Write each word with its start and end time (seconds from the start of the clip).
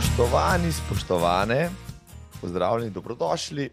Spoštovani, 0.00 0.72
spoštovane, 0.72 1.70
pozdravljeni, 2.40 2.90
dobrodošli. 2.90 3.70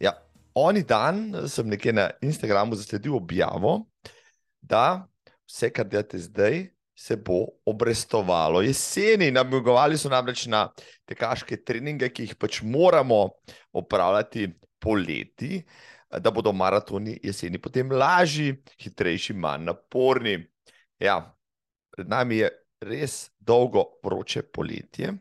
Ja, 0.00 0.12
oni 0.54 0.82
dan 0.82 1.34
sem 1.46 1.68
nekje 1.68 1.92
na 1.92 2.08
Instagramu 2.22 2.74
zasledil 2.74 3.14
objavo, 3.14 3.86
da 4.62 5.06
vse, 5.46 5.70
kar 5.70 5.86
delate 5.86 6.18
zdaj, 6.18 6.64
se 6.98 7.16
bo 7.16 7.44
obrestovalo. 7.66 8.64
Jeseni 8.66 9.30
namigovali 9.30 9.98
so 9.98 10.10
namreč 10.10 10.48
na 10.50 10.64
tekaške 11.06 11.62
treninge, 11.62 12.10
ki 12.10 12.26
jih 12.26 12.34
pač 12.34 12.62
moramo 12.66 13.28
opravljati 13.70 14.48
poleti, 14.82 15.62
da 16.10 16.34
bodo 16.34 16.50
maratoni 16.52 17.14
jeseni 17.22 17.62
potem 17.62 17.94
lažji, 17.94 18.58
hitrejši, 18.82 19.38
manj 19.38 19.70
naporni. 19.70 20.34
Ja, 20.98 21.22
pred 21.94 22.10
nami 22.10 22.42
je 22.42 22.54
res 22.90 23.28
dolgo 23.38 23.92
vroče 24.02 24.48
poletje. 24.50 25.14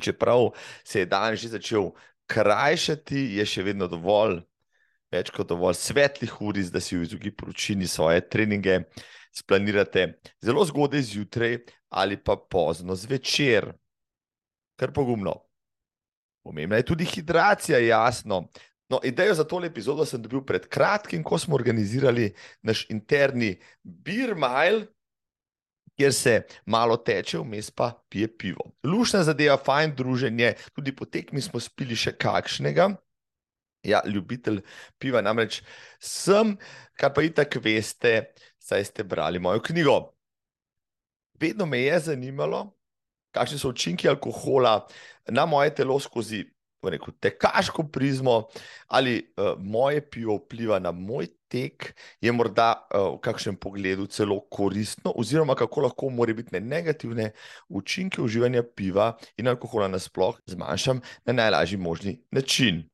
Čeprav 0.00 0.50
se 0.84 1.04
je 1.04 1.06
dan 1.06 1.36
že 1.36 1.48
začel 1.48 1.92
krajšati, 2.26 3.38
je 3.38 3.46
še 3.46 3.62
vedno 3.62 3.86
dovolj, 3.88 4.40
več 5.14 5.30
kot 5.30 5.48
dovolj 5.48 5.78
svetlih 5.78 6.40
ur, 6.42 6.58
da 6.72 6.82
si 6.82 6.98
v 6.98 7.06
izogib 7.06 7.38
vročini 7.42 7.86
svoje 7.86 8.24
treninge 8.28 8.80
splanirate 9.36 10.18
zelo 10.42 10.64
zgodaj 10.64 11.02
zjutraj 11.02 11.58
ali 11.88 12.16
pa 12.16 12.36
pozno 12.36 12.96
zvečer. 12.96 13.70
Kar 14.76 14.92
pogumno. 14.92 15.36
Pomembna 16.42 16.76
je 16.76 16.86
tudi 16.86 17.04
hidracija, 17.04 17.78
jasno. 17.78 18.48
No, 18.88 19.00
idejo 19.02 19.34
za 19.34 19.44
tole 19.44 19.66
epizodo 19.66 20.04
sem 20.06 20.22
dobil 20.22 20.44
pred 20.46 20.68
kratkim, 20.70 21.24
ko 21.26 21.38
smo 21.38 21.56
organizirali 21.56 22.28
naš 22.62 22.84
interni 22.90 23.56
Beer 23.82 24.34
Mile, 24.38 24.86
kjer 25.96 26.14
se 26.14 26.34
malo 26.66 26.96
teče, 26.96 27.38
vmes 27.38 27.70
pa 27.70 27.92
pije 28.08 28.28
pivo. 28.38 28.70
Lušna 28.84 29.22
zadeva, 29.24 29.56
fajn 29.56 29.94
druženje, 29.96 30.54
tudi 30.74 30.94
po 30.96 31.04
tekmi 31.04 31.42
smo 31.42 31.60
spili 31.60 31.96
še 31.96 32.12
kakšnega. 32.16 32.90
Ja, 33.86 34.00
ljubitelj 34.06 34.60
piva, 34.98 35.22
namreč 35.22 35.60
sem, 36.02 36.56
kar 36.98 37.12
pa 37.14 37.22
itak 37.22 37.54
veste, 37.62 38.32
saj 38.58 38.84
ste 38.90 39.04
brali 39.06 39.38
mojo 39.38 39.62
knjigo. 39.62 40.00
Vedno 41.40 41.66
me 41.66 41.84
je 41.84 42.00
zanimalo, 42.10 42.64
kakšni 43.36 43.60
so 43.60 43.70
učinki 43.70 44.08
alkohola 44.08 44.80
na 45.28 45.46
moje 45.46 45.74
telo 45.76 46.00
skozi 46.00 46.42
rekel, 46.82 47.14
tekaško 47.20 47.88
prizmo, 47.92 48.48
ali 48.86 49.32
uh, 49.36 49.54
moje 49.58 50.10
pivo 50.10 50.36
vpliva 50.36 50.78
na 50.78 50.92
moj 50.92 51.26
tek, 51.48 51.94
je 52.20 52.32
morda 52.32 52.72
uh, 52.74 53.14
v 53.16 53.20
kakšnem 53.20 53.56
pogledu 53.56 54.06
celo 54.06 54.40
koristno, 54.50 55.12
oziroma 55.16 55.54
kako 55.54 55.80
lahko 55.80 56.10
morebitne 56.10 56.60
negativne 56.60 57.30
učinke 57.68 58.22
uživanja 58.22 58.62
piva 58.76 59.14
in 59.36 59.48
alkohola 59.48 59.88
nasploh 59.88 60.38
zmanjšam 60.46 61.00
na 61.24 61.32
najlažji 61.32 61.78
možni 61.78 62.20
način. 62.30 62.84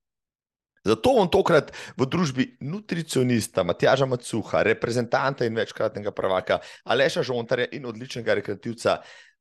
Zato 0.84 1.12
bom 1.14 1.28
tokrat 1.30 1.70
v 1.96 2.06
družbi 2.10 2.44
nutricionista 2.60 3.62
Matjaža 3.62 4.06
Macuha, 4.06 4.64
reprezentanta 4.66 5.46
in 5.46 5.54
večkratnega 5.54 6.10
prvaka 6.10 6.58
Aleša 6.84 7.22
Žontarja 7.22 7.68
in 7.72 7.86
odličnega 7.86 8.34
rekreativca 8.34 8.96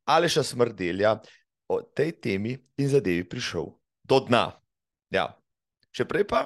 Aleša 0.05 0.43
Smrdelja 0.43 1.15
o 1.67 1.81
tej 1.81 2.11
temi 2.21 2.53
in 2.77 2.89
zadevi 2.89 3.25
prišel 3.25 3.80
do 4.07 4.19
dna. 4.27 4.51
Ja. 5.13 5.31
Še 5.91 6.07
prej 6.07 6.23
pa, 6.29 6.45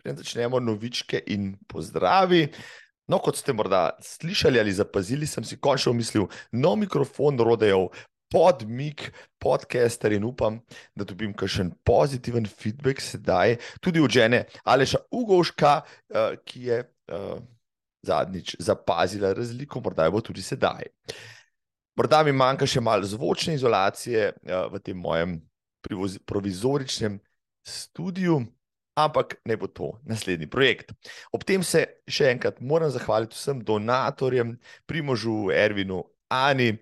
preden 0.00 0.18
začnemo 0.18 0.58
novičke 0.62 1.22
in 1.30 1.54
pozdravi. 1.70 2.48
No, 3.06 3.20
kot 3.22 3.38
ste 3.38 3.54
morda 3.54 3.92
slišali 4.02 4.58
ali 4.58 4.74
zapazili, 4.74 5.26
sem 5.30 5.44
si 5.46 5.58
končno 5.62 5.92
mislil, 5.94 6.26
no 6.50 6.74
mikrofon 6.74 7.38
rodejo 7.38 7.88
pod 8.30 8.64
mik, 8.66 9.12
podcaster 9.38 10.12
in 10.12 10.24
upam, 10.26 10.58
da 10.94 11.06
dobim 11.06 11.30
kakšen 11.34 11.70
pozitiven 11.86 12.46
feedback 12.46 13.00
sedaj, 13.00 13.56
tudi 13.80 14.02
od 14.02 14.10
žene 14.10 14.44
Aleša 14.64 15.04
Ugovška, 15.14 15.74
uh, 15.82 16.34
ki 16.44 16.62
je 16.66 16.80
uh, 16.82 17.38
zadnjič 18.02 18.56
zapazila 18.58 19.32
razliko, 19.32 19.80
morda 19.80 20.10
bo 20.10 20.20
tudi 20.20 20.42
sedaj. 20.42 20.90
Morda 21.96 22.24
mi 22.26 22.34
manjka 22.34 22.66
še 22.66 22.82
malo 22.82 23.06
zvočne 23.06 23.54
izolacije 23.54 24.32
uh, 24.34 24.66
v 24.74 24.82
tem 24.82 24.98
mojem 24.98 25.38
provizoričnem 26.26 27.18
studiu, 27.66 28.40
ampak 28.96 29.36
ne 29.44 29.56
bo 29.56 29.66
to 29.66 29.92
naslednji 30.04 30.48
projekt. 30.50 30.92
Ob 31.32 31.44
tem 31.44 31.62
se 31.62 31.84
še 32.08 32.30
enkrat 32.32 32.60
moram 32.60 32.90
zahvaliti 32.90 33.36
vsem 33.36 33.60
donatorjem, 33.64 34.56
Primožu, 34.86 35.50
Ervinu, 35.52 36.04
Ani, 36.32 36.72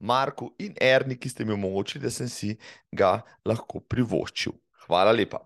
Marku 0.00 0.52
in 0.58 0.76
Erni, 0.80 1.16
ki 1.16 1.28
ste 1.28 1.44
mi 1.44 1.52
omogočili, 1.56 2.04
da 2.04 2.12
sem 2.12 2.28
si 2.28 2.54
ga 2.92 3.18
lahko 3.44 3.80
privoščil. 3.80 4.54
Hvala 4.86 5.12
lepa. 5.12 5.42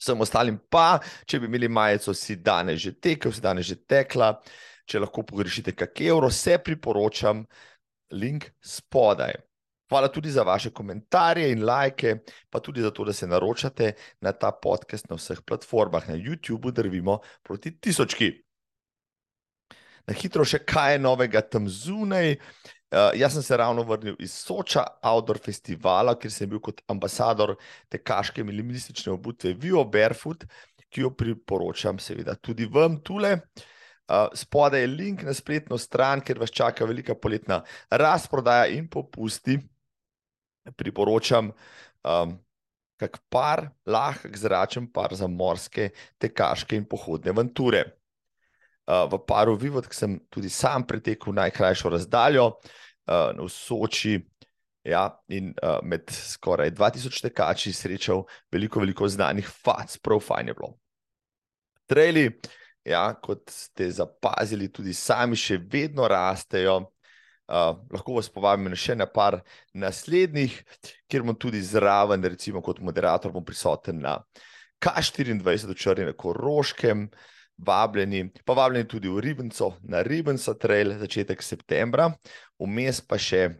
Vsem 0.00 0.20
ostalim 0.20 0.58
pa, 0.70 1.00
če 1.24 1.40
bi 1.40 1.48
imeli 1.48 1.68
majico, 1.68 2.12
si 2.12 2.36
danes 2.36 2.82
že 2.82 2.92
tekel, 3.00 3.32
si 3.32 3.40
danes 3.40 3.66
že 3.68 3.78
tekla, 3.88 4.34
če 4.84 5.00
lahko 5.00 5.24
pogrešite 5.24 5.72
kak 5.72 6.00
evro, 6.04 6.28
se 6.30 6.58
priporočam, 6.60 7.44
link 8.12 8.50
spodaj. 8.60 9.38
Hvala 9.94 10.08
tudi 10.08 10.30
za 10.30 10.42
vaše 10.42 10.70
komentarje 10.74 11.52
in 11.52 11.60
lajke, 11.64 12.16
pa 12.50 12.58
tudi 12.60 12.82
za 12.82 12.90
to, 12.90 13.04
da 13.04 13.12
se 13.12 13.26
naročate 13.26 13.92
na 14.20 14.32
ta 14.32 14.50
podcast 14.50 15.06
na 15.10 15.14
vseh 15.14 15.38
platformah. 15.46 16.08
Na 16.08 16.14
YouTubu 16.14 16.72
drvimo 16.74 17.20
proti 17.42 17.70
tisočki. 17.78 18.32
Na 20.06 20.16
hitro 20.18 20.42
še 20.42 20.58
kaj 20.66 20.96
je 20.96 20.98
novega 20.98 21.44
tam 21.46 21.68
zunaj. 21.70 22.34
Uh, 22.34 23.14
jaz 23.14 23.36
sem 23.36 23.42
se 23.46 23.56
ravno 23.56 23.84
vrnil 23.86 24.16
iz 24.18 24.32
Soča, 24.34 24.82
Outdoor 25.02 25.38
festivala, 25.44 26.16
kjer 26.18 26.32
sem 26.32 26.50
bil 26.50 26.58
kot 26.58 26.82
ambasador 26.90 27.54
tekaške 27.88 28.42
minimalistične 28.42 29.12
obutve 29.12 29.52
Vio 29.54 29.84
Barefoot, 29.84 30.42
ki 30.90 31.04
jo 31.04 31.12
priporočam 31.14 32.00
seveda 32.02 32.34
tudi 32.34 32.66
vam 32.66 32.98
tule. 32.98 33.36
Uh, 34.10 34.26
spodaj 34.34 34.82
je 34.82 34.90
link 34.90 35.22
na 35.22 35.36
spletno 35.38 35.78
stran, 35.78 36.18
kjer 36.20 36.42
vas 36.42 36.50
čaka 36.50 36.84
velika 36.84 37.14
poletna 37.14 37.60
razprodaja 37.94 38.66
in 38.74 38.90
popusti 38.90 39.56
priporočam 40.76 41.50
um, 42.04 42.38
kak 43.00 43.18
par, 43.28 43.68
lahek 43.86 44.36
zračen 44.38 44.86
par 44.92 45.14
za 45.14 45.26
morske, 45.26 45.90
tekaške 46.18 46.76
in 46.78 46.86
pohodne 46.88 47.34
avanture. 47.34 47.84
Uh, 48.84 49.06
v 49.08 49.20
paru 49.24 49.56
Vivod, 49.56 49.88
ki 49.88 49.96
sem 49.96 50.18
tudi 50.28 50.50
sam 50.52 50.84
pretekel 50.84 51.32
najkrajšo 51.36 51.92
razdaljo 51.94 52.50
uh, 52.52 53.32
v 53.32 53.48
Soči, 53.48 54.18
ja, 54.84 55.08
in 55.32 55.54
uh, 55.62 55.78
med 55.82 56.10
skoraj 56.12 56.74
2000 56.76 57.24
tekači 57.30 57.72
srečal 57.72 58.26
veliko, 58.52 58.82
veliko 58.84 59.08
znanih 59.08 59.48
fac, 59.48 59.96
prav 60.04 60.20
fajn 60.20 60.52
je 60.52 60.54
bilo. 60.58 60.74
Trejli, 61.88 62.26
ja, 62.84 63.06
kot 63.20 63.48
ste 63.50 63.88
zapazili, 63.90 64.68
tudi 64.72 64.94
sami 64.94 65.36
še 65.36 65.58
vedno 65.58 66.08
rastejo. 66.08 66.82
Uh, 67.44 67.76
lahko 67.92 68.14
vas 68.16 68.30
povabim 68.32 68.70
na 68.72 68.76
še 68.78 68.94
na 68.96 69.04
par 69.04 69.42
naslednjih, 69.76 70.54
kjer 71.12 71.26
bom 71.26 71.36
tudi 71.36 71.60
zraven, 71.60 72.24
recimo 72.24 72.62
kot 72.64 72.80
moderator, 72.80 73.34
bom 73.34 73.44
prisoten 73.44 74.00
na 74.00 74.16
K24 74.80 75.68
v 75.68 75.76
Črni 75.76 76.06
na 76.08 76.14
Koroškem, 76.16 77.04
vabljeni, 77.60 78.30
pa 78.44 78.56
vabljeni 78.56 78.88
tudi 78.88 79.12
v 79.12 79.20
Ribenco, 79.20 79.74
na 79.82 80.02
Ribenca 80.02 80.54
trail, 80.56 80.96
začetek 80.98 81.42
septembra, 81.44 82.08
vmes 82.58 83.02
pa 83.04 83.20
še 83.20 83.50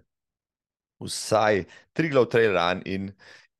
vsaj 1.04 1.64
Triglav 1.92 2.28
trail 2.32 2.56
run 2.56 2.82
in 2.86 3.12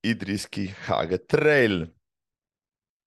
Idrijski 0.04 0.68
Haga 0.86 1.18
trail. 1.18 1.84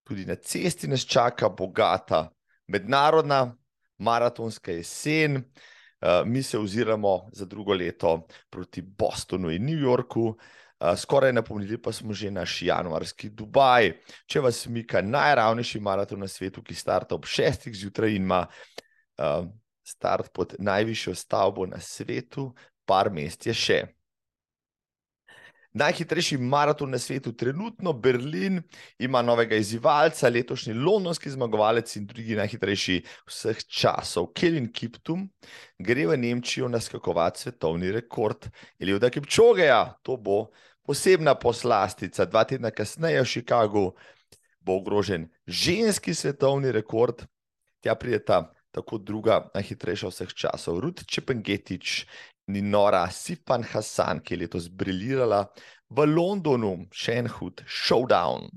Tudi 0.07 0.25
na 0.25 0.35
cesti 0.35 0.87
nas 0.87 1.05
čaka 1.05 1.49
bogata 1.49 2.27
mednarodna 2.67 3.55
maratonska 3.99 4.71
jesen. 4.71 5.43
Eh, 6.01 6.23
mi 6.25 6.43
se 6.43 6.59
oziramo 6.59 7.29
za 7.33 7.45
drugo 7.45 7.73
leto 7.73 8.27
proti 8.49 8.81
Bostonu 8.81 9.49
in 9.49 9.65
New 9.65 9.79
Yorku, 9.79 10.21
uh, 10.27 10.97
skoraj 10.97 11.33
napomnili 11.33 11.81
pa 11.81 11.91
smo 11.91 12.13
že 12.13 12.31
naš 12.31 12.61
januarski 12.61 13.29
Dubaj. 13.29 13.91
Če 14.25 14.39
vas 14.39 14.67
mika 14.67 15.01
najravnejši 15.01 15.79
maraton 15.79 16.19
na 16.19 16.27
svetu, 16.27 16.61
ki 16.63 16.75
starta 16.75 17.15
ob 17.15 17.25
šestih 17.25 17.73
zjutraj 17.73 18.13
in 18.13 18.29
ima 18.29 18.45
uh, 18.45 19.47
start 19.83 20.29
pod 20.33 20.53
najvišjo 20.59 21.15
stavbo 21.15 21.65
na 21.65 21.79
svetu, 21.79 22.53
par 22.85 23.09
mest 23.09 23.47
je 23.47 23.53
še. 23.53 23.96
Najhitrejši 25.77 26.37
maraton 26.37 26.89
na 26.89 26.97
svetu, 26.97 27.31
trenutno 27.37 27.93
Berlin, 27.93 28.61
ima 28.99 29.21
novega 29.21 29.55
izzivalca, 29.55 30.29
letošnji 30.29 30.73
londonski 30.73 31.29
zmagovalec 31.29 31.91
in 31.99 32.07
drugi 32.09 32.35
najhitrejši 32.35 32.95
vseh 33.27 33.61
časov. 33.67 34.31
Kevin 34.33 34.71
Kiptum 34.73 35.27
gre 35.77 36.07
v 36.07 36.17
Nemčijo 36.17 36.69
naskakovati 36.71 37.45
svetovni 37.45 37.91
rekord. 37.91 38.49
Od 38.95 39.09
Kipčogeja, 39.13 39.99
to 40.01 40.17
bo 40.17 40.47
posebna 40.81 41.35
poslastica. 41.35 42.25
Dva 42.25 42.43
tedna 42.43 42.71
kasneje 42.71 43.21
v 43.21 43.29
Chicagu 43.29 43.91
bo 44.59 44.79
ogrožen 44.81 45.29
ženski 45.45 46.13
svetovni 46.13 46.71
rekord. 46.71 47.27
Tja 47.83 47.93
prijeta 47.95 48.47
tako 48.71 48.97
druga 48.97 49.43
najhitrejša 49.53 50.09
vseh 50.09 50.33
časov, 50.33 50.79
Ruth 50.79 51.05
Čepengetič 51.05 52.07
ni 52.47 52.61
nora 52.61 53.05
Sifan 53.11 53.63
Hassan, 53.63 54.21
ki 54.23 54.33
je 54.35 54.41
letos 54.43 54.69
briljirala 54.69 55.43
v 55.89 56.05
Londonu, 56.07 56.87
še 56.91 57.19
en 57.21 57.29
hud 57.37 57.63
showdown. 57.67 58.47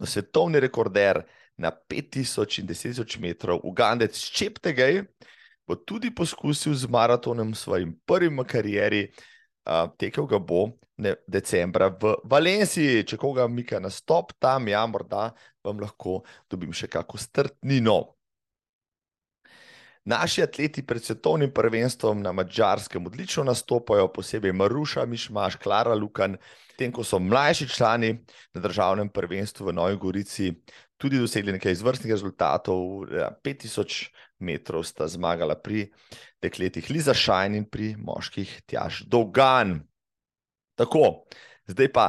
No, 0.00 0.08
svetovni 0.08 0.60
rekorder 0.62 1.22
na 1.60 1.70
5000 1.70 2.62
in 2.62 2.70
10000 2.70 3.20
metrov, 3.20 3.60
Ugandec 3.68 4.16
Čeptegej, 4.16 5.02
bo 5.68 5.76
tudi 5.76 6.10
poskusil 6.10 6.74
z 6.74 6.88
maratonom, 6.90 7.54
svojim 7.54 7.94
prvim 8.06 8.40
v 8.40 8.46
karieri, 8.48 9.02
tekel 10.00 10.26
ga 10.26 10.40
bo 10.40 10.70
ne, 10.98 11.14
decembra 11.28 11.90
v 11.92 12.16
Valenciji. 12.24 13.04
Če 13.06 13.18
koga 13.20 13.46
mika 13.48 13.78
na 13.78 13.92
stop 13.92 14.32
tam, 14.40 14.66
ja, 14.72 14.82
morda 14.90 15.30
vam 15.62 15.78
lahko 15.78 16.22
dobim 16.50 16.72
še 16.74 16.88
kako 16.90 17.20
strtnino. 17.20 18.00
Naši 20.04 20.42
atleti 20.42 20.82
pred 20.86 21.04
svetovnim 21.04 21.50
prvenstvom 21.52 22.22
na 22.22 22.32
mačarskem 22.32 23.06
odlično 23.06 23.44
nastopajo, 23.44 24.08
posebej 24.12 24.52
Maruša, 24.52 25.04
Mišmaš, 25.04 25.56
Klara 25.60 25.94
Lukan, 25.94 26.38
tem, 26.78 26.92
ko 26.92 27.04
so 27.04 27.18
mlajši 27.20 27.68
člani 27.68 28.14
na 28.54 28.60
državnem 28.64 29.10
prvenstvu 29.12 29.66
v 29.68 29.74
Novi 29.76 29.96
Gorici 30.00 30.54
tudi 31.00 31.18
dosegli 31.18 31.52
nekaj 31.52 31.72
izvrstnih 31.72 32.12
rezultatov. 32.12 33.08
5000 33.44 34.08
metrov 34.44 34.84
sta 34.84 35.08
zmagala 35.08 35.56
pri 35.56 35.88
dekletih 36.42 36.90
Liza 36.92 37.14
Šajn 37.16 37.56
in 37.56 37.64
pri 37.64 37.94
moških 37.96 38.60
Tjaž 38.68 39.04
Dogan. 39.08 39.80
Tako, 40.76 41.24
zdaj 41.68 41.88
pa 41.92 42.06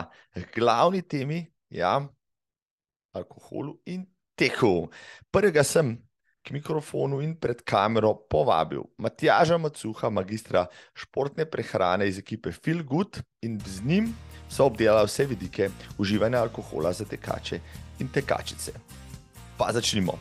glavni 0.55 1.01
temi, 1.07 1.43
ja, 1.71 1.99
alkoholu 3.15 3.79
in 3.85 4.05
tehu. 4.35 4.91
Prvega 5.31 5.63
sem 5.63 5.95
k 6.43 6.51
mikrofonu 6.51 7.21
in 7.21 7.35
pred 7.35 7.61
kamero 7.63 8.13
povabil 8.29 8.81
Matjaža 8.97 9.57
Macuha, 9.57 10.09
magistra 10.09 10.65
športne 10.93 11.45
prehrane 11.45 12.07
iz 12.09 12.17
ekipe 12.19 12.51
Feel 12.51 12.83
Good 12.83 13.21
in 13.41 13.59
z 13.59 13.85
njim 13.85 14.13
so 14.49 14.65
obdelali 14.65 15.07
vse 15.07 15.25
vidike 15.25 15.69
uživanja 15.97 16.41
alkohola 16.41 16.93
za 16.93 17.05
tekače 17.05 17.59
in 17.99 18.07
tekačice. 18.07 18.73
Pa 19.57 19.71
začnimo. 19.73 20.17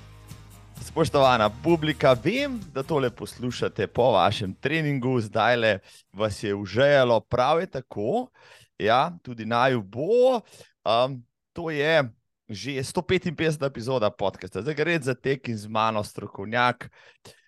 Spoštovana 0.80 1.50
publika, 1.64 2.16
vem, 2.24 2.60
da 2.72 2.82
tole 2.82 3.10
poslušate 3.10 3.86
po 3.86 4.12
vašem 4.12 4.54
treningu, 4.54 5.20
zdaj 5.20 5.56
le 5.56 5.78
vas 6.12 6.42
je 6.42 6.54
užejalo, 6.54 7.20
prav 7.20 7.60
je 7.60 7.66
tako. 7.66 8.28
Ja, 8.78 9.12
tudi 9.22 9.44
naj 9.44 9.76
bo. 9.76 10.40
Um, 10.84 11.24
to 11.52 11.70
je 11.70 12.04
že 12.50 12.82
155 12.82 13.62
epizoda 13.62 14.10
podcasta, 14.10 14.62
zdaj 14.62 14.74
gre 14.74 14.98
za 14.98 15.14
tek 15.14 15.48
in 15.48 15.56
z 15.56 15.70
mano 15.70 16.02
strokovnjak 16.02 16.90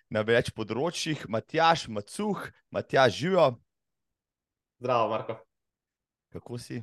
na 0.07 0.23
več 0.23 0.47
področjih, 0.55 1.27
Matjaš, 1.27 1.89
Macuh, 1.91 2.47
Matjaš, 2.71 3.17
živijo. 3.19 3.47
Zdravo, 4.79 5.09
Marko. 5.11 5.35
Kako 6.31 6.55
si? 6.55 6.79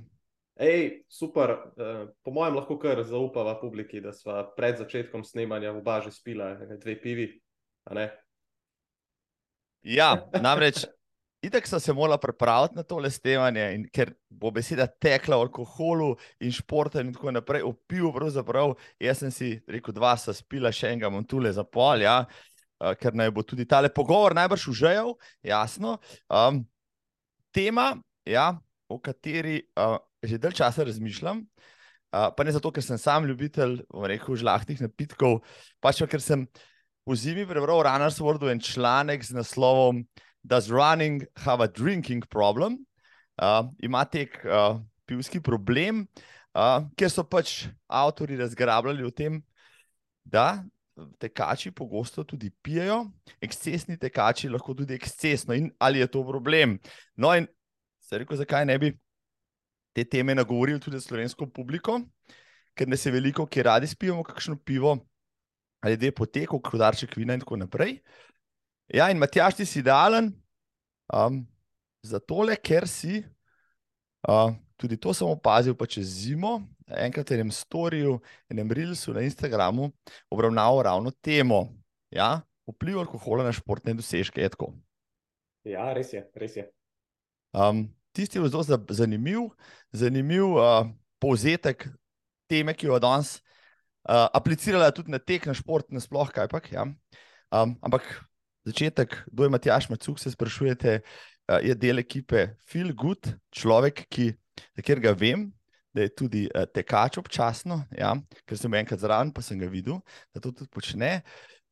Ej, 0.60 1.06
super. 1.08 1.72
Uh, 1.80 2.12
po 2.20 2.34
mojem, 2.36 2.60
lahko 2.60 2.76
kar 2.76 3.00
zaupava 3.08 3.56
publiki, 3.56 4.02
da 4.04 4.12
smo 4.12 4.36
pred 4.52 4.76
začetkom 4.76 5.24
snemanja 5.24 5.72
v 5.72 5.80
baži 5.80 6.12
spila 6.12 6.52
dve 6.76 6.98
pivi. 7.00 7.30
Ja, 9.80 10.12
namreč 10.36 10.84
Itek 11.40 11.64
sem 11.66 11.80
se 11.80 11.92
morala 11.96 12.18
pripraviti 12.20 12.76
na 12.76 12.82
tole 12.84 13.08
snemanje, 13.10 13.64
ker 13.96 14.12
bo 14.28 14.50
beseda 14.52 14.84
tekla 14.86 15.38
o 15.38 15.44
alkoholu 15.46 16.10
in 16.44 16.52
športu 16.52 17.00
in 17.00 17.14
tako 17.14 17.32
naprej, 17.32 17.64
o 17.64 17.72
pivu. 17.72 18.12
Pravzaprav. 18.12 18.74
Jaz 19.00 19.22
sem 19.22 19.32
si 19.32 19.50
rekel, 19.68 19.94
dva 19.96 20.12
sta 20.20 20.34
spila, 20.36 20.72
še 20.72 20.92
enega 20.92 21.08
imam 21.08 21.24
tule 21.24 21.52
za 21.52 21.64
pol, 21.64 22.04
ja, 22.04 22.26
ker 23.00 23.16
naj 23.16 23.32
bo 23.32 23.44
tudi 23.46 23.64
tale 23.68 23.88
pogovor 23.92 24.36
najbrž 24.36 24.68
užejal, 24.72 25.14
jasno. 25.46 25.96
Um, 26.28 26.62
tema, 27.56 27.94
ja, 28.28 28.52
o 28.88 28.98
kateri 29.00 29.62
uh, 29.78 29.96
že 30.20 30.40
dalj 30.40 30.58
časa 30.60 30.84
razmišljam, 30.84 31.40
uh, 31.40 32.28
pa 32.36 32.44
ne 32.44 32.52
zato, 32.52 32.72
ker 32.72 32.84
sem 32.84 33.00
sam 33.00 33.24
ljubitelj 33.28 33.80
rekel, 34.04 34.36
žlahtnih 34.36 34.82
napitkov, 34.84 35.40
pač 35.80 36.02
pa 36.04 36.10
ker 36.10 36.24
sem 36.24 36.44
v 37.08 37.16
zimi 37.16 37.46
prebral 37.48 37.80
Runners 37.86 38.20
World 38.20 38.44
en 38.50 38.60
članek 38.60 39.24
z 39.24 39.40
naslovom. 39.40 40.04
Does 40.42 40.70
running 40.70 41.26
have 41.36 41.62
a 41.62 41.68
drinking 41.68 42.24
problem? 42.28 42.86
Uh, 43.40 43.68
ima 43.82 44.04
tek 44.04 44.40
uh, 44.44 44.80
pivski 45.06 45.40
problem, 45.40 46.06
uh, 46.54 46.84
ker 46.96 47.10
so 47.10 47.24
pač 47.24 47.68
avtori 47.88 48.36
razgrabljali 48.40 49.04
o 49.04 49.10
tem, 49.10 49.40
da 50.24 50.62
tekači 51.18 51.70
pogosto 51.70 52.24
tudi 52.24 52.50
pijejo, 52.62 53.06
ekscesni 53.40 53.96
tekači 53.98 54.48
lahko 54.48 54.74
tudi 54.74 54.94
ekscesno. 54.94 55.54
In 55.54 55.70
ali 55.78 55.98
je 55.98 56.06
to 56.06 56.24
problem? 56.26 56.78
No, 57.16 57.32
in 57.36 57.46
se 58.00 58.18
reko, 58.18 58.36
zakaj 58.36 58.66
ne 58.66 58.78
bi 58.78 58.92
te 59.92 60.04
teme 60.04 60.34
nagovorili 60.34 60.80
tudi 60.80 61.00
slovensko 61.00 61.48
publiko, 61.50 62.00
ker 62.74 62.88
ne 62.88 62.96
se 62.96 63.10
veliko, 63.10 63.46
ki 63.46 63.62
radi 63.66 63.88
spijemo 63.90 64.22
kakšno 64.22 64.58
pivo, 64.64 64.96
ali 65.80 65.98
je 66.00 66.12
potekal, 66.12 66.60
krudarček 66.60 67.16
vina 67.16 67.34
in 67.34 67.40
tako 67.40 67.56
naprej. 67.56 67.98
Ja, 68.90 69.06
in 69.10 69.20
Matjaš, 69.22 69.54
ti 69.54 69.64
si 69.66 69.78
idealen 69.78 70.32
um, 71.14 71.44
za 72.02 72.18
tole, 72.18 72.56
ker 72.58 72.88
si 72.90 73.20
uh, 74.26 74.50
tudi 74.80 74.98
to 74.98 75.14
sem 75.14 75.28
opazil, 75.30 75.76
pa 75.78 75.86
čez 75.86 76.08
zimo, 76.24 76.56
enkrat 76.90 77.30
v 77.30 77.38
enem 77.38 77.52
storju, 77.54 78.16
enem 78.50 78.72
reelsu 78.74 79.14
na 79.14 79.22
Instagramu, 79.22 79.92
obravnaval 80.32 80.82
ravno 80.88 81.12
temo, 81.22 81.68
ja, 82.10 82.40
vpliv 82.66 82.98
alkohola 83.04 83.46
na 83.46 83.54
športne 83.54 83.94
dosežke. 83.94 84.48
Ja, 85.68 85.92
res 85.94 86.10
je. 86.16 86.24
Res 86.34 86.56
je. 86.58 86.66
Um, 87.54 87.86
tisti 88.16 88.40
je 88.40 88.50
zelo 88.50 88.64
zanimiv, 88.90 89.52
zanimiv 89.94 90.56
uh, 90.56 90.88
povzetek 91.22 91.86
teme, 92.50 92.74
ki 92.74 92.90
jo 92.90 92.98
danes 92.98 93.36
uh, 94.08 94.26
aplicirala 94.34 94.90
tudi 94.90 95.14
na 95.14 95.22
tek, 95.22 95.46
na 95.46 95.54
šport, 95.54 95.86
na 95.94 96.02
sploh 96.02 96.30
kaj 96.34 96.50
pa. 96.50 96.62
Ja. 96.74 96.88
Um, 97.50 97.76
ampak 97.86 98.29
začetek, 98.70 99.16
kdo 99.28 99.46
je 99.46 99.52
Matjaš 99.52 99.90
Macuk, 99.90 100.18
se 100.22 100.32
sprašujete, 100.32 101.00
uh, 101.02 101.58
je 101.64 101.74
del 101.74 102.02
ekipe 102.02 102.54
Feel 102.70 102.94
Good, 102.96 103.34
človek, 103.54 104.06
ki, 104.08 104.30
za 104.72 104.82
katerega 104.82 105.12
vem, 105.18 105.48
da 105.94 106.06
je 106.06 106.14
tudi 106.14 106.46
uh, 106.48 106.64
tekač 106.70 107.18
občasno, 107.20 107.82
ja, 107.98 108.14
ker 108.46 108.58
sem 108.58 108.74
enkrat 108.78 109.02
zraven, 109.02 109.34
pa 109.34 109.42
sem 109.42 109.58
ga 109.58 109.70
videl, 109.70 109.98
da 110.34 110.42
to 110.42 110.54
tudi 110.54 110.70
počne. 110.70 111.20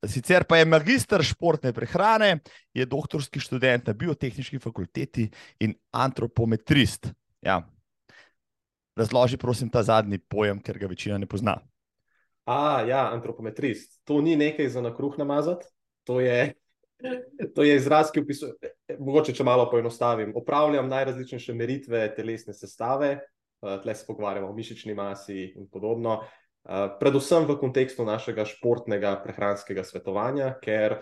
Sicer 0.06 0.44
pa 0.46 0.60
je 0.60 0.66
magistr 0.68 1.22
športne 1.26 1.72
prehrane, 1.74 2.38
je 2.74 2.86
doktorski 2.86 3.40
študent 3.42 3.88
na 3.90 3.94
biotehnički 3.98 4.60
fakulteti 4.62 5.26
in 5.58 5.74
antropometrist. 5.90 7.10
Ja. 7.42 7.64
Razloži, 8.98 9.38
prosim, 9.38 9.70
ta 9.70 9.82
zadnji 9.82 10.18
pojem, 10.18 10.62
ker 10.62 10.78
ga 10.78 10.86
večina 10.90 11.18
ne 11.18 11.26
pozna. 11.26 11.56
A, 12.46 12.82
ja, 12.86 13.08
antropometrist. 13.12 13.98
To 14.06 14.20
ni 14.22 14.36
nekaj 14.38 14.70
za 14.70 14.82
na 14.82 14.94
kruh 14.94 15.18
namazati, 15.18 15.66
to 16.06 16.20
je 16.22 16.54
To 17.54 17.62
je 17.62 17.76
izraz, 17.76 18.10
ki 18.10 18.24
opisuje, 18.24 18.72
mogoče 18.98 19.32
če 19.36 19.44
malo 19.46 19.68
poenostavim. 19.70 20.32
Opravljam 20.36 20.88
najrazličnejše 20.90 21.54
meritve 21.54 22.00
telesne 22.16 22.54
sestave, 22.54 23.10
eh, 23.18 23.76
tle 23.82 23.94
se 23.94 24.06
pogovarjamo 24.06 24.48
o 24.48 24.56
mišični 24.56 24.94
masi 24.94 25.52
in 25.56 25.68
podobno, 25.70 26.18
eh, 26.22 26.88
predvsem 27.00 27.46
v 27.46 27.58
kontekstu 27.60 28.04
našega 28.04 28.44
športnega 28.44 29.20
prehranskega 29.22 29.84
svetovanja, 29.84 30.56
ker 30.62 30.98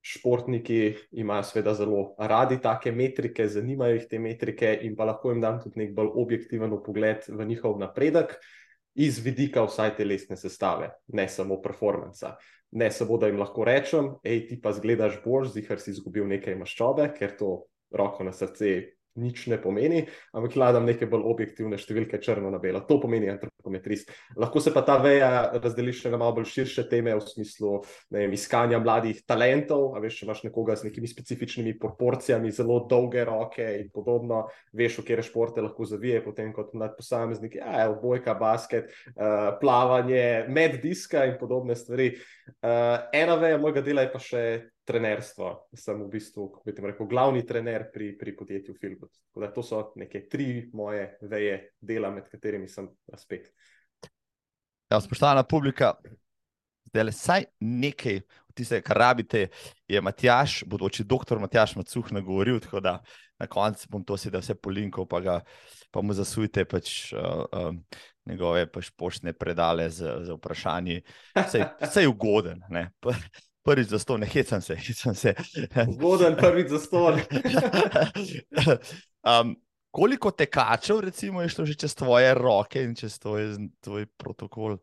športniki 0.00 0.94
imajo 1.12 1.42
seveda 1.42 1.74
zelo 1.74 2.14
radi 2.18 2.56
take 2.62 2.92
metrike, 2.92 3.48
zanimajo 3.48 3.98
jih 3.98 4.06
te 4.08 4.18
metrike 4.18 4.78
in 4.82 4.96
pa 4.96 5.04
lahko 5.04 5.34
jim 5.34 5.40
dam 5.40 5.60
tudi 5.60 5.82
nek 5.82 5.92
bolj 5.94 6.14
objektiven 6.14 6.78
pogled 6.84 7.26
v 7.28 7.44
njihov 7.44 7.76
napredek 7.78 8.38
iz 8.94 9.18
vidika 9.18 9.62
vsaj 9.66 9.96
telesne 9.96 10.36
sestave, 10.36 10.88
ne 11.12 11.28
samo 11.28 11.60
performansa 11.62 12.38
ne 12.72 12.90
samo, 12.90 13.18
da 13.18 13.26
jim 13.26 13.40
lahko 13.40 13.64
rečem, 13.66 14.14
hej, 14.24 14.46
ti 14.48 14.60
pa 14.62 14.72
zgledaš 14.72 15.20
bolj, 15.24 15.50
zihar 15.56 15.80
si 15.82 15.90
izgubil 15.94 16.28
nekaj 16.30 16.58
maščobe, 16.60 17.08
ker 17.16 17.34
to 17.38 17.50
roko 17.90 18.24
na 18.26 18.32
srce 18.32 18.74
nič 19.18 19.46
ne 19.50 19.58
pomeni, 19.58 20.04
ampak 20.36 20.54
gledam 20.54 20.86
neke 20.86 21.08
bolj 21.10 21.26
objektivne 21.30 21.78
številke, 21.80 22.20
črno 22.22 22.50
na 22.52 22.60
belo. 22.62 22.82
To 22.86 23.00
pomeni 23.02 23.30
antropometrist. 23.32 24.12
Lahko 24.38 24.62
se 24.62 24.72
pa 24.74 24.82
ta 24.86 24.98
veja 25.02 25.50
razdeli 25.56 25.94
še 25.96 26.12
na 26.12 26.20
malo 26.20 26.36
bolj 26.38 26.50
širše 26.52 26.86
teme, 26.90 27.14
v 27.16 27.24
smislu 27.24 27.80
vem, 28.12 28.32
iskanja 28.36 28.80
mladih 28.82 29.22
talentov. 29.28 29.96
A 29.96 30.02
veš, 30.02 30.20
če 30.20 30.28
imaš 30.28 30.44
nekoga 30.46 30.78
z 30.78 30.90
nekimi 30.90 31.10
specifičnimi 31.10 31.76
proporcijami, 31.80 32.52
zelo 32.54 32.80
dolge 32.90 33.24
roke 33.26 33.66
in 33.80 33.90
podobno, 33.94 34.44
veš, 34.76 35.00
v 35.02 35.08
kere 35.10 35.26
športe 35.26 35.64
lahko 35.64 35.88
zavije, 35.88 36.22
potem 36.24 36.54
kot 36.56 36.74
mlad 36.78 36.96
posameznik, 36.98 37.58
ja, 37.60 37.88
bojka, 38.00 38.36
basket, 38.38 38.92
uh, 39.16 39.56
plavanje, 39.60 40.46
med 40.48 40.80
diska 40.82 41.26
in 41.28 41.38
podobne 41.40 41.76
stvari. 41.78 42.12
Uh, 42.60 42.98
ena 43.16 43.36
veja 43.40 43.58
mojega 43.58 43.82
dela 43.84 44.06
je 44.06 44.12
pa 44.12 44.22
še 44.22 44.44
trenerstvo. 44.90 45.52
Sem 45.78 46.02
v 46.02 46.08
bistvu 46.10 46.48
rekel, 46.66 47.08
glavni 47.10 47.44
trener 47.46 47.86
pri, 47.94 48.12
pri 48.18 48.34
podjetju 48.36 48.74
Filbus. 48.80 49.14
To 49.54 49.62
so 49.62 49.84
neke 50.00 50.26
tri 50.28 50.66
moje 50.74 51.06
veje 51.22 51.60
dela, 51.80 52.10
med 52.14 52.26
katerimi 52.30 52.68
sem 52.68 52.90
razpet. 53.10 53.52
Ja, 54.90 54.98
spoštovana 54.98 55.44
publika, 55.46 55.94
zdaj 56.90 57.04
le 57.06 57.14
vsaj 57.14 57.44
nekaj 57.62 58.22
od 58.50 58.56
tiste, 58.58 58.80
kar 58.82 58.98
rabite, 58.98 59.46
je 59.88 60.00
Matjaš, 60.02 60.64
bodoči 60.66 61.06
doktor 61.06 61.38
Matjaš 61.38 61.76
Macuh 61.78 62.10
nagovoril, 62.12 62.58
tako 62.60 62.82
da 62.82 62.96
na 63.38 63.46
koncu 63.46 63.86
bom 63.88 64.02
to 64.04 64.18
sedaj 64.18 64.42
vse 64.42 64.56
polinkal, 64.58 65.06
pa, 65.06 65.20
ga, 65.22 65.36
pa 65.94 66.02
mu 66.02 66.14
zasujte 66.16 66.64
pač, 66.68 67.12
uh, 67.14 67.44
uh, 67.46 68.02
njegove 68.26 68.66
pač 68.72 68.90
poštne 68.98 69.32
predale 69.32 69.86
z, 69.90 70.10
z 70.26 70.36
vprašanji. 70.36 71.00
Vse 71.38 72.02
je 72.02 72.10
ugoden. 72.10 72.66
Ne? 72.68 72.90
Prvič 73.62 73.88
za 73.88 73.98
sto, 73.98 74.16
ne 74.16 74.26
hecam 74.26 74.60
se, 74.60 74.76
hecam 74.76 75.14
se. 75.14 75.34
Ugoden 75.88 76.36
prvič 76.36 76.68
za 76.68 76.78
sto. 76.78 77.12
um, 79.30 79.56
koliko 79.90 80.30
tekačev, 80.30 81.00
recimo, 81.00 81.42
je 81.42 81.48
šlo 81.48 81.66
že 81.66 81.74
čez 81.74 81.94
tvoje 81.94 82.34
roke 82.34 82.82
in 82.82 82.94
čez 82.96 83.18
tvoj, 83.18 83.56
tvoj 83.84 84.06
protokol? 84.16 84.78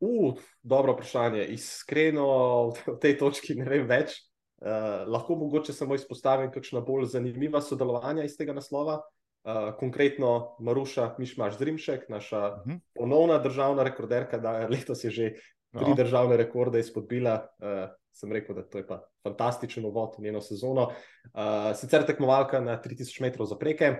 Uh, 0.00 0.32
dobro 0.62 0.92
vprašanje. 0.96 1.44
Iskreno 1.44 2.28
v 2.72 2.96
tej 3.00 3.18
točki 3.20 3.56
ne 3.56 3.68
vem 3.68 3.84
več. 3.88 4.16
Uh, 4.56 5.04
lahko 5.04 5.36
mogoče 5.36 5.76
samo 5.76 5.94
izpostavim 5.94 6.48
kakšna 6.52 6.80
bolj 6.80 7.10
zanimiva 7.12 7.60
sodelovanja 7.60 8.24
iz 8.24 8.36
tega 8.40 8.56
naslova. 8.56 9.02
Uh, 9.46 9.76
konkretno 9.78 10.56
Maruša 10.64 11.14
Mišmaš 11.20 11.58
Zrimšek, 11.60 12.08
naša 12.08 12.40
uh 12.48 12.66
mhm. 12.66 12.76
-huh. 12.76 12.80
ponovna 12.94 13.38
državna 13.38 13.82
rekorderka, 13.82 14.38
da 14.38 14.66
letos 14.66 15.04
je 15.04 15.10
že 15.10 15.32
tri 15.76 15.88
no. 15.88 15.94
državne 15.94 16.36
rekorde 16.36 16.80
izpodbila. 16.80 17.46
Uh, 17.60 17.92
sem 18.16 18.32
rekel, 18.32 18.56
da 18.56 18.64
to 18.64 18.80
je 18.80 18.86
pa 18.86 19.02
fantastičen 19.26 19.84
uvod 19.84 20.16
v 20.18 20.26
njeno 20.28 20.40
sezono. 20.40 20.88
Uh, 21.32 21.72
sicer 21.76 22.06
tekmovalka 22.08 22.60
na 22.64 22.78
3000 22.82 23.20
metrov 23.22 23.48
zapreke, 23.50 23.92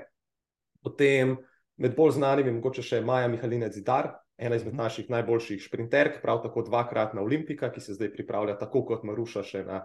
potem 0.85 1.37
med 1.77 1.97
bolj 1.97 2.17
znanimi, 2.17 2.55
mogoče 2.57 2.85
še 2.85 3.03
Maja 3.05 3.29
Mihalinec 3.29 3.77
Zidar, 3.77 4.15
ena 4.37 4.57
izmed 4.57 4.75
mhm. 4.75 4.83
naših 4.83 5.13
najboljših 5.13 5.65
sprinterk, 5.65 6.21
prav 6.23 6.43
tako 6.45 6.65
dvakratna 6.67 7.23
olimpika, 7.25 7.71
ki 7.73 7.81
se 7.81 7.97
zdaj 7.97 8.13
pripravlja 8.17 8.59
tako 8.61 8.85
kot 8.89 9.05
Maruša 9.05 9.45
še 9.45 9.65
na 9.65 9.85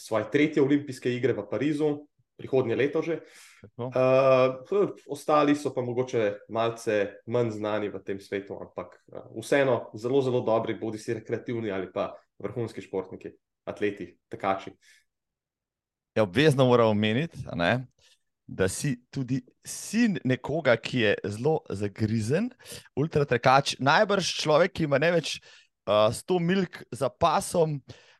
svoje 0.00 0.30
tretje 0.32 0.62
olimpijske 0.62 1.12
igre 1.12 1.36
v 1.36 1.44
Parizu, 1.48 1.92
prihodnje 2.40 2.76
leto 2.76 3.02
že. 3.02 3.20
Uh, 3.78 4.90
ostali 5.06 5.54
so 5.54 5.70
pa 5.74 5.84
mogoče 5.84 6.48
malce 6.50 7.22
manj 7.30 7.52
znani 7.60 7.92
v 7.92 8.00
tem 8.02 8.20
svetu, 8.20 8.56
ampak 8.58 8.98
uh, 9.12 9.28
vseeno 9.38 9.92
zelo, 9.94 10.22
zelo 10.24 10.40
dobri, 10.42 10.74
bodi 10.80 10.98
si 10.98 11.14
rekreativni 11.14 11.70
ali 11.70 11.92
pa 11.92 12.10
vrhunski 12.42 12.82
športniki, 12.82 13.36
atleti, 13.64 14.12
tekači. 14.32 14.72
Ja, 16.16 16.22
obvezno 16.22 16.66
moramo 16.68 16.90
omeniti, 16.90 17.38
da 18.46 18.68
si 18.68 18.98
tudi 19.10 19.40
sin 19.64 20.18
nekoga, 20.24 20.76
ki 20.76 20.98
je 20.98 21.14
zelo 21.24 21.60
zagrizen, 21.70 22.50
ultratrekač, 22.98 23.76
najbrž 23.80 24.34
človek, 24.42 24.74
ki 24.76 24.88
ima 24.88 24.98
ne 25.00 25.12
več 25.14 25.38
uh, 25.38 26.10
100 26.12 26.40
milk 26.42 26.82
za 26.92 27.08
pasom, 27.08 27.78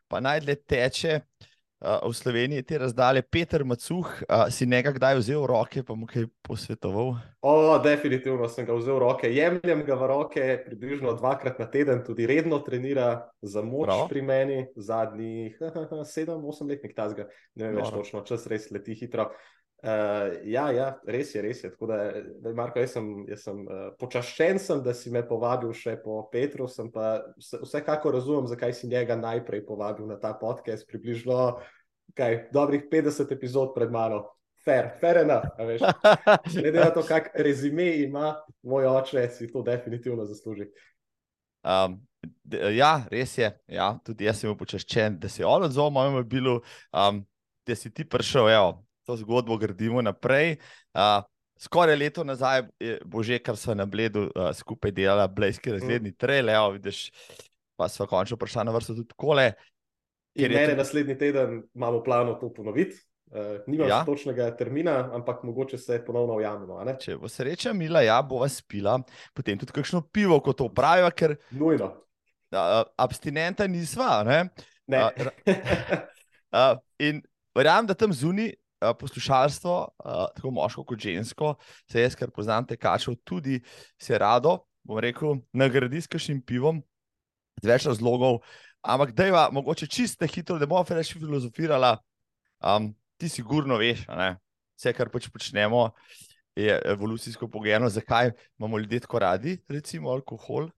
pa 0.09 0.23
najdlje 0.23 0.55
teče. 0.65 1.19
Uh, 1.21 1.49
v 1.83 2.13
Sloveniji 2.15 2.63
te 2.63 2.77
razdalje, 2.79 3.21
Peter 3.27 3.63
Macuh, 3.67 4.07
uh, 4.07 4.47
si 4.47 4.65
nekaj 4.65 4.95
kdaj 4.95 5.17
vzel 5.19 5.43
v 5.43 5.49
roke, 5.51 5.83
pa 5.83 5.95
mu 5.99 6.07
kaj 6.07 6.29
posvetoval? 6.39 7.17
O, 7.43 7.75
definitivno 7.83 8.47
sem 8.47 8.63
ga 8.63 8.75
vzel 8.77 8.95
v 8.95 9.03
roke. 9.03 9.27
Jemljem 9.27 9.83
ga 9.83 9.97
v 9.99 10.07
roke 10.07 10.45
približno 10.63 11.11
dvakrat 11.19 11.59
na 11.59 11.67
teden, 11.67 11.99
tudi 12.07 12.23
redno 12.29 12.61
trenira 12.63 13.27
za 13.43 13.59
moč 13.59 13.91
Prav. 13.91 14.07
pri 14.07 14.21
meni, 14.23 14.59
zadnjih 14.79 15.59
sedem, 16.13 16.39
osem 16.47 16.71
let, 16.71 16.79
nekaj 16.87 16.95
tasga, 16.95 17.27
ne 17.59 17.67
vem 17.67 17.81
več 17.81 17.91
točno, 17.91 18.23
čas 18.23 18.47
res 18.47 18.71
leti 18.71 18.95
hitro. 18.95 19.33
Uh, 19.83 20.37
ja, 20.47 20.69
ja, 20.71 20.85
res 21.03 21.33
je, 21.35 21.41
res 21.43 21.59
je. 21.65 21.69
Da, 21.83 21.97
da, 22.39 22.53
Marko, 22.55 22.79
jaz 22.79 22.93
sem, 22.95 23.07
jaz 23.27 23.41
sem 23.43 23.57
uh, 23.67 23.89
počaščen, 23.99 24.59
sem, 24.63 24.79
da 24.79 24.93
si 24.95 25.11
me 25.11 25.25
povabil 25.27 25.73
še 25.75 25.97
po 25.99 26.21
Petru. 26.31 26.69
Sem 26.71 26.87
pa 26.91 27.17
vsekako 27.35 28.13
razumem, 28.15 28.47
zakaj 28.47 28.77
si 28.77 28.87
njega 28.87 29.17
najprej 29.19 29.65
povabil 29.67 30.07
na 30.07 30.15
ta 30.21 30.31
podcast. 30.39 30.87
Približno 30.87 31.57
kaj, 32.15 32.45
dobrih 32.55 32.87
50 32.87 33.35
epizod 33.35 33.73
pred 33.75 33.91
mano. 33.91 34.23
Fair, 34.63 34.93
fair 35.01 35.17
enough. 35.25 35.51
Glede 36.53 36.79
na 36.79 36.87
to, 36.95 37.03
kak 37.11 37.33
rezime 37.35 37.89
ima 38.05 38.37
moj 38.63 38.87
oče, 38.87 39.27
si 39.35 39.49
to 39.51 39.65
definitivno 39.67 40.23
zasluži. 40.25 40.69
Um, 41.63 41.99
ja, 42.71 42.93
res 43.11 43.35
je. 43.37 43.51
Ja, 43.67 43.91
tudi 44.05 44.31
jaz 44.31 44.39
sem 44.39 44.55
počaščen, 44.55 45.19
da 45.19 45.27
si 45.27 45.43
odzval 45.43 45.91
mojemu 45.91 46.21
mobilu, 46.21 46.55
um, 46.95 47.19
da 47.67 47.75
si 47.75 47.91
ti 47.91 48.07
prišel. 48.07 48.47
Evo, 48.55 48.71
to 49.05 49.17
zgodbo 49.17 49.57
gradimo 49.57 50.01
naprej. 50.01 50.57
Uh, 50.93 51.23
skoraj 51.59 51.95
leto 51.95 52.23
nazaj 52.23 52.63
je 52.79 52.99
že, 53.21 53.39
kar 53.39 53.57
so 53.57 53.75
na 53.75 53.85
Bledu 53.85 54.29
uh, 54.31 54.51
skupaj 54.53 54.91
delali, 54.91 55.33
blejski 55.35 55.71
razgledni 55.71 56.09
mm. 56.09 56.17
trele, 56.17 56.53
vidiš, 56.73 57.11
pa 57.75 57.89
so 57.89 58.07
končno 58.07 58.37
prišli 58.37 58.65
na 58.65 58.71
vrsto 58.71 58.95
tudi 58.95 59.13
kole. 59.15 59.53
In 60.35 60.51
mene 60.51 60.75
naslednji 60.75 61.17
teden 61.17 61.63
imamo 61.75 62.03
plano 62.03 62.33
to 62.33 62.53
ponoviti. 62.53 62.97
Uh, 63.33 63.57
nimam 63.67 63.89
ja. 63.89 64.03
točnega 64.05 64.51
termina, 64.57 65.09
ampak 65.13 65.43
mogoče 65.43 65.77
se 65.77 65.97
ponovno 66.05 66.35
ujamemo. 66.37 66.77
Če 67.01 67.17
bo 67.17 67.29
sreča, 67.29 67.73
mila, 67.73 68.03
ja, 68.05 68.19
bo 68.21 68.43
vas 68.43 68.59
pila, 68.61 68.99
potem 69.33 69.57
tudi 69.57 69.73
kakšno 69.73 70.03
pivo, 70.13 70.37
kot 70.39 70.57
to 70.61 70.67
pravijo. 70.69 71.09
Ker, 71.17 71.35
Nujno. 71.51 71.89
Uh, 72.53 72.83
abstinenta 73.01 73.65
nisva. 73.67 74.21
Ne? 74.27 74.39
Ne. 74.85 75.01
Uh, 75.01 75.55
uh, 76.57 76.77
in 77.01 77.23
verjamem, 77.57 77.89
da 77.89 77.97
tam 77.97 78.13
zunaj 78.13 78.51
poslušalstvo, 78.99 79.75
uh, 80.03 80.25
tako 80.35 80.51
moško 80.51 80.83
kot 80.83 80.99
žensko, 80.99 81.55
se 81.91 82.01
jaz, 82.01 82.15
ker 82.19 82.31
poznam 82.31 82.67
te 82.67 82.77
kačev, 82.77 83.15
tudi 83.23 83.61
se 84.01 84.17
rado, 84.17 84.59
bom 84.83 84.99
rekel, 84.99 85.39
nagradi 85.53 86.01
s 86.01 86.11
kakšnim 86.11 86.41
pivom, 86.41 86.81
z 87.63 87.69
več 87.69 87.87
razlogov. 87.87 88.41
Ampak, 88.83 89.13
da 89.15 89.29
je 89.29 89.45
mogoče 89.55 89.87
čiste 89.87 90.27
hitro, 90.27 90.59
da 90.59 90.67
bomo 90.67 90.83
reči 90.89 91.15
filozofirala, 91.19 91.95
um, 92.59 92.91
ti 93.17 93.29
sigurno 93.29 93.77
veš, 93.79 94.03
ne? 94.11 94.33
vse, 94.75 94.91
kar 94.97 95.07
pač 95.13 95.29
počnemo, 95.31 95.91
je 96.59 96.75
evolucijsko 96.91 97.47
pogojeno, 97.47 97.89
zakaj 97.89 98.33
imamo 98.59 98.79
ljudje 98.79 98.99
tako 99.05 99.19
radi, 99.19 99.57
recimo 99.69 100.11
alkohol. 100.11 100.69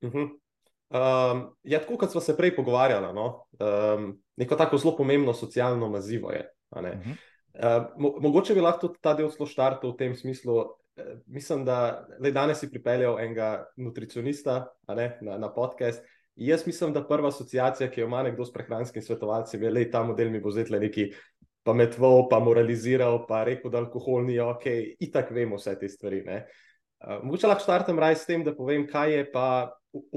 Uh 0.00 0.12
-huh. 0.12 0.45
Um, 0.90 1.42
ja, 1.62 1.80
tako 1.80 1.96
kot 1.96 2.10
smo 2.10 2.20
se 2.20 2.36
prej 2.36 2.56
pogovarjali. 2.56 3.14
No? 3.14 3.46
Um, 3.60 4.14
neko 4.36 4.56
tako 4.56 4.78
zelo 4.78 4.96
pomembno 4.96 5.34
socialno 5.34 5.88
mazivo 5.88 6.30
je. 6.30 6.50
Uh 6.70 6.82
-huh. 6.82 7.14
uh, 7.54 7.86
mo 7.96 8.14
mogoče 8.20 8.54
bi 8.54 8.60
lahko 8.60 8.88
ta 9.00 9.14
del 9.14 9.30
zelo 9.30 9.46
štartil 9.46 9.90
v 9.90 9.96
tem 9.96 10.14
smislu. 10.14 10.56
Uh, 10.56 10.66
mislim, 11.26 11.64
da 11.64 12.06
le 12.20 12.30
danes 12.30 12.60
si 12.60 12.70
pripeljal 12.70 13.20
enega 13.20 13.66
nutricionista 13.76 14.66
ne, 14.88 15.18
na, 15.20 15.38
na 15.38 15.54
podcast. 15.54 16.02
Jaz 16.36 16.66
mislim, 16.66 16.92
da 16.92 17.06
prva 17.06 17.28
asociacija, 17.28 17.90
ki 17.90 18.00
jo 18.00 18.06
ima 18.06 18.22
nekdo 18.22 18.44
s 18.44 18.52
prehranskim 18.52 19.02
svetovalcem, 19.02 19.62
je, 19.62 19.70
da 19.70 19.90
ta 19.90 20.02
model 20.02 20.30
mi 20.30 20.40
bo 20.40 20.50
zdaj 20.50 20.80
neki 20.80 21.12
pametval, 21.64 22.28
pa 22.28 22.38
moraliziral, 22.38 23.26
pa 23.26 23.44
rekel, 23.44 23.70
da 23.70 23.78
alkohol 23.78 24.24
ni 24.24 24.38
ok, 24.40 24.66
in 25.00 25.10
tako 25.12 25.34
vemo 25.34 25.56
vse 25.56 25.78
te 25.80 25.88
stvari. 25.88 26.22
Uh, 26.26 27.24
mogoče 27.24 27.46
lahko 27.46 27.64
štartam 27.64 27.98
raj 27.98 28.14
s 28.14 28.26
tem, 28.26 28.44
da 28.44 28.54
povem, 28.54 28.86
kaj 28.86 29.12
je 29.16 29.24
pa 29.32 29.46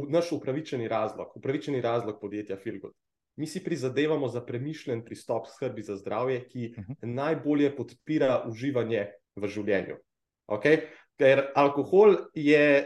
naš 0.09 0.31
upravičeni 0.31 0.87
razlog, 0.87 1.31
upravičeni 1.35 1.81
razlog 1.81 2.19
podjetja 2.21 2.57
Filgod. 2.57 2.93
Mi 3.35 3.47
si 3.47 3.63
prizadevamo 3.63 4.27
za 4.27 4.41
premišljen 4.45 5.05
pristop 5.05 5.47
skrbi 5.47 5.81
za 5.81 5.95
zdravje, 5.95 6.47
ki 6.47 6.73
uh 6.77 6.83
mhm. 6.83 6.91
-huh. 6.91 7.13
najbolje 7.13 7.75
podpira 7.75 8.43
uživanje 8.47 9.07
v 9.35 9.47
življenju. 9.47 9.95
Okay? 10.47 10.81
Ker 11.19 11.45
alkohol 11.55 12.15
je, 12.33 12.85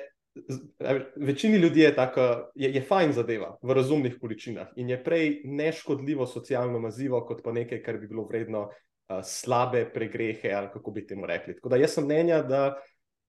večini 1.15 1.57
ljudi 1.57 1.81
je 1.81 1.95
tako, 1.95 2.51
je, 2.55 2.71
je 2.73 2.81
fajn 2.81 3.13
zadeva 3.13 3.57
v 3.61 3.73
razumnih 3.73 4.17
količinah 4.21 4.67
in 4.75 4.89
je 4.89 5.03
prej 5.03 5.41
neškodljivo 5.45 6.25
socialno 6.25 6.79
mazivo, 6.79 7.25
kot 7.25 7.43
pa 7.43 7.51
nekaj, 7.51 7.83
kar 7.83 7.97
bi 7.97 8.07
bilo 8.07 8.25
vredno 8.25 8.61
uh, 8.63 9.21
slabe 9.23 9.85
pregrehe 9.93 10.53
ali 10.53 10.69
kako 10.73 10.91
bi 10.91 11.07
temu 11.07 11.25
rekli. 11.25 11.55
Tako 11.55 11.69
da 11.69 11.75
jaz 11.75 11.93
sem 11.93 12.05
mnenja, 12.05 12.41
da 12.41 12.63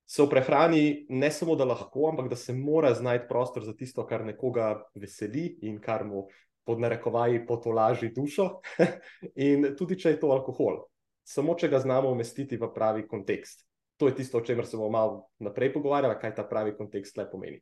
se 0.06 0.22
v 0.22 0.28
prehrani 0.30 1.06
ne 1.08 1.30
samo 1.30 1.56
da 1.56 1.64
lahko, 1.64 2.08
ampak 2.10 2.28
da 2.28 2.36
se 2.36 2.52
mora 2.52 2.94
znajti 2.94 3.28
prostor 3.28 3.64
za 3.64 3.74
tisto, 3.76 4.06
kar 4.06 4.24
nekoga 4.24 4.84
veseli 4.94 5.58
in 5.62 5.80
kar 5.80 6.04
mu 6.04 6.26
pod 6.64 6.80
narekovaji 6.80 7.46
potolaži 7.46 8.12
dušo. 8.16 8.48
in 9.48 9.74
tudi 9.78 9.98
če 10.00 10.14
je 10.14 10.20
to 10.20 10.32
alkohol, 10.32 10.84
samo 11.24 11.56
če 11.58 11.68
ga 11.72 11.80
znamo 11.80 12.12
umestiti 12.12 12.56
v 12.60 12.72
pravi 12.74 13.06
kontekst. 13.08 13.64
To 14.00 14.08
je 14.10 14.16
tisto, 14.18 14.38
o 14.38 14.44
čemer 14.44 14.66
se 14.66 14.76
bomo 14.76 14.90
malo 14.90 15.20
naprej 15.38 15.72
pogovarjali, 15.72 16.18
kaj 16.20 16.34
ta 16.34 16.44
pravi 16.48 16.74
kontekst 16.76 17.16
le 17.16 17.28
pomeni. 17.30 17.60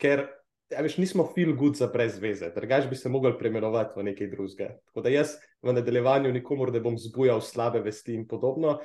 Ker 0.00 0.24
ja, 0.72 0.82
veš, 0.82 0.96
nismo 0.98 1.26
feel 1.34 1.52
good 1.56 1.76
za 1.76 1.90
brez 1.92 2.16
veze, 2.20 2.48
drugač 2.54 2.88
bi 2.90 2.96
se 2.96 3.12
mogli 3.12 3.34
preimenovati 3.38 3.98
v 3.98 4.06
nekaj 4.10 4.30
drugega. 4.32 4.70
Tako 4.88 5.04
da 5.04 5.12
jaz 5.12 5.36
v 5.62 5.74
nadaljevanju 5.76 6.32
nikomor 6.32 6.72
ne 6.72 6.80
bom 6.80 6.96
zbujal 6.98 7.42
slabe 7.44 7.82
vesti 7.84 8.16
in 8.16 8.26
podobno. 8.28 8.78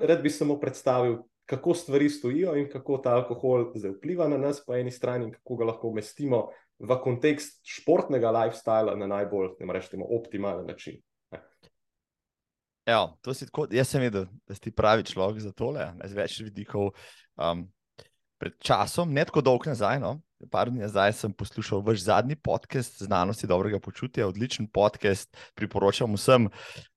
Rad 0.00 0.22
bi 0.24 0.32
samo 0.32 0.56
predstavil, 0.60 1.18
kako 1.50 1.74
stvari 1.74 2.08
stojijo 2.10 2.54
in 2.56 2.68
kako 2.70 2.98
ta 3.02 3.16
alkohol 3.18 3.72
zdaj 3.74 3.96
vpliva 3.96 4.28
na 4.28 4.38
nas, 4.38 4.62
po 4.66 4.76
eni 4.76 4.90
strani, 4.90 5.26
in 5.26 5.32
kako 5.34 5.56
ga 5.56 5.64
lahko 5.72 5.88
umestimo 5.88 6.48
v 6.78 6.96
kontekst 7.02 7.60
športnega 7.66 8.30
lifestyla 8.30 8.94
na 8.96 9.06
najbolj, 9.10 9.56
ne 9.58 9.72
rečemo, 9.74 10.06
optimalen 10.16 10.66
način. 10.66 11.00
Ja, 12.86 13.08
to 13.20 13.34
si 13.34 13.46
tako, 13.46 13.66
jaz 13.70 13.90
sem 13.90 14.02
vedel, 14.02 14.24
da 14.48 14.54
si 14.54 14.72
pravi 14.72 15.04
človek 15.04 15.42
za 15.42 15.52
tole, 15.52 15.90
z 16.04 16.16
več 16.16 16.38
vidikov. 16.40 16.94
Um, 17.36 17.66
pred 18.40 18.54
časom, 18.64 19.10
ne 19.12 19.24
tako 19.28 19.42
dolgo 19.44 19.68
nazaj, 19.68 19.98
no, 20.00 20.14
par 20.50 20.70
dni 20.70 20.80
nazaj 20.86 21.12
sem 21.18 21.32
poslušal 21.36 21.82
vaš 21.84 22.06
zadnji 22.06 22.38
podcast, 22.40 23.02
Znanosti 23.04 23.50
dobrega 23.50 23.82
počutja, 23.82 24.28
odličen 24.30 24.70
podcast. 24.72 25.28
Priporočam 25.54 26.16
vsem 26.16 26.48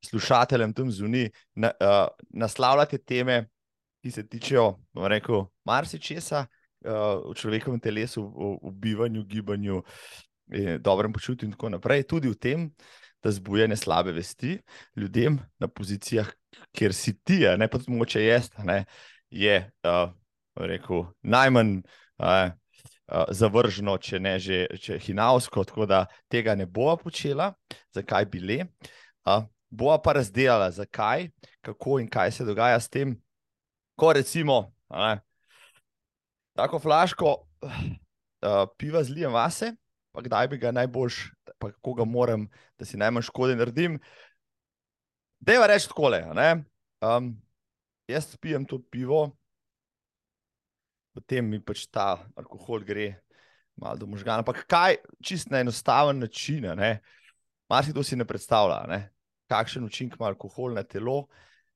slušateljem 0.05 0.73
tam 0.73 0.91
zunaj, 0.91 1.33
na, 1.55 1.73
uh, 1.81 2.07
naslavljate 2.29 2.97
teme, 2.97 3.49
ki 4.03 4.11
se 4.11 4.25
tičejo, 4.27 4.67
rekel, 5.07 5.45
marsičesa 5.65 6.43
uh, 6.43 7.23
v 7.29 7.35
človekovem 7.39 7.79
telesu, 7.79 8.25
v, 8.27 8.49
v 8.59 8.73
bivanju, 8.83 9.23
gibanju, 9.23 9.79
in 10.51 10.81
dobrem 10.83 11.13
počutju, 11.15 11.47
in 11.47 11.53
tako 11.55 11.71
naprej. 11.77 12.03
Tudi 12.11 12.27
v 12.27 12.35
tem, 12.35 12.65
da 13.23 13.31
zbujanje 13.31 13.79
slabe 13.79 14.11
vesti 14.11 14.57
ljudem 14.99 15.39
na 15.59 15.71
pozicijah, 15.71 16.27
kjer 16.75 16.93
si 16.93 17.15
ti, 17.23 17.39
ne 17.57 17.69
pa 17.71 17.79
tudi 17.79 17.95
moče 17.95 18.25
jaz, 18.25 18.51
ne, 18.67 18.83
je 19.31 19.61
uh, 19.87 20.11
rekel, 20.59 21.07
najmanj. 21.23 21.79
Uh, 22.19 22.51
Zavrženo, 23.35 23.97
če 23.99 24.17
ne 24.23 24.31
že 24.39 24.63
če 24.79 24.95
hinavsko, 24.97 25.65
tako 25.67 25.85
da 25.85 26.05
tega 26.31 26.55
ne 26.55 26.63
bova 26.65 26.95
počela, 26.97 27.49
zakaj 27.93 28.25
bi 28.31 28.39
le. 28.39 28.57
Uh, 29.27 29.43
bova 29.69 29.97
pa 30.01 30.15
razdelila, 30.17 30.71
zakaj, 30.71 31.27
kako 31.61 31.99
in 31.99 32.07
kaj 32.09 32.31
se 32.31 32.47
dogaja 32.47 32.79
s 32.79 32.89
tem, 32.89 33.11
ko 33.95 34.13
recimo 34.13 34.73
ne, 34.89 35.19
tako 36.53 36.79
flaško 36.79 37.33
uh, 37.33 38.65
piva 38.77 39.03
zlijem 39.03 39.33
vase, 39.33 39.73
pa 40.11 40.21
kdaj 40.21 40.47
bi 40.47 40.57
ga 40.57 40.71
najboljš, 40.71 41.31
pa 41.57 41.71
kako 41.71 41.93
ga 41.93 42.05
moram, 42.05 42.47
da 42.77 42.85
si 42.85 42.97
najmanj 42.97 43.29
škode 43.29 43.55
naredim. 43.55 43.99
Dejva 45.39 45.67
reči 45.67 45.89
takole. 45.89 46.21
Um, 47.03 47.33
jaz 48.07 48.29
pijem 48.37 48.65
to 48.65 48.79
pivo, 48.91 49.31
potem 51.13 51.49
mi 51.49 51.59
pač 51.59 51.87
ta 51.91 52.23
alkohol 52.39 52.85
gre 52.85 53.13
malo 53.75 53.97
do 53.97 54.07
možgana. 54.07 54.43
Ampak 54.43 54.65
kaj, 54.69 54.99
čist 55.23 55.49
na 55.51 55.63
enostaven 55.63 56.19
način, 56.21 56.69
malo 57.69 57.83
si 57.83 57.93
to 57.93 58.03
si 58.03 58.15
ne 58.15 58.25
predstavlja, 58.25 58.85
ne? 58.87 59.01
kakšen 59.51 59.85
učinek 59.85 60.15
ima 60.17 60.31
alkohol 60.31 60.73
na 60.73 60.83
telo. 60.83 61.27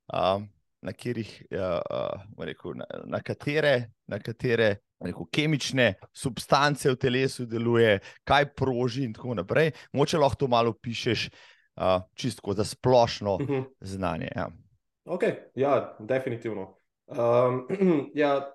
Um, 0.08 0.48
na, 0.82 0.92
katerih, 0.92 1.30
uh, 1.50 1.80
uh, 1.90 2.44
rekel, 2.44 2.74
na, 2.78 2.86
na 3.04 3.20
katere, 3.20 3.90
na 4.06 4.18
katere 4.18 4.76
rekel, 5.00 5.26
kemične 5.32 5.94
substance 6.14 6.90
v 6.90 6.98
telesu 6.98 7.46
deluje, 7.46 7.98
kaj 8.26 8.50
proži, 8.54 9.04
in 9.06 9.14
tako 9.14 9.36
naprej. 9.38 9.72
Moče 9.92 10.18
lahko 10.18 10.44
to 10.44 10.48
malo 10.50 10.74
pišeš, 10.74 11.28
uh, 11.28 12.02
čisto 12.14 12.52
za 12.52 12.64
splošno 12.64 13.34
uh 13.34 13.40
mhm. 13.40 13.52
-huh. 13.52 13.64
znanje. 13.80 14.28
Ja. 14.36 14.48
Ok, 15.04 15.22
ja, 15.54 15.96
definitivno. 15.98 16.78
Um, 17.06 17.66
ja, 18.14 18.52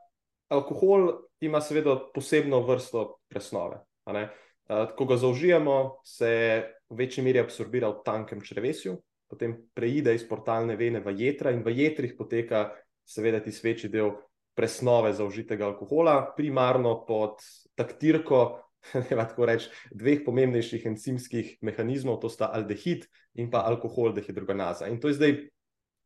alkohol 0.50 1.12
ima 1.40 1.62
seveda 1.62 1.98
posebno 2.14 2.60
vrsto 2.60 3.18
presnove. 3.30 3.86
Uh, 4.06 4.96
ko 4.98 5.06
ga 5.06 5.18
zaužijemo, 5.18 6.02
se 6.06 6.64
v 6.90 6.96
večji 6.96 7.24
meri 7.24 7.40
absorbira 7.40 7.90
v 7.90 8.04
tankem 8.06 8.42
črvesju, 8.42 9.02
potem 9.34 9.56
preide 9.74 10.14
iz 10.14 10.26
portalne 10.30 10.78
vene 10.78 11.02
v 11.02 11.16
jedra 11.18 11.54
in 11.56 11.64
v 11.66 11.74
jedrih 11.74 12.14
poteka, 12.18 12.70
seveda, 13.04 13.42
ti 13.42 13.52
večji 13.52 13.90
del 13.90 14.14
presnove 14.54 15.14
zaužitega 15.18 15.66
alkohola, 15.66 16.34
primarno 16.38 17.02
pod 17.08 17.42
taktirko. 17.76 18.62
Tako 19.10 19.48
reči, 19.48 19.70
dveh 19.96 20.26
pomembnejših 20.26 20.86
encimskih 20.92 21.58
mehanizmov, 21.64 22.20
to 22.20 22.28
sta 22.28 22.52
aldehid 22.52 23.08
in 23.40 23.48
pa 23.50 23.64
alkohol 23.64 24.12
dehidrogenaza. 24.12 24.92
In 24.92 25.00
to 25.00 25.08
je 25.08 25.16
zdaj 25.16 25.38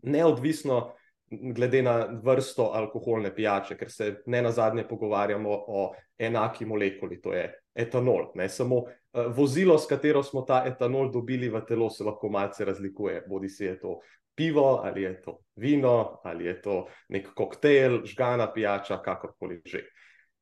neodvisno, 0.05 0.93
glede 1.31 1.81
na 1.81 2.07
vrsto 2.23 2.71
alkoholne 2.73 3.35
pijače, 3.35 3.77
ker 3.77 3.91
se 3.91 4.15
ne 4.25 4.41
na 4.41 4.51
zadnje 4.51 4.87
pogovarjamo 4.87 5.49
o 5.67 5.93
enaki 6.17 6.65
molekuli, 6.65 7.21
to 7.21 7.33
je 7.33 7.47
etanol. 7.75 8.31
Ne? 8.35 8.49
Samo 8.49 8.75
uh, 8.77 8.91
vozilo, 9.35 9.77
s 9.77 9.87
katero 9.87 10.23
smo 10.23 10.41
ta 10.41 10.63
etanol 10.65 11.11
dobili 11.11 11.49
v 11.49 11.61
telo, 11.67 11.89
se 11.89 12.03
lahko 12.03 12.29
malce 12.29 12.65
razlikuje. 12.65 13.25
Bodi 13.29 13.49
si 13.49 13.65
je 13.65 13.79
to 13.79 13.99
pivo, 14.35 14.81
ali 14.83 15.01
je 15.01 15.21
to 15.21 15.39
vino, 15.55 16.19
ali 16.23 16.45
je 16.45 16.61
to 16.61 16.81
nek 17.09 17.33
koktejl, 17.35 18.03
žgana 18.05 18.51
pijača, 18.53 19.01
kakorkoli 19.03 19.61
že. 19.65 19.83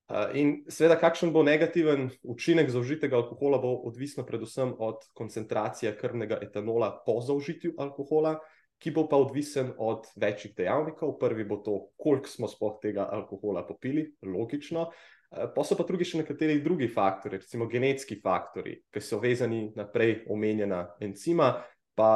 Uh, 0.06 0.30
in 0.38 0.60
seveda, 0.70 1.00
kakšen 1.02 1.32
bo 1.34 1.42
negativen 1.44 2.12
učinek 2.24 2.70
zaužitega 2.70 3.18
alkohola, 3.18 3.58
bo 3.58 3.74
odvisno 3.90 4.26
predvsem 4.26 4.76
od 4.78 5.02
koncentracije 5.18 5.96
krvnega 5.98 6.38
etanola 6.46 6.92
po 7.06 7.22
zaužitju 7.26 7.74
alkohola, 7.78 8.36
ki 8.80 8.92
bo 8.92 9.06
pa 9.10 9.18
odvisen 9.18 9.74
od 9.78 10.08
večjih 10.20 10.56
dejavnikov. 10.58 11.18
Prvi 11.20 11.46
bo 11.48 11.60
to, 11.64 11.78
koliko 11.98 12.30
smo 12.30 12.50
sploh 12.52 12.80
tega 12.82 13.08
alkohola 13.12 13.66
popili, 13.68 14.08
logično. 14.22 14.90
Eh, 15.32 15.48
pa 15.56 15.64
so 15.64 15.78
pa 15.78 15.86
drugi 15.88 16.08
še 16.08 16.24
nekateri 16.24 16.62
drugi 16.64 16.88
faktori, 16.92 17.40
recimo 17.42 17.70
genetski 17.72 18.20
faktori, 18.24 18.80
ki 18.92 19.02
so 19.02 19.20
vezani 19.24 19.70
na 19.76 19.88
prej 19.90 20.26
omenjena 20.32 20.86
encima, 21.04 21.54
pa 21.96 22.12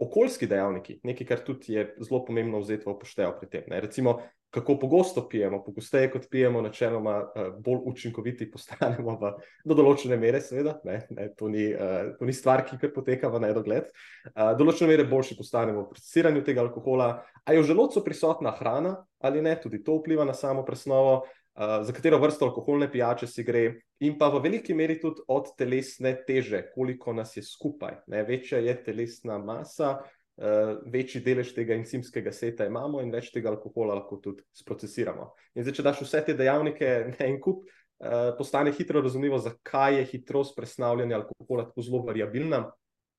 okoljski 0.00 0.46
dejavniki, 0.50 0.98
nekaj, 1.06 1.26
kar 1.26 1.42
tudi 1.46 1.76
je 1.76 1.84
zelo 2.02 2.24
pomembno 2.26 2.60
vzeti 2.62 2.86
v 2.86 2.94
upoštev 2.94 3.36
pri 3.38 3.50
tem. 3.50 3.68
Ne. 3.70 3.80
Recimo, 3.84 4.18
kako 4.54 4.76
pogosto 4.78 5.28
pijemo, 5.28 5.64
pogosteje 5.64 6.10
kot 6.10 6.28
pijemo, 6.30 6.62
načeloma 6.62 7.16
eh, 7.20 7.50
bolj 7.58 7.80
učinkoviti 7.84 8.46
postanemo 8.50 9.16
v, 9.20 9.32
do 9.64 9.74
določene 9.74 10.16
mere, 10.20 10.40
seveda, 10.40 10.76
ne, 10.86 11.00
ne, 11.10 11.28
to, 11.34 11.48
ni, 11.50 11.66
uh, 11.74 12.12
to 12.18 12.28
ni 12.28 12.34
stvar, 12.36 12.62
ki 12.68 12.78
kar 12.78 12.92
poteka 12.94 13.30
v 13.32 13.42
nedogled. 13.48 13.90
Uh, 14.30 14.52
določene 14.58 14.92
mere 14.92 15.08
boljši 15.10 15.38
postanemo 15.40 15.82
v 15.82 15.90
procesiranju 15.90 16.44
tega 16.46 16.62
alkohola, 16.62 17.08
a 17.42 17.54
je 17.54 17.64
v 17.64 17.68
želodcu 17.72 18.04
prisotna 18.06 18.54
hrana 18.60 19.00
ali 19.24 19.42
ne, 19.42 19.56
tudi 19.58 19.80
to 19.82 19.98
vpliva 19.98 20.26
na 20.28 20.36
samo 20.36 20.62
presnovo. 20.66 21.24
Uh, 21.54 21.84
za 21.86 21.92
katero 21.94 22.18
vrsto 22.18 22.48
alkoholne 22.48 22.88
pijače 22.90 23.28
si 23.30 23.44
gre, 23.46 23.68
in 24.02 24.16
pa 24.18 24.26
v 24.30 24.40
veliki 24.42 24.74
meri 24.74 24.96
tudi 24.98 25.22
od 25.30 25.52
telesne 25.58 26.16
teže, 26.26 26.64
koliko 26.74 27.14
nas 27.14 27.36
je 27.36 27.44
skupaj. 27.46 28.00
Ne, 28.10 28.24
večja 28.26 28.58
je 28.58 28.74
telesna 28.86 29.38
masa, 29.38 30.00
uh, 30.36 30.82
večji 30.90 31.22
delež 31.24 31.52
tega 31.54 31.74
encimskega 31.78 32.32
seta 32.32 32.66
imamo 32.66 33.02
in 33.02 33.12
več 33.14 33.30
tega 33.34 33.52
alkohola 33.52 33.96
lahko 34.00 34.18
tudi 34.22 34.44
sprocesiramo. 34.56 35.30
In 35.54 35.66
zdaj, 35.66 35.78
če 35.78 35.86
daš 35.86 36.04
vse 36.04 36.22
te 36.26 36.36
dejavnike 36.38 36.92
na 37.14 37.26
en 37.26 37.40
kup, 37.42 37.64
uh, 37.64 38.32
postane 38.38 38.72
hitro 38.74 39.02
razumljivo, 39.04 39.38
zakaj 39.42 40.00
je 40.00 40.06
hitrost 40.14 40.56
presnavljanja 40.56 41.20
alkohola 41.22 41.68
tako 41.68 41.86
zelo 41.86 42.04
variabilna 42.06 42.64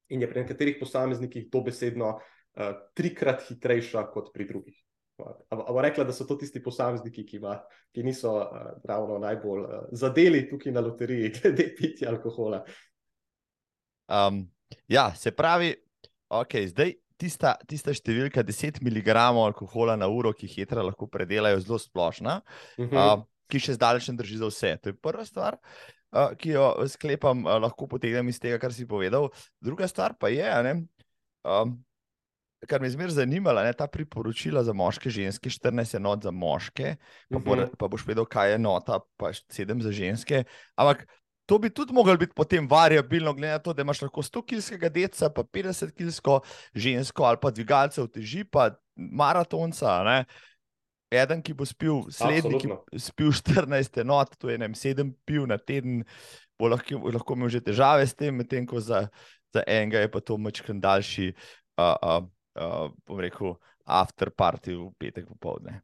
in 0.10 0.22
je 0.22 0.30
pri 0.30 0.44
nekaterih 0.44 0.76
posameznikih 0.80 1.48
dobesedno 1.52 2.18
uh, 2.18 2.74
trikrat 2.94 3.48
hitrejša 3.48 4.10
kot 4.14 4.34
pri 4.34 4.50
drugih. 4.50 4.82
Ampak 5.16 5.70
rekla, 5.86 6.04
da 6.04 6.14
so 6.14 6.26
to 6.28 6.36
tisti 6.36 6.60
posamezniki, 6.60 7.24
ki, 7.24 7.38
ima, 7.40 7.54
ki 7.96 8.04
niso 8.04 8.34
uh, 8.36 8.74
ravno 8.84 9.16
najbolj 9.24 9.62
uh, 9.64 9.86
zadeli 9.96 10.44
tukaj 10.50 10.76
na 10.76 10.84
loteriji, 10.84 11.32
glede 11.40 11.70
pitja 11.78 12.12
alkohola. 12.12 12.66
Um, 14.12 14.44
ja, 14.92 15.08
se 15.16 15.32
pravi, 15.32 15.72
okay, 16.30 16.68
zdaj 16.68 16.94
tista, 17.22 17.56
tista 17.68 17.94
številka 17.96 18.44
10 18.46 18.82
mg 18.84 19.16
alkohola 19.16 19.96
na 20.00 20.10
uro, 20.12 20.34
ki 20.34 20.48
jih 20.48 20.66
jedra 20.66 20.84
lahko 20.86 21.08
predelajo, 21.12 21.62
zelo 21.64 21.80
splošna, 21.80 22.42
uh 22.78 22.86
-huh. 22.86 23.20
uh, 23.20 23.26
ki 23.50 23.60
še 23.60 23.78
zdaleč 23.78 24.10
ne 24.10 24.18
drži 24.18 24.38
za 24.38 24.50
vse. 24.52 24.78
To 24.82 24.90
je 24.90 24.94
prva 24.94 25.26
stvar. 25.26 25.58
Uh, 26.12 26.32
ki 26.38 26.56
jo 26.56 26.88
sklepam, 26.88 27.46
uh, 27.46 27.60
lahko 27.60 27.88
potegnem 27.88 28.30
iz 28.30 28.40
tega, 28.40 28.60
kar 28.60 28.74
si 28.74 28.88
povedal. 28.88 29.30
Druga 29.60 29.88
stvar 29.88 30.16
pa 30.20 30.30
je, 30.30 30.44
da 30.44 30.76
um, 31.62 31.86
kar 32.68 32.82
me 32.82 32.88
je 32.88 32.92
zmeraj 32.92 33.12
zanimalo, 33.12 33.62
je 33.62 33.74
ta 33.74 33.88
priporočila 33.88 34.64
za 34.64 34.74
moške, 34.74 35.10
ženske, 35.10 35.50
14 35.50 35.96
enot 35.96 36.24
za 36.24 36.32
moške, 36.32 36.96
pa, 37.30 37.40
bo, 37.40 37.56
mhm. 37.56 37.76
pa 37.80 37.88
boš 37.88 38.06
vedel, 38.08 38.26
kaj 38.26 38.50
je 38.50 38.56
enota, 38.56 39.00
pa 39.18 39.32
7 39.34 39.82
za 39.82 39.92
ženske. 39.92 40.44
Ampak 40.76 41.06
to 41.46 41.60
bi 41.60 41.70
tudi 41.70 41.94
moglo 41.94 42.18
biti 42.18 42.34
potem 42.36 42.68
variabilno, 42.68 43.34
glede 43.34 43.54
na 43.54 43.60
to, 43.60 43.74
da 43.74 43.82
imaš 43.82 44.02
lahko 44.02 44.22
100 44.22 44.44
kilskega 44.46 44.90
deca, 44.90 45.30
pa 45.30 45.44
50 45.44 45.94
kilsko 45.98 46.40
žensko 46.74 47.24
ali 47.24 47.38
pa 47.42 47.52
dvigalce 47.52 48.02
v 48.02 48.08
teži, 48.08 48.44
pa 48.44 48.72
maratonca. 48.96 50.00
Ne? 50.04 50.18
Eden, 51.14 51.44
ki 51.46 51.54
bo 51.54 51.66
spil, 51.66 52.02
slednji, 52.12 52.60
ki 52.64 53.00
spil 53.00 53.32
14 53.32 54.02
enot, 54.02 54.34
to 54.42 54.50
je 54.50 54.58
7 54.58 55.14
piv 55.26 55.46
na 55.48 55.58
teden, 55.58 56.04
bo 56.60 56.72
lahko, 56.72 56.98
lahko 57.14 57.38
imel 57.38 57.50
že 57.54 57.62
težave 57.62 58.08
s 58.08 58.18
tem, 58.18 58.36
medtem 58.36 58.66
ko 58.66 58.82
za, 58.82 59.06
za 59.54 59.64
enega 59.68 60.02
je 60.02 60.12
pa 60.12 60.20
to 60.20 60.38
mačken 60.38 60.82
daljši. 60.82 61.34
Uh, 61.76 61.94
uh, 62.02 62.24
uh, 62.56 62.90
bom 63.06 63.20
rekel, 63.20 63.58
after 63.86 64.32
party 64.32 64.74
v 64.74 64.90
petek 64.98 65.28
popovdne. 65.30 65.82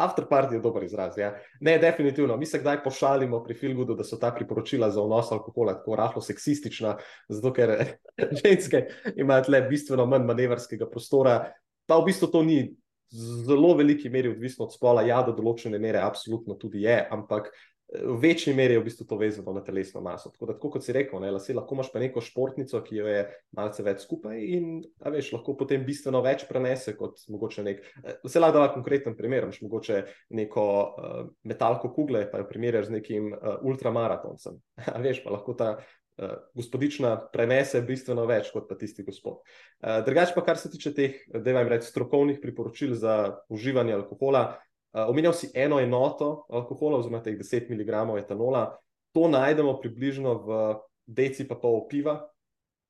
After 0.00 0.24
party 0.24 0.56
je 0.56 0.62
dober 0.64 0.84
izraz. 0.86 1.18
Ja. 1.20 1.34
Ne, 1.60 1.76
definitivno. 1.78 2.36
Mi 2.40 2.46
se 2.46 2.58
kdaj 2.58 2.82
pošalimo 2.84 3.42
pri 3.44 3.54
Filgudu, 3.54 3.94
da 3.94 4.04
so 4.04 4.16
ta 4.20 4.32
priporočila 4.34 4.90
za 4.90 5.02
vnos 5.04 5.32
alkohola 5.32 5.76
tako 5.78 5.96
rahlo 6.00 6.22
seksistična, 6.24 6.96
zato 7.28 7.52
ker 7.52 7.74
ženske 8.42 8.86
imajo 9.16 9.50
tle 9.50 9.62
bistveno 9.68 10.06
manj 10.08 10.24
manevrskega 10.30 10.88
prostora. 10.90 11.40
Pa 11.86 11.98
v 12.00 12.08
bistvu 12.08 12.30
to 12.32 12.42
ni 12.46 12.62
zelo 13.10 13.74
veliki 13.74 14.08
meri 14.08 14.30
odvisno 14.30 14.64
od 14.64 14.74
spola, 14.74 15.02
ja, 15.02 15.18
do 15.26 15.34
določene 15.34 15.78
mere, 15.82 15.98
absolutno 15.98 16.54
tudi 16.54 16.84
je, 16.84 16.96
ampak 17.10 17.50
v 17.90 18.16
večji 18.22 18.54
meri 18.54 18.74
je 18.74 18.80
v 18.80 18.84
bistvu 18.86 19.06
to 19.06 19.16
vezano 19.18 19.52
na 19.52 19.62
telesno 19.64 20.00
maso. 20.00 20.30
Tako 20.30 20.46
da, 20.46 20.54
tako 20.54 20.70
kot 20.76 20.84
si 20.86 20.94
rekel, 20.94 21.20
ne, 21.20 21.30
lase, 21.34 21.54
lahko 21.54 21.74
imaš 21.74 21.90
pa 21.92 22.02
neko 22.02 22.22
športnico, 22.22 22.80
ki 22.86 23.00
jo 23.00 23.06
je 23.10 23.22
malce 23.56 23.84
več 23.86 24.04
skupaj 24.06 24.38
in 24.38 24.68
veš, 25.02 25.32
lahko 25.34 25.56
potem 25.58 25.82
bistveno 25.86 26.22
več 26.22 26.46
prenese 26.48 26.94
kot 26.98 27.24
mogoče 27.28 27.64
nek. 27.66 27.82
Se 28.26 28.42
lahko 28.42 28.60
da 28.60 28.68
konkreten 28.74 29.16
primer, 29.18 29.48
imaš 29.48 29.62
mogoče 29.64 30.04
neko 30.38 30.66
uh, 30.66 31.22
metalko 31.50 31.90
kugle, 31.96 32.26
pa 32.30 32.42
jo 32.42 32.50
primerjaš 32.50 32.90
z 32.90 32.98
nekim 33.00 33.32
uh, 33.34 33.58
ultramaratoncem. 33.66 34.60
veš, 35.06 35.24
pa 35.26 35.34
lahko 35.34 35.58
ta 35.58 35.74
uh, 35.80 36.38
gospodična 36.54 37.16
prenese 37.34 37.82
bistveno 37.82 38.28
več 38.30 38.54
kot 38.54 38.70
pa 38.70 38.78
tisti 38.78 39.02
gospod. 39.06 39.42
Uh, 39.82 39.98
Drugač 40.06 40.36
pa, 40.36 40.46
kar 40.46 40.62
se 40.62 40.70
tiče 40.70 40.94
teh, 40.94 41.22
da 41.34 41.58
vam 41.58 41.74
rečem, 41.74 41.90
strokovnih 41.90 42.38
priporočil 42.38 42.94
za 42.94 43.40
uživanje 43.50 43.98
alkohola, 43.98 44.60
omenjal 44.92 45.34
si 45.36 45.50
eno 45.54 45.80
enoto 45.80 46.46
alkohola, 46.50 46.98
oziroma 46.98 47.22
teh 47.22 47.38
10 47.38 47.70
mg 47.70 48.18
etanola. 48.18 48.68
To 49.14 49.28
najdemo 49.28 49.78
približno 49.80 50.34
v 50.46 50.58
deci 51.06 51.46
pa 51.48 51.54
pol 51.58 51.86
piva, 51.90 52.20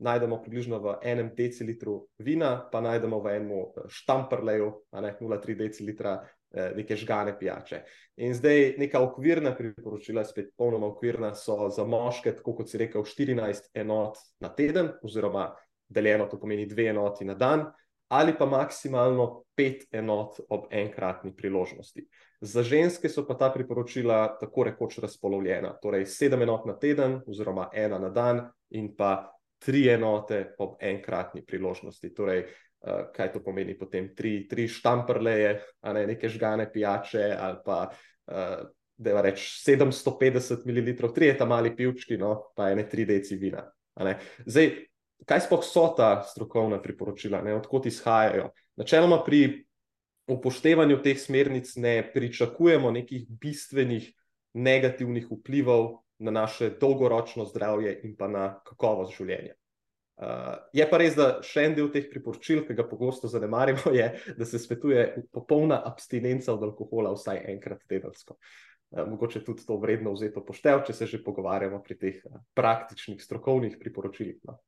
najdemo 0.01 0.41
približno 0.43 0.81
v 0.81 0.99
enem 1.03 1.31
decilitru 1.37 2.09
vina, 2.19 2.69
pa 2.73 2.81
najdemo 2.81 3.21
v 3.21 3.37
enem 3.37 3.65
štamprleju, 3.89 4.69
a 4.93 5.01
ne 5.01 5.17
0,3 5.21 5.57
decilitra 5.57 6.21
Eh, 6.53 6.73
neke 6.77 6.97
žgane 6.97 7.39
pijače. 7.39 7.83
In 8.17 8.35
zdaj 8.35 8.75
neka 8.79 9.01
okvirna 9.01 9.53
priporočila, 9.57 10.25
spet 10.25 10.49
popolnoma 10.51 10.87
okvirna, 10.87 11.35
so 11.35 11.69
za 11.71 11.85
moške, 11.85 12.33
tako 12.37 12.57
kot 12.59 12.71
si 12.71 12.79
rekel, 12.79 13.05
14 13.07 13.69
enot 13.75 14.19
na 14.41 14.49
teden, 14.55 14.89
oziroma 15.03 15.53
deljeno 15.89 16.27
to 16.27 16.41
pomeni 16.41 16.67
dve 16.67 16.89
enoti 16.91 17.25
na 17.25 17.35
dan, 17.35 17.69
ali 18.11 18.35
pa 18.38 18.46
maksimalno 18.46 19.44
pet 19.57 19.87
enot 19.92 20.40
ob 20.49 20.66
enkratni 20.70 21.35
priložnosti. 21.37 22.07
Za 22.40 22.62
ženske 22.62 23.09
so 23.09 23.27
pa 23.29 23.37
ta 23.38 23.51
priporočila 23.55 24.38
tako 24.40 24.64
rekoč 24.66 24.99
razpolovljena, 24.99 25.75
torej 25.83 26.07
sedem 26.07 26.42
enot 26.42 26.66
na 26.66 26.75
teden, 26.79 27.20
oziroma 27.27 27.68
ena 27.73 27.99
na 27.99 28.11
dan, 28.11 28.42
in 28.70 28.94
pa 28.96 29.31
tri 29.61 29.87
enote 29.92 30.55
ob 30.59 30.81
enkratni 30.81 31.44
priložnosti. 31.46 32.14
Torej, 32.16 32.44
uh, 32.46 33.11
kaj 33.14 33.33
to 33.33 33.44
pomeni, 33.44 33.77
potem 33.79 34.11
tri, 34.16 34.49
tri 34.49 34.66
štamprleje, 34.68 35.59
ne 35.94 36.07
neke 36.07 36.29
žgane 36.29 36.70
pijače, 36.73 37.27
ali 37.38 37.59
pa 37.64 37.83
da 39.01 39.11
je 39.11 39.23
reč 39.23 39.40
750 39.66 40.66
ml, 40.66 41.12
tri 41.14 41.27
je 41.27 41.38
tam 41.38 41.49
mali 41.49 41.77
pivčki, 41.77 42.18
no, 42.18 42.53
pa 42.57 42.70
ene 42.70 42.88
tri 42.88 43.05
deci 43.05 43.37
vina. 43.37 43.64
Zdaj, 44.46 44.68
kaj 45.26 45.46
sploh 45.46 45.64
so 45.64 45.88
ta 45.96 46.22
strokovna 46.28 46.80
priporočila, 46.83 47.42
odkot 47.56 47.87
izhajajo? 47.87 48.50
Načeloma 48.80 49.20
pri 49.24 49.66
upoštevanju 50.30 51.00
teh 51.02 51.18
smernic 51.18 51.72
ne 51.76 52.12
pričakujemo 52.14 52.90
nekih 52.90 53.26
bistvenih 53.28 54.12
negativnih 54.54 55.26
vplivov 55.30 56.02
na 56.18 56.30
naše 56.30 56.70
dolgoročno 56.80 57.44
zdravje 57.44 58.00
in 58.04 58.16
pa 58.16 58.28
na 58.28 58.44
kakovost 58.66 59.16
življenja. 59.16 59.54
Uh, 60.20 60.59
je 60.76 60.85
pa 60.85 60.98
res, 61.00 61.14
da 61.16 61.38
še 61.40 61.62
en 61.64 61.74
del 61.78 61.87
teh 61.88 62.04
priporočil, 62.11 62.66
ki 62.66 62.74
ga 62.76 62.85
pogosto 62.85 63.28
zanemarimo, 63.33 63.92
je, 63.96 64.11
da 64.37 64.44
se 64.44 64.61
svetuje 64.61 65.06
popolna 65.33 65.78
abstinenca 65.88 66.52
od 66.52 66.66
alkohola 66.66 67.14
vsaj 67.14 67.40
enkrat 67.54 67.87
tedensko. 67.88 68.37
Uh, 68.90 69.06
mogoče 69.09 69.40
tudi 69.46 69.64
to 69.64 69.78
vredno 69.80 70.12
vzeti 70.12 70.42
poštev, 70.44 70.83
če 70.85 70.98
se 70.98 71.09
že 71.09 71.22
pogovarjamo 71.24 71.80
pri 71.80 71.96
teh 71.96 72.20
uh, 72.28 72.42
praktičnih, 72.52 73.22
strokovnih 73.24 73.78
priporočilih. 73.80 74.42
No. 74.44 74.59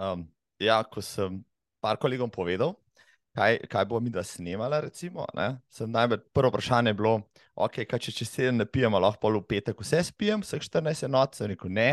Um, 0.00 0.24
ja, 0.60 0.80
ko 0.84 1.04
sem 1.04 1.42
par 1.80 2.00
kolegom 2.00 2.32
povedal, 2.32 2.74
kaj, 3.36 3.60
kaj 3.70 3.84
bo 3.88 4.00
mi 4.00 4.10
da 4.10 4.24
snemala, 4.26 4.80
recimo, 4.84 5.26
sem 5.70 5.92
najbolj 5.92 6.24
prvo 6.34 6.50
vprašanje 6.50 6.96
bilo, 6.98 7.18
ok, 7.54 7.84
kaj 7.88 8.00
če 8.08 8.16
čez 8.20 8.32
teden 8.34 8.58
ne 8.60 8.66
pijemo, 8.66 8.98
lahko 9.00 9.22
pol 9.28 9.38
v 9.38 9.46
petek 9.52 9.84
vse 9.84 10.02
spijem, 10.10 10.42
vseh 10.44 10.64
14 10.64 11.06
enot, 11.08 11.36
sem 11.38 11.52
rekel 11.52 11.72
ne. 11.76 11.90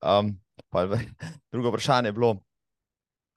Um, 0.00 0.38
Pa, 0.68 0.86
drugo 1.52 1.68
vprašanje 1.68 2.08
je 2.08 2.12
bilo, 2.12 2.36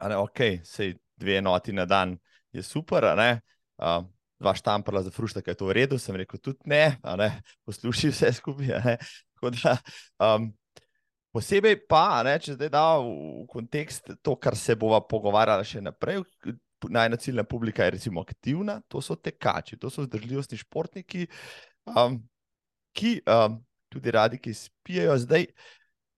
je 0.10 0.17
ok, 0.17 0.39
sej 0.63 0.97
dve 1.15 1.38
enoti 1.38 1.73
na 1.73 1.86
dan 1.86 2.17
je 2.52 2.63
super, 2.63 3.04
uh, 3.04 4.04
dva 4.39 4.56
štamprla 4.56 5.04
za 5.04 5.12
frušta, 5.12 5.41
kaj 5.41 5.52
je 5.52 5.58
to 5.58 5.65
v 5.65 5.71
redu, 5.71 5.99
sem 5.99 6.15
rekel 6.15 6.39
tudi 6.39 6.60
ne, 6.65 6.97
ne? 7.17 7.41
posluši 7.65 8.12
vse 8.12 8.34
skupaj. 8.34 8.97
Da, 9.63 9.78
um, 10.23 10.54
posebej 11.34 11.80
pa, 11.89 12.22
ne, 12.26 12.36
če 12.41 12.58
zdaj 12.58 12.69
da 12.74 12.84
v 13.02 13.46
kontekst 13.50 14.13
to, 14.22 14.36
kar 14.38 14.58
se 14.60 14.76
bova 14.80 15.02
pogovarjala 15.02 15.65
še 15.65 15.82
naprej, 15.82 16.22
najna 16.89 17.17
ciljna 17.17 17.46
publika 17.48 17.86
je 17.86 17.96
recimo 17.96 18.22
aktivna, 18.22 18.82
to 18.88 19.02
so 19.02 19.15
tekači, 19.15 19.78
to 19.80 19.89
so 19.89 20.04
zdržljivostni 20.06 20.60
športniki, 20.60 21.28
um, 21.89 22.19
ki 22.93 23.15
um, 23.24 23.58
tudi 23.89 24.12
radi, 24.13 24.39
ki 24.41 24.54
spijajo 24.54 25.17
zdaj. 25.24 25.48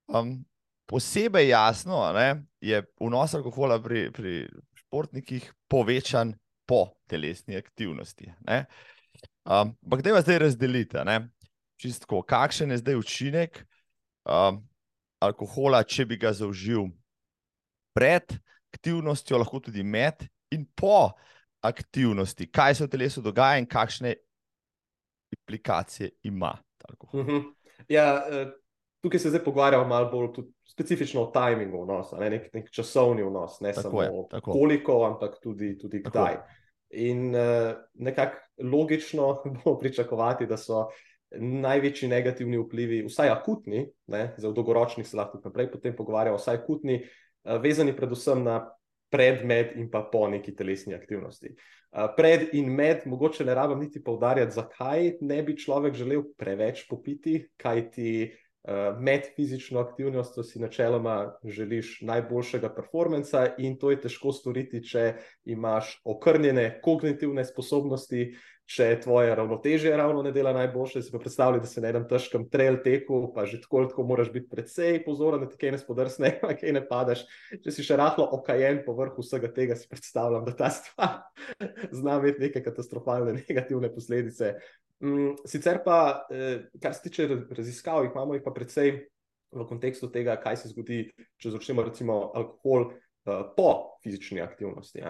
Um, 0.08 0.38
posebej 0.86 1.50
jasno 1.50 2.02
ne, 2.14 2.46
je 2.62 2.82
vnos 3.02 3.34
alkohola 3.38 3.80
pri, 3.82 4.10
pri 4.14 4.44
športnikih 4.84 5.48
povečan 5.72 6.36
po 6.66 6.92
telesni 7.10 7.58
aktivnosti. 7.58 8.30
Ampak, 8.46 9.98
um, 9.98 10.02
da 10.02 10.14
je 10.14 10.22
zdaj 10.28 10.40
razdelite, 10.46 11.06
čistko, 11.82 12.22
kakšen 12.22 12.72
je 12.72 12.82
zdaj 12.84 13.02
učinek 13.02 13.64
um, 14.26 14.62
alkohola, 15.26 15.84
če 15.84 16.06
bi 16.06 16.18
ga 16.22 16.34
zaužil 16.34 16.90
pred 17.96 18.38
aktivnostjo, 18.76 19.40
lahko 19.40 19.62
tudi 19.68 19.84
med 19.84 20.28
in 20.52 20.66
po 20.76 21.12
aktivnosti, 21.66 22.48
kaj 22.52 22.76
se 22.76 22.86
v 22.86 22.92
telesu 22.92 23.24
dogaja 23.24 23.60
in 23.60 23.68
kakšne 23.68 24.14
implikacije 25.36 26.12
ima 26.24 26.54
alkohol. 26.90 27.20
Uh 27.20 27.26
mhm. 27.26 27.36
-huh. 27.36 27.52
Ja, 27.88 28.24
eh, 28.30 28.52
tukaj 29.02 29.20
se 29.20 29.30
zdaj 29.30 29.44
pogovarjamo 29.44 29.88
malo 29.88 30.12
bolj 30.12 30.46
specifično 30.66 31.22
o 31.22 31.32
tajmingu 31.32 31.84
vnosa, 31.84 32.18
ne 32.18 32.30
nek, 32.30 32.54
nek 32.54 32.72
časovni 32.72 33.24
vnos, 33.24 33.60
ne 33.62 33.74
tako 33.74 33.90
samo 33.90 34.02
je, 34.02 34.42
koliko, 34.42 35.04
ampak 35.06 35.38
tudi, 35.44 35.78
tudi 35.78 36.02
kdaj. 36.06 36.38
In 36.90 37.36
uh, 37.36 37.76
nekako 37.94 38.38
logično 38.64 39.42
bomo 39.64 39.78
pričakovati, 39.80 40.46
da 40.46 40.58
so 40.58 40.88
največji 41.36 42.10
negativni 42.10 42.60
vplivi, 42.62 43.04
vsaj 43.08 43.30
akutni, 43.34 43.86
ne, 44.14 44.26
za 44.38 44.52
dolgoročni 44.52 45.04
se 45.04 45.18
lahko 45.18 45.42
naprej 45.44 45.72
potem 45.72 45.96
pogovarjamo, 45.96 46.38
vsaj 46.38 46.62
akutni, 46.62 47.02
uh, 47.04 47.58
vezani 47.64 47.96
predvsem 47.96 48.44
na 48.44 48.60
pred, 49.12 49.46
med 49.46 49.76
in 49.80 49.90
pa 49.92 50.04
po 50.12 50.28
neki 50.30 50.56
telesni 50.56 50.96
aktivnosti. 50.96 51.56
Uh, 51.92 52.10
pred 52.18 52.50
in 52.54 52.72
med, 52.76 53.06
mogoče 53.06 53.46
ne 53.46 53.56
rabim 53.56 53.80
niti 53.80 54.04
povdarjati, 54.04 54.56
zakaj 54.56 55.14
ne 55.22 55.44
bi 55.44 55.58
človek 55.58 55.96
želel 55.96 56.26
preveč 56.38 56.88
popiti, 56.90 57.46
kaj 57.58 57.90
ti. 57.92 58.16
Eh, 58.68 58.96
med 59.00 59.22
fizično 59.36 59.80
aktivnostjo 59.80 60.44
si 60.44 60.60
načeloma 60.60 61.34
želiš 61.44 62.00
najboljšega 62.02 62.72
performansa, 62.74 63.48
in 63.58 63.78
to 63.78 63.92
je 63.92 64.00
težko 64.02 64.32
storiti, 64.34 64.82
če 64.82 65.04
imaš 65.54 66.00
okrnjene 66.04 66.80
kognitivne 66.82 67.46
sposobnosti, 67.46 68.32
če 68.66 68.88
tvoje 69.04 69.34
ravnotežje 69.38 69.92
ravno 69.98 70.24
ne 70.26 70.32
dela 70.34 70.54
najboljše. 70.56 71.04
Si 71.06 71.12
pa 71.14 71.20
predstavljaj, 71.22 71.62
da 71.62 71.70
se 71.70 71.82
na 71.84 71.92
enem 71.92 72.08
težkem 72.10 72.48
trail 72.50 72.80
teku, 72.84 73.20
pa 73.36 73.46
že 73.46 73.60
tako, 73.62 73.84
tako 73.92 74.06
moraš 74.10 74.32
biti 74.34 74.50
precej 74.50 75.04
pozoren, 75.06 75.44
da 75.44 75.50
ti 75.50 75.60
kaj 75.62 75.76
ne 75.76 75.82
spodrsne, 75.82 76.32
kaj 76.62 76.74
ne 76.74 76.82
padeš. 76.88 77.26
Če 77.64 77.76
si 77.76 77.86
še 77.86 78.00
rahlo 78.02 78.26
okajen 78.40 78.82
po 78.88 78.98
vrhu 78.98 79.26
vsega 79.26 79.52
tega, 79.54 79.78
si 79.78 79.90
predstavljam, 79.92 80.48
da 80.48 80.56
ta 80.58 80.72
stvar 80.74 81.20
zna 82.00 82.18
imeti 82.22 82.48
neke 82.48 82.64
katastrofalne 82.66 83.38
negativne 83.44 83.92
posledice. 83.94 84.56
Mm, 85.04 85.36
sicer 85.46 85.84
pa, 85.86 86.26
eh, 86.32 86.66
kar 86.82 86.96
se 86.96 87.06
tiče 87.06 87.28
raziskav, 87.52 88.06
jih 88.06 88.16
imamo 88.16 88.38
jih 88.38 88.46
pa 88.46 88.54
predvsej 88.56 88.96
v 89.56 89.66
kontekstu 89.70 90.10
tega, 90.12 90.36
kaj 90.42 90.58
se 90.64 90.72
zgodi, 90.74 91.04
če 91.40 91.54
začnemo 91.54 91.86
recimo 91.86 92.18
alkohol 92.36 92.90
uh, 92.90 93.46
po 93.56 93.70
fizični 94.04 94.42
aktivnosti. 94.44 95.04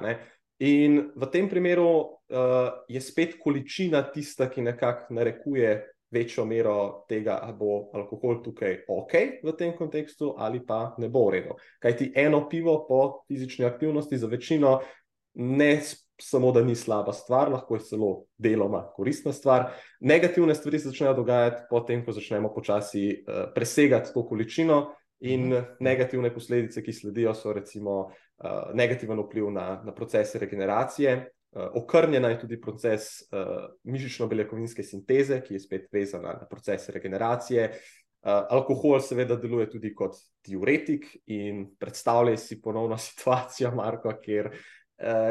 In 0.64 1.12
v 1.16 1.28
tem 1.32 1.50
primeru 1.50 1.90
uh, 1.90 2.86
je 2.88 3.02
spet 3.02 3.36
količina 3.40 4.02
tista, 4.12 4.48
ki 4.50 4.62
nekako 4.62 5.14
narekuje 5.14 5.74
večjo 6.16 6.46
mero 6.46 7.06
tega, 7.10 7.40
ali 7.44 7.58
bo 7.60 7.90
alkohol 7.94 8.40
tukaj 8.44 8.86
ok 8.88 9.14
v 9.44 9.56
tem 9.58 9.74
kontekstu 9.76 10.36
ali 10.38 10.62
pa 10.66 10.96
ne 10.98 11.10
bo 11.10 11.26
v 11.28 11.34
redu. 11.36 11.58
Kaj 11.84 11.98
ti 11.98 12.12
eno 12.16 12.46
pivo 12.50 12.86
po 12.88 13.26
fizični 13.28 13.66
aktivnosti 13.66 14.18
za 14.18 14.28
večino 14.28 14.80
ne 15.36 15.82
samo, 16.22 16.52
da 16.56 16.64
ni 16.64 16.76
slaba 16.76 17.12
stvar, 17.14 17.52
lahko 17.52 17.76
je 17.76 17.88
celo 17.90 18.12
deloma 18.38 18.86
koristna 18.96 19.34
stvar. 19.34 19.74
Negativne 20.00 20.56
stvari 20.56 20.80
se 20.80 20.90
začnejo 20.90 21.14
dogajati 21.14 21.66
potem, 21.70 22.06
ko 22.06 22.16
začnemo 22.16 22.54
počasi 22.54 23.10
uh, 23.12 23.52
presegati 23.56 24.14
to 24.14 24.24
količino, 24.24 24.86
in 25.20 25.54
uh 25.54 25.60
mhm. 25.60 25.66
negativne 25.80 26.34
posledice, 26.34 26.84
ki 26.84 26.94
sledijo, 26.94 27.34
so 27.34 27.54
recimo 27.54 28.12
uh, 28.44 28.74
negativen 28.74 29.20
vpliv 29.20 29.52
na, 29.52 29.82
na 29.86 29.94
procese 29.96 30.40
regeneracije. 30.40 31.16
Uh, 31.56 31.70
okrnjena 31.84 32.30
je 32.30 32.40
tudi 32.40 32.62
proces 32.62 33.22
uh, 33.32 33.70
mišično-beljakovinske 33.84 34.84
sinteze, 34.84 35.42
ki 35.44 35.56
je 35.56 35.60
spet 35.64 35.88
vezan 35.92 36.26
na 36.26 36.48
proces 36.50 36.90
regeneracije. 36.90 37.70
Uh, 38.26 38.42
alkohol, 38.50 39.00
seveda, 39.06 39.38
deluje 39.38 39.70
tudi 39.70 39.94
kot 39.96 40.18
diuretik, 40.48 41.06
in 41.30 41.68
predstavljaj 41.80 42.38
si 42.38 42.62
ponovno 42.62 42.98
situacijo, 43.08 43.72
Marko, 43.76 44.14
kjer 44.22 44.50
uh, 44.52 44.58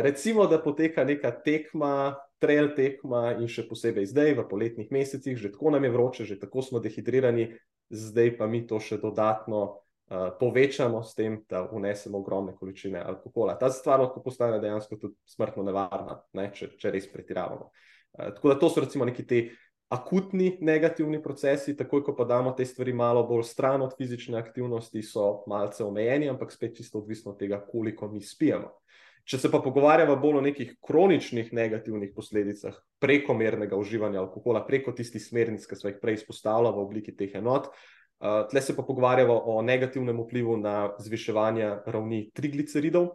recimo, 0.06 0.46
da 0.46 0.62
poteka 0.62 1.04
neka 1.04 1.32
tekma, 1.44 2.14
trail 2.38 2.74
tekma 2.76 3.34
in 3.40 3.48
še 3.48 3.66
posebej 3.68 4.08
zdaj, 4.12 4.34
v 4.38 4.48
poletnih 4.48 4.90
mesecih, 4.92 5.36
že 5.40 5.52
tako 5.52 5.72
nam 5.74 5.84
je 5.84 5.92
vroče, 5.92 6.26
že 6.28 6.38
tako 6.40 6.62
smo 6.62 6.80
dehidrirani, 6.80 7.50
zdaj 7.90 8.36
pa 8.38 8.46
mi 8.46 8.64
to 8.68 8.80
še 8.80 8.98
dodatno 9.00 9.83
uh, 10.10 10.30
povečamo 10.40 11.02
s 11.02 11.14
tem, 11.14 11.40
da 11.50 11.64
vnesemo 11.72 12.18
ogromne 12.18 12.54
količine 12.56 13.02
alkohola. 13.02 13.58
Ta 13.58 13.70
stvar 13.70 14.00
lahko 14.00 14.22
postane 14.22 14.60
dejansko 14.60 14.96
tudi 15.00 15.14
smrtno 15.28 15.64
nevarna, 15.66 16.20
ne, 16.32 16.50
če, 16.54 16.74
če 16.78 16.94
res 16.94 17.10
pretiravamo. 17.12 17.70
Uh, 17.70 18.32
tako 18.36 18.52
da 18.52 18.58
to 18.58 18.70
so 18.70 18.84
recimo 18.84 19.04
neki 19.08 19.26
ti 19.26 19.44
akutni 19.94 20.58
negativni 20.60 21.20
procesi, 21.22 21.76
takoj 21.76 22.02
ko 22.04 22.14
pa 22.16 22.24
damo 22.24 22.52
te 22.56 22.64
stvari 22.66 22.92
malo 22.92 23.22
bolj 23.28 23.44
stran 23.46 23.82
od 23.82 23.92
fizične 23.98 24.38
aktivnosti, 24.38 25.02
so 25.02 25.44
malce 25.50 25.84
omejeni, 25.84 26.30
ampak 26.32 26.52
spet 26.52 26.76
čisto 26.76 26.98
odvisno 26.98 27.32
od 27.32 27.38
tega, 27.38 27.60
koliko 27.70 28.08
mi 28.08 28.22
spijemo. 28.22 28.72
Če 29.24 29.38
se 29.40 29.48
pa 29.48 29.56
pogovarjamo 29.64 30.18
bolj 30.20 30.36
o 30.36 30.44
nekih 30.44 30.74
kroničnih 30.84 31.52
negativnih 31.56 32.10
posledicah 32.12 32.74
prekomernega 33.00 33.76
uživanja 33.80 34.20
alkohola, 34.20 34.60
preko 34.66 34.92
tistih 34.92 35.22
smernic, 35.22 35.64
ki 35.64 35.78
smo 35.80 35.92
jih 35.92 36.00
prej 36.02 36.18
izpostavili 36.20 36.72
v 36.74 36.82
obliki 36.82 37.14
teh 37.16 37.32
enot, 37.40 37.70
uh, 38.24 38.48
tle 38.50 38.60
se 38.60 38.76
pa 38.76 38.82
pogovarjamo 38.82 39.34
o 39.46 39.62
negativnem 39.62 40.20
vplivu 40.20 40.56
na 40.56 40.94
zviševanje 40.98 41.70
ravni 41.86 42.30
trigliceridov, 42.34 43.10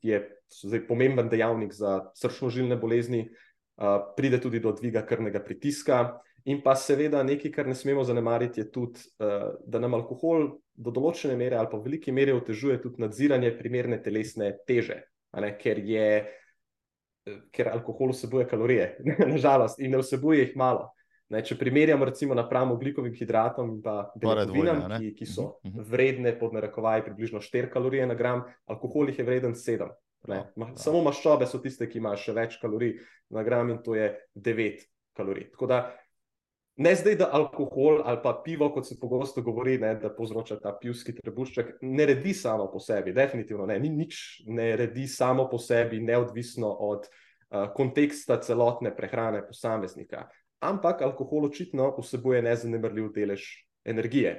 ki 0.00 0.08
je 0.08 0.22
zdaj 0.62 0.86
pomemben 0.88 1.28
dejavnik 1.28 1.74
za 1.74 1.98
srčno-žilne 2.16 2.78
bolezni, 2.80 3.26
uh, 3.26 3.98
pride 4.16 4.40
tudi 4.40 4.60
do 4.60 4.72
dviga 4.72 5.04
krvnega 5.06 5.44
pritiska. 5.44 6.20
In 6.46 6.62
pa 6.62 6.76
seveda 6.78 7.24
nekaj, 7.26 7.50
kar 7.52 7.66
ne 7.66 7.74
smemo 7.74 8.04
zanemariti, 8.06 8.60
je 8.62 8.70
tudi, 8.70 9.02
uh, 9.20 9.52
da 9.66 9.82
nam 9.82 9.98
alkohol 9.98 10.48
do 10.76 10.92
določene 10.92 11.36
mere 11.36 11.56
ali 11.56 11.70
pa 11.70 11.78
v 11.78 11.88
veliki 11.88 12.12
meri 12.12 12.34
otežuje 12.36 12.80
tudi 12.82 13.02
nadziranje 13.02 13.54
primerne 13.58 14.00
telesne 14.02 14.52
teže, 14.68 15.00
ker, 15.60 15.78
je, 15.80 16.08
ker 17.52 17.72
alkohol 17.72 18.12
vsebuje 18.12 18.46
kalorije, 18.48 18.90
nažalost, 19.34 19.80
in 19.80 19.96
ne 19.96 20.02
vsebuje 20.04 20.44
jih 20.44 20.56
malo. 20.56 20.90
Ne, 21.28 21.40
če 21.42 21.56
primerjamo 21.58 22.06
recimo 22.06 22.34
napram 22.38 22.70
oglikovim 22.76 23.14
hidratom 23.18 23.70
in 23.74 23.78
pa 23.82 24.12
beljakovinam, 24.14 24.84
ki, 25.00 25.12
ki 25.18 25.26
so 25.26 25.42
uh 25.42 25.48
mhm, 25.64 25.68
-huh. 25.68 25.80
Mhm. 25.80 25.90
vredne 25.90 26.38
pod 26.38 26.52
narekovaj 26.54 27.04
približno 27.04 27.40
4 27.40 27.70
kalorije 27.70 28.06
na 28.06 28.14
gram, 28.14 28.44
alkohol 28.66 29.08
jih 29.08 29.18
je 29.18 29.24
vreden 29.24 29.54
7. 29.54 29.90
Ne, 30.28 30.52
ma, 30.56 30.72
samo 30.76 31.02
maščobe 31.02 31.46
so 31.46 31.58
tiste, 31.58 31.88
ki 31.90 31.98
imajo 31.98 32.16
še 32.16 32.32
več 32.32 32.58
kalorij 32.62 32.98
na 33.30 33.42
gram 33.42 33.70
in 33.70 33.82
to 33.82 33.94
je 33.94 34.14
9 34.34 34.86
kalorij. 35.16 35.50
Tako 35.50 35.66
da 35.66 35.96
ne 36.76 36.94
zdaj, 36.94 37.16
da 37.16 37.28
alkohol 37.32 38.02
ali 38.04 38.18
pa 38.22 38.42
pivo, 38.44 38.70
kot 38.72 38.86
se 38.86 38.98
pogosto 39.00 39.42
govori, 39.42 39.78
ne, 39.78 39.94
da 39.94 40.10
povzroča 40.14 40.58
ta 40.60 40.76
pivski 40.80 41.14
trebušček, 41.16 41.78
ne 41.82 42.06
redi 42.06 42.34
samo 42.34 42.70
po 42.72 42.80
sebi, 42.80 43.12
definitivno 43.12 43.66
ne, 43.66 43.78
ni 43.80 43.88
nič 43.88 44.42
ne 44.46 44.76
redi 44.76 45.06
samo 45.06 45.48
po 45.50 45.58
sebi, 45.58 46.00
neodvisno 46.00 46.70
od 46.70 47.06
uh, 47.06 47.72
konteksta 47.74 48.40
celotne 48.40 48.92
prehrane 48.96 49.46
posameznika. 49.46 50.26
Ampak 50.66 51.04
alkohol 51.06 51.48
očitno 51.50 51.92
vsebuje 51.98 52.42
nezanemrljiv 52.42 53.12
delež 53.14 53.46
energije. 53.86 54.38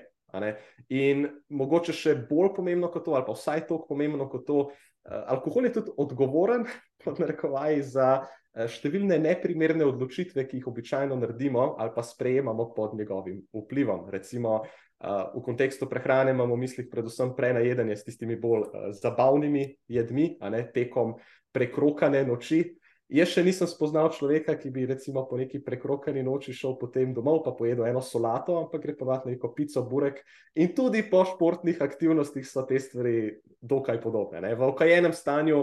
In 0.92 1.24
mogoče 1.56 1.96
še 1.96 2.18
bolj 2.28 2.52
pomembno 2.58 2.90
kot 2.92 3.06
to, 3.08 3.16
ali 3.16 3.26
pa 3.26 3.36
vsaj 3.38 3.64
toliko 3.70 3.88
pomembno 3.94 4.28
kot 4.30 4.44
to, 4.46 4.60
Eh, 5.08 5.24
alkohol 5.28 5.66
je 5.66 5.74
tudi 5.74 5.92
odgovoren 5.98 6.66
za 7.96 8.08
eh, 8.20 8.68
številne 8.68 9.16
neprimerne 9.24 9.86
odločitve, 9.88 10.44
ki 10.44 10.60
jih 10.60 10.68
običajno 10.68 11.16
naredimo 11.16 11.78
ali 11.80 11.94
pa 11.96 12.04
sprejemamo 12.04 12.74
pod 12.76 12.98
njegovim 13.00 13.40
vplivom. 13.56 14.10
Recimo 14.12 14.60
eh, 14.66 15.24
v 15.32 15.44
kontekstu 15.46 15.88
prehrane 15.88 16.36
imamo 16.36 16.56
v 16.56 16.66
mislih 16.66 16.90
predvsem 16.92 17.32
prenajedanje 17.38 17.96
s 17.96 18.04
tistimi 18.04 18.36
bolj 18.36 18.68
zabavnimi 19.00 19.64
jedmi, 19.88 20.36
ne, 20.44 20.66
tekom 20.76 21.16
prekrokane 21.56 22.26
noči. 22.28 22.66
Jaz 23.08 23.30
še 23.32 23.42
nisem 23.46 23.70
spoznal 23.72 24.10
človeka, 24.12 24.58
ki 24.60 24.68
bi 24.68 24.84
recimo 24.84 25.22
po 25.30 25.38
neki 25.40 25.62
prekrokani 25.64 26.20
noči 26.28 26.52
šel 26.52 26.74
potem 26.76 27.14
domov, 27.16 27.40
pa 27.46 27.54
pojedel 27.56 27.86
eno 27.88 28.02
solato, 28.04 28.58
ampak 28.60 28.82
gre 28.84 28.96
pa 29.00 29.06
na 29.08 29.20
neko 29.24 29.54
pico, 29.56 29.80
burek. 29.88 30.20
In 30.60 30.74
tudi 30.76 31.06
po 31.08 31.24
športnih 31.24 31.80
aktivnostih 31.80 32.44
so 32.44 32.66
te 32.68 32.76
stvari 32.76 33.40
dokaj 33.64 34.02
podobne. 34.04 34.42
Ne? 34.44 34.52
V 34.60 34.68
okajenem 34.68 35.16
stanju 35.16 35.62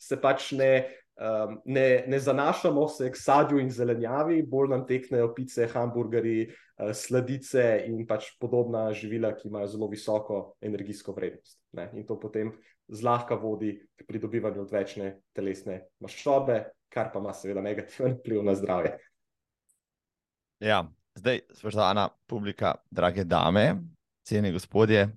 se 0.00 0.16
pač 0.16 0.54
ne, 0.56 0.88
um, 1.20 1.58
ne, 1.68 2.06
ne 2.08 2.20
zanašamo 2.20 2.86
se 2.88 3.10
k 3.12 3.20
sadju 3.20 3.60
in 3.60 3.68
zelenjavi, 3.68 4.40
bolj 4.48 4.72
nam 4.72 4.86
teknejo 4.88 5.34
pice, 5.36 5.68
hamburgerji, 5.74 6.46
uh, 6.48 6.94
sladice 6.96 7.66
in 7.90 8.06
pač 8.08 8.30
podobna 8.40 8.86
živila, 8.96 9.34
ki 9.36 9.50
imajo 9.52 9.68
zelo 9.74 9.90
visoko 9.92 10.40
energijsko 10.64 11.12
vrednost. 11.12 11.60
Ne? 11.76 11.90
In 11.92 12.08
to 12.08 12.16
potem 12.16 12.54
zlahka 12.88 13.36
vodi 13.36 13.74
k 14.00 14.08
pridobivanju 14.08 14.64
odvečne 14.64 15.12
telesne 15.36 15.82
maščobe, 16.00 16.62
kar 16.96 17.12
pa 17.12 17.20
ima 17.20 17.34
seveda 17.36 17.60
negativen 17.60 18.16
vpliv 18.16 18.44
na 18.44 18.54
zdravje. 18.56 18.94
Ja, 20.64 20.86
zdaj, 21.14 21.42
spoštovana 21.52 22.08
publika, 22.26 22.74
drage 22.90 23.24
dame, 23.24 23.74
cenjeni 24.24 24.52
gospodje, 24.52 25.08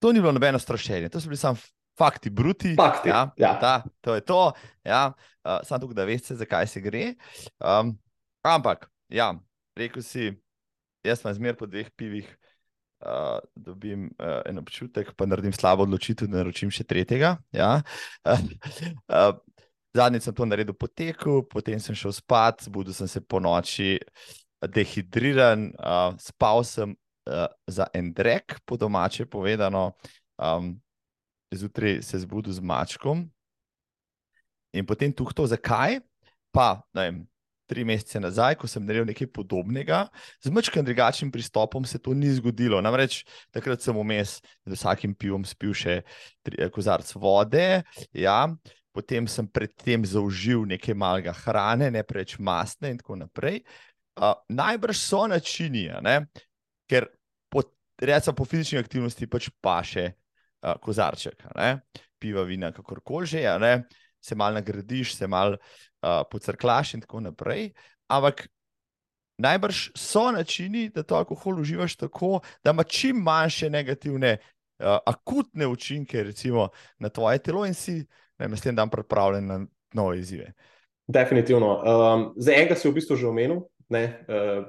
to 0.00 0.12
ni 0.12 0.20
bilo 0.20 0.32
nobeno 0.32 0.58
strašenje, 0.58 1.08
to 1.08 1.20
so 1.20 1.28
bili 1.28 1.36
samo 1.36 1.60
fakti, 1.98 2.30
bruti. 2.30 2.74
Fakti. 2.76 3.08
Ja, 3.08 3.30
ja. 3.36 3.58
Ta, 3.60 3.82
to 4.00 4.14
je 4.14 4.20
to. 4.20 4.52
Ja. 4.84 5.12
Uh, 5.44 5.58
samo 5.64 5.80
tukaj, 5.80 5.94
da 5.94 6.04
veste, 6.04 6.34
zakaj 6.34 6.66
se 6.66 6.80
gre. 6.80 7.14
Um, 7.60 7.98
ampak, 8.42 8.88
ja, 9.08 9.34
rekel 9.76 10.02
si, 10.02 10.30
jaz 11.04 11.20
sem 11.20 11.34
zmer 11.34 11.58
po 11.58 11.66
dveh 11.66 11.90
pivih. 11.96 12.30
Uh, 12.98 13.38
dobim 13.54 14.08
uh, 14.18 14.40
en 14.46 14.58
občutek, 14.58 15.12
pa 15.14 15.26
naredim 15.26 15.52
slabo 15.54 15.84
odločitev, 15.84 16.26
da 16.26 16.40
naročim 16.40 16.72
še 16.74 16.82
tretjega. 16.82 17.36
Ja. 17.54 17.82
Uh, 18.26 18.40
uh, 19.12 19.36
Zadnjič 19.98 20.28
sem 20.28 20.34
to 20.34 20.46
naredil 20.46 20.76
po 20.78 20.86
teku, 20.86 21.42
potem 21.50 21.80
sem 21.82 21.96
šel 21.96 22.14
spat, 22.14 22.62
zbudil 22.68 22.94
sem 22.94 23.08
se 23.10 23.18
po 23.18 23.40
noči, 23.42 23.96
dehidriran, 24.62 25.72
uh, 25.74 26.14
spal 26.22 26.62
sem 26.66 26.92
uh, 26.94 27.48
za 27.66 27.88
en 27.94 28.12
drek, 28.14 28.60
po 28.62 28.78
domače 28.78 29.26
povedano, 29.26 29.90
um, 30.38 30.76
zjutraj 31.50 31.98
se 32.06 32.22
zbudil 32.22 32.54
z 32.54 32.62
mačkom. 32.62 33.26
In 34.70 34.86
potem 34.86 35.10
tu 35.10 35.26
to, 35.34 35.48
zakaj? 35.50 35.98
Pa, 36.54 36.78
ne 36.94 37.02
vem, 37.02 37.18
tri 37.68 37.82
mesece 37.84 38.20
nazaj, 38.22 38.54
ko 38.54 38.70
sem 38.70 38.86
naredil 38.86 39.10
nekaj 39.10 39.28
podobnega, 39.34 40.06
z 40.38 40.54
mačkim 40.54 40.86
drugačnim 40.86 41.34
pristopom 41.34 41.84
se 41.84 41.98
to 41.98 42.14
ni 42.14 42.30
zgodilo. 42.38 42.78
Namreč 42.84 43.24
takrat 43.50 43.82
sem 43.82 43.96
vmes 43.98 44.38
z 44.62 44.78
vsakim 44.78 45.10
pivom 45.14 45.42
spil 45.42 45.74
še 45.74 46.00
tri, 46.46 46.70
kozarc 46.70 47.10
vode. 47.18 47.82
Ja 48.14 48.46
potem 48.92 49.28
sem 49.28 49.46
predtem 49.46 50.04
zaužil 50.04 50.64
nekaj 50.66 50.94
malega 50.94 51.32
hrane, 51.44 51.90
ne 51.90 52.02
preveč 52.02 52.38
mastne 52.38 52.92
in 52.92 52.98
tako 52.98 53.18
naprej. 53.20 53.62
Uh, 54.18 54.34
najbrž 54.50 54.98
so 54.98 55.26
načini, 55.30 55.86
ne? 56.02 56.26
ker 56.88 57.06
po, 57.52 57.62
recimo, 58.00 58.34
po 58.34 58.44
fizični 58.48 58.80
aktivnosti 58.80 59.28
pač 59.30 59.50
paše 59.62 60.08
uh, 60.10 60.74
kozarček, 60.82 61.44
ne? 61.54 61.80
piva, 62.18 62.42
vina, 62.42 62.72
kakorkoli 62.74 63.26
že, 63.30 63.44
ne? 63.62 63.86
se 64.20 64.34
mal 64.34 64.54
nagradiš, 64.54 65.14
se 65.14 65.26
mal 65.26 65.54
uh, 65.54 66.22
pocrklaš 66.30 66.94
in 66.94 67.00
tako 67.00 67.20
naprej. 67.20 67.70
Ampak 68.10 68.48
najbrž 69.38 69.90
so 69.94 70.30
načini, 70.34 70.88
da 70.90 71.02
to 71.02 71.14
alkohol 71.14 71.60
uživaš 71.60 71.96
tako, 71.96 72.40
da 72.64 72.70
ima 72.70 72.82
čim 72.82 73.16
manjše 73.22 73.70
negativne, 73.70 74.38
uh, 74.78 74.98
akutne 75.06 75.66
učinke 75.66 76.22
recimo, 76.22 76.68
na 76.98 77.08
tvoje 77.08 77.38
telo 77.38 77.66
in 77.66 77.74
si 77.74 78.02
naslednji 78.38 78.76
dan 78.76 78.90
pripravljen 78.90 79.46
na 79.46 79.60
nove 79.92 80.18
izzive. 80.18 80.52
Definitivno. 81.06 81.70
Um, 81.76 82.32
za 82.36 82.52
enega 82.52 82.74
si 82.74 82.88
v 82.88 82.94
bistvu 82.98 83.16
že 83.16 83.28
omenil, 83.28 83.62
ne, 83.88 84.20
uh, 84.28 84.66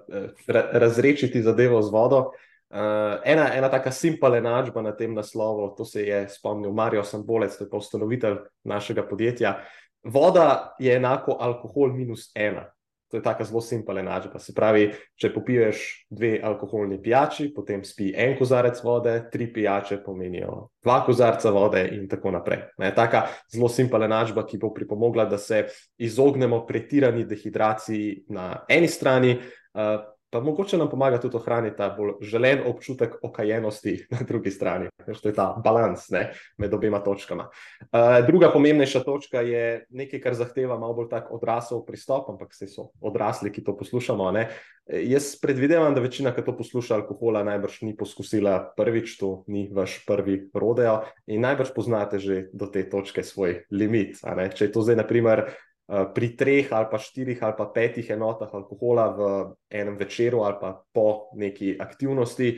razrešiti 0.71 1.43
zadevo 1.43 1.81
z 1.81 1.91
vodo. 1.91 2.31
Uh, 2.69 3.19
ena, 3.25 3.49
ena 3.55 3.69
taka 3.69 3.91
simpla 3.91 4.37
enačba 4.37 4.81
na 4.81 4.93
tem 4.95 5.13
naslovu, 5.13 5.73
to 5.77 5.85
se 5.85 6.05
je 6.05 6.19
spomnil 6.29 6.71
Marijo 6.71 7.03
Sambolec, 7.03 7.57
to 7.57 7.65
je 7.65 7.69
pa 7.69 7.77
ustanovitelj 7.77 8.37
našega 8.63 9.03
podjetja. 9.09 9.55
Voda 10.03 10.75
je 10.79 10.95
enako 10.95 11.35
alkohol 11.39 11.93
minus 11.93 12.31
ena. 12.35 12.69
To 13.09 13.17
je 13.17 13.23
tako 13.23 13.43
zelo 13.43 13.61
simpele 13.61 14.03
enačba. 14.03 14.39
Se 14.39 14.53
pravi, 14.53 14.83
če 15.17 15.31
popiješ 15.33 15.85
dve 16.13 16.35
alkoholni 16.45 16.99
pijači, 17.01 17.47
potem 17.55 17.81
spi 17.83 18.11
en 18.13 18.35
kozarec 18.37 18.83
vode, 18.83 19.15
tri 19.33 19.47
pijače 19.53 19.97
pomenijo 20.05 20.67
dva 20.83 20.99
kozarca 21.05 21.49
vode, 21.51 21.81
in 21.95 22.05
tako 22.09 22.35
naprej. 22.37 22.67
Ne, 22.77 22.93
taka 22.95 23.25
zelo 23.51 23.69
simpele 23.69 24.05
enačba, 24.05 24.45
ki 24.45 24.61
bo 24.61 24.69
pripomogla, 24.73 25.25
da 25.25 25.37
se 25.37 25.65
izognemo 25.97 26.61
pretirani 26.67 27.25
dehidraciji 27.25 28.25
na 28.35 28.51
eni 28.69 28.87
strani, 28.87 29.33
uh, 29.73 29.97
pa 30.29 30.39
mogoče 30.39 30.77
nam 30.77 30.89
pomaga 30.89 31.17
tudi 31.19 31.37
ohraniti 31.37 31.77
ta 31.77 31.89
bolj 31.97 32.19
želen 32.21 32.61
občutek 32.67 33.15
okajenosti 33.23 33.95
na 34.13 34.17
drugi 34.27 34.51
strani. 34.51 34.89
To 35.05 35.29
je 35.29 35.33
ta 35.35 35.53
balans 35.63 36.09
ne, 36.09 36.29
med 36.57 36.73
obema 36.73 36.99
točkama. 36.99 37.49
Uh, 37.81 38.25
druga 38.27 38.51
pomembnejša 38.53 39.03
točka 39.03 39.41
je 39.41 39.85
nekaj, 39.89 40.21
kar 40.21 40.37
zahteva 40.37 40.79
malo 40.79 40.93
bolj 40.93 41.09
tak 41.09 41.31
odrasel 41.33 41.81
pristop, 41.85 42.29
ampak 42.29 42.53
vse 42.53 42.69
so 42.69 42.91
odrasli, 43.01 43.51
ki 43.51 43.63
to 43.63 43.77
poslušamo. 43.77 44.31
Ne. 44.31 44.49
Jaz 44.89 45.35
predvidevam, 45.41 45.93
da 45.93 46.01
večina, 46.01 46.33
ki 46.33 46.41
to 46.45 46.55
posluša, 46.57 46.95
alkohola 46.95 47.43
najbrž 47.45 47.81
ni 47.85 47.95
poskusila 47.97 48.73
prvič, 48.77 49.17
to 49.21 49.43
ni 49.47 49.67
vaš 49.73 49.99
prvi 50.05 50.49
rodeo 50.53 51.03
in 51.29 51.45
najbrž 51.45 51.73
poznate 51.75 52.19
že 52.19 52.47
do 52.53 52.65
te 52.65 52.81
točke 52.89 53.23
svoj 53.23 53.63
limit. 53.71 54.17
Če 54.55 54.65
je 54.65 54.71
to 54.73 54.81
zdaj, 54.81 54.97
na 54.97 55.05
primer, 55.05 55.45
pri 55.89 56.27
treh 56.37 56.67
ali 56.69 56.85
pa 56.91 56.99
štirih 57.01 57.39
ali 57.41 57.55
pa 57.57 57.65
petih 57.73 58.09
enotah 58.13 58.51
alkohola 58.53 59.07
v 59.17 59.29
enem 59.73 59.97
večeru 59.97 60.43
ali 60.45 60.57
pa 60.61 60.75
po 60.93 61.31
neki 61.33 61.77
aktivnosti, 61.81 62.51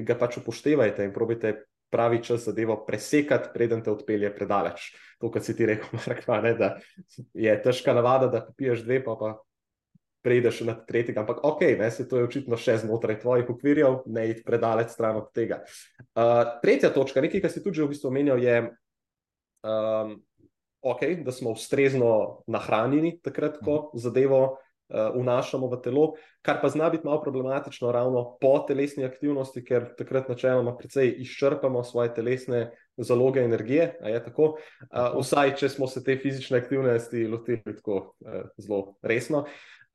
ga 0.00 0.16
pač 0.16 0.38
upoštevajte 0.40 1.04
in 1.04 1.12
probite 1.12 1.54
pravi 1.90 2.22
čas 2.24 2.46
zadevo 2.46 2.84
presekati, 2.86 3.50
preden 3.54 3.82
te 3.82 3.90
odpelje 3.90 4.30
predaleč. 4.34 4.90
To, 5.20 5.28
kar 5.30 5.42
si 5.42 5.56
ti 5.58 5.66
rekel, 5.66 5.90
Mark, 5.98 6.26
ne, 6.42 6.54
da 6.54 6.68
je 7.34 7.54
težka 7.62 7.94
navada, 7.94 8.30
da 8.30 8.44
piješ 8.56 8.84
dve, 8.86 9.02
pa 9.04 9.16
pa 9.20 9.34
preideš 10.22 10.60
na 10.68 10.74
tretjega, 10.76 11.22
ampak 11.22 11.40
ok, 11.48 11.62
ne, 11.80 11.90
se 11.90 12.04
to 12.08 12.20
je 12.20 12.26
očitno 12.28 12.56
še 12.60 12.76
znotraj 12.82 13.22
tvojih 13.22 13.50
okvirjev, 13.54 14.02
ne 14.12 14.26
id 14.28 14.42
predaleč 14.44 14.92
stran 14.92 15.16
od 15.16 15.30
tega. 15.36 15.62
Uh, 16.12 16.58
tretja 16.60 16.92
točka, 16.92 17.22
nekaj, 17.24 17.40
kar 17.40 17.52
si 17.52 17.62
tudi 17.64 17.80
že 17.80 17.86
v 17.86 17.94
bistvu 17.94 18.10
omenjal, 18.12 18.42
je, 18.44 18.56
um, 19.64 20.12
okay, 20.82 21.24
da 21.24 21.32
smo 21.32 21.50
ustrezno 21.50 22.42
nahranjeni 22.46 23.20
takrat, 23.22 23.58
ko 23.64 23.90
mhm. 23.94 23.98
zadevo 23.98 24.40
uh, 24.44 25.14
vnašamo 25.14 25.68
v 25.68 25.80
telo, 25.82 26.06
kar 26.42 26.60
pa 26.62 26.68
zna 26.68 26.90
biti 26.90 27.06
malo 27.06 27.20
problematično 27.22 27.92
ravno 27.92 28.36
po 28.40 28.58
telesni 28.68 29.04
aktivnosti, 29.04 29.64
ker 29.64 29.92
takrat 29.98 30.28
načeloma 30.28 30.76
precej 30.76 31.14
izčrpamo 31.18 31.84
svoje 31.84 32.14
telesne 32.14 32.70
zaloge 32.96 33.44
energije. 33.44 33.94
Tako? 34.24 34.56
Uh, 34.90 35.20
vsaj, 35.20 35.56
če 35.56 35.68
smo 35.68 35.86
se 35.86 36.04
te 36.04 36.16
fizične 36.16 36.58
aktivnosti 36.58 37.26
lotili 37.26 37.76
tako 37.76 38.14
uh, 38.20 38.42
zelo 38.56 38.94
resno. 39.02 39.44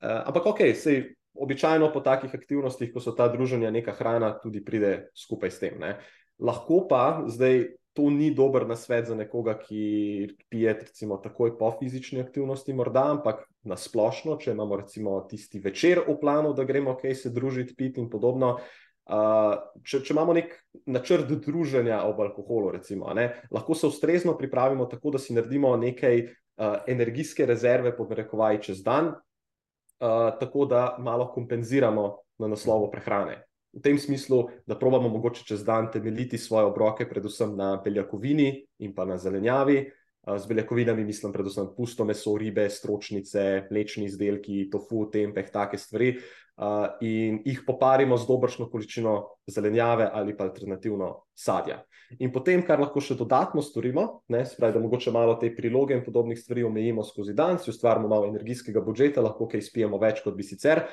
Uh, 0.00 0.22
ampak, 0.28 0.46
ok, 0.46 0.60
sej, 0.74 1.16
običajno 1.36 1.92
po 1.92 2.00
takih 2.00 2.34
aktivnostih, 2.34 2.92
ko 2.92 3.00
so 3.00 3.12
ta 3.12 3.28
druženja, 3.28 3.70
neka 3.70 3.92
hrana 3.96 4.36
tudi 4.40 4.64
pride 4.64 5.10
skupaj 5.16 5.50
s 5.50 5.60
tem. 5.60 5.76
Ne? 5.80 5.96
Lahko 6.38 6.86
pa 6.88 7.24
zdaj 7.28 7.76
to 7.96 8.10
ni 8.12 8.30
dober 8.34 8.66
nasvet 8.68 9.06
za 9.08 9.14
nekoga, 9.16 9.56
ki 9.58 10.36
pije, 10.52 10.72
recimo, 10.80 11.16
takoj 11.22 11.54
po 11.58 11.70
fizični 11.80 12.20
aktivnosti, 12.20 12.74
morda, 12.76 13.06
ampak 13.16 13.46
na 13.64 13.78
splošno, 13.80 14.36
če 14.40 14.52
imamo 14.52 14.76
recimo 14.82 15.16
tisti 15.30 15.60
večer 15.64 16.02
v 16.06 16.18
planu, 16.20 16.52
da 16.54 16.66
gremo 16.68 16.96
kaj 17.00 17.14
se 17.22 17.32
družiti, 17.32 17.74
piti 17.76 18.02
in 18.02 18.10
podobno. 18.12 18.58
Uh, 19.06 19.54
če, 19.86 20.00
če 20.02 20.12
imamo 20.12 20.34
nek 20.34 20.54
načrt 20.90 21.30
druženja 21.30 22.00
ob 22.08 22.20
alkoholu, 22.24 22.72
recimo, 22.74 23.12
ne, 23.14 23.28
lahko 23.54 23.76
se 23.78 23.86
ustrezno 23.86 24.34
pripravimo 24.38 24.88
tako, 24.90 25.14
da 25.14 25.22
si 25.22 25.34
naredimo 25.36 25.76
nekaj 25.78 26.24
uh, 26.26 26.80
energijske 26.90 27.46
rezerve, 27.46 27.94
podrekovaj 27.96 28.60
čez 28.66 28.82
dan, 28.82 29.14
uh, 29.14 30.34
tako 30.40 30.66
da 30.66 30.88
malo 30.98 31.30
kompenziramo 31.32 32.08
na 32.42 32.50
naslovu 32.50 32.90
prehrane. 32.90 33.44
V 33.76 33.82
tem 33.84 33.98
smislu, 34.00 34.46
da 34.66 34.78
probamo 34.78 35.08
mogoče 35.12 35.44
čez 35.44 35.64
dan 35.64 35.90
temeljiti 35.92 36.38
svoje 36.38 36.64
obroke, 36.64 37.04
predvsem 37.08 37.52
na 37.56 37.76
beljakovini 37.84 38.48
in 38.78 38.94
pa 38.94 39.04
na 39.04 39.18
zelenjavi. 39.20 39.84
Z 40.26 40.48
beljakovinami 40.48 41.04
mislim 41.04 41.32
predvsem 41.32 41.68
pusto 41.76 42.04
meso, 42.04 42.32
ribe, 42.38 42.64
stročnice, 42.70 43.68
mlečni 43.70 44.08
izdelki, 44.08 44.64
tofu, 44.72 45.04
tempeh, 45.12 45.52
take 45.52 45.78
stvari 45.78 46.16
uh, 46.16 46.96
in 47.00 47.38
jih 47.44 47.60
poparimo 47.66 48.16
z 48.18 48.26
dobršno 48.26 48.66
količino 48.70 49.14
zelenjave 49.46 50.08
ali 50.12 50.36
pa 50.36 50.48
alternativno 50.48 51.12
sadja. 51.34 51.82
In 52.18 52.32
potem, 52.32 52.62
kar 52.62 52.80
lahko 52.80 53.00
še 53.02 53.14
dodatno 53.18 53.62
storimo, 53.62 54.22
ne, 54.30 54.44
spravi, 54.46 54.74
da 54.74 54.82
mogoče 54.82 55.12
malo 55.14 55.34
te 55.38 55.50
priloge 55.54 55.94
in 55.94 56.04
podobnih 56.06 56.38
stvari 56.38 56.64
omejimo 56.64 57.04
skozi 57.04 57.34
dan, 57.34 57.58
si 57.58 57.70
ustvarimo 57.70 58.08
malo 58.08 58.28
energijskega 58.30 58.82
budžeta, 58.82 59.22
lahko 59.22 59.48
kaj 59.50 59.62
spijemo 59.68 59.98
več, 59.98 60.22
kot 60.24 60.34
bi 60.38 60.46
sicer. 60.46 60.86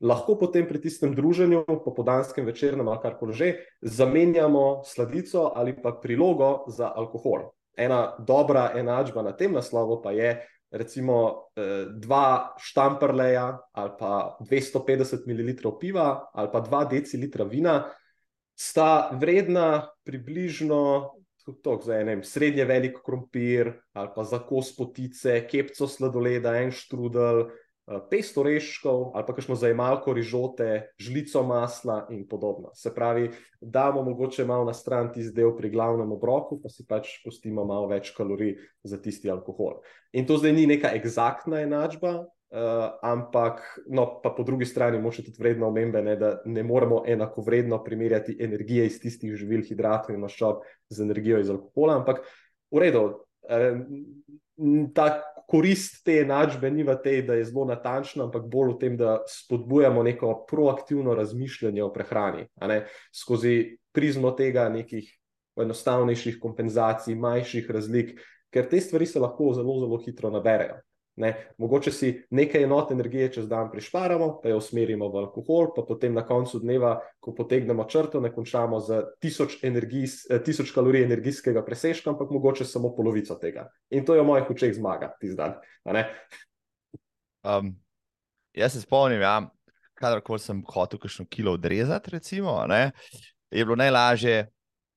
Lahko 0.00 0.38
potem 0.40 0.64
pri 0.64 0.80
tistem 0.80 1.12
druženju, 1.14 1.64
popodanskem 1.84 2.46
večernem 2.48 2.88
ali 2.88 3.02
karkoli 3.02 3.32
že, 3.36 3.48
zamenjamo 3.82 4.80
sladico 4.84 5.52
ali 5.54 5.76
pa 5.76 5.92
prilogo 5.92 6.64
za 6.68 6.88
alkohol. 6.88 7.52
Ena 7.76 8.16
dobra 8.18 8.72
enačba 8.74 9.22
na 9.22 9.36
tem 9.36 9.52
naslovu 9.52 10.00
pa 10.02 10.12
je, 10.16 10.40
recimo 10.70 11.50
eh, 11.56 11.86
dva 11.92 12.54
štamprleja 12.56 13.58
ali 13.72 13.92
pa 13.98 14.38
250 14.40 15.26
ml 15.26 15.78
piva 15.80 16.30
ali 16.32 16.48
pa 16.52 16.60
2 16.60 16.88
decilitra 16.90 17.44
vina, 17.44 17.90
sta 18.54 19.10
vredna 19.12 19.88
približno 20.04 21.12
tok, 21.62 21.82
za 21.84 21.98
enem 22.00 22.22
srednje 22.24 22.64
velik 22.64 23.00
krompir 23.04 23.72
ali 23.92 24.08
pa 24.14 24.24
za 24.24 24.38
kos 24.38 24.76
potice, 24.76 25.46
kepco 25.50 25.88
sladoleda, 25.88 26.54
en 26.60 26.70
štrudel, 26.70 27.50
pesto 28.10 28.42
reškov 28.42 29.10
ali 29.14 29.24
pa 29.26 29.34
kakšno 29.34 29.54
zajemalko 29.58 30.12
rižote, 30.14 30.94
žlico 30.98 31.42
masla 31.42 32.06
in 32.10 32.26
podobno. 32.28 32.70
Se 32.74 32.94
pravi, 32.94 33.30
damo 33.60 34.02
mogoče 34.02 34.44
malo 34.44 34.64
na 34.64 34.74
stran 34.74 35.12
tisti 35.12 35.34
del 35.34 35.56
pri 35.56 35.70
glavnem 35.70 36.12
obroku, 36.12 36.60
pa 36.62 36.68
si 36.68 36.86
pač 36.86 37.18
pustimo 37.24 37.64
malo 37.64 37.88
več 37.90 38.12
kalorij 38.16 38.58
za 38.82 39.00
tisti 39.02 39.30
alkohol. 39.30 39.80
In 40.12 40.26
to 40.26 40.38
zdaj 40.38 40.54
ni 40.54 40.66
neka 40.70 40.92
eksaktna 40.94 41.62
enačba, 41.66 42.14
uh, 42.20 42.86
ampak 43.02 43.62
no, 43.90 44.06
pa 44.22 44.30
po 44.36 44.46
drugi 44.46 44.68
strani 44.68 45.00
moče 45.02 45.26
tudi 45.26 45.42
vredno 45.42 45.68
omembe, 45.70 46.02
ne, 46.02 46.16
da 46.16 46.36
ne 46.44 46.62
moremo 46.62 47.02
enako 47.06 47.42
vredno 47.46 47.82
primerjati 47.84 48.36
energije 48.40 48.86
iz 48.86 49.00
tistih 49.02 49.34
živil, 49.34 49.64
hidratov 49.66 50.14
in 50.14 50.22
maščob 50.22 50.62
z 50.90 51.02
energijo 51.02 51.40
iz 51.42 51.50
alkohola, 51.50 51.98
ampak 52.02 52.22
v 52.70 52.86
redu. 52.86 53.04
Uh, 53.50 53.82
Ta 54.92 55.22
korist 55.50 56.04
te 56.06 56.20
enačbe 56.22 56.70
ni 56.70 56.84
v 56.86 56.94
tej, 57.02 57.22
da 57.26 57.34
je 57.34 57.48
zelo 57.48 57.64
natančna, 57.66 58.28
ampak 58.28 58.46
bolj 58.50 58.74
v 58.74 58.78
tem, 58.78 58.96
da 58.98 59.16
spodbujamo 59.26 60.02
neko 60.06 60.34
proaktivno 60.50 61.14
razmišljanje 61.18 61.82
o 61.82 61.90
prehrani, 61.92 62.46
skozi 63.10 63.78
prizmo 63.92 64.30
tega 64.38 64.68
nekih 64.70 65.08
enostavnejših 65.60 66.38
kompenzacij, 66.40 67.18
manjših 67.18 67.70
razlik, 67.70 68.14
ker 68.54 68.68
te 68.70 68.80
stvari 68.80 69.06
se 69.06 69.20
lahko 69.20 69.50
zelo, 69.58 69.80
zelo 69.82 69.98
hitro 70.04 70.30
naberejo. 70.30 70.78
Ne, 71.16 71.34
mogoče 71.58 71.92
si 71.92 72.10
nekaj 72.30 72.62
enot 72.64 72.90
energije 72.94 73.32
čez 73.32 73.48
dan 73.48 73.70
prišparamo, 73.72 74.28
pa 74.42 74.48
jo 74.48 74.60
usmerimo 74.60 75.08
v 75.10 75.18
alkohol, 75.24 75.72
pa 75.76 75.82
potem 75.88 76.14
na 76.14 76.22
koncu 76.26 76.60
dneva, 76.62 76.94
ko 77.20 77.34
potegnemo 77.36 77.84
črto, 77.84 78.20
ne 78.20 78.30
končamo 78.32 78.80
z 78.80 79.02
tisoč, 79.20 79.58
energijs, 79.66 80.22
eh, 80.30 80.40
tisoč 80.44 80.72
kalorij 80.72 81.04
energijskega 81.04 81.64
presežka, 81.66 82.10
ampak 82.10 82.30
mogoče 82.30 82.64
samo 82.64 82.94
polovico 82.96 83.34
tega. 83.42 83.68
In 83.90 84.06
to 84.06 84.14
je 84.14 84.22
v 84.22 84.26
mojih 84.26 84.50
očeh 84.50 84.74
zmaga, 84.74 85.12
ti 85.20 85.32
zdaj. 85.34 85.58
Um, 87.42 87.74
jaz 88.52 88.72
se 88.72 88.80
spomnim, 88.80 89.20
ja, 89.20 89.50
kadarkoli 90.00 90.38
sem 90.40 90.62
hotel 90.68 90.98
kakšno 91.00 91.26
kilo 91.28 91.52
odrezati, 91.52 92.10
recimo, 92.16 92.64
je 93.50 93.64
bilo 93.64 93.76
najlažje, 93.76 94.46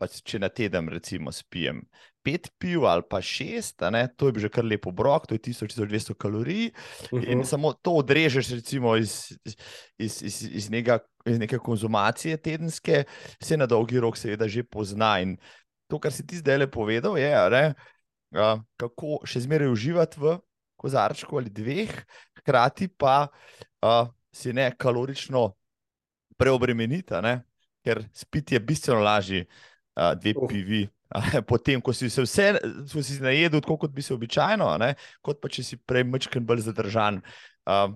če 0.08 0.40
na 0.40 0.50
teden, 0.50 0.90
recimo, 0.90 1.32
spijem 1.32 1.84
pet 2.24 2.48
piv 2.58 2.86
ali 2.88 3.04
pa 3.10 3.20
šest, 3.22 3.84
ne, 3.92 4.06
to 4.16 4.30
je 4.32 4.46
že 4.46 4.50
kar 4.50 4.64
lepo 4.66 4.92
brok, 4.96 5.28
to 5.28 5.36
je 5.36 5.42
1200 5.52 6.16
kalorij. 6.16 6.72
Uh 7.12 7.20
-huh. 7.20 7.32
In 7.32 7.38
mhm. 7.40 7.48
samo 7.48 7.74
to 7.74 7.92
odrežeš 7.92 8.50
recimo, 8.50 8.96
iz, 8.96 9.38
iz, 9.98 10.22
iz, 10.22 10.42
iz, 10.42 10.70
nega, 10.70 11.00
iz 11.26 11.40
neke 11.40 11.58
konzumacije 11.58 12.38
tedenske, 12.38 13.04
se 13.44 13.58
na 13.58 13.66
dolgi 13.66 14.00
rok 14.00 14.18
seveda 14.18 14.48
že 14.48 14.64
pozna. 14.64 15.20
In 15.20 15.38
to, 15.88 16.00
kar 16.00 16.12
si 16.12 16.26
ti 16.28 16.38
zdaj 16.38 16.58
le 16.58 16.68
povedal, 16.72 17.18
je, 17.18 17.50
ne, 17.50 17.74
kako 18.78 19.20
še 19.26 19.40
zmeraj 19.40 19.68
uživati 19.68 20.20
v 20.20 20.40
kozarčku 20.76 21.38
ali 21.38 21.50
dveh, 21.50 21.92
hkrati 22.40 22.88
pa 22.88 23.28
a, 23.82 24.08
si 24.34 24.54
ne 24.54 24.72
kalorično 24.78 25.54
preobremeniti, 26.38 27.14
ker 27.84 28.04
spiti 28.14 28.56
je 28.56 28.60
bistveno 28.60 29.02
lažje. 29.02 29.46
Dve 29.94 30.34
pivi, 30.50 30.88
potem, 31.50 31.82
ko 31.82 31.94
si 31.94 32.10
se 32.10 32.24
vse, 32.26 32.48
ko 32.90 33.04
si 33.06 33.20
najedel, 33.22 33.62
tako 33.62 33.78
kot 33.86 33.94
bi 33.94 34.02
se 34.02 34.14
običajno, 34.16 34.72
ne, 34.82 34.94
kot 35.22 35.42
pa 35.42 35.52
če 35.52 35.66
si 35.66 35.78
prej 35.78 36.08
mečken 36.10 36.46
bolj 36.46 36.66
zadržan. 36.68 37.22
Uh, 37.70 37.94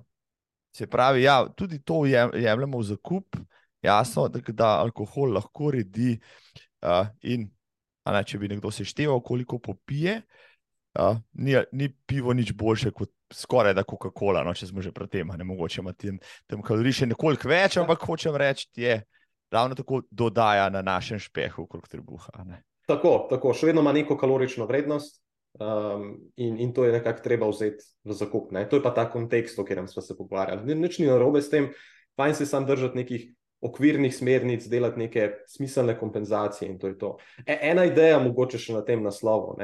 se 0.75 0.88
pravi, 0.88 1.23
ja, 1.25 1.41
tudi 1.57 1.79
to 1.81 2.03
jemljemo 2.05 2.77
v 2.77 2.88
zakup, 2.91 3.39
jasno, 3.81 4.27
da, 4.29 4.41
da 4.53 4.71
alkohol 4.83 5.33
lahko 5.39 5.71
redi. 5.73 6.17
Uh, 6.86 7.07
in 7.25 7.47
ne, 8.05 8.23
če 8.23 8.38
bi 8.38 8.51
nekdo 8.51 8.69
sešteval, 8.71 9.23
koliko 9.25 9.57
popije, 9.60 10.19
uh, 11.01 11.17
ni, 11.33 11.57
ni 11.73 11.89
pivo 12.05 12.36
nič 12.38 12.53
boljše 12.53 12.93
kot. 12.93 13.13
Skoraj 13.27 13.73
da 13.75 13.83
Coca-Cola, 13.83 14.39
no, 14.47 14.53
če 14.55 14.69
smo 14.69 14.79
že 14.79 14.93
pri 14.95 15.03
tem, 15.12 15.27
ne 15.36 15.43
mogoče 15.43 15.81
imeti 15.81 16.13
tam 16.47 16.62
kalorij 16.63 16.93
še 17.01 17.07
nekoliko 17.12 17.49
več, 17.51 17.73
ampak 17.75 18.05
hočem 18.07 18.38
reči, 18.39 18.69
je 18.79 18.93
ravno 19.51 19.75
tako 19.75 20.01
dodaja 20.12 20.69
na 20.69 20.81
našem 20.81 21.19
špehu, 21.19 21.67
kot 21.67 21.88
trebuha. 21.89 22.31
Tako, 22.88 23.27
tako, 23.29 23.53
še 23.53 23.71
vedno 23.71 23.81
ima 23.83 23.93
neko 23.95 24.17
kalorično 24.17 24.65
vrednost 24.65 25.21
um, 25.60 26.13
in, 26.36 26.60
in 26.60 26.73
to 26.73 26.86
je 26.86 26.93
nekako 26.95 27.23
treba 27.23 27.49
vzeti 27.49 27.83
v 28.03 28.15
zakup. 28.15 28.51
Ne? 28.55 28.67
To 28.69 28.79
je 28.79 28.83
pa 28.83 28.93
ta 28.95 29.08
kontekst, 29.12 29.60
o 29.60 29.65
katerem 29.67 29.87
smo 29.87 30.02
se 30.02 30.17
pogovarjali. 30.17 30.75
Nič 30.75 31.00
ni 31.00 31.10
narobe 31.10 31.41
s 31.41 31.52
tem, 31.52 31.71
fajn 32.19 32.35
se 32.35 32.45
sam 32.45 32.65
držati 32.65 33.04
nekih 33.04 33.27
okvirnih 33.62 34.13
smernic, 34.15 34.67
delati 34.69 35.00
neke 35.00 35.29
smiselne 35.50 35.98
kompenzacije 36.00 36.69
in 36.69 36.79
to 36.79 36.87
je 36.87 36.98
to. 36.98 37.17
E, 37.45 37.58
ena 37.71 37.87
ideja, 37.89 38.19
mogoče 38.21 38.60
še 38.62 38.75
na 38.75 38.83
tem 38.85 39.04
naslovu. 39.04 39.58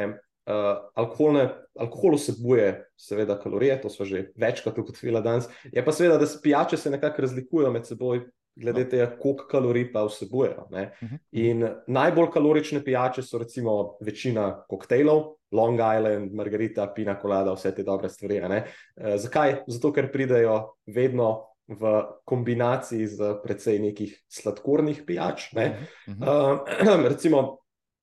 Uh, 0.43 0.89
alkoholne, 0.99 1.45
alkohol 1.79 2.17
vsebuje, 2.17 2.71
seveda, 2.99 3.37
kalorije, 3.39 3.77
to 3.79 3.89
smo 3.89 4.03
že 4.05 4.25
večkrat 4.35 4.77
ugotovili 4.77 5.21
danes. 5.23 5.45
Je 5.71 5.83
pa 5.85 5.93
seveda, 5.95 6.17
da 6.19 6.27
pijače 6.43 6.77
se 6.77 6.91
nekako 6.91 7.23
razlikujejo 7.23 7.71
med 7.71 7.87
seboj 7.87 8.25
glede 8.55 8.83
no. 8.83 8.89
tega, 8.89 9.07
koliko 9.19 9.47
kalorij 9.47 9.91
pa 9.93 10.05
vsebujejo. 10.05 10.67
Uh 10.71 10.77
-huh. 10.77 11.17
In 11.31 11.67
najbolj 11.87 12.31
kalorične 12.33 12.83
pijače 12.83 13.21
so 13.23 13.37
recimo 13.37 13.97
večina 14.01 14.65
koktejlov, 14.69 15.23
Long 15.51 15.79
Island, 15.79 16.33
Margarita, 16.33 16.87
Pina 16.95 17.19
Colada, 17.21 17.53
vse 17.53 17.75
te 17.75 17.83
dobre 17.83 18.09
stvari. 18.09 18.37
E, 18.37 19.17
zakaj? 19.17 19.55
Zato, 19.67 19.93
ker 19.93 20.11
pridejo 20.11 20.73
vedno 20.85 21.45
v 21.67 22.03
kombinaciji 22.25 23.07
z 23.07 23.35
precej 23.43 23.79
nekih 23.79 24.23
sladkornih 24.27 25.03
pijač. 25.07 25.51
Ne? 25.53 25.77
Uh 26.07 26.13
-huh. 26.13 26.59
uh, 26.99 27.05
recimo, 27.11 27.57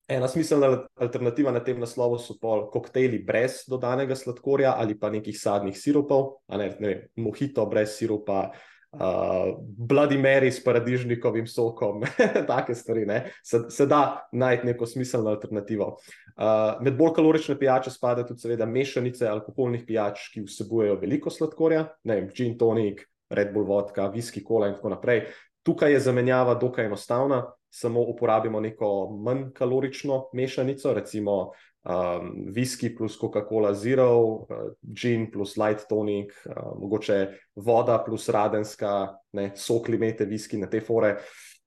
ena 0.07 0.27
smiselna 0.27 0.87
alternativa 0.95 1.51
na 1.51 1.59
tem 1.59 1.79
naslovu 1.79 2.17
so 2.19 2.35
pol 2.41 2.69
koktejli 2.71 3.23
brez 3.23 3.63
dodanega 3.69 4.15
sladkorja 4.15 4.75
ali 4.77 4.99
pa 4.99 5.09
nekih 5.09 5.39
sadnih 5.39 5.77
sirupov, 5.77 6.43
ne, 6.47 6.75
ne 6.79 6.87
vem, 6.87 7.01
mohito 7.15 7.65
brez 7.65 7.95
sirupa 7.97 8.51
uh, 8.91 9.57
Bloody 9.77 10.17
Mary 10.17 10.51
s 10.51 10.63
paradižnikovim 10.63 11.47
sokom, 11.47 12.03
take 12.49 12.75
stvari. 12.75 13.05
Se, 13.43 13.63
se 13.69 13.85
da 13.85 14.27
najti 14.31 14.67
neko 14.67 14.85
smiselno 14.85 15.29
alternativo. 15.29 15.97
Uh, 16.35 16.81
med 16.81 16.97
bolj 16.97 17.13
kalorične 17.15 17.57
pijače 17.59 17.91
spadajo 17.91 18.27
tudi, 18.27 18.43
seveda, 18.45 18.65
mešanice 18.65 19.27
alkoholnih 19.27 19.85
pijač, 19.87 20.29
ki 20.33 20.45
vsebujejo 20.47 20.99
veliko 21.01 21.29
sladkorja, 21.29 21.87
ne 22.03 22.19
vem, 22.19 22.29
gin 22.35 22.57
tonic, 22.57 23.05
Red 23.31 23.53
Bull 23.53 23.65
vodka, 23.65 24.09
whisky, 24.11 24.43
kola 24.43 24.67
in 24.67 24.75
tako 24.75 24.91
naprej. 24.91 25.25
Tukaj 25.63 25.93
je 25.93 25.99
zamenjava 26.03 26.55
dokaj 26.59 26.85
enostavna, 26.85 27.45
samo 27.71 28.01
uporabimo 28.01 28.59
neko 28.59 28.89
manj 29.23 29.51
kalorično 29.55 30.25
mešanico, 30.33 30.93
recimo 30.93 31.51
um, 31.83 32.51
whisky 32.53 32.89
plus 32.89 33.17
Coca-Cola 33.17 33.73
Zero, 33.73 34.45
uh, 34.49 34.73
gin 34.93 35.31
plus 35.31 35.57
light 35.57 35.87
tonic, 35.89 36.33
uh, 36.45 36.73
mogoče 36.79 37.27
voda 37.55 37.99
plus 38.05 38.29
radenska, 38.29 39.15
ne, 39.33 39.51
sok 39.55 39.87
limete, 39.87 40.25
whisky 40.25 40.57
na 40.57 40.67
te 40.67 40.81
fore. 40.81 41.17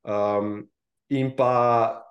Um, 0.02 0.62
in 1.10 1.34
pa 1.36 2.02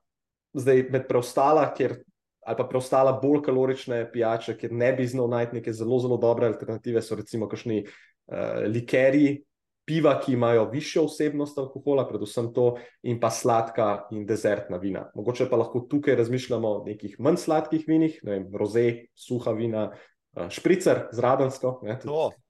zdaj 0.53 0.89
med 0.91 1.07
preostala, 1.07 1.69
ker. 1.75 2.01
Ali 2.43 2.59
pa 2.59 2.65
preostala 2.67 3.13
bolj 3.21 3.39
kalorične 3.45 4.01
pijače, 4.11 4.57
ker 4.59 4.73
ne 4.75 4.89
bi 4.97 5.05
znal 5.07 5.29
najti 5.31 5.61
neke 5.61 5.71
zelo, 5.71 5.95
zelo 6.03 6.17
dobre 6.19 6.49
alternative, 6.51 6.99
so 6.99 7.15
recimo 7.15 7.47
kakšni 7.47 7.85
uh, 7.85 8.65
likerji, 8.67 9.37
piva, 9.85 10.15
ki 10.21 10.33
imajo 10.33 10.65
višjo 10.71 11.05
vsebnost 11.07 11.57
alkohola, 11.59 12.05
predvsem 12.07 12.49
to, 12.55 12.73
in 13.03 13.19
pa 13.19 13.29
sladka 13.33 14.07
in 14.15 14.25
dezertna 14.27 14.79
vina. 14.81 15.07
Mogoče 15.15 15.49
pa 15.51 15.59
lahko 15.59 15.83
tukaj 15.91 16.15
razmišljamo 16.15 16.69
o 16.69 16.83
nekih 16.85 17.19
manj 17.19 17.41
sladkih 17.43 17.85
vinih, 17.87 18.19
ne 18.23 18.37
vem, 18.37 18.47
roze, 18.59 18.85
suha 19.15 19.55
vina, 19.57 19.89
uh, 19.91 20.47
špricer 20.53 21.07
z 21.11 21.23
radensko, 21.23 21.79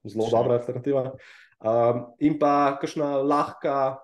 zelo 0.04 0.28
dobra 0.30 0.60
alternativa. 0.60 1.08
Um, 1.64 2.04
in 2.20 2.38
pa 2.38 2.76
kakšna 2.80 3.16
lahka, 3.24 3.96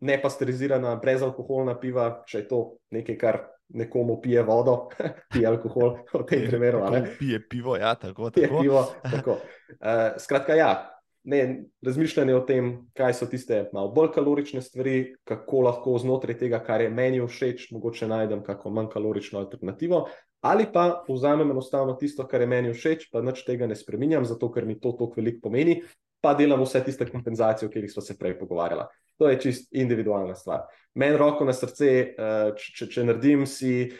nepasterizirana, 0.00 0.96
brezalkoholna 1.02 1.76
piva, 1.78 2.08
če 2.26 2.42
je 2.42 2.48
to 2.50 2.64
nekaj, 2.96 3.20
kar. 3.20 3.44
Nekomu 3.66 4.20
pije 4.22 4.44
vodo, 4.46 4.92
pije 5.34 5.48
alkohol, 5.50 5.96
v 6.12 6.20
tem 6.30 6.44
primeru. 6.46 6.84
Pije 7.18 7.40
pivo, 7.50 7.74
ja, 7.74 7.96
tako. 7.98 8.28
tako. 8.30 8.38
Pije 8.38 8.60
pivo, 8.62 8.82
tako. 9.02 9.40
Uh, 9.80 10.14
skratka, 10.22 10.54
ja, 10.54 10.95
ne, 11.26 11.64
razmišljanje 11.82 12.34
o 12.34 12.40
tem, 12.46 12.70
kaj 12.94 13.14
so 13.18 13.26
tiste 13.26 13.64
malo 13.74 13.90
bolj 13.94 14.12
kalorične 14.14 14.62
stvari, 14.62 15.16
kako 15.26 15.64
lahko 15.66 15.96
znotraj 15.98 16.38
tega, 16.38 16.60
kar 16.62 16.84
je 16.84 16.90
meni 16.90 17.20
všeč, 17.22 17.70
mogoče 17.74 18.06
najdem 18.06 18.44
kako 18.46 18.70
manj 18.70 18.92
kalorično 18.94 19.42
alternativo. 19.42 20.06
Ali 20.46 20.68
pa 20.72 21.02
vzamem 21.08 21.50
enostavno 21.50 21.96
tisto, 21.98 22.26
kar 22.30 22.40
je 22.40 22.46
meni 22.46 22.74
všeč, 22.74 23.08
pa 23.10 23.22
nič 23.26 23.42
tega 23.46 23.66
ne 23.66 23.74
spremenjam, 23.74 24.24
zato 24.24 24.52
ker 24.54 24.66
mi 24.66 24.78
to 24.78 24.92
toliko 24.92 25.18
veliko 25.18 25.48
pomeni, 25.48 25.80
pa 26.22 26.34
delam 26.38 26.62
vse 26.62 26.84
tiste 26.86 27.08
kompenzacije, 27.10 27.66
o 27.66 27.70
katerih 27.70 27.92
smo 27.92 28.02
se 28.02 28.18
prej 28.18 28.38
pogovarjali. 28.38 28.86
To 29.18 29.28
je 29.28 29.40
čist 29.40 29.72
individualna 29.74 30.34
stvar. 30.34 30.68
Meni 30.94 31.16
roko 31.16 31.44
na 31.44 31.52
srce, 31.52 31.88
eh, 31.90 32.52
če, 32.56 32.72
če, 32.76 32.88
če 32.92 33.04
naredim 33.10 33.46
si. 33.46 33.90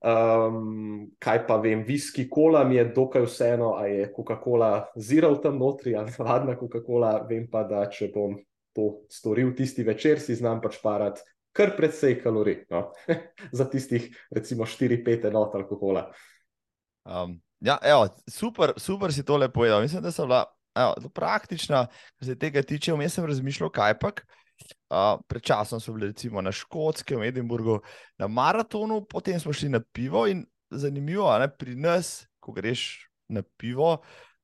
Um, 0.00 1.10
kaj 1.22 1.44
pa 1.46 1.56
vem, 1.62 1.84
viski 1.86 2.26
kola 2.30 2.64
mi 2.64 2.76
je 2.76 2.88
dokaj 2.96 3.26
vseeno, 3.28 3.74
ali 3.78 4.00
je 4.00 4.08
Coca-Cola 4.16 4.72
zira 4.96 5.30
v 5.32 5.40
tem 5.42 5.58
notri 5.58 5.94
ali 5.96 6.12
hladna 6.18 6.56
Coca-Cola. 6.60 7.18
Vem 7.28 7.46
pa, 7.50 7.62
da 7.68 7.86
če 7.90 8.10
bom 8.14 8.36
to 8.74 9.06
storil 9.12 9.54
tisti 9.54 9.84
večer, 9.86 10.18
si 10.20 10.34
znam 10.34 10.60
pač 10.60 10.80
parati 10.82 11.22
kar 11.54 11.76
precej 11.76 12.18
kalorij. 12.22 12.64
No? 12.70 12.90
Za 13.58 13.68
tistih, 13.70 14.10
recimo, 14.34 14.66
4-5 14.66 15.28
enot 15.30 15.54
alkohola. 15.54 16.08
Um, 17.04 17.38
ja, 17.60 17.78
evo, 17.82 18.08
super, 18.26 18.74
super 18.76 19.12
si 19.14 19.24
tole 19.24 19.48
povedal. 19.52 19.82
Mislim, 19.82 20.02
da 20.02 20.12
so 20.12 20.26
bila 20.26 20.44
evo, 20.74 21.10
praktična, 21.14 21.86
kar 22.18 22.26
se 22.26 22.38
tega 22.38 22.62
tiče. 22.62 22.92
Vmes 22.92 23.14
sem 23.14 23.26
razmišljal, 23.26 23.70
kaj 23.70 23.98
pa. 24.02 24.10
Uh, 24.10 24.43
pred 25.28 25.42
časom 25.42 25.80
smo 25.80 25.94
bili 25.94 26.06
recimo 26.12 26.42
na 26.42 26.52
Škotskem, 26.52 27.20
v 27.20 27.28
Edinburgu, 27.28 27.80
na 28.18 28.28
maratonu, 28.28 29.04
potem 29.04 29.40
smo 29.40 29.52
šli 29.52 29.68
na 29.68 29.80
pivo. 29.80 30.26
In 30.26 30.46
zanimivo 30.70 31.32
je, 31.34 31.48
pri 31.58 31.74
nas, 31.76 32.26
ko 32.40 32.52
greš 32.52 33.08
na 33.28 33.42
pivo, 33.56 33.98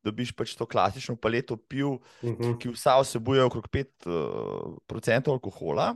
dobiš 0.05 0.33
pač 0.33 0.55
to 0.57 0.67
klasično 0.67 1.17
paleto 1.17 1.57
piv, 1.57 1.87
uh 1.89 2.01
mhm. 2.25 2.35
-huh. 2.43 2.59
ki 2.59 2.69
vsa 2.69 3.01
vsebuje 3.01 3.45
okrog 3.45 3.69
5% 3.69 5.29
uh, 5.29 5.33
alkohola. 5.33 5.95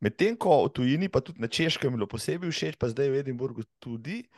Medtem 0.00 0.36
ko 0.36 0.64
v 0.64 0.72
tujini, 0.72 1.08
pa 1.08 1.20
tudi 1.20 1.40
na 1.40 1.48
češkem, 1.48 1.92
bilo 1.92 2.06
posebej 2.06 2.50
všeč, 2.50 2.76
pa 2.76 2.88
zdaj 2.88 3.10
v 3.10 3.14
Edinburgu 3.14 3.62
tudi, 3.78 4.28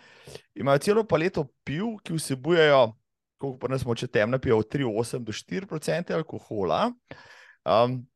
imajo 0.55 0.79
celo 0.79 1.05
paleto 1.05 1.49
piv, 1.65 1.99
ki 2.05 2.15
vsebujejo, 2.15 2.95
koliko 3.39 3.59
pa 3.59 3.69
nas 3.69 3.85
moče 3.85 4.07
temna 4.07 4.39
piva, 4.39 4.57
od 4.57 4.69
3,8 4.69 5.19
do 5.25 5.33
4% 5.33 6.15
alkohola. 6.15 6.93
Um, 7.65 8.07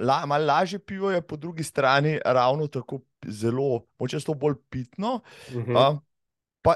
la, 0.00 0.26
malo 0.26 0.46
lažje 0.46 0.78
pivo 0.78 1.10
je, 1.10 1.22
po 1.22 1.36
drugi 1.36 1.64
strani, 1.64 2.18
ravno 2.24 2.66
tako 2.66 3.00
zelo, 3.26 3.86
moče 3.98 4.20
to 4.20 4.34
bolj 4.34 4.54
pitno. 4.70 5.20
Uh 5.48 5.54
-huh. 5.54 5.92
uh, 5.92 5.98
pa 6.62 6.74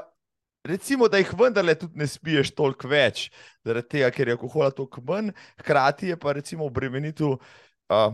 recimo, 0.63 1.07
da 1.07 1.17
jih 1.17 1.33
vendarle 1.39 1.75
tudi 1.75 1.97
ne 1.97 2.07
spiješ 2.07 2.51
toliko 2.51 2.87
več, 2.87 3.31
zaradi 3.63 3.87
tega, 3.87 4.11
ker 4.11 4.27
je 4.27 4.31
alkohola 4.31 4.71
toliko 4.71 5.01
manj, 5.01 5.31
hkrati 5.59 6.07
je 6.07 6.19
pa 6.19 6.31
recimo 6.31 6.65
obremenitev. 6.65 7.27
Uh, 7.27 8.13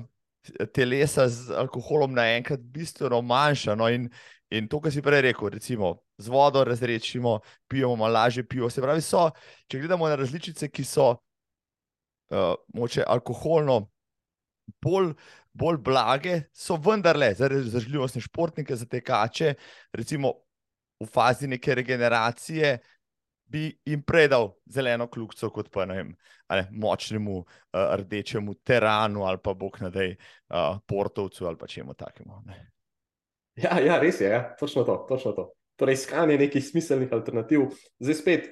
Telesa 0.73 1.29
z 1.29 1.51
alkoholom 1.55 2.13
naenkrat 2.13 2.59
bistveno 2.59 3.21
manjša. 3.21 3.75
No 3.75 3.87
in, 3.89 4.09
in 4.51 4.67
to, 4.67 4.81
kar 4.81 4.91
si 4.91 5.01
prej 5.01 5.21
rekel, 5.21 5.49
recimo 5.49 6.03
z 6.17 6.27
vodo 6.27 6.63
razrečimo, 6.63 7.39
pijemo 7.67 7.95
malo 7.95 8.13
lažje 8.13 8.47
pivo. 8.47 8.69
Se 8.69 8.81
pravi, 8.81 9.01
so, 9.01 9.29
če 9.67 9.79
gledamo 9.79 10.07
na 10.07 10.15
različice, 10.15 10.67
ki 10.67 10.83
so 10.83 11.09
uh, 11.11 12.53
moče 12.73 13.03
alkoholno 13.07 13.92
bolj, 14.81 15.13
bolj 15.53 15.77
blage, 15.83 16.39
so 16.53 16.77
vendarle 16.77 17.33
za 17.33 17.47
različne 17.47 18.21
športnike, 18.21 18.75
za 18.75 18.85
te 18.85 19.01
kače, 19.01 19.53
recimo 19.93 20.33
v 20.99 21.07
fazi 21.09 21.47
neke 21.47 21.75
regeneracije, 21.75 22.77
bi 23.53 23.67
jim 23.85 24.01
predal 24.01 24.53
zeleno 24.65 25.07
kljubico, 25.07 25.49
kot 25.53 25.69
pa 25.71 25.85
ne 25.85 25.97
vem, 25.99 26.13
ali 26.47 26.63
močnemu 26.71 27.37
uh, 27.37 27.45
rdečemu 27.99 28.55
teranu 28.63 29.25
ali 29.27 29.37
pa 29.43 29.53
bog 29.53 29.77
nadej 29.81 30.15
uh, 30.15 30.79
portovcu 30.87 31.45
ali 31.45 31.57
pa 31.57 31.67
čemu 31.67 31.93
takemu. 31.93 32.41
Ja, 33.55 33.77
ja, 33.79 33.99
res 34.01 34.21
je, 34.21 34.29
ja. 34.29 34.55
točno 34.59 34.83
to. 34.83 35.05
Točno 35.09 35.31
to. 35.31 35.51
Torej, 35.75 35.93
iskanje 35.93 36.37
nekih 36.37 36.65
smiselnih 36.65 37.13
alternativ. 37.13 37.67
Zdaj 37.99 38.15
spet, 38.15 38.49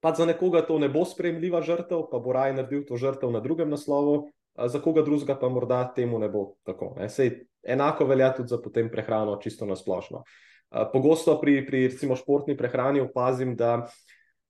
pa 0.00 0.14
za 0.14 0.26
nekoga 0.26 0.62
to 0.66 0.78
ne 0.78 0.88
bo 0.88 1.04
sprejemljiva 1.04 1.62
žrtev, 1.62 2.08
pa 2.10 2.18
bo 2.18 2.32
raje 2.32 2.54
naredil 2.56 2.84
to 2.88 2.96
žrtev 2.96 3.30
na 3.30 3.40
drugem 3.40 3.70
naslovu, 3.70 4.30
za 4.56 4.80
koga 4.80 5.02
drugega 5.02 5.38
pa 5.38 5.48
morda 5.48 5.84
temu 5.94 6.18
ne 6.18 6.28
bo 6.28 6.54
tako. 6.66 6.94
Ne. 6.98 7.08
Sej, 7.08 7.46
enako 7.62 8.04
velja 8.04 8.32
tudi 8.36 8.48
za 8.48 8.60
potem 8.62 8.90
prehrano, 8.90 9.38
čisto 9.42 9.66
na 9.66 9.76
splošno. 9.76 10.22
Pogosto 10.92 11.34
pri, 11.40 11.64
pri 11.66 11.88
recimo, 11.88 12.16
športni 12.16 12.56
prehrani 12.56 13.00
opazim, 13.02 13.56
da 13.56 13.88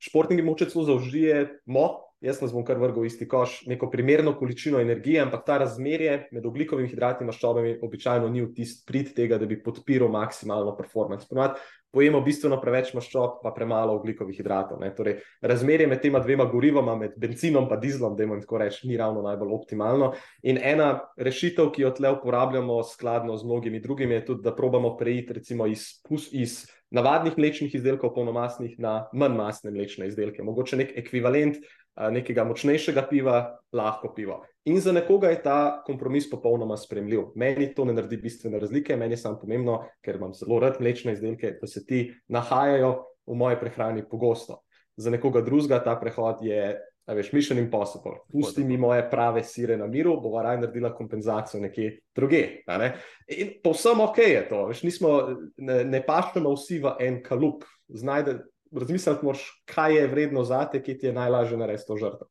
športniki 0.01 0.44
moče 0.44 0.68
celo 0.68 0.84
zaužijemo, 0.84 1.86
jaz 2.20 2.42
nas 2.42 2.53
bom 2.53 2.64
kar 2.64 2.76
vrgel 2.80 3.07
isti 3.09 3.28
koš, 3.28 3.62
neko 3.66 3.88
primerno 3.90 4.34
količino 4.36 4.80
energije, 4.80 5.22
ampak 5.22 5.46
ta 5.46 5.59
razmerje 5.62 6.26
med 6.32 6.46
oglikovimi 6.46 6.88
hidrati 6.88 7.24
in 7.24 7.30
maščobami 7.32 7.78
običajno 7.82 8.28
ni 8.28 8.44
v 8.44 8.53
tist 8.57 8.84
prid 8.88 9.14
tega, 9.16 9.38
da 9.40 9.48
bi 9.48 9.62
podpiral 9.62 10.12
maksimalno 10.12 10.76
performance. 10.76 11.28
Ponovadi 11.28 11.61
pojemo 11.93 12.20
bistveno 12.24 12.61
preveč 12.62 12.93
maščob, 12.95 13.41
pa 13.43 13.53
premalo 13.55 13.97
oglikovih 13.99 14.36
hidratov. 14.38 14.82
Torej, 14.97 15.18
razmerje 15.43 15.88
med 15.91 16.03
tema 16.03 16.20
dvema 16.22 16.47
gorivoma, 16.51 16.97
med 16.97 17.16
benzinom 17.20 17.68
in 17.70 17.80
dizlom, 17.82 18.16
da 18.16 18.24
jim 18.24 18.41
tako 18.41 18.59
rečem, 18.62 18.91
ni 18.91 18.97
ravno 18.97 19.22
najbolj 19.26 19.55
optimalno. 19.55 20.12
In 20.43 20.59
ena 20.62 20.91
rešitev, 21.16 21.72
ki 21.74 21.82
jo 21.82 21.95
tle 21.97 22.12
uporabljamo, 22.16 22.82
skladno 22.84 23.36
z 23.36 23.45
mnogimi 23.45 23.80
drugimi, 23.80 24.14
je 24.14 24.26
tudi, 24.26 24.43
da 24.43 24.55
probamo 24.57 24.97
preiti 24.97 25.32
recimo 25.32 25.66
iz, 25.66 26.01
iz 26.32 26.62
navadnih 26.91 27.38
mlečnih 27.38 27.74
izdelkov, 27.74 28.14
polnomasnih, 28.14 28.78
na 28.78 29.09
manj 29.12 29.36
masne 29.38 29.70
mlečne 29.70 30.09
izdelke. 30.11 30.43
Mogoče 30.43 30.78
nek 30.80 30.97
ekvivalent 30.99 31.61
nekega 31.97 32.45
močnejšega 32.45 33.07
piva, 33.11 33.41
lahko 33.72 34.12
pivo. 34.14 34.41
In 34.68 34.80
za 34.80 34.93
nekoga 34.93 35.30
je 35.32 35.43
ta 35.43 35.59
kompromis 35.86 36.28
popolnoma 36.30 36.76
spremljiv. 36.76 37.32
Meni 37.34 37.70
to 37.74 37.84
ne 37.84 37.95
naredi 37.97 38.16
bistvene 38.20 38.61
razlike, 38.61 38.97
meni 38.97 39.16
je 39.16 39.22
samo 39.24 39.41
pomembno, 39.41 39.80
ker 40.05 40.16
imam 40.20 40.34
zelo 40.34 40.61
rad 40.61 40.80
mlečne 40.80 41.12
izdelke, 41.16 41.57
da 41.61 41.66
se 41.66 41.84
ti 41.86 42.03
nahajajo 42.28 42.93
v 43.26 43.36
moji 43.36 43.57
prehrani 43.61 44.05
pogosto. 44.09 44.61
Za 44.97 45.11
nekoga 45.11 45.41
drugega 45.41 45.80
ta 45.84 45.97
prehod 46.01 46.45
je 46.45 46.76
veš, 47.14 47.32
mission 47.32 47.59
impossible. 47.59 48.12
Pusti 48.32 48.64
mi 48.64 48.76
moje 48.76 49.11
prave 49.11 49.43
sire 49.45 49.76
na 49.76 49.86
miru, 49.86 50.20
bova 50.20 50.43
raje 50.43 50.61
naredila 50.61 50.93
kompenzacijo 50.95 51.61
nekje 51.61 52.01
druge. 52.14 52.43
Ne? 52.66 52.93
In 53.28 53.53
povsem 53.64 54.01
ok 54.01 54.18
je 54.18 54.49
to, 54.49 54.64
veš, 54.70 54.82
nismo, 54.82 55.14
ne, 55.57 55.84
ne 55.84 56.03
pašemo 56.07 56.55
vsi 56.55 56.78
v 56.78 56.95
en 57.01 57.22
kalup. 57.22 57.64
Znajde, 57.88 58.38
razmisliti 58.73 59.25
moraš, 59.25 59.45
kaj 59.64 59.97
je 59.97 60.07
vredno 60.09 60.45
za 60.45 60.64
te, 60.71 60.83
ki 60.83 60.99
ti 60.99 61.07
je 61.07 61.12
najlažje 61.12 61.59
narediti 61.59 61.87
to 61.87 61.97
žrtev. 61.97 62.29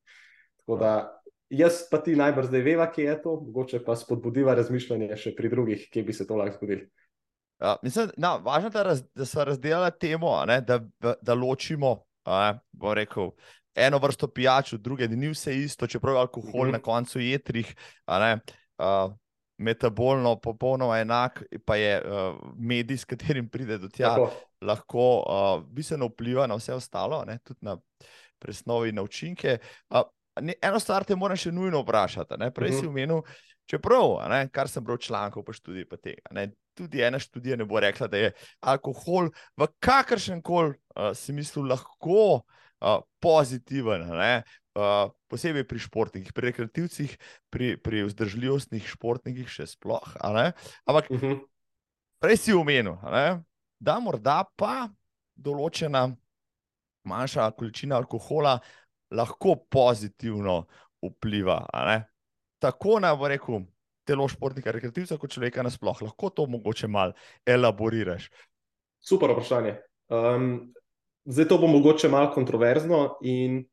Tako 0.60 0.78
da 0.78 0.94
jaz 1.50 1.84
pa 1.92 1.98
ti 2.04 2.16
najbrž 2.16 2.48
zdaj 2.48 2.62
veva, 2.62 2.88
kje 2.92 3.04
je 3.04 3.22
to, 3.22 3.36
mogoče 3.46 3.84
pa 3.86 3.96
spodbudiva 3.96 4.56
razmišljanje 4.56 5.18
še 5.18 5.36
pri 5.36 5.50
drugih, 5.50 5.88
kje 5.92 6.04
bi 6.04 6.14
se 6.14 6.28
to 6.28 6.38
lahko 6.38 6.60
zgodilo. 6.60 6.88
Ja, 7.60 7.76
mislim, 7.84 8.12
da 8.18 8.36
je 8.38 8.44
važno, 8.46 8.70
da, 8.70 8.84
raz, 8.84 9.02
da 9.16 9.26
so 9.28 9.44
razdelili 9.44 9.92
temo, 10.00 10.32
ne, 10.48 10.62
da, 10.62 10.80
da 11.22 11.36
ločimo. 11.36 11.98
Bo 12.72 12.94
rekel, 12.94 13.32
eno 13.76 13.98
vrsto 14.00 14.28
pijač, 14.32 14.74
druge, 14.80 15.08
da 15.08 15.16
ni 15.16 15.32
vse 15.34 15.56
isto, 15.58 15.88
čeprav 15.88 16.16
je 16.16 16.20
alkohol 16.20 16.52
mm 16.52 16.68
-hmm. 16.68 16.72
na 16.72 16.80
koncu 16.80 17.20
jetrih, 17.20 17.76
uh, 18.08 19.12
metabolno 19.58 20.36
popolnoma 20.40 21.00
enak, 21.00 21.44
pa 21.66 21.76
je 21.76 22.02
uh, 22.02 22.38
medij, 22.56 22.98
s 22.98 23.06
katerim 23.06 23.50
pride 23.50 23.78
do 23.78 23.90
tja, 23.90 24.16
Tako. 24.16 24.32
Lahko 24.62 25.04
uh, 25.20 25.64
bistveno 25.74 26.10
vpliva 26.12 26.48
na 26.48 26.56
vse 26.60 26.74
ostalo, 26.74 27.24
ne, 27.28 27.40
tudi 27.44 27.60
na 27.62 27.78
presnovi, 28.40 28.92
na 28.92 29.02
učinke. 29.02 29.58
Uh, 29.90 30.08
eno 30.62 30.80
stvar 30.80 31.04
te 31.04 31.16
moram 31.16 31.38
še 31.38 31.52
nujno 31.52 31.84
vprašati. 31.84 32.40
Ne? 32.40 32.52
Prej 32.52 32.70
uh 32.70 32.76
-huh. 32.76 32.80
si 32.80 32.88
omenil, 32.88 33.18
mhm. 33.18 33.26
čeprav, 33.66 34.30
ne, 34.30 34.50
kar 34.52 34.70
sem 34.70 34.84
bral 34.84 34.98
člankov, 34.98 35.44
pa 35.44 35.54
študij 35.54 35.86
pa 35.90 35.98
tega. 35.98 36.32
Ne? 36.32 36.52
Tudi 36.74 37.02
ena 37.02 37.20
študija 37.20 37.58
ne 37.58 37.66
bo 37.66 37.80
rekla, 37.80 38.08
da 38.08 38.18
je 38.18 38.32
alkohol 38.60 39.30
v 39.58 39.68
kakršnem 39.80 40.42
koli 40.42 40.70
uh, 40.70 41.14
smislu 41.14 41.64
lahko 41.64 42.42
uh, 42.82 43.02
pozitiven. 43.20 44.02
Uh, 44.76 45.12
posebej 45.28 45.68
pri 45.68 45.80
športnikih, 45.80 46.34
pri 46.34 46.46
rekreativcih, 46.48 47.18
pri, 47.50 47.78
pri 47.78 48.04
vzdržljivostnih 48.04 48.88
športnikih, 48.88 49.50
še 49.50 49.66
sploh. 49.68 50.16
Ampak 50.86 51.12
uh 51.12 51.18
mhm. 51.18 51.26
-huh. 51.26 51.40
prej 52.20 52.38
si 52.38 52.54
omenil, 52.54 52.96
da 53.80 54.00
morda 54.04 54.44
pa 54.60 54.90
določena 55.40 56.08
manjša 57.10 57.52
količina 57.58 57.98
alkohola 57.98 58.58
lahko 59.16 59.56
pozitivno 59.72 60.62
vpliva. 61.02 61.62
Tako 62.60 63.00
naj 63.00 63.16
bo 63.18 63.30
rekel 63.32 63.64
telo 64.10 64.28
športnika, 64.28 64.74
rekreativca, 64.74 65.18
kot 65.22 65.32
človeka 65.32 65.64
nasploh. 65.64 66.02
Lahko 66.04 66.32
to 66.34 66.46
mogoče 66.50 66.90
malo 66.92 67.16
elaboriraš. 67.48 68.30
Super 69.00 69.32
vprašanje. 69.32 69.78
Um, 70.10 70.74
zdaj 71.30 71.48
to 71.48 71.60
bo 71.62 71.70
mogoče 71.72 72.10
malo 72.12 72.34
kontroverzno 72.36 73.20
in. 73.24 73.64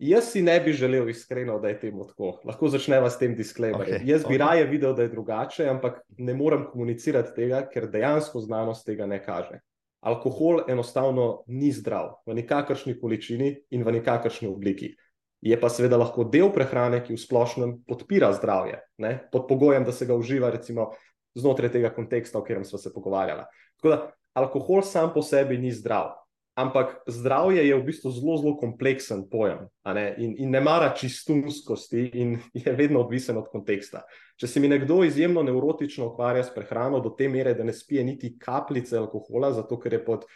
Jaz 0.00 0.30
si 0.32 0.40
ne 0.42 0.54
bi 0.64 0.72
želel 0.72 1.10
iskreno, 1.12 1.58
da 1.60 1.68
je 1.68 1.80
temu 1.80 2.06
tako. 2.08 2.38
Lahko 2.48 2.70
začneva 2.72 3.10
s 3.10 3.18
tem 3.20 3.34
disclaimerjem. 3.36 4.00
Okay, 4.00 4.08
Jaz 4.08 4.24
bi 4.24 4.34
okay. 4.34 4.40
raje 4.40 4.68
videl, 4.70 4.94
da 4.96 5.04
je 5.04 5.12
drugače, 5.12 5.66
ampak 5.68 6.00
ne 6.18 6.34
morem 6.34 6.64
komunicirati 6.72 7.34
tega, 7.36 7.66
ker 7.68 7.90
dejansko 7.92 8.40
znanost 8.40 8.86
tega 8.88 9.06
ne 9.06 9.20
kaže 9.24 9.60
alkohol 10.00 10.64
enostavno 10.68 11.42
ni 11.46 11.72
zdrav 11.72 12.22
v 12.26 12.34
nekakršni 12.40 12.96
količini 13.00 13.54
in 13.70 13.84
v 13.84 13.92
nekakršni 14.00 14.48
obliki. 14.48 14.94
Je 15.40 15.56
pa 15.60 15.70
seveda 15.72 15.96
lahko 15.96 16.24
del 16.28 16.50
prehrane, 16.52 17.00
ki 17.04 17.16
v 17.16 17.20
splošnem 17.20 17.76
podpira 17.88 18.28
zdravje, 18.36 18.80
ne? 19.00 19.12
pod 19.32 19.46
pogojem, 19.48 19.84
da 19.84 19.92
se 19.92 20.06
ga 20.06 20.16
uživa, 20.16 20.50
recimo, 20.52 20.90
znotraj 21.36 21.72
tega 21.72 21.92
konteksta, 21.94 22.38
o 22.38 22.44
katerem 22.44 22.64
smo 22.64 22.78
se 22.78 22.92
pogovarjali. 22.92 23.46
Tako 23.80 23.88
da 23.88 24.00
alkohol 24.36 24.82
sam 24.84 25.14
po 25.14 25.22
sebi 25.24 25.56
ni 25.58 25.72
zdrav, 25.72 26.12
Ampak 26.60 26.98
zdravje 27.08 27.62
je 27.64 27.76
v 27.76 27.84
bistvu 27.86 28.10
zelo, 28.12 28.36
zelo 28.40 28.56
kompleksen 28.60 29.24
pojem 29.30 29.64
ne? 29.94 30.04
In, 30.18 30.34
in 30.38 30.50
ne 30.50 30.60
mara 30.60 30.90
čistunskosti 30.96 32.10
in 32.20 32.36
je 32.64 32.72
vedno 32.72 33.00
odvisen 33.00 33.38
od 33.40 33.48
konteksta. 33.52 34.04
Če 34.36 34.46
se 34.46 34.60
mi 34.60 34.68
nekdo 34.68 35.02
izjemno 35.04 35.42
neurotično 35.42 36.10
ukvarja 36.12 36.44
s 36.44 36.54
prehrano 36.54 37.00
do 37.00 37.14
te 37.16 37.28
mere, 37.28 37.54
da 37.54 37.64
ne 37.64 37.72
spije 37.72 38.04
niti 38.04 38.36
kapljice 38.38 38.98
alkohola, 38.98 39.52
zato 39.56 39.80
ker 39.80 39.98
je 39.98 40.04
pod 40.04 40.28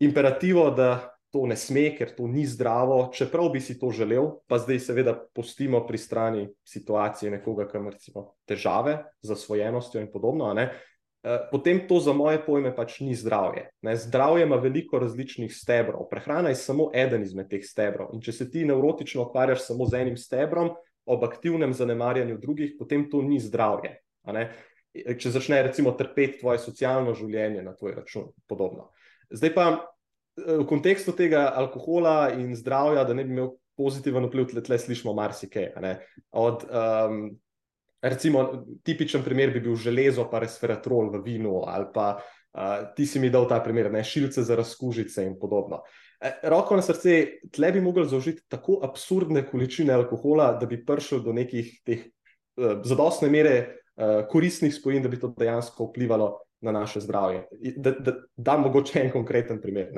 imperativo, 0.00 0.70
da 0.70 1.16
to 1.30 1.44
ne 1.46 1.54
sme, 1.56 1.92
ker 1.94 2.10
to 2.16 2.26
ni 2.26 2.42
zdravo, 2.46 3.10
čeprav 3.14 3.52
bi 3.54 3.60
si 3.62 3.76
to 3.78 3.92
želel, 3.94 4.32
pa 4.50 4.58
zdaj 4.58 4.80
seveda 4.82 5.14
postimo 5.34 5.84
pri 5.86 5.98
strani 5.98 6.48
situacije 6.66 7.30
nekoga, 7.30 7.68
ki 7.70 7.78
ima 7.78 8.24
težave 8.50 8.96
z 9.22 9.30
zasvojenostjo 9.30 10.00
in 10.02 10.10
podobno. 10.12 10.50
Eh, 10.58 10.72
potem 11.50 11.82
to 11.88 12.00
za 12.00 12.12
moje 12.12 12.40
pojme 12.44 12.72
pač 12.76 13.00
ni 13.00 13.14
zdravje. 13.14 13.68
Ne? 13.82 13.96
Zdravje 13.96 14.46
ima 14.46 14.56
veliko 14.56 14.98
različnih 14.98 15.52
stebrov, 15.52 16.08
prehrana 16.10 16.48
je 16.48 16.60
samo 16.60 16.90
eden 16.94 17.22
izmed 17.22 17.50
teh 17.50 17.64
stebrov. 17.64 18.14
In 18.14 18.22
če 18.24 18.32
se 18.32 18.50
ti 18.50 18.64
neurotično 18.64 19.26
ukvarjaš 19.28 19.66
samo 19.66 19.86
z 19.86 20.00
enim 20.00 20.16
stebrom, 20.16 20.72
ob 21.04 21.24
aktivnem 21.24 21.74
zanemarjanju 21.74 22.38
drugih, 22.38 22.74
potem 22.78 23.08
to 23.10 23.22
ni 23.22 23.40
zdravje. 23.40 23.98
Če 24.90 25.30
začne 25.30 25.62
recimo 25.62 25.92
trpeti 25.94 26.40
tvoje 26.40 26.58
socialno 26.62 27.14
življenje 27.14 27.62
na 27.62 27.74
tvoj 27.76 28.00
račun, 28.00 28.30
podobno. 28.48 28.90
Zdaj 29.30 29.54
pa 29.54 29.66
eh, 29.76 30.56
v 30.62 30.66
kontekstu 30.66 31.12
tega 31.16 31.50
alkohola 31.54 32.32
in 32.34 32.56
zdravja, 32.56 33.04
da 33.04 33.14
ne 33.14 33.24
bi 33.24 33.36
imel 33.36 33.52
pozitiven 33.80 34.26
vpliv, 34.28 34.50
tle, 34.50 34.64
tle 34.64 34.78
slišimo 34.78 35.14
marsikaj. 35.16 35.70
Od 36.36 36.66
um, 36.68 37.22
Recimo, 38.02 38.64
tipičen 38.82 39.24
primer 39.24 39.50
bi 39.52 39.60
bil 39.60 39.76
železo, 39.76 40.24
pa 40.30 40.40
resveratrol 40.40 41.10
v 41.12 41.22
vinu, 41.24 41.60
ali 41.68 41.90
pa 41.94 42.14
uh, 42.16 42.88
ti 42.96 43.06
si 43.06 43.20
mi 43.20 43.30
dal 43.30 43.48
ta 43.48 43.60
primer, 43.60 43.90
ne 43.92 44.04
šilce 44.04 44.42
za 44.42 44.56
razkužice 44.56 45.26
in 45.26 45.36
podobno. 45.40 45.82
E, 46.20 46.32
roko 46.52 46.76
na 46.76 46.84
srce, 46.84 47.40
tle 47.52 47.72
bi 47.72 47.80
mogli 47.80 48.06
zaužiti 48.08 48.46
tako 48.48 48.80
absurdne 48.84 49.44
količine 49.48 49.92
alkohola, 49.94 50.54
da 50.60 50.66
bi 50.66 50.80
prišel 50.84 51.20
do 51.24 51.36
nekih 51.36 51.74
teh 51.84 52.06
uh, 52.06 52.80
zadostne 52.84 53.28
mere 53.28 53.56
uh, 53.60 54.24
koristnih 54.28 54.74
spojin, 54.74 55.04
da 55.04 55.12
bi 55.12 55.20
to 55.20 55.34
dejansko 55.36 55.90
vplivalo 55.90 56.38
na 56.60 56.72
naše 56.72 57.00
zdravje. 57.00 57.46
Da, 57.76 57.90
da, 57.90 58.16
da 58.36 58.56
mogoče 58.56 59.00
en 59.00 59.10
konkreten 59.12 59.60
primer. 59.60 59.92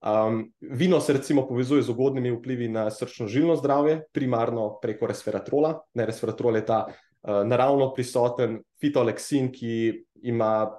Um, 0.00 0.52
vino 0.60 1.00
se 1.00 1.12
recimo 1.12 1.48
povezuje 1.48 1.82
z 1.82 1.90
ugodnimi 1.90 2.30
vplivi 2.30 2.68
na 2.68 2.88
srčno-žilno 2.90 3.56
zdravje, 3.56 4.00
primarno 4.12 4.78
preko 4.82 5.06
resveratrola. 5.06 5.76
Ne, 5.94 6.06
resveratrol 6.06 6.56
je 6.56 6.66
ta 6.66 6.86
naravno 7.22 7.90
prisoten 7.94 8.60
fitoleksin, 8.80 9.50
ki 9.52 10.04
ima 10.22 10.70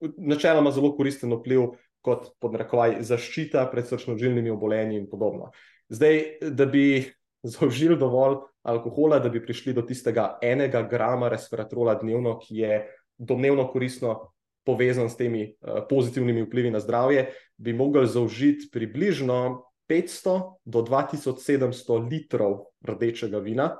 načeloma 0.00 0.70
zelo 0.70 0.92
koristen 0.96 1.32
vpliv 1.34 1.72
kot 2.04 2.32
podnarekovaj 2.42 3.00
zaščita 3.06 3.66
pred 3.72 3.86
srčno-žilnimi 3.88 4.52
obolenji 4.54 4.98
in 4.98 5.08
podobno. 5.10 5.50
Zdaj, 5.88 6.22
da 6.54 6.66
bi 6.66 7.04
zaužili 7.54 7.98
dovolj 7.98 8.40
alkohola, 8.68 9.18
da 9.22 9.28
bi 9.28 9.42
prišli 9.42 9.72
do 9.72 9.82
tistega 9.86 10.38
enega 10.42 10.82
grama 10.82 11.28
resveratrola 11.32 11.94
dnevno, 12.00 12.38
ki 12.42 12.62
je 12.64 12.82
domnevno 13.18 13.68
koristno 13.70 14.32
povezan 14.66 15.08
s 15.08 15.16
temi 15.16 15.46
uh, 15.46 15.80
pozitivnimi 15.88 16.44
vplivi 16.44 16.70
na 16.70 16.80
zdravje, 16.80 17.30
bi 17.56 17.72
mogli 17.72 18.06
zaužiti 18.06 18.68
približno 18.72 19.64
500 19.88 20.34
do 20.64 20.82
2700 20.84 22.02
litrov 22.10 22.58
rdečega 22.84 23.40
vina, 23.40 23.70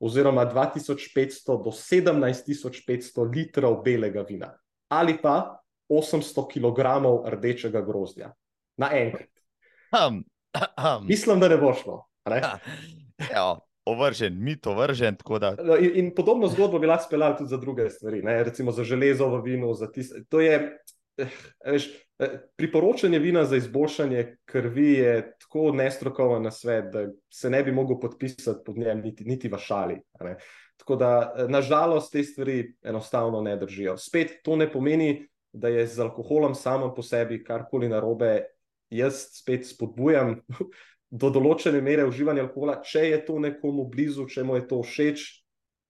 oziroma 0.00 0.46
2500 0.46 1.58
do 1.64 1.70
17500 1.70 3.28
litrov 3.34 3.82
belega 3.84 4.22
vina 4.22 4.52
ali 4.88 5.18
pa 5.22 5.60
800 5.88 6.48
kg 6.52 6.80
rdečega 7.30 7.80
grozdja 7.80 8.32
na 8.76 8.90
enkrat. 8.92 9.30
Um, 9.92 10.24
um. 10.76 11.06
Mislim, 11.06 11.40
da 11.40 11.48
ne 11.48 11.56
bo 11.56 11.72
šlo. 11.74 12.04
Ne? 12.28 12.42
Ja, 13.32 13.58
ovržen, 13.84 14.36
mi 14.44 14.60
to 14.60 14.74
vržen. 14.74 15.16
Da... 15.40 15.56
No, 15.64 15.76
in, 15.76 15.90
in 15.94 16.14
podobno 16.14 16.48
zgodbo 16.48 16.78
bi 16.78 16.86
lahko 16.86 17.04
speljali 17.04 17.36
tudi 17.36 17.50
za 17.50 17.56
druge 17.56 17.90
stvari, 17.90 18.22
ne? 18.22 18.44
recimo 18.44 18.72
za 18.72 18.84
železo 18.84 19.28
v 19.28 19.42
vinu. 19.42 19.72
Tiste, 19.94 20.24
to 20.28 20.40
je, 20.40 20.78
veš, 21.64 21.88
Eh, 22.18 22.38
priporočanje 22.56 23.18
vina 23.18 23.44
za 23.44 23.56
izboljšanje 23.56 24.36
krvi 24.44 24.92
je 24.92 25.34
tako 25.38 25.72
nestrokoven 25.72 26.42
na 26.42 26.50
svet, 26.50 26.84
da 26.92 27.06
se 27.30 27.50
ne 27.50 27.62
bi 27.62 27.72
mogel 27.72 28.00
podpisati 28.00 28.58
pod 28.66 28.78
njem, 28.78 29.00
niti, 29.00 29.24
niti 29.24 29.48
v 29.48 29.58
šali. 29.58 30.00
Tako 30.76 30.96
da, 30.96 31.34
eh, 31.36 31.48
nažalost, 31.48 32.12
te 32.12 32.22
stvari 32.22 32.74
enostavno 32.82 33.40
ne 33.40 33.56
držijo. 33.56 33.96
Spet 33.96 34.32
to 34.42 34.56
ne 34.56 34.72
pomeni, 34.72 35.28
da 35.52 35.68
je 35.68 35.86
z 35.86 36.00
alkoholom 36.00 36.54
samem 36.54 36.90
po 36.96 37.02
sebi 37.02 37.44
karkoli 37.44 37.88
narobe. 37.88 38.44
Jaz 38.90 39.14
spet 39.38 39.66
spodbujam 39.66 40.40
do 41.22 41.30
določene 41.30 41.80
mere 41.80 42.06
uživanja 42.06 42.42
alkohola, 42.48 42.80
če 42.82 43.04
je 43.10 43.20
to 43.26 43.38
nekomu 43.38 43.84
blizu, 43.84 44.26
če 44.26 44.42
mu 44.42 44.56
je 44.56 44.66
to 44.66 44.82
všeč, 44.82 45.22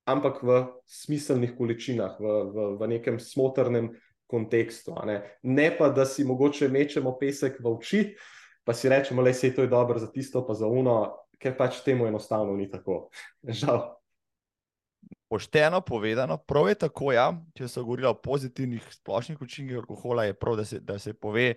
ampak 0.05 0.43
v 0.43 0.61
smiselnih 0.85 1.57
količinah, 1.57 2.21
v, 2.21 2.37
v, 2.53 2.69
v 2.81 2.89
nekem 2.89 3.19
smotrnem 3.19 3.95
kontekstu. 4.29 4.95
Ne? 5.07 5.23
ne 5.43 5.69
pa, 5.79 5.89
da 5.89 6.07
si 6.07 6.25
mogoče 6.25 6.69
mečemo 6.69 7.17
pesek 7.19 7.59
v 7.61 7.73
oči, 7.73 8.03
pa 8.65 8.75
si 8.77 8.89
rečemo, 8.89 9.25
da 9.25 9.33
je 9.33 9.55
to 9.55 9.67
dobro 9.67 9.99
za 9.99 10.11
tisto, 10.13 10.45
pa 10.47 10.55
za 10.55 10.67
uno, 10.67 11.17
ker 11.41 11.57
pač 11.57 11.81
temu 11.85 12.07
enostavno 12.07 12.57
ni 12.57 12.69
tako. 12.71 13.09
Žal. 13.61 13.95
Pošteno 15.29 15.81
povedano, 15.81 16.39
prav 16.39 16.69
je 16.69 16.75
tako, 16.75 17.13
ja, 17.13 17.33
če 17.57 17.69
se 17.69 17.81
govori 17.81 18.07
o 18.09 18.15
pozitivnih 18.15 18.85
splošnih 18.93 19.41
učinkih 19.41 19.77
alkohola, 19.77 20.25
je 20.25 20.35
prav, 20.35 20.57
da 20.57 20.65
se, 20.65 20.81
da 20.81 20.99
se 20.99 21.13
pove, 21.15 21.55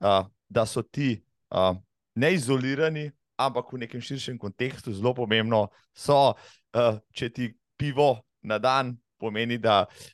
uh, 0.00 0.24
da 0.48 0.64
so 0.66 0.82
ti 0.82 1.18
uh, 1.52 1.76
neizolirani 2.14 3.10
ampak 3.36 3.72
v 3.72 3.82
nekem 3.84 4.00
širšem 4.00 4.38
kontekstu 4.38 4.92
zelo 4.92 5.14
pomembno 5.14 5.68
so, 5.94 6.34
uh, 6.34 6.98
če 7.14 7.30
ti 7.32 7.50
pivo 7.76 8.22
na 8.42 8.58
dan 8.58 8.96
pomeni, 9.18 9.58
da 9.58 9.84
uh, 9.86 10.04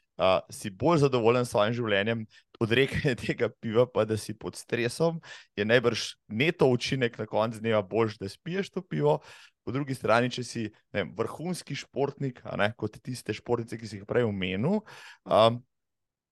si 0.51 0.71
bolj 0.71 1.05
zadovoljen 1.05 1.47
s 1.47 1.53
svojim 1.53 1.75
življenjem, 1.77 2.25
odrekanje 2.61 3.15
tega 3.27 3.49
piva, 3.61 3.87
pa 3.87 4.05
da 4.09 4.17
si 4.19 4.35
pod 4.35 4.59
stresom, 4.59 5.21
je 5.57 5.67
najbrž 5.67 6.09
neto 6.29 6.69
učinek 6.71 7.19
na 7.19 7.27
koncu 7.27 7.63
dneva 7.63 7.83
boljši, 7.83 8.19
da 8.21 8.29
spiješ 8.29 8.73
to 8.75 8.83
pivo. 8.83 9.19
Po 9.65 9.73
drugi 9.73 9.95
strani, 9.95 10.31
če 10.33 10.45
si 10.45 10.67
vem, 10.95 11.13
vrhunski 11.17 11.77
športnik, 11.77 12.41
ne, 12.59 12.73
kot 12.79 12.99
tiste 13.05 13.37
športnice, 13.37 13.79
ki 13.79 13.89
si 13.89 14.01
jih 14.01 14.07
prej 14.09 14.25
omenil, 14.27 14.81
um, 15.29 15.59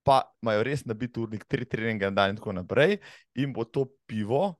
pa 0.07 0.23
imajo 0.43 0.63
res 0.65 0.87
nabit 0.87 1.19
urnik, 1.19 1.45
tri 1.51 1.67
treninge 1.69 2.09
na 2.09 2.15
dan 2.17 2.33
in 2.33 2.39
tako 2.41 2.55
naprej, 2.57 3.01
in 3.37 3.53
bo 3.53 3.67
to 3.69 3.89
pivo, 4.09 4.55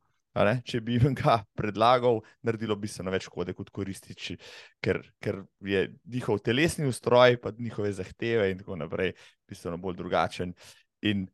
ne, 0.45 0.59
če 0.69 0.83
bi 0.85 0.99
jim 0.99 1.15
ga 1.17 1.39
predlagal, 1.57 2.21
naredilo 2.45 2.77
bistveno 2.77 3.13
več 3.15 3.29
škode 3.31 3.55
kot 3.57 3.71
koristi, 3.73 4.37
ker, 4.85 5.01
ker 5.23 5.41
je 5.65 5.87
njihov 6.13 6.43
telesni 6.45 6.89
ustroj, 6.89 7.39
pa 7.41 7.55
njihove 7.57 7.93
zahteve 7.97 8.51
in 8.53 8.61
tako 8.61 8.77
naprej, 8.77 9.15
bistveno 9.49 9.81
bolj 9.81 9.97
drugačen. 10.03 10.53
In 11.09 11.25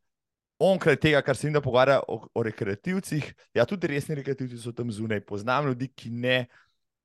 onkraj 0.63 0.99
tega, 1.03 1.21
kar 1.21 1.35
se 1.35 1.47
jim 1.47 1.57
da 1.57 1.61
pogovarja 1.61 1.99
o, 2.07 2.21
o 2.31 2.43
rekreativcih, 2.43 3.33
ja, 3.57 3.65
tudi 3.67 3.91
resni 3.91 4.15
rekreativci 4.15 4.61
so 4.61 4.71
tam 4.71 4.91
zunaj. 4.91 5.25
Poznam 5.27 5.67
ljudi, 5.67 5.89
ki 5.91 6.13
ne 6.13 6.45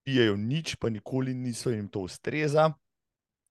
pijejo 0.07 0.37
nič, 0.37 0.77
pa 0.79 0.93
nikoli 0.93 1.35
niso 1.35 1.75
jim 1.75 1.89
to 1.89 2.07
ustreza. 2.07 2.71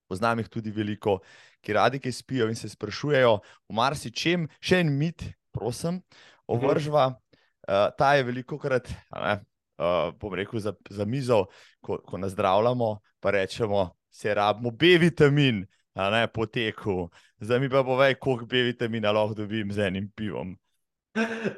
Poznam 0.07 0.39
jih 0.39 0.47
tudi 0.47 0.71
veliko, 0.71 1.19
ki 1.59 1.75
radi 1.75 1.99
kaj 1.99 2.15
spijo 2.15 2.47
in 2.47 2.55
se 2.55 2.69
sprašujejo 2.71 3.33
o 3.67 3.75
marsičem, 3.75 4.47
še 4.63 4.79
en 4.85 4.93
mit, 4.95 5.25
prosim, 5.51 5.99
ovržva. 6.47 7.09
Mhm. 7.09 7.26
Uh, 7.67 7.89
ta 7.97 8.13
je 8.15 8.23
veliko 8.23 8.57
krat, 8.59 8.87
uh, 9.11 10.13
bom 10.19 10.33
rekel, 10.33 10.59
za, 10.59 10.71
za 10.89 11.05
mizo, 11.05 11.45
ko, 11.83 11.97
ko 11.99 12.17
nas 12.17 12.31
zdravljamo, 12.31 12.99
pa 13.19 13.31
rečemo, 13.31 13.89
se 14.11 14.33
rabimo 14.33 14.71
B 14.71 14.97
vitamin, 14.97 15.65
ne, 15.95 16.27
po 16.27 16.45
teku. 16.45 17.09
Zdaj 17.39 17.59
mi 17.59 17.69
pa 17.69 17.83
povej, 17.83 18.15
koliko 18.15 18.45
B 18.45 18.63
vitamina 18.63 19.11
lahko 19.11 19.33
dobim 19.33 19.71
z 19.71 19.87
enim 19.87 20.07
pivom. 20.15 20.55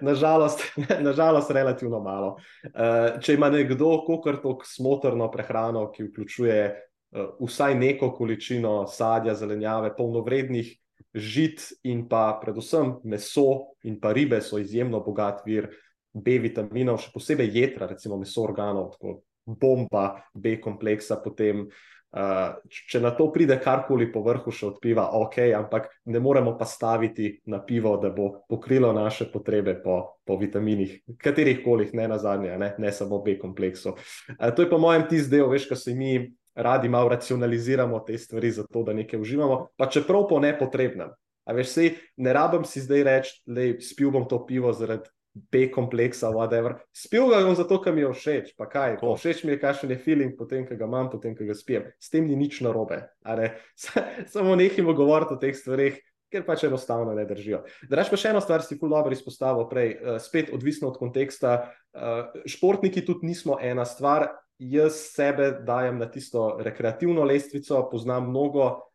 Nažalost, 0.01 0.63
nažalost, 1.07 1.51
relativno 1.51 1.99
malo. 1.99 2.37
Uh, 2.63 3.19
če 3.21 3.35
ima 3.35 3.49
nekdo 3.49 3.99
kakor 4.07 4.39
tako 4.41 4.65
smotrno 4.65 5.29
prehrano, 5.31 5.89
ki 5.91 6.07
vključuje 6.07 6.59
uh, 6.71 7.27
vsaj 7.43 7.75
neko 7.75 8.13
količino 8.15 8.87
sadja, 8.87 9.35
zelenjave, 9.35 9.93
polnovrednih 9.97 10.73
žit 11.13 11.63
in 11.83 12.07
pa 12.09 12.39
predvsem 12.41 12.97
meso 13.03 13.75
in 13.83 13.99
pa 13.99 14.11
ribe 14.13 14.41
so 14.41 14.59
izjemno 14.59 14.99
bogat 15.03 15.41
vir 15.45 15.69
B 16.13 16.39
vitaminov, 16.41 16.99
še 17.03 17.13
posebej 17.13 17.51
jedra, 17.53 17.89
recimo 17.91 18.17
meso 18.17 18.43
organov, 18.43 18.95
tako 18.97 19.21
bomba 19.45 20.21
B 20.33 20.57
kompleksa, 20.61 21.19
potem 21.23 21.63
uh, 21.65 22.57
če 22.69 23.01
na 23.01 23.11
to 23.17 23.29
pride 23.33 23.57
karkoli 23.61 24.09
po 24.13 24.21
vrhu, 24.25 24.53
še 24.53 24.67
od 24.69 24.79
piva, 24.81 25.07
ok, 25.17 25.39
ampak 25.57 25.89
ne 26.09 26.21
moremo 26.21 26.55
pa 26.57 26.67
staviti 26.69 27.31
na 27.49 27.61
pivo, 27.65 27.95
da 28.01 28.11
bo 28.13 28.45
pokrilo 28.49 28.91
naše 28.93 29.29
potrebe 29.33 29.77
po, 29.83 30.19
po 30.25 30.37
vitaminih, 30.41 30.99
katerih 31.21 31.63
koli, 31.65 31.89
ne 31.93 32.09
na 32.11 32.19
zadnje, 32.21 32.57
ne, 32.61 32.73
ne 32.77 32.91
samo 32.93 33.21
B 33.25 33.37
kompleksu. 33.41 33.95
Uh, 34.37 34.49
to 34.53 34.65
je 34.65 34.71
po 34.71 34.81
mojem 34.81 35.07
tisti 35.09 35.37
del, 35.37 35.49
veš, 35.49 35.69
ko 35.69 35.79
se 35.79 35.95
mi 35.97 36.17
radi 36.59 36.89
malo 36.89 37.13
racionaliziramo 37.13 38.01
te 38.03 38.17
stvari, 38.17 38.51
zato 38.51 38.83
da 38.83 38.93
nekaj 38.93 39.21
uživamo, 39.21 39.59
pa 39.77 39.87
čeprav 39.87 40.27
po 40.27 40.41
nepotrebnem. 40.43 41.13
Veš, 41.49 41.69
sej, 41.71 41.95
ne 42.21 42.33
rabim 42.35 42.65
si 42.67 42.81
zdaj 42.83 43.03
reči, 43.07 43.31
da 43.47 43.63
spil 43.81 44.11
bom 44.13 44.27
to 44.29 44.37
pivo 44.45 44.69
zaradi 44.75 45.09
B 45.33 45.69
kompleksa, 45.69 46.31
whatever. 46.33 46.79
Spil 46.95 47.29
ga 47.29 47.41
bom 47.45 47.55
zato, 47.55 47.77
ker 47.83 47.93
mi 47.93 48.01
je 48.01 48.11
všeč, 48.13 48.53
pa 48.57 48.65
kaj. 48.69 48.97
Oh. 49.05 49.15
Všeč 49.17 49.43
mi 49.45 49.53
je, 49.53 49.61
kakšen 49.61 49.93
je 49.93 49.99
feeling, 50.01 50.33
potem, 50.37 50.65
ko 50.67 50.77
ga 50.77 50.89
imam, 50.89 51.09
potem, 51.11 51.35
ko 51.37 51.45
ga 51.47 51.55
spijem. 51.57 51.87
S 52.01 52.11
tem 52.11 52.25
ni 52.27 52.35
nič 52.39 52.61
narobe. 52.65 53.05
Samo 54.33 54.57
nehimo 54.59 54.97
govoriti 54.97 55.37
o 55.37 55.41
teh 55.41 55.55
stvarih, 55.55 56.01
ker 56.33 56.45
pač 56.45 56.65
enostavno 56.67 57.13
ne 57.17 57.25
držijo. 57.29 57.63
Draž 57.89 58.11
pa 58.11 58.19
še 58.19 58.33
eno 58.33 58.41
stvar, 58.43 58.65
si 58.65 58.77
ful 58.77 58.91
dobro 58.93 59.13
izpostavil 59.15 59.69
prej, 59.69 59.95
uh, 59.95 60.19
spet 60.21 60.51
odvisno 60.53 60.91
od 60.91 60.99
konteksta. 61.01 61.71
Uh, 61.93 62.29
športniki 62.49 63.05
tudi 63.05 63.29
nismo 63.29 63.57
ena 63.61 63.85
stvar. 63.89 64.31
Jaz 64.59 64.97
sebe 65.15 65.53
dajem 65.63 66.01
na 66.01 66.09
tisto 66.11 66.57
rekreativno 66.59 67.23
lestvico, 67.23 67.79
poznam 67.87 68.27
mnogo 68.27 68.88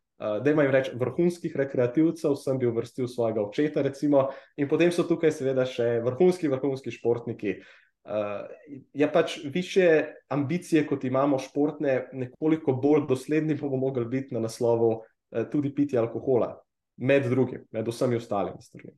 da 0.44 0.50
imam 0.50 0.70
reči, 0.70 0.92
vrhunskih 0.98 1.56
rekreativcev, 1.56 2.36
sem 2.40 2.58
bil 2.58 2.72
vrstil 2.76 3.08
svojega 3.10 3.42
očeta, 3.42 3.82
recimo, 3.82 4.28
in 4.56 4.68
potem 4.70 4.92
so 4.94 5.04
tukaj, 5.08 5.32
seveda, 5.34 5.66
še 5.68 5.98
vrhunski, 6.04 6.50
vrhunski 6.52 6.94
športniki. 6.94 7.58
Uh, 8.04 8.44
je 8.92 9.06
pač 9.08 9.38
više 9.48 9.86
ambicije, 10.28 10.82
kot 10.86 11.06
imamo 11.08 11.38
športne, 11.40 12.02
nekoliko 12.12 12.74
bolj 12.76 13.06
dosledni, 13.08 13.56
pa 13.56 13.64
bomo 13.64 13.86
mogli 13.86 14.04
biti 14.04 14.36
na 14.36 14.42
naslovu 14.44 14.90
uh, 14.92 15.46
tudi 15.52 15.72
pitje 15.74 15.98
alkohola, 16.02 16.50
med 17.00 17.30
drugim, 17.32 17.64
med 17.72 17.88
vsemi 17.88 18.20
ostalimi 18.20 18.60
stvarmi. 18.60 18.92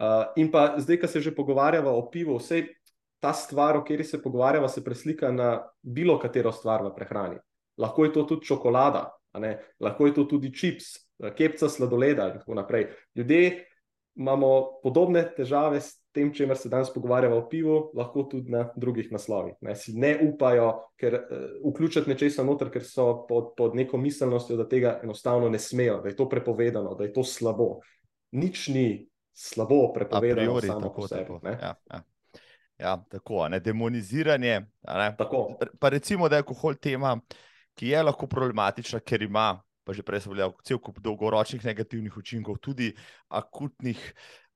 Uh, 0.00 0.32
in 0.36 0.50
pa 0.52 0.74
zdaj, 0.76 1.00
ko 1.00 1.08
se 1.08 1.20
že 1.24 1.32
pogovarjamo 1.36 1.96
o 1.96 2.10
pivu, 2.12 2.36
vse 2.36 2.66
ta 3.20 3.32
stvar, 3.32 3.76
o 3.76 3.84
kateri 3.84 4.04
se 4.04 4.22
pogovarjamo, 4.22 4.68
se 4.68 4.84
preslika 4.84 5.32
na 5.32 5.54
bilo 5.82 6.18
katero 6.18 6.52
stvar 6.52 6.84
v 6.84 6.94
prehrani. 6.96 7.40
Lahko 7.80 8.04
je 8.04 8.12
to 8.12 8.24
tudi 8.24 8.46
čokolada, 8.46 9.08
lahko 9.80 10.06
je 10.06 10.14
to 10.14 10.24
tudi 10.24 10.52
čips, 10.54 10.94
kepca 11.36 11.68
sladoleda 11.68 12.28
in 12.32 12.38
tako 12.38 12.54
naprej. 12.54 12.86
Ljudje 13.14 13.66
imamo 14.14 14.80
podobne 14.82 15.22
težave 15.36 15.80
s 15.80 16.00
tem, 16.12 16.32
čemer 16.34 16.56
se 16.56 16.68
danes 16.68 16.90
pogovarjamo 16.94 17.36
o 17.36 17.48
pivu, 17.48 17.90
lahko 17.94 18.22
tudi 18.22 18.50
na 18.50 18.68
drugih 18.76 19.12
naslovih. 19.12 19.54
Ne, 19.60 19.76
si 19.76 19.94
ne 19.94 20.16
upajo, 20.26 20.72
ker 20.98 21.14
uh, 21.14 21.44
vključiti 21.70 22.10
nečesa 22.10 22.44
noter, 22.44 22.70
ker 22.74 22.84
so 22.84 23.26
pod, 23.28 23.52
pod 23.56 23.76
neko 23.78 23.98
miselnostjo, 23.98 24.58
da 24.58 24.68
tega 24.68 24.98
enostavno 25.04 25.48
ne 25.48 25.58
smejo, 25.58 26.00
da 26.02 26.10
je 26.10 26.16
to 26.16 26.28
prepovedano, 26.28 26.94
da 26.98 27.06
je 27.06 27.12
to 27.12 27.24
slabo. 27.24 27.78
Nič 28.32 28.68
ni 28.74 28.86
slabo 29.32 29.92
prepovedano, 29.94 30.58
priori, 30.58 30.66
samo 30.66 30.80
tako, 30.80 30.94
po 31.00 31.08
sebi. 31.08 31.24
Tako, 31.26 31.48
ja, 31.48 31.74
ja. 31.92 32.02
Ja, 32.80 32.96
tako, 33.10 33.48
ne, 33.48 33.60
demoniziranje. 33.60 34.60
Ne. 34.88 35.14
Tako. 35.18 35.58
Pa 35.78 35.88
recimo, 35.88 36.28
da 36.28 36.36
je 36.36 36.42
alkohol 36.46 36.74
tema, 36.80 37.12
uh, 37.12 37.38
ki 37.80 37.94
je 37.94 38.02
lahko 38.04 38.28
problematična, 38.28 39.00
ker 39.00 39.22
ima, 39.24 39.54
pa 39.88 39.94
že 39.96 40.04
prej 40.04 40.20
sem 40.20 40.34
povedal, 40.34 40.52
cel 40.68 40.78
kup 40.84 40.98
dolgoročnih 41.00 41.64
negativnih 41.64 42.16
učinkov, 42.20 42.58
tudi 42.60 42.90
akutnih, 43.32 44.02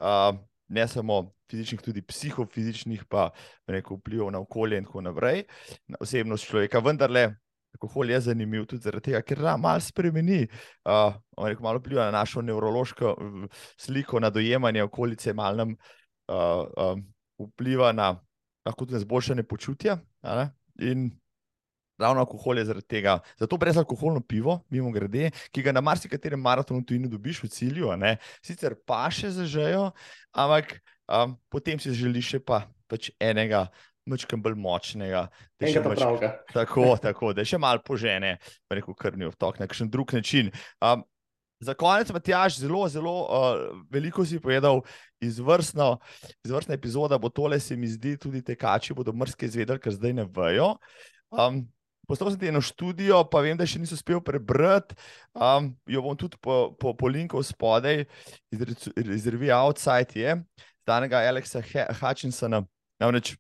uh, 0.04 0.36
ne 0.68 0.84
samo 0.88 1.32
fizičnih, 1.48 1.80
tudi 1.80 2.02
psihofizičnih, 2.04 3.06
pa 3.08 3.30
neko 3.72 3.96
vplivov 3.96 4.28
na 4.34 4.42
okolje 4.44 4.82
in 4.82 4.84
tako 4.84 5.06
naprej, 5.08 5.46
na 5.88 5.96
osebnost 6.04 6.50
človeka. 6.50 6.84
Vendar 6.84 7.10
le. 7.10 7.30
Alkohol 7.74 8.12
je 8.12 8.20
zanimiv 8.28 8.68
tudi 8.70 8.84
zaradi 8.84 9.10
tega, 9.10 9.20
ker 9.26 9.40
malo 9.58 9.82
spremeni, 9.82 10.44
uh, 10.86 11.16
malo 11.58 11.80
vpliva 11.80 12.04
na 12.06 12.20
našo 12.20 12.44
nevrološko 12.44 13.16
sliko, 13.80 14.20
na 14.22 14.30
dojemanje 14.30 14.84
okolice, 14.84 15.34
malo 15.34 15.64
nam 15.64 15.72
uh, 15.74 16.68
uh, 16.70 17.00
vpliva 17.48 17.90
na 17.92 18.12
lahko 18.64 18.84
tudi 18.84 18.94
na 18.94 19.02
zboljšanje 19.02 19.42
počutja. 19.42 19.98
In 20.86 21.10
ravno 21.98 22.20
alkohol 22.20 22.58
je 22.58 22.64
zaradi 22.64 22.86
tega. 22.88 23.18
Zato 23.38 23.56
brezalkoholno 23.56 24.20
pivo, 24.20 24.60
mimo 24.70 24.90
grede, 24.94 25.30
ki 25.52 25.62
ga 25.62 25.72
na 25.72 25.80
marsikaterem 25.84 26.40
maratonu 26.40 26.84
tudi 26.84 27.04
ne 27.04 27.08
dobiš 27.08 27.42
v 27.44 27.50
cilju, 27.52 27.94
ne? 28.00 28.16
sicer 28.44 28.76
pa 28.86 29.06
še 29.12 29.30
zažejo, 29.34 29.90
ampak 30.32 30.78
um, 31.06 31.36
potem 31.52 31.80
si 31.80 31.94
želiš 31.94 32.36
še 32.36 32.44
pa, 32.44 32.64
pač 32.90 33.12
enega. 33.20 33.68
Mečkam 34.04 34.42
bolj 34.44 34.52
močnega, 34.60 35.22
da 35.56 35.64
je 35.64 35.78
še 35.78 35.80
malo 35.80 36.18
tako, 36.52 36.82
tako, 37.00 37.30
da 37.32 37.40
je 37.40 37.54
še 37.54 37.56
malo 37.56 37.80
požene, 37.80 38.34
pa 38.68 38.76
neko 38.76 38.92
krvni 38.92 39.30
vtok 39.32 39.56
na 39.56 39.64
kakšen 39.64 39.88
drug 39.88 40.12
način. 40.12 40.50
Um, 40.84 41.06
za 41.64 41.72
konec, 41.72 42.10
Matjaš, 42.12 42.58
zelo, 42.60 42.82
zelo 42.92 43.14
uh, 43.24 43.80
veliko 43.88 44.26
si 44.28 44.36
povedal, 44.36 44.82
izvrstna, 45.24 45.94
izvrstna 46.44 46.76
epizoda 46.76 47.16
bo 47.16 47.32
tole, 47.32 47.56
se 47.60 47.76
mi 47.80 47.88
zdi, 47.88 48.18
tudi 48.20 48.42
tekači 48.44 48.92
bodo 48.92 49.16
mrske 49.16 49.48
izvedeli, 49.48 49.80
ker 49.80 49.96
zdaj 49.96 50.12
ne 50.20 50.28
vejo. 50.28 50.74
Um, 51.32 51.64
Poslal 52.08 52.32
sem 52.32 52.40
ti 52.40 52.50
eno 52.50 52.60
študijo, 52.60 53.22
pa 53.32 53.40
vem, 53.44 53.56
da 53.56 53.66
še 53.68 53.80
nisem 53.80 53.98
uspel 53.98 54.20
prebrati. 54.24 54.96
Um, 55.32 55.72
jo 55.88 56.02
bom 56.04 56.18
tudi 56.18 56.38
po, 56.42 56.74
po, 56.80 56.92
po 56.98 57.08
linku 57.08 57.40
spodaj 57.42 58.04
iz, 58.52 58.64
iz 58.96 59.28
revije 59.30 59.54
Outside, 59.56 60.18
je 60.20 60.36
danega 60.86 61.24
Alexa 61.28 61.62
Hutchinsona. 62.00 62.64
Namreč 63.00 63.34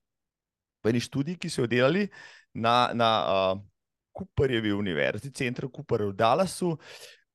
v 0.84 0.92
eni 0.92 1.00
študiji, 1.00 1.38
ki 1.40 1.50
so 1.52 1.64
jo 1.64 1.70
delali 1.70 2.08
na, 2.52 2.90
na 2.96 3.10
uh, 3.24 3.60
Cooperjevi 4.14 4.72
univerzi, 4.74 5.32
centru 5.34 5.70
Cooper 5.72 6.08
v 6.10 6.16
Dallasu, 6.16 6.74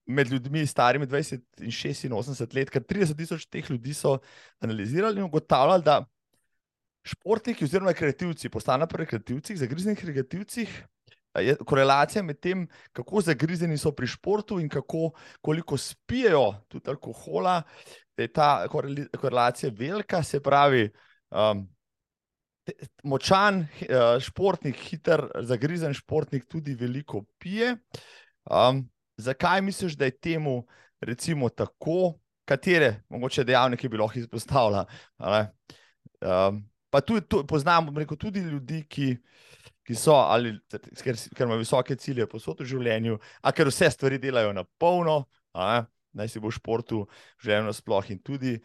med 0.09 0.31
ljudmi 0.31 0.65
starimi 0.65 1.05
20 1.07 1.65
in 1.65 1.73
86 1.73 2.55
let, 2.57 2.71
kar 2.73 2.81
30 2.81 3.17
tisoč 3.17 3.45
teh 3.45 3.67
ljudi 3.69 3.93
so 3.93 4.17
analizirali 4.63 5.21
in 5.21 5.27
ugotavljali, 5.27 5.85
da 5.85 5.99
športniki 7.05 7.65
oziroma 7.65 7.93
rekreativci, 7.93 8.49
postanejo 8.49 8.89
pa 8.89 9.03
rekreativci, 9.03 9.57
zagriznjenih 9.57 10.05
rekreativcih, 10.05 10.73
je 11.39 11.55
korelacija 11.65 12.23
med 12.23 12.39
tem, 12.39 12.67
kako 12.93 13.21
zagrizeni 13.21 13.77
so 13.77 13.91
pri 13.95 14.07
športu 14.07 14.59
in 14.59 14.69
kako, 14.69 15.11
koliko 15.41 15.77
spijo 15.77 16.53
tudi 16.67 16.89
alkohola, 16.89 17.61
da 18.17 18.23
je 18.23 18.33
ta 18.33 18.67
korelacija 19.17 19.71
velika, 19.75 20.23
se 20.23 20.41
pravi. 20.43 20.89
Um, 21.29 21.67
močan 23.03 23.63
uh, 23.63 24.19
športnik, 24.21 24.77
hiter, 24.89 25.23
zagrizen 25.47 25.93
športnik, 25.93 26.45
tudi 26.49 26.75
veliko 26.77 27.23
pije. 27.39 27.75
Um, 28.45 28.83
zakaj 29.17 29.61
misliš, 29.61 29.97
da 29.97 30.05
je 30.05 30.17
temu 30.17 30.63
recimo 31.01 31.49
tako, 31.49 32.19
katere 32.45 33.03
mogoče 33.09 33.43
dejavnike 33.43 33.89
bi 33.89 33.97
lahko 33.97 34.19
izpostavila? 34.19 34.85
Um, 35.19 36.63
pa 36.89 37.01
tudi 37.01 37.27
tu, 37.27 37.43
poznam 37.47 37.91
rekel, 37.97 38.17
tudi 38.17 38.39
ljudi, 38.39 38.83
ki, 38.89 39.15
ki 39.89 39.97
so 39.97 40.19
ali 40.21 40.53
ker, 40.69 41.17
ker 41.33 41.47
imajo 41.47 41.63
visoke 41.63 41.95
cilje 41.97 42.27
posod 42.29 42.61
v 42.61 42.67
življenju, 42.69 43.15
a 43.41 43.53
ker 43.55 43.71
vse 43.71 43.89
stvari 43.95 44.19
delajo 44.21 44.53
na 44.53 44.61
polno. 44.77 45.23
Naj 46.13 46.29
si 46.29 46.41
bo 46.41 46.49
v 46.49 46.57
športu, 46.57 47.03
življenju 47.41 47.73
sploh 47.73 48.11
in 48.13 48.21
tudi, 48.25 48.55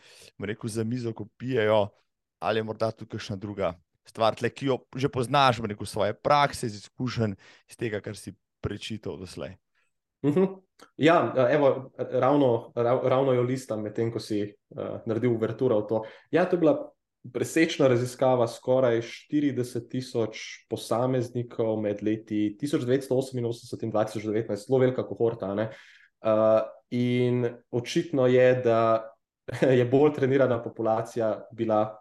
rekel, 0.41 0.69
za 0.69 0.85
mizo, 0.85 1.13
ko 1.17 1.25
pijejo, 1.41 1.87
ali 2.45 2.61
je 2.61 2.67
morda 2.69 2.91
tukaj 2.93 3.21
še 3.21 3.37
druga 3.41 3.73
stvar, 4.05 4.37
tle, 4.37 4.51
ki 4.53 4.69
jo 4.69 4.79
že 5.01 5.09
poznaš, 5.09 5.63
rekel, 5.65 5.89
svoje 5.89 6.13
prakse, 6.17 6.69
iz 6.69 6.83
izkušenj, 6.83 7.37
iz 7.73 7.81
tega, 7.81 8.01
kar 8.05 8.17
si 8.21 8.35
prečital 8.65 9.17
doslej. 9.21 9.57
Uhum. 10.25 10.61
Ja, 11.01 11.19
evo, 11.53 11.93
ravno, 11.97 12.73
rav, 12.77 13.01
ravno 13.09 13.33
jo 13.37 13.45
listam, 13.45 13.85
medtem 13.85 14.13
ko 14.13 14.21
si 14.21 14.41
uh, 14.45 15.01
naredil 15.09 15.37
uverturo 15.37 15.83
v 15.83 15.89
to. 15.89 16.03
Ja, 16.33 16.45
to 16.49 16.57
je 16.57 16.65
bila 16.65 16.79
presečna 17.33 17.89
raziskava 17.89 18.47
skoraj 18.49 19.01
40 19.01 19.89
tisoč 19.89 20.41
posameznikov 20.69 21.81
med 21.81 22.03
leti 22.03 22.57
1988 22.61 23.85
in 23.85 23.93
2019, 23.93 24.67
zelo 24.67 24.79
velika 24.79 25.07
kohorta. 25.07 25.53
Uh, 25.55 26.61
in 26.91 27.47
očitno 27.71 28.27
je, 28.27 28.55
da 28.65 29.11
je 29.79 29.85
bolj 29.85 30.13
trenirana 30.15 30.63
populacija 30.63 31.47
bila 31.53 31.97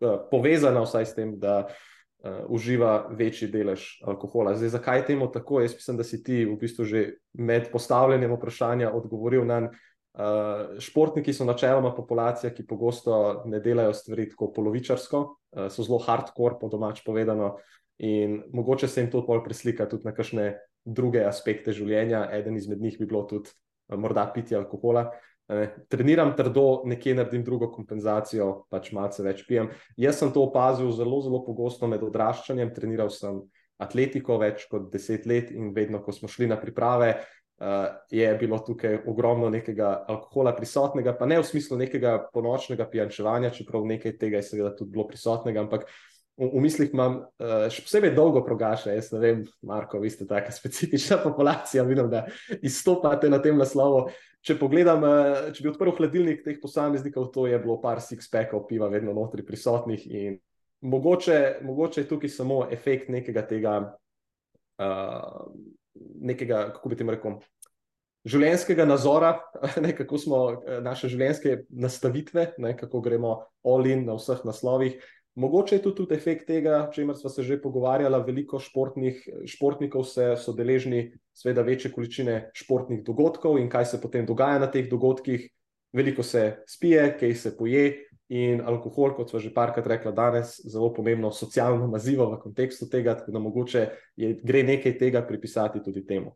uh, 0.00 0.16
povezana 0.30 0.82
vsaj 0.84 1.06
s 1.06 1.14
tem, 1.14 1.36
da 1.38 1.66
uh, 1.68 2.40
uživa 2.48 3.08
večji 3.10 3.50
delež 3.52 4.00
alkohola. 4.04 4.56
Zdaj, 4.56 4.68
zakaj 4.68 4.98
je 4.98 5.06
temu 5.12 5.30
tako? 5.32 5.60
Jaz 5.60 5.74
mislim, 5.74 5.96
da 5.96 6.04
si 6.04 6.22
ti 6.22 6.44
v 6.44 6.56
bistvu 6.60 6.84
že 6.84 7.04
med 7.32 7.68
postavljanjem 7.72 8.32
vprašanja 8.32 8.92
odgovoril 8.92 9.44
na 9.44 9.68
uh, 10.18 10.78
športniki, 10.82 11.32
so 11.32 11.46
načeloma 11.46 11.94
populacija, 11.94 12.50
ki 12.54 12.66
pogosto 12.66 13.44
ne 13.46 13.60
delajo 13.64 13.94
stvari 13.94 14.28
tako 14.32 14.50
polovičarsko, 14.56 15.22
uh, 15.22 15.68
so 15.70 15.86
zelo 15.86 16.00
hardcore, 16.02 16.58
po 16.60 16.70
domač 16.72 17.04
povedano. 17.06 17.56
In 17.98 18.42
mogoče 18.54 18.88
se 18.88 19.02
jim 19.02 19.10
to 19.10 19.24
bolj 19.26 19.42
preslika 19.46 19.88
tudi 19.90 20.06
na 20.06 20.12
kakšne 20.14 20.52
druge 20.84 21.24
aspekte 21.26 21.74
življenja. 21.74 22.28
Eden 22.32 22.56
izmed 22.56 22.82
njih 22.82 22.98
bi 23.00 23.06
bilo 23.06 23.24
tudi 23.30 23.50
uh, 23.50 23.98
morda 23.98 24.28
pitje 24.34 24.58
alkohola. 24.58 25.08
Ne, 25.48 25.70
treniram 25.88 26.34
trdo, 26.36 26.82
nekje 26.84 27.14
naredim 27.16 27.40
drugo 27.44 27.70
kompenzacijo, 27.72 28.66
pač 28.68 28.90
malce 28.92 29.24
več 29.24 29.46
pijem. 29.48 29.70
Jaz 29.96 30.18
sem 30.20 30.32
to 30.34 30.42
opazil 30.44 30.90
zelo, 30.92 31.22
zelo 31.24 31.40
pogosto 31.46 31.88
med 31.88 32.04
odraščanjem. 32.04 32.74
Treniral 32.76 33.08
sem 33.14 33.40
atletiko 33.80 34.36
več 34.42 34.66
kot 34.68 34.90
deset 34.92 35.24
let 35.30 35.52
in 35.54 35.72
vedno, 35.74 36.02
ko 36.04 36.12
smo 36.12 36.28
šli 36.28 36.50
na 36.50 36.58
priprave, 36.60 37.14
uh, 37.60 37.86
je 38.10 38.34
bilo 38.40 38.58
tukaj 38.58 38.98
ogromno 39.06 39.50
nekega 39.50 40.04
alkohola 40.08 40.54
prisotnega, 40.56 41.14
pa 41.18 41.26
ne 41.26 41.40
v 41.40 41.46
smislu 41.46 41.78
nekega 41.78 42.18
ponočnega 42.34 42.86
pijančevanja, 42.90 43.50
čeprav 43.54 43.86
nekaj 43.86 44.18
tega 44.18 44.38
je 44.38 44.48
seveda 44.52 44.74
tudi 44.76 44.94
bilo 44.94 45.06
prisotnega, 45.08 45.66
ampak 45.66 45.88
v, 46.38 46.46
v 46.46 46.62
mislih 46.62 46.94
imam 46.94 47.20
uh, 47.22 47.66
še 47.72 47.84
posebej 47.86 48.14
dolgo 48.16 48.44
progaše. 48.46 48.94
Jaz 48.94 49.10
ne 49.14 49.22
vem, 49.22 49.44
Marko, 49.66 50.00
vi 50.02 50.10
ste 50.14 50.28
taka 50.28 50.54
specifična 50.60 51.20
populacija, 51.24 51.86
vidim, 51.88 52.10
da 52.12 52.26
izstopate 52.62 53.30
na 53.30 53.42
tem 53.42 53.58
naslovu. 53.58 54.08
Če 54.46 54.54
pogledam, 54.60 55.02
uh, 55.02 55.48
če 55.54 55.64
bi 55.64 55.72
odprl 55.72 55.96
hladilnik 55.98 56.44
teh 56.44 56.60
posameznikov, 56.62 57.32
to 57.34 57.48
je 57.50 57.58
bilo 57.58 57.80
par 57.82 58.02
six-packov 58.04 58.68
piva, 58.70 58.90
vedno 58.92 59.16
notri 59.16 59.42
prisotnih. 59.44 60.06
In 60.14 60.38
mogoče, 60.86 61.58
mogoče 61.66 62.04
je 62.04 62.10
tukaj 62.12 62.30
samo 62.30 62.60
efekt 62.70 63.10
nekega 63.10 63.42
tega, 63.42 63.74
uh, 64.78 65.42
nekega, 66.20 66.68
kako 66.76 66.88
bi 66.88 66.98
temu 66.98 67.14
rekel. 67.14 67.38
Življenjskega 68.28 68.84
nazora, 68.84 69.36
ne, 69.84 69.94
kako 69.96 70.18
smo 70.18 70.40
naše 70.84 71.10
življenjske 71.12 71.62
nastavitve, 71.70 72.52
ne, 72.58 72.74
kako 72.76 73.00
gremo 73.04 73.36
all-in 73.64 74.04
na 74.08 74.18
vseh 74.18 74.42
naslovih, 74.48 74.98
Mogoče 75.38 75.76
je 75.76 75.82
tudi 75.82 76.14
efekt 76.14 76.48
tega, 76.48 76.88
o 76.88 76.92
čemer 76.92 77.16
smo 77.16 77.30
se 77.30 77.42
že 77.42 77.60
pogovarjali, 77.62 78.18
veliko 78.26 78.58
športnih, 78.58 79.20
športnikov 79.46 80.02
se 80.04 80.32
so 80.36 80.50
deležni 80.52 81.12
seveda 81.32 81.62
večje 81.62 81.92
količine 81.94 82.50
športnih 82.54 83.04
dogodkov 83.06 83.58
in 83.58 83.68
kaj 83.70 83.84
se 83.86 84.00
potem 84.02 84.26
dogaja 84.26 84.58
na 84.58 84.66
teh 84.66 84.88
dogodkih. 84.90 85.46
Veliko 85.94 86.22
se 86.22 86.56
spije, 86.66 87.14
kaj 87.20 87.34
se 87.34 87.56
poje 87.56 88.07
in 88.28 88.60
alkohol, 88.60 89.14
kot 89.16 89.30
smo 89.30 89.40
že 89.40 89.52
parkrat 89.54 89.86
rekla 89.88 90.12
danes, 90.12 90.58
zelo 90.68 90.90
pomembno 90.94 91.30
socialno 91.32 91.88
mazivo 91.88 92.28
v 92.28 92.40
kontekstu 92.42 92.88
tega, 92.88 93.16
tako 93.16 93.32
da 93.32 93.40
mogoče 93.40 93.84
je, 94.16 94.34
gre 94.44 94.62
nekaj 94.68 94.98
tega 94.98 95.22
pripisati 95.26 95.82
tudi 95.84 96.04
temu. 96.06 96.34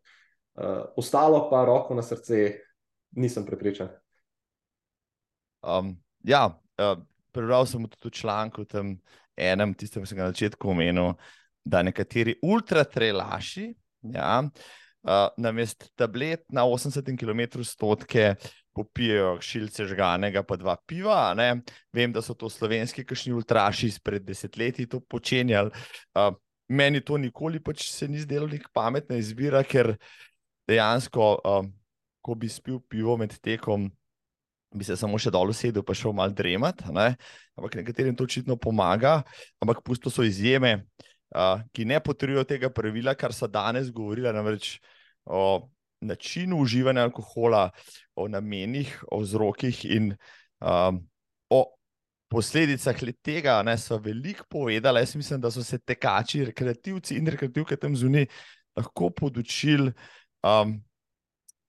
Uh, 0.53 0.85
ostalo 0.97 1.49
pa 1.51 1.65
roko 1.65 1.95
na 1.95 2.03
srce 2.03 2.59
nisem 3.17 3.45
prepričan. 3.47 3.89
Um, 5.63 5.95
ja, 6.25 6.49
uh, 6.49 6.97
prebral 7.33 7.67
sem 7.69 7.85
tudi 7.89 8.09
v 8.09 8.17
članku, 8.17 8.65
tam 8.65 8.97
enem, 9.37 9.75
tistem, 9.75 10.03
ki 10.03 10.13
sem 10.13 10.19
ga 10.19 10.29
na 10.29 10.35
začetku 10.35 10.73
omenil, 10.73 11.15
da 11.65 11.85
nekateri 11.85 12.39
ultratrelaši, 12.43 13.69
ja, 14.17 14.43
uh, 14.43 15.29
namest 15.37 15.91
tablet 15.97 16.45
na 16.49 16.65
80 16.69 17.17
km 17.17 17.63
stotke. 17.65 18.35
Popijajo 18.73 19.37
šilce 19.45 19.85
žganega, 19.91 20.43
pa 20.49 20.57
dva 20.57 20.77
piva. 20.89 21.35
Ne? 21.37 21.51
Vem, 21.93 22.13
da 22.13 22.23
so 22.25 22.35
to 22.39 22.49
slovenski, 22.51 23.05
kašni 23.05 23.35
ultraši 23.37 23.91
izpred 23.93 24.25
desetletji 24.25 24.89
to 24.89 25.01
počenjali. 25.01 25.73
Uh, 26.17 26.33
meni 26.73 27.03
to 27.05 27.19
nikoli 27.21 27.61
pač 27.61 27.89
se 27.93 28.09
ni 28.09 28.23
zdelo 28.23 28.49
nek 28.49 28.71
pametna 28.73 29.19
izbira, 29.21 29.61
ker 29.65 29.95
dejansko, 30.69 31.33
uh, 31.45 31.67
ko 32.23 32.39
bi 32.39 32.49
spil 32.49 32.81
pivo 32.89 33.19
med 33.21 33.35
tekom, 33.43 33.91
bi 34.73 34.87
se 34.89 34.97
samo 34.97 35.21
še 35.21 35.33
dol 35.35 35.53
usedel, 35.53 35.85
pa 35.85 35.97
šel 35.97 36.15
malo 36.17 36.33
dremat. 36.33 36.85
Ne? 36.95 37.13
Ampak 37.59 37.77
nekaterim 37.83 38.17
to 38.17 38.25
očitno 38.25 38.57
pomaga, 38.57 39.21
ampak 39.61 39.83
pusto 39.85 40.11
so 40.11 40.25
izjeme, 40.25 40.79
uh, 41.37 41.61
ki 41.77 41.85
ne 41.89 42.01
potrjujejo 42.01 42.47
tega 42.49 42.73
pravila, 42.73 43.17
kar 43.19 43.37
so 43.37 43.51
danes 43.51 43.93
govorili, 43.93 44.33
namreč 44.33 44.79
o 45.29 45.69
načinu 46.03 46.59
uživanja 46.63 47.07
alkohola, 47.07 47.71
o 48.15 48.29
namenih, 48.29 48.93
o 49.11 49.23
vzrokih 49.23 49.85
in 49.85 50.13
um, 50.61 51.01
o 51.51 51.65
posledicah 52.29 52.97
tega. 53.23 53.63
Ne, 53.63 53.79
so 53.79 53.99
veliko 53.99 54.45
povedali. 54.51 55.01
Jaz 55.01 55.17
mislim, 55.17 55.41
da 55.41 55.51
so 55.51 55.63
se 55.65 55.79
tekači, 55.79 56.45
rekreativci 56.45 57.17
in 57.17 57.27
rekreativke 57.27 57.77
tam 57.77 57.97
zunaj 57.97 58.27
lahko 58.77 59.11
podučili. 59.11 59.93
Um, 60.43 60.81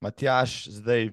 Matjaš, 0.01 0.65
zdaj 0.67 1.11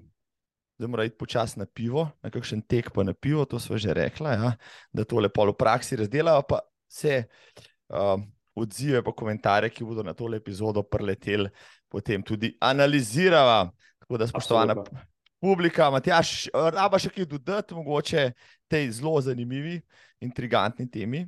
da 0.81 0.87
mora 0.87 1.05
iti 1.05 1.17
počasi 1.19 1.59
na 1.59 1.67
pivo, 1.67 2.09
na 2.23 2.31
kakšen 2.33 2.63
tek 2.65 2.89
pa 2.95 3.05
na 3.05 3.13
pivo, 3.15 3.45
to 3.45 3.59
smo 3.61 3.79
že 3.79 3.95
rekli, 3.95 4.33
ja, 4.33 4.55
da 4.93 5.05
to 5.05 5.21
lepo 5.21 5.45
v 5.51 5.55
praksi 5.59 5.97
razdelajo, 6.01 6.43
pa 6.49 6.61
se 6.89 7.25
um, 7.89 8.25
odzive, 8.57 9.03
pa 9.05 9.13
komentarje, 9.13 9.71
ki 9.71 9.85
bodo 9.85 10.03
na 10.03 10.15
tole 10.17 10.41
epizodo 10.41 10.83
preleteli, 10.83 11.51
potem 11.91 12.23
tudi 12.23 12.55
analizirava. 12.61 13.71
Tako 13.99 14.19
da, 14.19 14.27
spoštovana 14.31 14.73
Absolutno. 14.79 15.03
publika, 15.43 15.91
Matjaš, 15.91 16.49
raba 16.55 16.99
še 16.99 17.11
kaj 17.15 17.29
dodati, 17.31 17.75
mogoče 17.75 18.31
tej 18.71 18.89
zelo 18.97 19.21
zanimivi, 19.21 19.81
intrigantni 20.23 20.89
temi. 20.91 21.27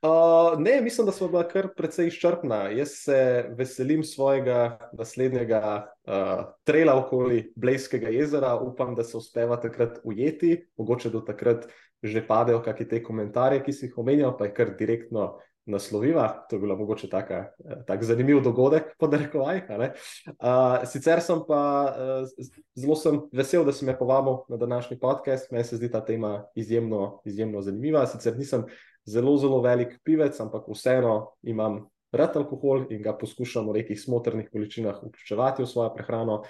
Uh, 0.00 0.56
ne, 0.58 0.80
mislim, 0.80 1.06
da 1.06 1.12
smo 1.12 1.28
bila 1.28 1.42
kar 1.48 1.68
precej 1.76 2.08
izčrpna. 2.08 2.70
Jaz 2.72 2.94
se 3.04 3.18
veselim 3.58 4.00
svojega 4.04 4.78
naslednjega 4.96 5.60
uh, 5.84 6.46
trela 6.64 6.94
okoli 7.02 7.52
Blejskega 7.56 8.08
jezera. 8.08 8.54
Upam, 8.56 8.94
da 8.96 9.04
se 9.04 9.16
uspeva 9.16 9.60
takrat 9.60 10.00
ujeti, 10.04 10.56
mogoče 10.80 11.10
do 11.10 11.20
takrat 11.20 11.68
že 12.02 12.22
padejo 12.24 12.62
kakšne 12.64 12.86
te 12.88 13.02
komentarje, 13.04 13.60
ki 13.60 13.72
si 13.76 13.82
jih 13.86 13.98
omenjal, 14.00 14.32
pa 14.38 14.46
je 14.48 14.54
kar 14.56 14.70
direktno 14.78 15.34
nasloviva. 15.66 16.46
To 16.50 16.56
je 16.56 16.60
bila 16.60 16.76
mogoče 16.76 17.08
taka, 17.08 17.34
eh, 17.34 17.82
tak 17.86 18.04
zanimiv 18.04 18.40
dogodek, 18.42 18.94
podarekovaj. 18.98 19.60
Uh, 19.68 20.86
sicer 20.86 21.20
sem 21.22 21.42
pa 21.48 21.62
uh, 21.88 22.48
zelo 22.74 22.96
sem 22.96 23.20
vesel, 23.32 23.64
da 23.64 23.72
si 23.72 23.84
me 23.84 23.98
povabil 23.98 24.42
na 24.48 24.56
današnji 24.56 24.98
podcast. 24.98 25.50
Meni 25.50 25.64
se 25.64 25.76
zdi 25.76 25.90
ta 25.90 26.04
tema 26.04 26.44
izjemno, 26.54 27.20
izjemno 27.24 27.62
zanimiva. 27.62 28.06
Sicer 28.06 28.38
nisem 28.38 28.64
zelo, 29.04 29.36
zelo 29.36 29.60
velik 29.60 30.00
pivec, 30.04 30.40
ampak 30.40 30.68
vseeno 30.68 31.32
imam 31.42 31.86
rad 32.12 32.36
alkohol 32.36 32.86
in 32.90 33.02
ga 33.02 33.14
poskušam 33.18 33.68
v 33.68 33.80
nekih 33.80 34.00
smotrnih 34.00 34.50
količinah 34.50 35.02
vključevati 35.02 35.62
v 35.62 35.66
svojo 35.66 35.94
prehrano. 35.94 36.42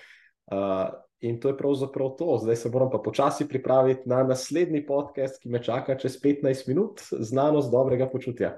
Uh, 0.51 0.89
in 1.21 1.41
to 1.41 1.49
je 1.49 1.57
pravzaprav 1.57 2.15
to. 2.19 2.39
Zdaj 2.43 2.57
se 2.57 2.71
moram 2.71 2.91
pa 2.91 2.99
počasi 2.99 3.49
pripraviti 3.49 4.09
na 4.09 4.23
naslednji 4.23 4.87
podcast, 4.87 5.43
ki 5.43 5.49
me 5.49 5.63
čaka 5.63 5.99
čez 5.99 6.17
15 6.23 6.69
minut, 6.69 7.01
znanost 7.11 7.71
dobrega 7.71 8.09
počutja. 8.09 8.57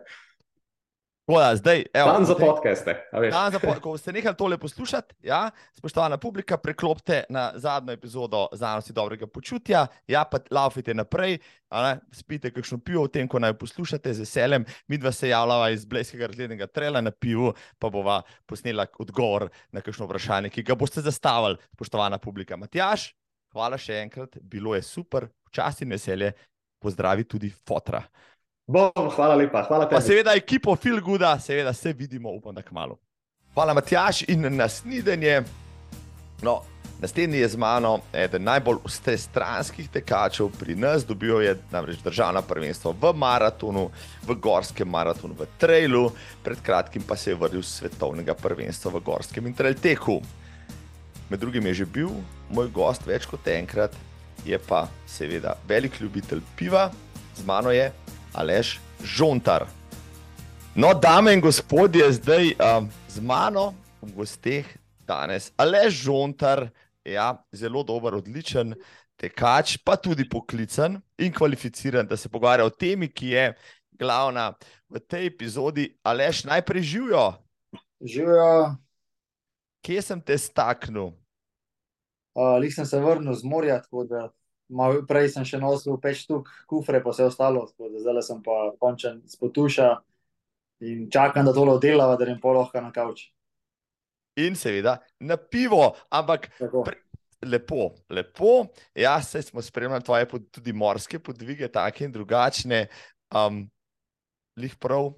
Da, 1.26 1.56
zdaj, 1.56 1.84
evo, 1.94 2.12
Dan 2.12 2.24
za 2.24 2.34
podcaste. 2.34 3.08
dan 3.30 3.52
za 3.52 3.58
po, 3.58 3.74
ko 3.80 3.98
ste 3.98 4.12
nehali 4.12 4.36
tole 4.36 4.58
poslušati, 4.58 5.14
ja, 5.22 5.50
spoštovana 5.78 6.18
publika, 6.18 6.56
preklopite 6.56 7.24
na 7.28 7.52
zadnjo 7.54 7.92
epizodo 7.92 8.48
znanosti 8.52 8.92
dobrega 8.92 9.26
počutja, 9.26 9.86
ja, 10.06 10.24
pa 10.24 10.38
laufite 10.50 10.94
naprej, 10.94 11.38
ne, 11.70 12.00
spite 12.12 12.50
kakšno 12.50 12.78
pivo, 12.78 13.04
v 13.04 13.08
tem, 13.14 13.28
ko 13.28 13.38
naj 13.38 13.54
poslušate 13.54 14.14
z 14.14 14.26
veseljem. 14.26 14.64
Mi 14.88 14.98
dva 14.98 15.12
se 15.12 15.28
javljava 15.28 15.70
iz 15.70 15.84
Blejskega 15.84 16.26
razglednega 16.26 16.66
trela 16.66 17.00
na 17.00 17.10
pivu, 17.10 17.54
pa 17.78 17.90
bova 17.90 18.22
posnela 18.46 18.86
odgovor 18.98 19.46
na 19.72 19.80
kakšno 19.80 20.10
vprašanje, 20.10 20.50
ki 20.50 20.62
ga 20.62 20.74
boste 20.74 21.00
zastavili, 21.00 21.56
spoštovana 21.78 22.18
publika. 22.18 22.56
Matjaš, 22.58 23.12
hvala 23.54 23.78
še 23.78 24.02
enkrat, 24.02 24.42
bilo 24.42 24.74
je 24.74 24.82
super, 24.82 25.30
včasih 25.52 25.86
veselje, 25.88 26.32
pozdravi 26.82 27.24
tudi 27.24 27.54
fotra. 27.66 28.02
Bom, 28.72 29.10
hvala 29.16 29.34
lepa, 29.36 29.66
hvala 29.68 29.84
Pa 29.84 29.98
tebi. 29.98 30.06
seveda 30.06 30.32
ekipo 30.32 30.72
Feel 30.76 31.00
Gooda, 31.04 31.38
seveda 31.38 31.72
se 31.72 31.92
vidimo, 31.92 32.30
upam, 32.32 32.54
da 32.54 32.62
kmalo. 32.62 32.96
Hvala, 33.54 33.74
Matjaš, 33.74 34.22
in 34.28 34.46
naslednje. 34.56 35.42
No, 36.42 36.62
naslednji 37.00 37.38
je 37.38 37.48
z 37.48 37.60
mano 37.60 37.98
eden 38.12 38.44
najbolj 38.48 38.78
vsestranskih 38.86 39.90
tekačev 39.92 40.48
pri 40.58 40.74
nas, 40.74 41.04
dobil 41.04 41.42
je 41.44 41.58
namreč 41.70 42.00
državno 42.00 42.40
prvenstvo 42.48 42.94
v 43.00 43.12
maratonu, 43.12 43.90
v 44.24 44.38
gorskem 44.40 44.88
maratonu, 44.88 45.36
v 45.36 45.50
trailu, 45.60 46.06
pred 46.42 46.62
kratkim 46.64 47.04
pa 47.04 47.16
se 47.16 47.30
je 47.30 47.36
vrnil 47.36 47.62
s 47.62 47.82
svetovnega 47.82 48.34
prvenstva 48.34 48.94
v 48.96 49.04
gorskem 49.04 49.46
in 49.46 49.54
trail 49.54 49.76
teku. 49.76 50.22
Med 51.28 51.40
drugim 51.40 51.66
je 51.66 51.74
že 51.74 51.86
bil 51.86 52.08
moj 52.48 52.72
gost 52.72 53.04
več 53.04 53.28
kot 53.28 53.52
enkrat, 53.52 53.92
je 54.48 54.56
pa 54.58 54.86
seveda 55.06 55.58
velik 55.68 56.00
ljubitelj 56.00 56.40
piva, 56.56 56.88
z 57.36 57.44
mano 57.44 57.68
je 57.68 57.92
Aleš 58.34 58.80
Žontar. 59.04 59.66
No, 60.74 60.94
dame 60.94 61.34
in 61.34 61.40
gospodje, 61.40 62.06
zdaj 62.12 62.54
um, 62.56 62.88
z 63.08 63.20
mano 63.20 63.74
v 64.02 64.12
gosteh 64.16 64.66
danes 65.06 65.52
Aleš 65.56 66.02
Žontar, 66.06 66.70
ja, 67.04 67.34
zelo 67.52 67.82
dober, 67.84 68.14
odličen 68.14 68.74
tekač, 69.20 69.76
pa 69.84 69.96
tudi 69.96 70.24
poklican 70.28 70.96
in 71.18 71.32
kvalificiran, 71.32 72.06
da 72.06 72.16
se 72.16 72.28
pogovarja 72.28 72.64
o 72.64 72.70
temi, 72.70 73.08
ki 73.12 73.34
je 73.36 73.46
glavna 73.98 74.52
v 74.88 75.00
tej 75.00 75.28
epizodi. 75.28 75.90
Aleš, 76.02 76.44
najprej 76.48 76.82
živijo, 76.82 77.26
Živijo, 78.02 78.76
kje 79.82 80.02
sem 80.02 80.20
te 80.20 80.38
staknil? 80.38 81.12
uh, 82.34 82.56
lih 82.58 82.74
sem 82.74 82.86
se 82.86 83.00
vrnil 83.00 83.34
z 83.34 83.44
morja, 83.44 83.80
tako 83.82 84.04
da 84.04 84.30
prej 85.08 85.30
sem 85.34 85.44
še 85.48 85.60
nosil 85.60 85.98
peč 86.02 86.24
tuk, 86.28 86.50
kufre, 86.70 87.02
pa 87.02 87.12
vse 87.12 87.28
ostalo, 87.30 87.66
zdaj 87.76 88.22
sem 88.26 88.42
pa 88.44 88.72
končen 88.80 89.22
s 89.28 89.38
potuša 89.40 89.92
in 90.82 91.06
čakam, 91.12 91.46
da 91.46 91.54
tole 91.54 91.76
oddelava, 91.76 92.16
da 92.18 92.26
ne 92.26 92.38
pol 92.42 92.58
lahko 92.58 92.82
na 92.82 92.90
kavč. 92.94 93.28
In 94.40 94.56
seveda 94.56 94.98
na 95.20 95.36
pivo, 95.36 95.92
ampak. 96.10 96.48
Pre- 96.58 97.00
lepo, 97.42 97.90
lepo. 98.10 98.66
Ja, 98.94 99.22
se 99.22 99.42
smo 99.42 99.62
spremljali 99.62 100.04
tvoje 100.04 100.28
pod, 100.28 100.50
tudi 100.50 100.72
morske 100.72 101.18
podvige, 101.18 101.68
take 101.68 102.04
in 102.04 102.12
drugačne. 102.12 102.86
Um, 103.34 103.64
lih 104.56 104.76
prav, 104.76 105.12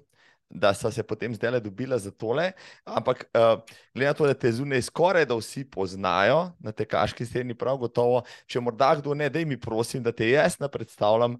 da 0.49 0.73
so 0.73 0.91
se 0.91 1.03
potem 1.03 1.35
zdaj 1.35 1.51
le 1.51 1.59
dobila 1.59 1.97
za 1.97 2.11
tole. 2.11 2.51
Ampak, 2.85 3.25
uh, 3.33 3.61
glede 3.93 4.07
na 4.07 4.13
to, 4.13 4.27
da 4.27 4.33
te 4.33 4.51
zunaj 4.51 4.81
skoraj 4.81 5.25
da 5.25 5.35
vsi 5.35 5.65
poznajo 5.69 6.51
na 6.59 6.71
tekaški 6.71 7.25
sceni, 7.25 7.57
prav 7.57 7.77
gotovo, 7.77 8.23
če 8.45 8.61
morda 8.61 8.95
kdo 8.99 9.13
ne, 9.13 9.29
da 9.29 9.41
mi 9.45 9.59
prosim, 9.59 10.03
da 10.03 10.11
te 10.11 10.29
jaz 10.29 10.59
ne 10.59 10.69
predstavljam, 10.71 11.37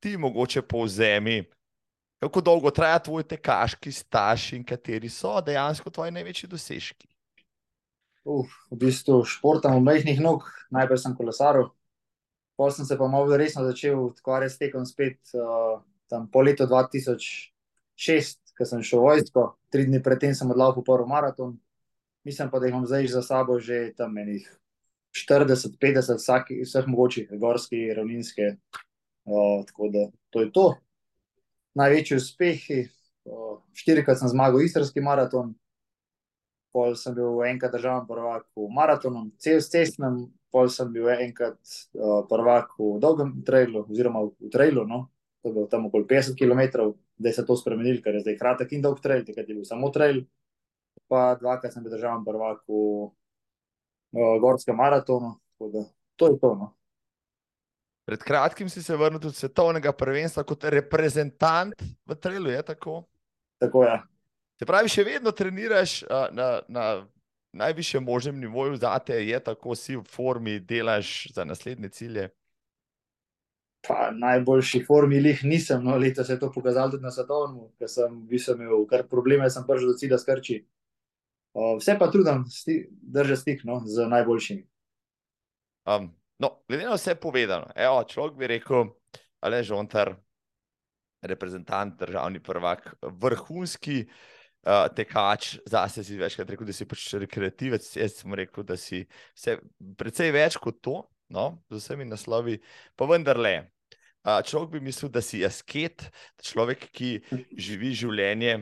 ti 0.00 0.16
mogoče 0.16 0.62
povzemi. 0.62 1.44
Kako 2.20 2.40
dolgo 2.40 2.70
traja 2.70 2.98
tvoj 2.98 3.24
tekaški 3.24 3.92
staž 3.92 4.52
in 4.52 4.64
kateri 4.64 5.08
so 5.08 5.38
dejansko 5.40 5.90
tvoji 5.90 6.12
največji 6.12 6.50
dosežki? 6.50 7.08
Uf, 8.28 8.52
v 8.68 8.76
bistvu 8.76 9.22
športam 9.24 9.78
v 9.78 9.84
mehkih 9.86 10.20
nog, 10.20 10.44
najprej 10.68 11.00
sem 11.00 11.14
kolesaril, 11.16 11.70
potem 12.60 12.76
sem 12.76 12.90
se 12.90 12.98
pa 13.00 13.08
malo 13.08 13.38
resno 13.40 13.64
začel 13.64 13.96
ukvarjati 14.10 14.52
s 14.52 14.60
tekom 14.60 14.84
spet 14.84 15.32
uh, 15.32 15.80
tam 16.12 16.28
po 16.28 16.42
letu 16.44 16.66
2006, 18.00 18.56
ko 18.56 18.64
sem 18.64 18.82
šel 18.84 19.00
v 19.00 19.08
vojsko, 19.08 19.42
tri 19.72 19.84
dni 19.84 20.00
predtem 20.02 20.32
sem 20.34 20.48
odlaupil 20.50 20.84
prvi 20.84 21.08
maraton, 21.08 21.58
mislim 22.24 22.48
pa, 22.50 22.58
da 22.58 22.66
jih 22.66 22.74
imam 22.74 22.86
zdaj 22.88 23.06
za 23.12 23.22
sabo 23.22 23.58
že 23.60 23.92
tam 23.96 24.16
enih 24.18 24.48
40, 25.12 25.76
50, 25.76 26.16
vsaki, 26.16 26.60
vseh 26.64 26.86
mogočih, 26.86 27.28
gorski, 27.40 27.90
ravninske, 27.94 28.56
uh, 29.26 29.64
tako 29.66 29.88
da 29.92 30.06
to 30.30 30.40
je 30.40 30.52
to. 30.52 30.66
Največji 31.74 32.16
uspehi, 32.16 32.80
uh, 33.26 33.58
štirikrat 33.74 34.18
sem 34.18 34.30
zmagal 34.30 34.62
istrski 34.62 35.02
maraton, 35.02 35.54
pol 36.72 36.94
sem 36.96 37.14
bil 37.14 37.42
enkrat 37.50 37.74
državni 37.74 38.06
prvak 38.08 38.46
v 38.56 38.68
maratonu, 38.70 39.28
cel 39.42 39.60
cestnem, 39.60 40.28
pol 40.54 40.70
sem 40.70 40.92
bil 40.94 41.10
enkrat 41.10 41.58
uh, 41.98 42.22
prvak 42.30 42.78
v 42.78 42.98
dolgem 43.02 43.34
trailu, 43.46 43.84
oziroma 43.90 44.24
v, 44.28 44.34
v 44.46 44.52
trailu, 44.54 44.86
no, 44.86 45.08
to 45.42 45.50
je 45.50 45.56
bilo 45.58 45.66
tam 45.66 45.90
okoli 45.90 46.06
50 46.06 46.38
km, 46.38 46.94
se 47.28 47.42
je 47.42 47.46
to 47.46 47.56
spremenilo, 47.56 48.02
ker 48.02 48.16
je 48.16 48.24
zdaj 48.24 48.38
kratek 48.40 48.72
in 48.72 48.82
dolg 48.84 49.00
trail, 49.04 49.24
takrat 49.26 49.48
je 49.48 49.54
bil 49.54 49.64
samo 49.68 49.90
trail, 49.92 50.22
pa 51.10 51.34
dvakrat 51.40 51.74
sem 51.74 51.84
bil 51.84 51.92
državni 51.92 52.24
prvak 52.24 52.62
v 52.68 52.80
uh, 52.80 54.36
gorskem 54.40 54.76
maratonu, 54.76 55.36
tako 55.52 55.70
da 55.74 55.84
to 56.16 56.32
je 56.32 56.38
to. 56.40 56.54
No. 56.56 56.72
Pred 58.08 58.22
kratkim 58.26 58.68
si 58.72 58.82
se 58.82 58.96
vrnil 58.96 59.20
tudi 59.20 59.36
svetovnega 59.36 59.92
prvenstva 59.92 60.42
kot 60.48 60.64
reprezentant 60.64 61.76
v 62.06 62.16
Trelu, 62.16 62.50
je 62.50 62.62
tako? 62.72 63.04
Tako 63.60 63.84
je. 63.84 64.00
Se 64.58 64.66
pravi, 64.66 64.90
še 64.92 65.04
vedno 65.04 65.32
treniraš 65.32 66.02
a, 66.04 66.26
na, 66.32 66.48
na 66.68 66.84
najvišjem 67.52 68.04
možnem 68.04 68.40
nivoju, 68.40 68.76
zate 68.76 69.14
je 69.24 69.40
tako, 69.40 69.74
si 69.74 69.96
v 69.96 70.04
formi, 70.04 70.58
delaš 70.60 71.32
za 71.34 71.44
naslednje 71.44 71.88
cilje. 71.88 72.28
Pa 73.86 74.10
najboljši 74.12 74.82
formi 74.84 75.16
jih 75.24 75.44
nisem, 75.48 75.84
no, 75.84 75.96
letos 75.96 76.26
se 76.26 76.34
je 76.34 76.40
to 76.40 76.50
pokazalo 76.52 76.92
tudi 76.92 77.06
na 77.06 77.10
svetovnem, 77.10 77.70
ker 77.80 77.88
sem, 77.88 78.18
bistvu 78.28 78.58
imel 78.58 78.84
kar 78.90 79.06
probleme, 79.08 79.48
sem 79.50 79.64
prišel 79.64 79.92
do 79.92 79.96
cilja 79.96 80.18
skrči. 80.20 80.58
Uh, 81.56 81.78
vse 81.80 81.96
pa 81.98 82.10
trudim 82.12 82.44
sti, 82.46 82.76
držati 83.02 83.40
stik 83.40 83.62
no, 83.64 83.80
z 83.86 84.04
najboljšimi. 84.06 84.66
Um, 85.88 86.10
no, 86.38 86.52
glede 86.68 86.84
na 86.86 86.98
vse 86.98 87.16
povedano, 87.18 87.72
evo, 87.74 88.04
človek 88.04 88.36
bi 88.38 88.50
rekel, 88.52 88.92
ali 89.40 89.56
je 89.58 89.70
žontar, 89.72 90.12
reprezentant, 91.22 91.96
državni 91.98 92.40
prvak, 92.40 92.94
vrhunski 93.02 94.04
uh, 94.04 94.86
tekač, 94.96 95.56
zase 95.66 96.04
si 96.04 96.20
večkrat 96.20 96.52
rekel, 96.54 96.68
da 96.68 96.76
si 96.76 96.86
pač 96.88 97.08
rekreativec, 97.24 97.88
jaz 97.96 98.20
sem 98.20 98.36
rekel, 98.36 98.64
da 98.68 98.76
si 98.80 99.02
vse, 99.34 99.56
precej 99.98 100.32
več 100.36 100.60
kot 100.60 100.78
to, 100.84 101.00
no, 101.30 101.60
z 101.70 101.80
vsemi 101.80 102.08
naslovi, 102.08 102.58
pa 102.98 103.08
vendarle. 103.10 103.70
Človek 104.20 104.74
bi 104.74 104.84
mislil, 104.84 105.08
da 105.08 105.22
si 105.24 105.40
asket, 105.46 106.10
človek, 106.44 106.90
ki 106.92 107.14
živi 107.56 107.94
življenje 107.96 108.58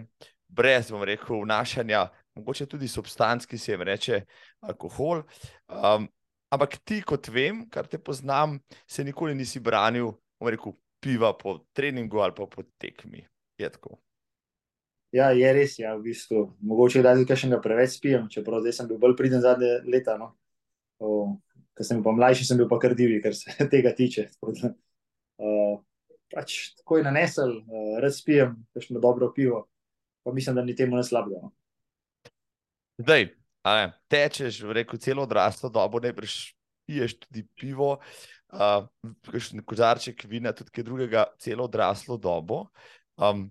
brez, 0.49 0.91
bom 0.91 1.03
rekel, 1.05 1.43
vnašanja, 1.43 2.09
mogoče 2.39 2.67
tudi 2.67 2.89
substanc, 2.89 3.47
ki 3.47 3.59
se 3.59 3.73
jim 3.73 3.83
reče 3.83 4.21
alkohol. 4.61 5.23
Um, 5.69 6.09
ampak 6.51 6.79
ti, 6.85 7.03
kot 7.03 7.29
vem, 7.33 7.67
kar 7.71 7.87
te 7.87 7.99
poznam, 7.99 8.59
se 8.89 9.05
nikoli 9.05 9.37
nisi 9.37 9.61
branil, 9.61 10.15
bom 10.41 10.51
rekel, 10.53 10.77
piva 11.01 11.33
po 11.39 11.61
treningu 11.77 12.21
ali 12.25 12.35
pa 12.35 12.47
po 12.47 12.65
tekmi. 12.79 13.23
Je 13.59 13.69
tako. 13.71 13.99
Ja, 15.15 15.31
je 15.33 15.51
res, 15.53 15.79
ja, 15.79 15.95
v 15.97 16.11
bistvu. 16.11 16.43
Mogoče 16.69 17.03
da 17.03 17.15
tudi 17.17 17.29
kakšnega 17.29 17.61
preveč 17.65 17.97
spijem, 17.97 18.27
čeprav 18.31 18.61
zdaj 18.61 18.75
sem 18.77 18.89
bil 18.91 18.99
bolj 19.01 19.17
priden 19.17 19.41
zadnje 19.41 19.79
leta. 19.89 20.19
No. 20.21 20.35
O, 20.99 21.39
Ker 21.79 21.87
sem 21.87 22.03
pa 22.03 22.11
mlajši, 22.11 22.47
sem 22.49 22.59
bil 22.59 22.67
pa 22.71 22.81
kar 22.83 22.97
divji, 22.99 23.21
kar 23.23 23.37
se 23.39 23.55
tega 23.73 23.95
tiče. 23.95 24.27
Tako 24.35 24.55
da, 24.59 24.73
uh, 25.39 25.77
pač 26.35 26.59
tako 26.81 26.99
je 26.99 27.07
nanesel, 27.07 27.55
uh, 27.63 27.93
rad 28.03 28.17
spijem, 28.17 28.57
kakšno 28.75 29.03
dobro 29.03 29.31
pivo, 29.35 29.63
pa 30.27 30.35
mislim, 30.35 30.59
da 30.59 30.67
ni 30.67 30.75
temu 30.77 30.99
ne 30.99 31.05
slabega. 31.07 31.47
No. 31.47 31.53
Zdaj, 32.99 33.29
ne, 33.69 33.85
tečeš, 34.11 34.65
rekel, 34.75 34.99
celo 34.99 35.23
odraslo 35.23 35.71
dobo, 35.71 36.03
najbrž 36.03 36.35
piješ 36.89 37.15
tudi 37.23 37.45
pivo, 37.61 37.93
uh, 38.51 38.89
kakšen 39.29 39.63
kozarček 39.63 40.27
vina, 40.27 40.51
tudi 40.57 40.75
kaj 40.75 40.89
drugega, 40.89 41.29
celo 41.39 41.69
odraslo 41.71 42.19
dobo. 42.19 42.65
Um, 43.19 43.47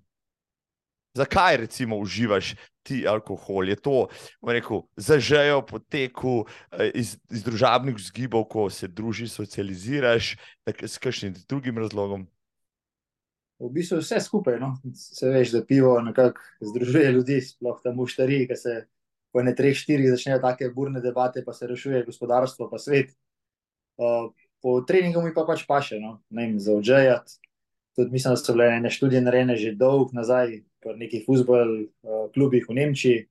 zakaj 1.17 1.57
recimo 1.57 1.97
uživaš 1.97 2.55
ti 2.87 3.01
alkohol? 3.07 3.67
Je 3.73 3.75
to, 3.75 4.07
rekel, 4.47 4.85
zažejo 4.95 5.59
po 5.67 5.81
teku, 5.83 6.47
eh, 6.71 6.89
iz, 6.95 7.17
iz 7.27 7.43
družabnih 7.43 7.99
vzgibov, 7.99 8.47
ko 8.47 8.69
se 8.71 8.87
družiš, 8.87 9.35
socializiraš, 9.35 10.37
tak, 10.63 10.87
s 10.87 10.95
kakšnim 10.95 11.35
drugim 11.51 11.77
razlogom? 11.83 12.25
V 13.59 13.71
bistvu 13.73 13.99
vse 13.99 14.21
skupaj. 14.21 14.59
No. 14.61 14.75
Se 14.93 15.29
veš, 15.33 15.51
da 15.57 15.65
pivo 15.65 15.97
nekako 16.01 16.41
združuje 16.61 17.11
ljudi, 17.11 17.41
sploh 17.41 17.79
tam 17.83 17.99
v 17.99 18.07
štariji, 18.07 18.47
ki 18.47 18.57
se 18.57 18.75
po 19.33 19.43
ne 19.43 19.53
treh, 19.55 19.75
štirih 19.75 20.09
začnejo 20.13 20.39
take 20.41 20.69
burne 20.73 21.01
debate, 21.01 21.43
pa 21.45 21.53
se 21.53 21.67
rešuje 21.67 22.05
gospodarstvo, 22.05 22.69
pa 22.69 22.79
svet. 22.81 23.11
Uh, 23.97 24.29
po 24.61 24.81
treningu 24.81 25.21
mi 25.25 25.33
pa 25.33 25.45
pač 25.45 25.65
paše, 25.67 25.99
no. 26.01 26.19
ne 26.29 26.47
vem, 26.47 26.59
za 26.61 26.77
odžejati. 26.77 27.41
Tudi 27.97 28.13
mislim, 28.13 28.33
da 28.33 28.37
so 28.37 28.53
bile 28.53 28.69
ene 28.77 28.89
študije 28.93 29.21
narejene 29.25 29.55
že 29.57 29.73
dolg 29.73 30.13
nazaj, 30.13 30.59
nekih 30.95 31.25
futbol 31.25 31.73
uh, 31.83 32.29
klubih 32.33 32.65
v 32.69 32.77
Nemčiji, 32.79 33.25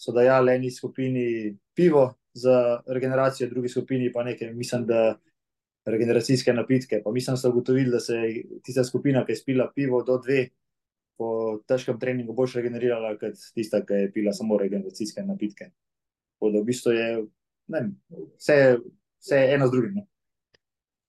so 0.00 0.12
dajali 0.16 0.54
eni 0.54 0.70
skupini 0.70 1.56
pivo 1.74 2.14
za 2.32 2.80
regeneracijo, 2.86 3.48
drugi 3.50 3.68
skupini 3.68 4.12
pa 4.12 4.22
nekaj, 4.24 4.52
mislim, 4.54 4.86
da 4.86 5.18
regeneracijske 5.84 6.52
napitke. 6.52 7.02
Pa 7.04 7.12
mislim, 7.12 7.34
da 7.34 7.40
so 7.40 7.50
ugotovili, 7.50 7.90
da 7.90 8.00
se 8.00 8.14
je 8.14 8.44
tista 8.62 8.84
skupina, 8.84 9.24
ki 9.26 9.32
je 9.32 9.36
spila 9.36 9.70
pivo 9.74 10.02
do 10.02 10.18
dve, 10.18 10.48
po 11.20 11.60
težkem 11.68 11.98
treningu 12.00 12.32
boljše 12.32 12.62
regenerirala, 12.62 13.16
kot 13.20 13.36
tista, 13.54 13.82
ki 13.84 14.04
je 14.04 14.12
pila 14.12 14.32
samo 14.32 14.56
regeneracijske 14.58 15.22
napitke. 15.22 15.70
Tako 16.38 16.50
da 16.54 16.62
v 16.62 16.68
bistvu 16.70 16.92
je 16.96 17.08
ne, 17.74 17.82
vse, 18.38 18.56
vse 19.20 19.40
eno 19.56 19.68
z 19.68 19.74
drugim. 19.74 19.98
Ne. 20.00 20.06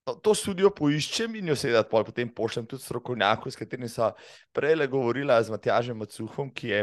No, 0.07 0.15
to 0.17 0.33
študijo 0.33 0.71
poiščem 0.73 1.35
in 1.37 1.51
jo 1.51 1.55
seveda 1.55 1.83
potem 1.85 2.29
pošljem 2.33 2.65
tudi 2.65 2.81
strokovnjaku, 2.81 3.51
s 3.53 3.59
katerim 3.59 3.89
sem 3.89 4.15
prej 4.55 4.87
govorila 4.89 5.37
z 5.45 5.53
Matjažem 5.53 5.99
Macuhom, 6.01 6.49
ki 6.49 6.71
je 6.71 6.79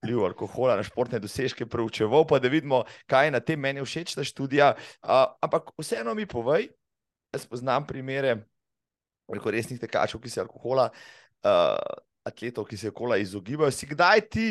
vpliv 0.00 0.24
alkohola 0.26 0.74
na 0.78 0.82
športne 0.86 1.20
dosežke 1.22 1.66
preučeval, 1.70 2.26
pa 2.26 2.40
da 2.42 2.50
vidimo, 2.50 2.82
kaj 3.06 3.28
je 3.28 3.34
na 3.36 3.40
tem 3.40 3.60
meni 3.60 3.84
všeč 3.84 4.16
ta 4.18 4.24
študija. 4.26 4.72
Uh, 5.02 5.30
ampak 5.46 5.70
vseeno 5.78 6.14
mi 6.14 6.26
povej, 6.26 6.68
jaz 7.34 7.46
poznam 7.46 7.86
primere 7.86 8.40
resnih 9.30 9.80
tekačev, 9.80 10.20
ki 10.20 10.30
se 10.30 10.42
alkohola. 10.42 10.90
Uh, 11.46 11.78
Atletov, 12.26 12.64
ki 12.66 12.74
se 12.74 12.90
kola 12.90 13.20
izogibajo, 13.22 13.70
si 13.70 13.86
kdaj 13.86 14.20
ti 14.26 14.46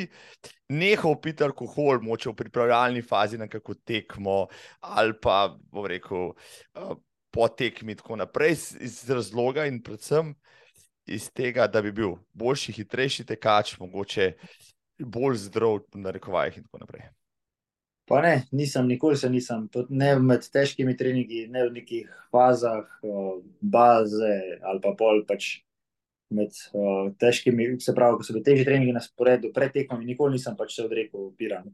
nehal 0.72 1.18
piti 1.20 1.44
alkohol, 1.44 2.00
moče 2.00 2.30
v 2.30 2.38
pripravljalni 2.40 3.02
fazi 3.04 3.36
na 3.36 3.50
kako 3.52 3.76
tekmo, 3.84 4.46
ali 4.80 5.12
pa, 5.20 5.50
bom 5.52 5.84
rekel, 5.92 6.30
uh, 6.80 6.94
po 7.36 7.48
tekmi 7.52 7.94
in 7.94 8.00
tako 8.00 8.16
naprej, 8.16 8.56
iz, 8.56 8.66
iz 8.80 9.10
razloga 9.10 9.66
in 9.68 9.82
predvsem 9.84 10.34
iz 11.06 11.30
tega, 11.30 11.68
da 11.68 11.82
bi 11.82 11.92
bil 11.92 12.16
boljši, 12.34 12.74
hitrejši 12.80 13.26
tekač, 13.30 13.76
mogoče 13.80 14.32
bolj 15.00 15.38
zdrav, 15.44 15.84
na 15.94 16.12
rekovajih 16.16 16.58
in 16.58 16.66
tako 16.66 16.82
naprej. 16.82 17.06
Pa 18.06 18.22
ne, 18.22 18.34
nisem, 18.54 18.88
nikoli 18.88 19.18
se 19.18 19.30
nisem, 19.30 19.68
ne 19.90 20.12
med 20.22 20.46
težkimi 20.54 20.94
treningi, 20.98 21.48
ne 21.50 21.64
v 21.66 21.74
nekih 21.80 22.10
fazah, 22.34 22.86
baze 23.62 24.36
ali 24.62 24.82
pa 24.82 24.94
pol 24.98 25.24
pač 25.26 25.56
med 26.30 26.54
težkimi, 27.22 27.72
se 27.82 27.94
pravi, 27.98 28.20
ko 28.20 28.26
so 28.26 28.34
bili 28.34 28.46
težji 28.46 28.68
treningi 28.68 28.94
na 28.94 29.02
sporedu, 29.02 29.52
pred 29.54 29.74
tekmami, 29.74 30.06
nikoli 30.06 30.38
nisem 30.38 30.58
pač 30.58 30.76
se 30.78 30.86
odrekel 30.86 31.32
piranju. 31.38 31.74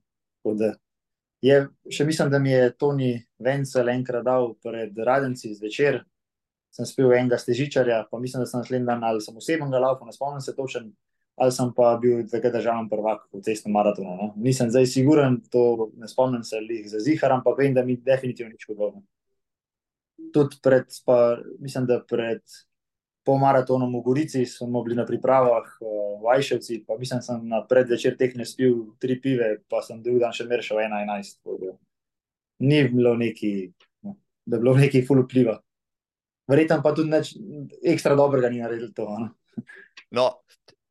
Je, 1.42 1.58
še 1.90 2.06
mislim, 2.06 2.30
da 2.30 2.40
mi 2.40 2.52
je 2.52 2.72
Toni 2.78 3.14
Vencel 3.42 3.90
enkrat 3.90 4.26
dal 4.26 4.52
pred 4.62 4.98
radenci 4.98 5.56
zvečer, 5.58 6.04
sem 6.72 6.88
spil 6.88 7.12
enega 7.16 7.40
stežičarja, 7.42 8.04
pa 8.12 8.20
mislim, 8.22 8.44
da 8.44 8.50
sem 8.50 8.62
naslednji 8.62 8.88
dan 8.88 9.04
ali 9.04 9.24
sem 9.26 9.38
osebno 9.38 9.72
ga 9.72 9.82
laufal, 9.82 10.08
ne 10.08 10.14
spomnim 10.16 10.44
se 10.44 10.54
točen, 10.56 10.92
ali 11.42 11.56
sem 11.56 11.72
pa 11.76 11.96
bil 12.02 12.22
tega 12.30 12.52
državljan 12.54 12.90
prvak 12.92 13.26
v 13.34 13.42
cestnem 13.46 13.74
maratonu. 13.74 14.14
No? 14.20 14.28
Nisem 14.38 14.70
zdaj 14.70 14.86
siguren, 14.94 15.40
to 15.52 15.90
ne 15.98 16.08
spomnim 16.08 16.44
se 16.48 16.62
jih 16.62 16.86
za 16.92 17.02
zihar, 17.02 17.34
ampak 17.34 17.58
vem, 17.58 17.74
da 17.74 17.84
mi 17.86 17.98
definitivno 17.98 18.54
nič 18.54 18.68
podobno. 18.70 19.02
Tudi 20.32 20.62
pred, 20.64 20.94
pa, 21.06 21.40
mislim, 21.60 21.90
da 21.90 22.04
pred 22.06 22.46
po 23.24 23.38
maratonu 23.38 23.88
v 23.88 24.02
Gorici 24.04 24.46
smo 24.46 24.84
bili 24.84 24.96
na 24.96 25.06
pripravah 25.06 25.78
v 26.22 26.30
Ajševci, 26.36 26.84
pa 26.88 26.98
mislim, 26.98 27.20
da 27.20 27.26
sem 27.26 27.48
na 27.50 27.62
predvečer 27.68 28.18
teh 28.18 28.34
ne 28.38 28.46
spil 28.46 28.96
tri 29.02 29.18
pive, 29.22 29.62
pa 29.70 29.82
sem 29.86 30.02
drugi 30.02 30.22
dan 30.22 30.34
še 30.34 30.46
meršal 30.50 30.82
1-11. 30.82 31.74
Ni 32.66 32.82
bilo 32.90 33.16
neki, 33.18 33.54
no, 34.06 34.18
da 34.46 34.58
je 34.58 34.62
bilo 34.62 34.76
neki 34.78 35.04
full 35.06 35.26
vpliva. 35.26 35.58
Verjetno 36.50 36.82
pa 36.84 36.94
tudi 36.98 37.14
neč 37.14 37.34
ekstra 37.94 38.18
dobrega 38.18 38.50
ni 38.50 38.62
naredil 38.62 38.92
to. 38.94 39.08
No, 39.08 39.30
no 40.18 40.28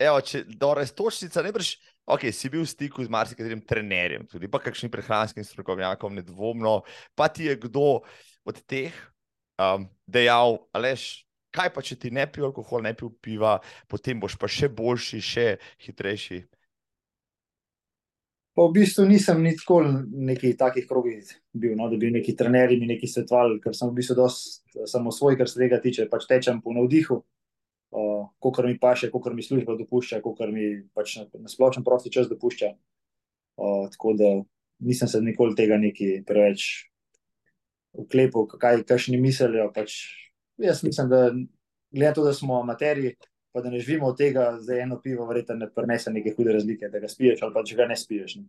evo, 0.01 0.20
če 0.22 0.45
do 0.51 0.74
restočnica 0.78 1.45
ne 1.47 1.55
breš. 1.55 1.76
Ok, 2.11 2.26
si 2.35 2.49
bil 2.51 2.64
v 2.64 2.70
stiku 2.70 3.05
z 3.07 3.12
marsikaterim 3.12 3.61
trenerjem, 3.62 4.24
tudi 4.26 4.49
pa 4.51 4.59
kakšnim 4.59 4.91
prehranskim 4.91 5.45
strokovnjakom, 5.47 6.16
nedvomno. 6.18 6.81
Pa 7.14 7.28
ti 7.31 7.47
je 7.47 7.55
kdo 7.61 8.01
od 8.43 8.57
teh 8.66 8.91
um, 9.62 9.85
dejal, 10.11 10.59
aleš, 10.74 11.22
kaj 11.55 11.72
pa 11.74 11.82
če 11.82 11.98
ti 12.01 12.11
ne 12.14 12.26
pije 12.30 12.48
alkohol, 12.48 12.84
ne 12.86 12.94
pije 12.94 13.12
piva, 13.22 13.59
potem 13.90 14.20
boš 14.20 14.38
pa 14.40 14.48
še 14.51 14.70
boljši, 14.72 15.20
še 15.20 15.46
hitrejši. 15.86 16.40
Pa 18.51 18.66
v 18.66 18.74
bistvu 18.74 19.07
nisem 19.07 19.42
nikoli 19.46 19.92
neki 20.26 20.57
takih 20.59 20.84
krogih 20.90 21.28
bil, 21.55 21.76
no, 21.78 21.86
da 21.88 21.96
bi 21.96 22.11
neki 22.11 22.34
trenerji 22.36 22.80
mi 22.80 22.88
neki 22.90 23.09
svetovali, 23.09 23.61
ker 23.62 23.76
sem 23.78 23.88
v 23.88 23.96
bistvu 24.01 24.16
dosti 24.18 24.86
samo 24.90 25.14
svoj, 25.14 25.38
kar 25.38 25.48
se 25.48 25.61
tega 25.62 25.78
tiče, 25.82 26.09
pač 26.11 26.26
tečem 26.28 26.59
po 26.61 26.74
navdihu, 26.74 27.20
uh, 27.94 28.24
kolikor 28.42 28.66
mi 28.66 28.78
paše, 28.78 29.11
kolikor 29.14 29.36
mi 29.38 29.46
služba 29.46 29.78
dopušča, 29.78 30.18
kolikor 30.24 30.51
mi 30.53 30.72
pač 30.94 31.20
na 31.22 31.51
splošno 31.51 31.86
prosti 31.86 32.12
čas 32.12 32.28
dopušča. 32.30 32.74
Uh, 33.61 33.86
tako 33.94 34.16
da 34.18 34.30
nisem 34.82 35.09
se 35.09 35.22
nikoli 35.22 35.55
tega 35.55 35.78
neki 35.78 36.24
preveč 36.26 36.90
uklepal, 37.92 38.48
kaj, 38.51 38.82
kaj 38.88 39.11
ni 39.14 39.20
mislijo, 39.20 39.70
pač 39.74 39.96
jaz 40.61 40.85
mislim, 40.85 41.09
da 41.09 41.31
glede 41.91 42.15
to, 42.15 42.25
da 42.25 42.33
smo 42.33 42.61
amaterji, 42.61 43.15
pa 43.53 43.61
da 43.61 43.71
ne 43.71 43.81
živimo 43.81 44.07
od 44.07 44.19
tega, 44.19 44.51
da 44.67 44.79
eno 44.79 45.01
pivo 45.01 45.27
verjetno 45.27 45.55
ne 45.55 45.71
prenese 45.75 46.11
neke 46.11 46.35
hude 46.37 46.53
razlike, 46.53 46.89
da 46.89 46.99
ga 46.99 47.09
spiješ 47.09 47.43
ali 47.43 47.55
pa 47.55 47.65
če 47.67 47.77
ga 47.77 47.87
ne 47.91 47.97
spiješ. 47.97 48.37
Ne. 48.37 48.45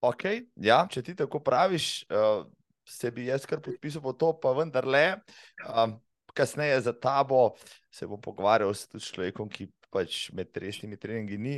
Ok, 0.00 0.24
ja, 0.56 0.80
če 0.90 1.02
ti 1.02 1.14
tako 1.16 1.40
praviš, 1.40 2.04
uh, 2.10 2.44
se 2.86 3.10
bi 3.10 3.26
jaz 3.30 3.46
kar 3.46 3.62
podpisal 3.62 4.02
po 4.02 4.12
to, 4.12 4.32
pa 4.40 4.52
vendarle, 4.56 5.20
um, 5.66 5.96
kasneje 6.36 6.80
za 6.84 6.92
tabo 6.92 7.54
se 7.90 8.06
bom 8.06 8.20
pogovarjal 8.20 8.74
s 8.74 8.88
človekom, 9.08 9.48
ki 9.48 9.70
pač 9.90 10.26
med 10.36 10.50
resnimi 10.60 10.98
treningi 11.00 11.38
ni 11.40 11.54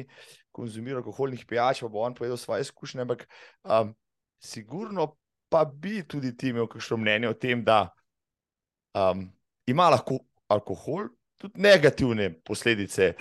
konzumiral 0.54 1.02
alkoholnih 1.02 1.42
pijač, 1.48 1.82
pa 1.82 1.90
bo 1.90 2.04
on 2.06 2.14
povedal 2.14 2.38
svoje 2.38 2.68
izkušnje, 2.68 3.02
ampak 3.02 3.26
um, 3.64 3.94
sigurno 4.38 5.16
pa 5.48 5.64
bi 5.64 6.02
tudi 6.06 6.34
ti 6.36 6.52
imel 6.52 6.68
kakšno 6.68 7.00
mnenje 7.00 7.32
o 7.32 7.34
tem, 7.34 7.64
da 7.64 7.88
um, 8.94 9.26
ima 9.68 9.88
lahko 9.92 10.18
alkohol 10.48 11.08
tudi 11.38 11.60
negativne 11.62 12.32
posledice 12.44 13.12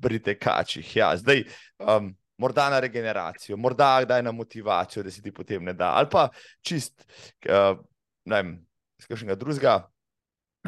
pri 0.00 0.22
tekačih. 0.22 0.96
Ja, 0.96 1.10
zdaj, 1.18 1.44
um, 1.82 2.12
morda 2.38 2.70
na 2.70 2.80
regeneracijo, 2.80 3.56
morda 3.56 3.98
kdaj 4.04 4.22
na 4.22 4.32
motivacijo, 4.32 5.02
da 5.02 5.10
se 5.10 5.22
ti 5.22 5.32
potem 5.34 5.64
ne 5.64 5.72
da, 5.72 5.92
ali 5.98 6.08
pa 6.10 6.28
čist, 6.62 7.04
uh, 7.50 7.76
iz 8.98 9.06
kakšnega 9.06 9.34
drugega 9.34 9.76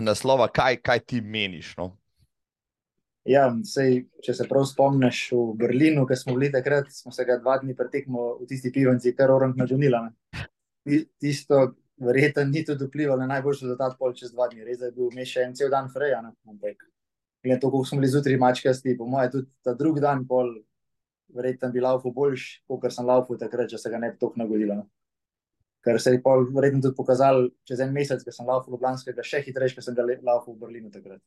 naslova, 0.00 0.48
kaj, 0.48 0.80
kaj 0.82 1.00
ti 1.06 1.20
meniš. 1.20 1.74
No? 1.78 1.94
Ja, 3.28 3.44
sej, 3.68 4.06
če 4.24 4.34
se 4.34 4.46
prav 4.48 4.64
spomniš 4.68 5.26
v 5.34 5.42
Berlinu, 5.60 6.06
ki 6.08 6.16
smo 6.16 6.34
bili 6.38 6.48
takrat, 6.52 6.88
smo 6.94 7.12
se 7.12 7.26
ga 7.28 7.36
dva 7.38 7.58
dni 7.60 7.76
pretekmo 7.76 8.32
v 8.40 8.48
tisti 8.48 8.72
pivanci, 8.72 9.12
kar 9.16 9.32
orang 9.34 9.52
nadžunila. 9.60 10.06
Tisto, 11.20 11.66
verjetno 12.00 12.44
ni 12.44 12.64
tudi 12.64 12.84
vplivalo 12.84 13.20
na 13.20 13.26
najboljši 13.26 13.66
rezultat, 13.66 13.96
pol 13.98 14.14
čez 14.16 14.32
dva 14.32 14.48
dni. 14.48 14.64
Res 14.64 14.80
je 14.80 14.90
bil 14.96 15.10
mi 15.14 15.26
še 15.28 15.44
en 15.46 15.54
cel 15.56 15.70
dan 15.72 15.90
freja. 15.92 16.20
Ampak, 16.48 16.86
glede 17.44 17.60
to, 17.60 17.70
kako 17.70 17.84
smo 17.88 18.00
bili 18.00 18.12
zjutraj 18.12 18.40
mačkasti, 18.40 18.96
po 18.98 19.08
mojem, 19.10 19.32
tudi 19.34 19.50
ta 19.64 19.74
drugi 19.76 20.02
dan, 20.04 20.24
pol, 20.28 20.54
verjetno 21.36 21.70
bi 21.74 21.84
laufu 21.84 22.12
boljš, 22.14 22.46
kot 22.68 22.88
sem 22.92 23.06
laufu 23.06 23.36
takrat, 23.38 23.70
če 23.70 23.78
se 23.78 23.92
ga 23.92 24.00
ne 24.00 24.12
bi 24.14 24.18
tako 24.20 24.40
nagodilo. 24.40 24.80
Ker 25.84 26.00
se 26.00 26.12
je 26.16 26.22
pol 26.24 26.48
verjetno 26.54 26.82
tudi 26.84 26.96
pokazal 26.96 27.46
čez 27.68 27.80
en 27.84 27.92
mesec, 27.92 28.24
ko 28.24 28.34
sem 28.34 28.48
laufu 28.48 28.72
Ljubljanskega, 28.72 29.24
še 29.24 29.44
hitrejši, 29.46 29.78
kot 29.78 29.86
sem 29.86 29.96
ga 29.96 30.08
laufu 30.26 30.54
v 30.54 30.60
Berlinu 30.64 30.90
takrat. 30.92 31.22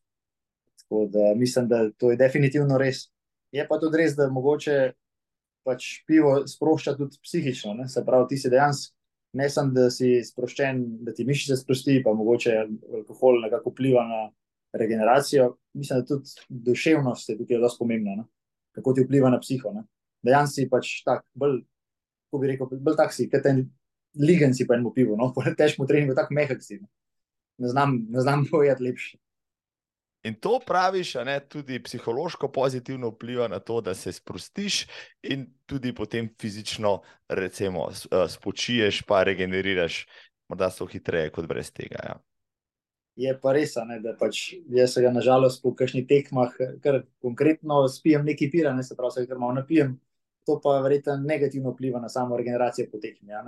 Tako 0.84 1.06
da 1.14 1.32
mislim, 1.38 1.70
da 1.70 1.86
to 1.98 2.12
je 2.12 2.20
definitivno 2.20 2.78
res. 2.78 3.08
Je 3.54 3.64
pa 3.70 3.80
tudi 3.82 4.02
res, 4.02 4.18
da 4.18 4.28
mogoče 4.34 4.94
pač 5.64 6.04
pivo 6.10 6.36
sprošča 6.50 6.98
tudi 6.98 7.18
psihično, 7.24 7.74
ne? 7.78 7.88
se 7.90 8.04
pravi, 8.06 8.34
ti 8.34 8.42
si 8.42 8.52
dejansko 8.52 8.93
ne 9.34 9.50
samo, 9.50 9.74
da 9.74 9.90
si 9.94 10.16
sproščen, 10.26 10.84
da 11.06 11.14
ti 11.14 11.26
mišice 11.26 11.58
sprosti, 11.58 12.00
pa 12.06 12.14
mogoče 12.14 12.56
alkohol 13.00 13.42
nekako 13.42 13.74
vpliva 13.74 14.06
na 14.08 14.24
regeneracijo. 14.78 15.54
Mislim, 15.74 16.00
da 16.00 16.06
tudi 16.06 16.30
duševnost 16.50 17.30
je 17.30 17.38
tukaj 17.38 17.58
zelo 17.58 17.76
pomembna, 17.80 18.16
ne? 18.22 18.26
kako 18.74 18.94
ti 18.94 19.06
vpliva 19.06 19.30
na 19.30 19.40
psiho. 19.42 19.74
Dejansko 20.24 20.56
si 20.56 20.70
pač 20.70 20.92
tak, 21.06 21.26
bolj, 21.38 21.62
kako 22.28 22.42
bi 22.42 22.52
rekel, 22.54 22.78
bolj 22.82 22.98
tak 22.98 23.14
si, 23.14 23.28
kot 23.30 23.44
ten 23.46 23.66
ligen 24.18 24.54
si 24.54 24.68
pa 24.68 24.78
enemu 24.78 24.94
pivu, 24.94 25.18
no? 25.18 25.32
po 25.36 25.44
težkem 25.46 25.90
treningu, 25.90 26.16
tako 26.18 26.38
mehak 26.38 26.62
si. 26.64 26.80
Ne, 26.82 26.90
ne 27.62 27.74
znam, 27.74 28.00
znam 28.14 28.46
povedati 28.52 28.84
lepše. 28.84 29.18
In 30.24 30.36
to 30.40 30.60
praviš, 30.66 31.14
da 31.14 31.40
tudi 31.40 31.84
psihološko 31.84 32.48
pozitivno 32.52 33.10
vpliva 33.10 33.48
na 33.48 33.60
to, 33.60 33.82
da 33.82 33.94
se 33.94 34.12
sprostiš 34.12 34.86
in 35.24 35.46
tudi 35.66 35.96
potem 35.96 36.30
fizično, 36.42 37.02
recimo, 37.30 37.90
eh, 37.92 38.28
spočiješ, 38.30 39.02
pa 39.08 39.24
regeneriraš, 39.24 40.06
morda 40.50 40.70
so 40.72 40.86
hitreje 40.86 41.32
kot 41.32 41.48
brez 41.48 41.72
tega. 41.72 42.00
Ja. 42.04 42.16
Je 43.16 43.34
pa 43.42 43.52
res, 43.54 43.76
ne, 43.86 44.00
da 44.00 44.16
pač 44.18 44.54
jaz 44.74 44.96
se 44.96 45.02
ga 45.04 45.12
nažalost 45.14 45.62
po 45.62 45.74
kakšnih 45.76 46.08
tekmah, 46.08 46.56
kar 46.82 47.04
konkretno 47.22 47.84
spijem 47.92 48.24
neki 48.26 48.50
pira, 48.50 48.72
ne 48.74 48.84
se 48.84 48.96
pravi, 48.96 49.28
ker 49.28 49.38
malo 49.38 49.60
napijem, 49.60 50.00
to 50.48 50.56
pa 50.64 50.80
verjetno 50.82 51.18
negativno 51.22 51.76
vpliva 51.76 52.00
na 52.00 52.10
samo 52.10 52.38
regeneracijo 52.38 52.88
po 52.92 52.98
tekmi. 53.04 53.30
Ja, 53.30 53.44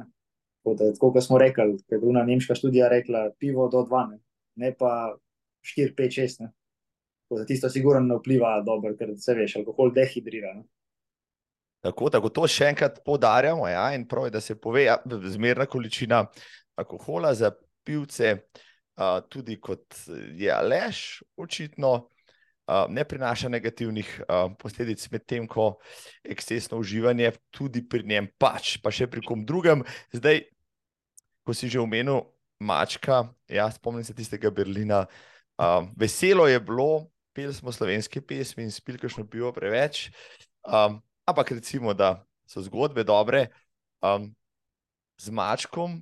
tako 0.65 1.13
kot 1.15 1.23
smo 1.23 1.39
rekli, 1.39 1.79
ker 1.87 1.97
je 1.97 2.03
bila 2.03 2.27
nemška 2.27 2.55
študija 2.55 2.91
rekla, 2.91 3.29
pivo 3.39 3.69
do 3.71 3.87
12, 3.87 4.19
ne 4.61 4.75
pa 4.75 5.15
4, 5.65 5.95
5, 5.97 6.21
6. 6.21 6.45
Za 7.29 7.45
tisto, 7.45 7.69
sigurno 7.73 8.03
ne 8.05 8.17
vpliva 8.19 8.59
dobro, 8.65 8.93
ker 8.97 9.15
se 9.17 9.33
veš, 9.33 9.57
alkohol 9.61 9.93
dehidrira. 9.95 10.53
Ne? 10.59 10.65
Tako, 11.85 12.09
tako 12.13 12.31
to 12.33 12.47
še 12.49 12.71
enkrat 12.71 12.97
poudarjamo, 13.05 13.67
ja, 13.69 13.87
in 13.93 14.07
prav 14.09 14.27
je, 14.27 14.33
da 14.33 14.41
se 14.41 14.55
pove, 14.57 14.87
ja, 14.87 14.97
zmerna 15.05 15.67
količina 15.69 16.23
alkohola 16.81 17.33
za 17.37 17.51
pivce, 17.85 18.31
uh, 18.97 19.19
tudi 19.29 19.59
kot 19.61 19.97
je 20.33 20.49
Aleš, 20.53 21.21
očitno 21.37 21.91
uh, 21.95 22.85
ne 22.89 23.05
prinaša 23.05 23.49
negativnih 23.53 24.09
uh, 24.25 24.49
posledic, 24.57 25.05
medtem 25.13 25.45
ko 25.47 25.75
ekscesno 26.23 26.81
uživanje 26.81 27.35
tudi 27.53 27.85
pri 27.85 28.05
njem 28.09 28.31
pač, 28.41 28.79
pa 28.81 28.93
še 28.93 29.09
pri 29.11 29.21
kom 29.25 29.45
drugem. 29.45 29.85
Zdaj, 30.13 30.41
ko 31.45 31.53
si 31.53 31.69
že 31.69 31.81
omenil 31.81 32.23
mačka, 32.65 33.27
ja, 33.45 33.69
spomnim 33.69 34.05
se 34.05 34.17
tistega 34.17 34.49
Berlina. 34.49 35.05
Uh, 35.55 35.85
veselo 35.95 36.49
je 36.49 36.57
bilo, 36.59 37.05
peli 37.35 37.53
smo 37.53 37.71
slovenske 37.71 38.21
pesmi 38.23 38.63
in 38.63 38.71
spili 38.71 39.01
kakšno 39.01 39.27
pivo 39.27 39.51
preveč. 39.53 40.07
Um, 40.63 41.01
ampak 41.27 41.51
recimo, 41.51 41.93
da 41.93 42.23
so 42.47 42.63
zgodbe 42.63 43.03
dobre. 43.03 43.49
Um, 44.01 44.31
z 45.19 45.31
mačkom 45.31 45.99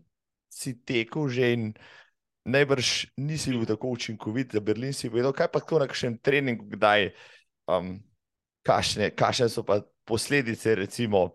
si 0.49 0.75
tekel 0.85 1.29
že 1.29 1.53
in 1.53 1.73
najbrž 2.45 3.15
nisi 3.17 3.51
bil 3.51 3.65
tako 3.65 3.95
učinkovit, 3.95 4.53
da 4.53 4.59
Berlin 4.59 4.93
si 4.93 5.09
vedel, 5.09 5.33
kaj 5.33 5.49
pa 5.51 5.59
to 5.63 5.79
na 5.79 5.87
kakšnem 5.87 6.17
treningu, 6.19 6.67
kdaj, 6.75 7.13
um, 7.71 7.97
kašne, 8.67 9.09
kašne 9.15 9.49
so 9.49 9.63
pa 9.63 9.81
posledice, 10.03 10.75
recimo, 10.75 11.31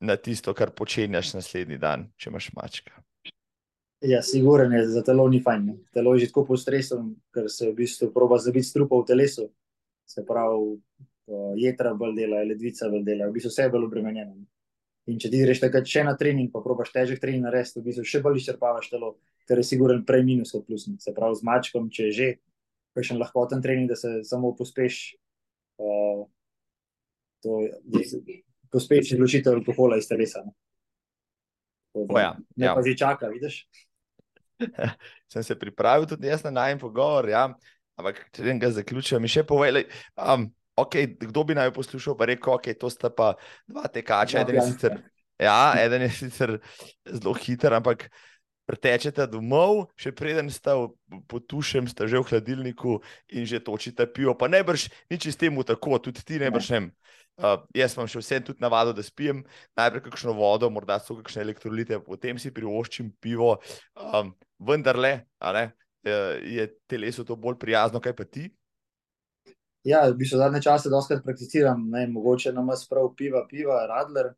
na 0.00 0.16
tisto, 0.16 0.52
kar 0.54 0.72
počenjaš 0.76 1.34
naslednji 1.36 1.78
dan, 1.80 2.08
če 2.16 2.30
imaš 2.30 2.52
mačka. 2.56 2.92
Ja, 4.00 4.22
siguren 4.24 4.72
je, 4.72 4.86
za 4.88 5.02
telo 5.04 5.26
ni 5.28 5.42
fajn. 5.44 5.64
Ne. 5.66 5.74
Telo 5.92 6.14
je 6.14 6.24
že 6.24 6.30
tako 6.30 6.46
pod 6.48 6.60
stresom, 6.60 7.16
ker 7.34 7.50
se 7.52 7.68
v 7.68 7.74
bistvu 7.82 8.08
proba 8.14 8.38
zabiti 8.40 8.66
strupa 8.66 8.96
v 8.96 9.04
telesu. 9.06 9.50
Se 10.08 10.24
pravi, 10.26 10.78
jedra 11.60 11.92
bolj 11.94 12.16
dela, 12.16 12.40
ledvica 12.42 12.88
bolj 12.88 13.04
dela, 13.04 13.28
v 13.28 13.36
bistvu 13.36 13.52
vse 13.52 13.66
je 13.68 13.72
bolj 13.74 13.84
obremenjeno. 13.86 14.38
In 15.10 15.18
če 15.20 15.30
ti 15.30 15.40
greš 15.42 15.60
takrat 15.60 15.88
še 15.88 16.04
na 16.06 16.14
trening, 16.16 16.48
pa 16.52 16.62
probaš 16.64 16.92
težek 16.94 17.20
trening 17.20 17.44
narediti, 17.44 17.80
v 17.80 17.90
bistvu 17.90 18.06
še 18.08 18.22
bolj 18.24 18.40
izčrpavaš 18.40 18.88
telo, 18.92 19.14
ker 19.48 19.60
je 19.60 19.66
siguren 19.68 20.04
prej 20.06 20.24
minus 20.24 20.54
kot 20.54 20.64
plus. 20.66 20.88
Se 21.02 21.14
pravi, 21.16 21.36
z 21.36 21.46
mačkom, 21.46 21.90
če 21.92 22.08
je 22.08 22.16
že 22.16 22.28
kakšen 22.96 23.20
lahkoten 23.20 23.62
trening, 23.62 23.90
da 23.90 23.96
se 24.00 24.22
samo 24.26 24.54
pospeš, 24.56 25.14
uh, 25.82 26.24
to 27.44 27.60
je 27.64 28.40
pospeš 28.70 29.14
izločitev 29.14 29.60
alkohola 29.60 29.98
iz 30.00 30.08
telesa. 30.08 30.42
Ne, 31.94 32.22
ja, 32.22 32.34
ne 32.56 32.66
ja. 32.66 32.74
pa 32.74 32.82
že 32.86 32.96
čaka, 32.98 33.30
vidiš? 33.30 33.64
Sem 35.32 35.44
se 35.46 35.58
pripravil 35.58 36.08
tudi 36.10 36.30
jaz 36.30 36.44
na 36.46 36.54
najem 36.62 36.80
pogovor, 36.82 37.28
ja. 37.28 37.48
ampak 38.00 38.22
če 38.34 38.56
ga 38.60 38.72
zaključujem, 38.72 39.22
mi 39.22 39.28
še 39.28 39.44
povej, 39.44 39.84
um, 40.16 40.48
okay, 40.80 41.10
kdo 41.20 41.44
bi 41.44 41.56
naj 41.58 41.72
poslušal, 41.76 42.16
pa 42.16 42.30
rekel, 42.30 42.56
okay, 42.56 42.76
to 42.78 42.90
sta 42.92 43.12
pa 43.12 43.34
dva 43.68 43.88
tekača. 43.92 44.40
Eden 44.44 44.60
je 44.60 44.66
sicer, 44.72 44.96
ja, 45.40 45.74
eden 45.80 46.06
je 46.06 46.10
sicer 46.16 46.56
zelo 47.04 47.34
hiter, 47.36 47.76
ampak 47.76 48.08
pretečete 48.70 49.26
domov, 49.26 49.88
še 49.98 50.12
preden 50.14 50.50
sta 50.52 50.76
potušem, 51.26 51.90
sta 51.90 52.06
že 52.06 52.22
v 52.22 52.28
hladilniku 52.30 53.00
in 53.34 53.42
že 53.48 53.58
točite 53.58 54.06
pivo. 54.06 54.36
Pa 54.38 54.46
ne 54.46 54.62
brž 54.62 54.86
nič 55.10 55.26
s 55.26 55.38
tem 55.40 55.54
tako, 55.66 55.98
tudi 55.98 56.22
ti 56.22 56.38
ne 56.38 56.52
brž. 56.54 56.90
Uh, 57.40 57.56
jaz 57.72 57.96
sem 57.96 58.04
še 58.04 58.20
vsem 58.20 58.44
tudi 58.44 58.60
navadil, 58.60 58.92
da 58.92 59.00
spijem 59.00 59.40
najprej 59.72 60.04
kakšno 60.04 60.34
vodo, 60.36 60.68
morda 60.68 61.00
so 61.00 61.16
kakšne 61.16 61.40
elektrolite, 61.48 61.96
potem 62.04 62.36
si 62.36 62.52
privoščim 62.52 63.16
pivo. 63.16 63.56
Um, 63.96 64.36
vendar 64.60 64.98
le, 64.98 65.12
je 66.44 66.66
telesu 66.86 67.24
to 67.24 67.36
bolj 67.36 67.58
prijazno, 67.60 68.00
kaj 68.00 68.16
pa 68.16 68.24
ti? 68.24 68.48
Ja, 69.84 70.04
v 70.10 70.18
bistvu 70.20 70.36
zadnje 70.36 70.60
čase 70.62 70.90
doskrat 70.92 71.22
prakticiram, 71.24 71.86
ne, 71.88 72.04
mogoče 72.12 72.52
nam 72.52 72.68
sprav 72.76 73.14
piva, 73.16 73.46
piva, 73.48 73.80
radler, 73.88 74.34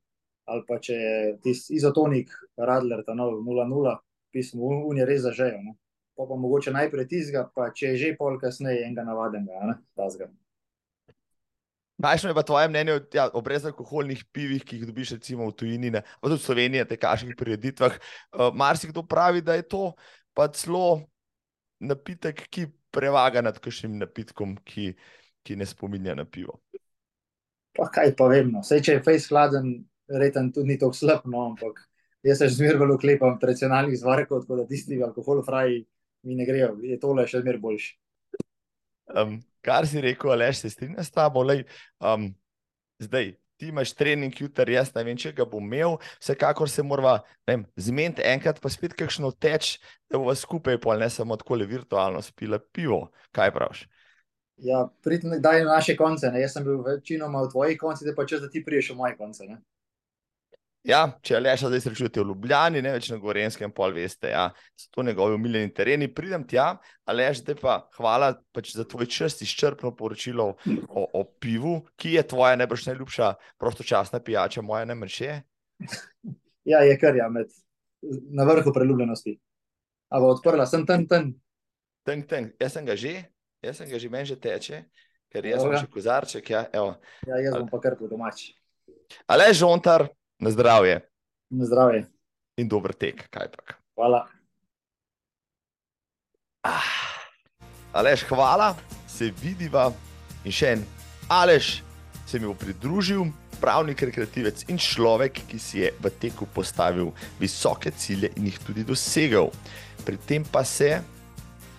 ali 0.47 0.63
pa 0.69 0.79
če 0.83 0.99
je 0.99 1.17
tisti 1.43 1.75
izotonik 1.79 2.31
radler, 2.57 3.03
ta 3.07 3.15
nov 3.19 3.41
0-0, 3.43 3.97
pismo, 4.35 4.71
un 4.87 5.01
je 5.03 5.07
res 5.07 5.25
zažejo. 5.27 5.59
Ne. 5.63 5.75
Pa 6.19 6.29
pa 6.29 6.37
mogoče 6.39 6.75
najprej 6.75 7.09
tizga, 7.11 7.49
pa 7.55 7.71
če 7.75 7.95
je 7.95 7.99
že 7.99 8.13
pol 8.19 8.39
kasneje 8.39 8.85
enega 8.87 9.03
navadenega, 9.07 9.67
ne, 9.67 9.77
tazga. 9.99 10.31
Najšno 12.03 12.33
je 12.33 12.37
pa 12.37 12.43
tvoje 12.43 12.69
mnenje 12.69 12.99
ja, 13.15 13.29
o 13.31 13.41
brezalkoholnih 13.45 14.25
pivih, 14.35 14.65
ki 14.67 14.81
jih 14.81 14.91
dobiš 14.91 15.15
recimo 15.17 15.47
v 15.49 15.55
tujini, 15.55 15.93
ne, 15.95 16.03
pa 16.19 16.27
tudi 16.27 16.41
v 16.41 16.47
Sloveniji, 16.49 16.89
te 16.91 16.99
kašnih 16.99 17.39
prireditvah. 17.39 17.97
Uh, 18.35 18.51
Marsikdo 18.51 19.07
pravi, 19.07 19.45
da 19.45 19.55
je 19.55 19.69
to 19.71 19.93
pa 20.35 20.49
celo 20.51 21.05
napitek, 21.79 22.47
ki 22.51 22.67
prevaga 22.93 23.41
nad 23.45 23.57
kakšnim 23.63 23.95
napitkom, 24.03 24.59
ki 24.67 24.93
ki 25.43 25.57
ne 25.57 25.67
spominja 25.67 26.15
na 26.15 26.25
pivo. 26.25 26.61
Pa 27.77 27.89
kaj 27.91 28.15
pa 28.17 28.29
vem, 28.31 28.53
no. 28.53 28.63
Sej, 28.67 28.83
če 28.87 28.99
je 28.99 29.05
fejs 29.07 29.29
hladen, 29.33 29.73
reten 30.13 30.51
tudi 30.55 30.75
ni 30.75 30.79
tako 30.81 30.97
slab, 30.97 31.25
no, 31.31 31.47
ampak 31.53 31.81
jaz 32.27 32.43
se 32.43 32.51
zmer 32.59 32.79
bolj 32.81 32.97
uklepam 32.99 33.39
tradicionalnih 33.43 33.99
zvarkov, 33.99 34.45
tako 34.45 34.61
da 34.61 34.67
tisti 34.69 35.01
alkohol 35.03 35.43
fraji 35.47 35.83
mi 36.29 36.37
ne 36.39 36.47
grejo, 36.47 36.77
je 36.87 36.99
tole 37.03 37.25
še 37.27 37.41
zmer 37.43 37.59
boljši. 37.63 37.95
Um, 39.19 39.41
kar 39.65 39.87
si 39.89 40.03
rekel, 40.03 40.35
Aleš, 40.35 40.65
se 40.65 40.71
strinja 40.71 41.05
s 41.05 41.15
tabo, 41.15 41.45
lej, 41.47 41.65
um, 42.01 42.29
zdaj, 43.03 43.33
ti 43.63 43.69
imaš 43.71 43.93
trening 43.95 44.35
jutri, 44.41 44.75
jaz 44.75 44.91
ne 44.97 45.05
vem, 45.07 45.19
če 45.19 45.31
ga 45.39 45.47
bom 45.47 45.63
imel, 45.63 45.99
vsekakor 46.19 46.71
se 46.71 46.83
morava 46.83 47.21
zmeniti 47.79 48.25
enkrat, 48.27 48.59
pa 48.59 48.71
spet 48.73 48.97
kakšno 48.99 49.31
teč, 49.39 49.77
da 50.11 50.19
bova 50.19 50.35
skupaj, 50.35 50.81
pol 50.83 50.99
ne 50.99 51.07
samo 51.11 51.39
tako 51.39 51.61
le 51.61 51.69
virtualno 51.71 52.23
spila 52.27 52.59
pivo, 52.75 53.05
kaj 53.31 53.53
praviš? 53.55 53.85
Ja, 54.63 54.83
pridite 55.03 55.39
kdaj 55.39 55.65
na 55.65 55.77
naše 55.77 55.97
konce. 55.99 56.31
Ne? 56.31 56.43
Jaz 56.43 56.53
sem 56.55 56.67
bil 56.67 56.83
večinoma 56.87 57.41
v 57.47 57.51
tvojih 57.51 57.79
koncih, 57.81 58.07
da 58.07 58.15
pa 58.15 58.27
čez 58.27 58.43
da 58.43 58.51
ti 58.51 58.63
priješ 58.65 58.93
v 58.93 58.99
moje 58.99 59.17
konce. 59.19 59.47
Ne? 59.49 59.59
Ja, 60.83 61.05
če 61.23 61.39
le 61.39 61.53
še 61.55 61.69
zdaj 61.71 61.83
srečujete 61.85 62.19
v 62.19 62.33
Ljubljani, 62.33 62.81
ne 62.83 62.95
več 62.97 63.07
na 63.13 63.19
Gorenskem, 63.23 63.71
pol 63.75 63.95
veste, 63.95 64.33
ja, 64.33 64.49
so 64.75 64.89
to 64.91 65.05
njegovi 65.07 65.37
umiljeni 65.39 65.71
tereni. 65.75 66.09
Pridem 66.11 66.43
tja, 66.49 66.73
ali 67.07 67.29
zdaj 67.39 67.59
pa 67.61 67.77
hvala 67.99 68.33
pač 68.55 68.73
za 68.75 68.87
tvoj 68.89 69.07
čas, 69.07 69.39
izčrpno 69.47 69.95
poročilo 69.95 70.49
o, 70.89 71.05
o 71.07 71.23
pivu, 71.39 71.77
ki 71.95 72.17
je 72.17 72.27
tvoja 72.35 72.59
najbrž 72.59 72.89
najljubša 72.91 73.35
prostočasna 73.63 74.19
pijača, 74.27 74.65
moja 74.67 74.87
ne 74.89 74.99
mrše. 74.99 75.41
Ja, 76.63 76.79
je 76.87 76.95
kar 76.95 77.17
ja, 77.19 77.25
med, 77.27 77.49
na 78.31 78.45
vrhu 78.47 78.71
preljubljenosti. 78.71 79.33
Ampak 80.15 80.37
odprla 80.37 80.63
sem 80.71 80.85
ten, 80.87 81.09
ten. 81.11 81.25
Ten, 82.07 82.21
ten, 82.31 82.47
jaz 82.63 82.77
sem 82.77 82.87
ga 82.87 82.95
že, 82.95 83.17
Jaz 83.63 83.79
sem 83.79 83.87
ga 83.87 83.99
že 83.99 84.11
meni 84.11 84.27
že 84.27 84.35
teče, 84.35 84.83
ker 85.31 85.47
jaz 85.47 85.63
sem 85.63 85.75
še 85.79 85.87
kozarček. 85.87 86.51
Ja, 86.51 86.67
ja 86.75 87.37
jaz 87.47 87.55
bom 87.55 87.69
pa 87.71 87.79
kar 87.79 87.95
po 87.95 88.11
domač. 88.11 88.51
Ale 89.31 89.47
žontar, 89.55 90.09
na 90.43 90.51
zdravje. 90.51 91.01
Na 91.51 91.65
zdravje. 91.65 92.07
In 92.59 92.69
dober 92.69 92.93
tek, 92.93 93.29
kaj 93.31 93.49
pa. 93.55 93.79
Hvala. 93.95 94.27
Ah. 96.67 96.91
Alež, 97.93 98.25
hvala, 98.27 98.73
se 99.07 99.31
vidiva 99.43 99.91
in 100.45 100.55
še 100.55 100.75
en 100.75 100.85
Alež 101.31 101.83
se 102.27 102.41
mi 102.41 102.49
bo 102.49 102.55
pridružil, 102.57 103.27
pravnik, 103.61 104.03
rekreativec 104.09 104.65
in 104.73 104.81
človek, 104.81 105.43
ki 105.47 105.59
si 105.61 105.83
je 105.85 105.93
v 106.01 106.11
teku 106.19 106.49
postavil 106.51 107.13
visoke 107.39 107.93
cilje 107.95 108.33
in 108.41 108.49
jih 108.49 108.59
tudi 108.65 108.83
dosegel. 108.89 109.53
Pri 110.03 110.19
tem 110.27 110.43
pa 110.43 110.65
se 110.67 110.99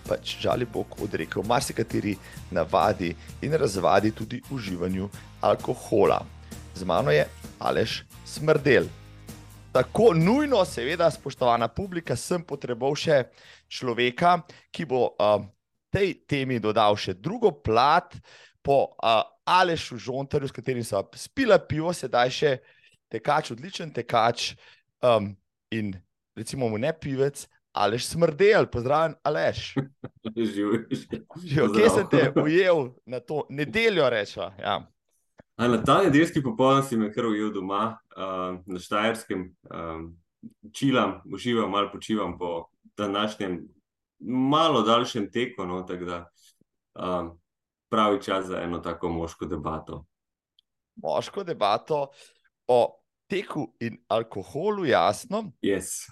pač 0.04 0.36
žali 0.40 0.68
Bog 0.68 0.96
odrekel 1.02 1.44
marsikateri 1.44 2.14
navadi 2.52 3.12
in 3.42 3.56
razvadi 3.58 4.12
tudi 4.14 4.40
uživanju 4.52 5.08
alkohola. 5.42 6.22
Z 6.74 6.84
mano 6.88 7.12
je 7.12 7.26
Aleš 7.58 8.04
Smrdel. 8.24 8.88
Tako 9.72 10.12
nujno, 10.14 10.64
seveda, 10.64 11.10
spoštovana 11.10 11.68
publika, 11.68 12.16
sem 12.16 12.42
potreboval 12.42 12.94
še 12.96 13.18
človeka, 13.68 14.38
ki 14.72 14.86
bo 14.88 15.08
uh, 15.12 15.42
tej 15.92 16.14
temi 16.30 16.60
dodal 16.62 16.96
še 16.96 17.14
drugo 17.18 17.50
plat, 17.52 18.14
po 18.64 18.94
uh, 18.96 19.20
Alešu 19.44 19.98
Žontarju, 20.00 20.48
s 20.48 20.56
katerim 20.56 20.84
sem 20.86 21.10
spila 21.20 21.58
pivo, 21.60 21.92
sedaj 21.92 22.32
še 22.32 22.52
tekač, 23.12 23.52
odličen 23.52 23.92
tekač 23.92 24.54
um, 25.04 25.34
in 25.68 25.92
recimo 26.38 26.70
mu 26.72 26.80
ne 26.80 26.94
pivec, 26.96 27.44
Aleš 27.74 28.06
smrdel, 28.14 28.70
pozdravljen, 28.70 29.18
Aleš. 29.26 29.74
Živiš. 30.54 31.06
Kje 31.10 31.88
sem 31.90 32.08
te 32.08 32.28
ujel 32.38 32.86
na 33.04 33.18
to 33.20 33.42
nedeljo, 33.50 34.06
rečva? 34.14 34.52
Ja. 34.62 34.78
A, 35.56 35.68
na 35.68 35.78
ta 35.84 36.02
nedeljski 36.02 36.42
popoldan 36.42 36.82
si 36.82 36.96
me 36.96 37.12
kar 37.12 37.26
ujel 37.26 37.52
doma, 37.54 37.98
uh, 38.16 38.58
na 38.66 38.80
Štajerskem, 38.80 39.48
um, 39.70 40.08
čilam, 40.72 41.20
uživam, 41.32 41.70
malo 41.70 41.90
počivam 41.92 42.38
po 42.38 42.66
današnjem 42.96 43.62
malo 44.24 44.82
daljšem 44.82 45.30
teku, 45.30 45.64
no, 45.66 45.82
tako 45.82 46.04
da 46.04 46.30
um, 46.94 47.40
pravi 47.88 48.22
čas 48.22 48.46
za 48.46 48.60
eno 48.62 48.78
tako 48.78 49.08
moško 49.08 49.46
debato. 49.46 50.04
Moško 50.96 51.44
debato 51.44 52.06
o 52.66 53.00
teku 53.26 53.72
in 53.80 53.98
alkoholu, 54.08 54.86
jasno. 54.86 55.44
Yes. 55.62 56.10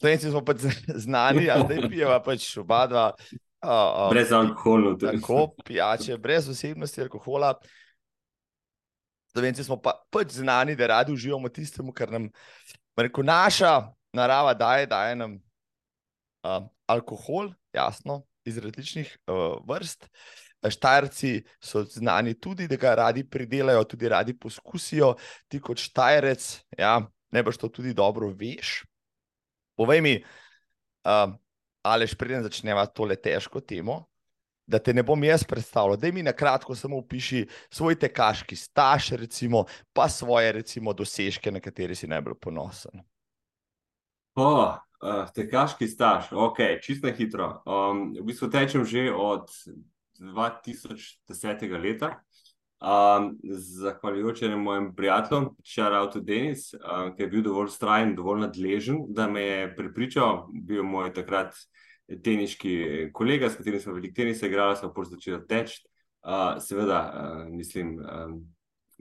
Slovenci 0.00 0.30
smo 0.30 0.44
pač 0.44 0.56
znani, 1.04 1.46
da 1.46 1.62
zdaj 1.64 1.88
pijeva 1.88 2.22
pač 2.22 2.56
oba 2.58 2.86
dva. 2.86 3.12
Uh, 3.62 4.10
brez 4.10 4.32
alkohola. 4.32 4.96
Tako, 4.98 5.54
pijače, 5.64 6.18
brez 6.18 6.48
osebnosti 6.48 7.02
alkohola. 7.02 7.54
Slovenci 9.32 9.64
smo 9.64 9.78
pa 9.80 9.94
pač 10.12 10.36
znani, 10.36 10.76
da 10.76 10.86
radi 10.86 11.12
uživamo 11.12 11.48
tistemu, 11.48 11.92
kar 11.92 12.12
nam 12.12 12.28
rekel, 12.96 13.24
naša 13.24 13.88
narava 14.12 14.52
daje, 14.54 14.86
daje 14.86 15.16
nam 15.16 15.38
uh, 16.44 16.68
alkohol, 16.86 17.52
jasno, 17.72 18.22
iz 18.44 18.58
različnih 18.58 19.16
uh, 19.26 19.56
vrst. 19.68 20.08
Štajerci 20.62 21.40
so 21.58 21.82
znani 21.82 22.36
tudi, 22.38 22.68
da 22.70 22.76
ga 22.78 22.94
radi 22.94 23.24
pridelajo, 23.26 23.82
tudi 23.84 24.08
radi 24.08 24.36
poskusijo. 24.38 25.14
Ti 25.48 25.58
kot 25.60 25.80
štajerec, 25.82 26.44
ja, 26.78 27.00
ne 27.32 27.42
boš 27.42 27.58
to 27.58 27.72
tudi 27.72 27.94
dobro 27.94 28.28
veš. 28.30 28.84
Povej 29.74 30.04
mi, 30.04 30.14
uh, 30.22 31.32
ali 31.82 32.06
špreden 32.06 32.44
začneva 32.44 32.84
tole 32.86 33.16
težko 33.16 33.64
temo, 33.64 34.04
da 34.72 34.78
te 34.78 34.94
ne 34.94 35.02
bom 35.04 35.24
jaz 35.24 35.44
predstavljal. 35.44 35.96
Da 36.00 36.12
mi 36.12 36.22
na 36.22 36.32
kratko 36.32 36.74
samo 36.74 36.98
opiši 36.98 37.44
svoj 37.70 37.98
tekaški 38.00 38.56
staž, 38.56 39.12
recimo, 39.20 39.64
pa 39.92 40.08
svoje 40.08 40.52
recimo, 40.52 40.92
dosežke, 40.96 41.52
na 41.52 41.60
katere 41.60 41.94
si 41.94 42.08
najbolj 42.08 42.38
ponosen. 42.40 43.04
Po, 44.32 44.48
uh, 45.04 45.24
tekaški 45.36 45.88
staž, 45.88 46.32
ok, 46.32 46.64
čisto 46.82 47.12
hitro. 47.12 47.58
Um, 47.66 48.12
v 48.16 48.24
bistvu 48.30 48.48
tečem 48.50 48.84
že 48.88 49.10
od 49.12 49.50
2010. 50.20 51.68
leta. 51.76 52.16
Um, 52.82 53.36
zahvaljujoč 53.44 54.40
enemu 54.42 54.62
mojemu 54.62 54.94
prijatelju, 54.96 55.52
Šarautu 55.62 56.20
Denis, 56.20 56.72
um, 56.74 57.12
ki 57.14 57.22
je 57.22 57.28
bil 57.30 57.44
dovolj 57.46 57.68
strajen, 57.70 58.16
dovolj 58.18 58.40
nadležen, 58.40 59.04
da 59.14 59.28
me 59.30 59.42
je 59.42 59.68
pripričal, 59.76 60.48
bil 60.50 60.82
moj 60.82 61.12
takrat 61.14 61.54
teniški 62.24 63.10
kolega, 63.14 63.50
s 63.50 63.56
katerim 63.56 63.80
smo 63.80 63.96
veliko 63.96 64.16
tenisa 64.16 64.46
igrali, 64.46 64.76
smo 64.76 64.92
pa 64.94 65.04
začeli 65.08 65.40
teči. 65.48 65.82
Uh, 66.22 66.62
seveda, 66.62 66.98
uh, 67.10 67.46
mislim, 67.50 67.96
um, 67.98 68.54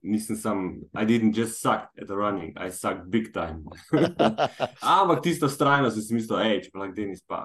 nisem 0.03 0.35
sam, 0.35 0.81
I 0.93 1.05
didn't 1.05 1.38
just 1.38 1.61
suck 1.61 1.93
at 2.01 2.07
the 2.07 2.15
running, 2.15 2.57
I 2.57 2.71
suck 2.71 3.05
big 3.09 3.33
time. 3.33 3.63
Ampak 4.81 5.21
tisto 5.23 5.49
strajno 5.49 5.91
sem 5.91 6.01
si 6.01 6.13
mislil, 6.13 6.39
hej, 6.41 6.61
če 6.65 6.71
pa 6.73 6.81
lahko 6.81 6.97
Denis, 6.97 7.21
pa 7.21 7.43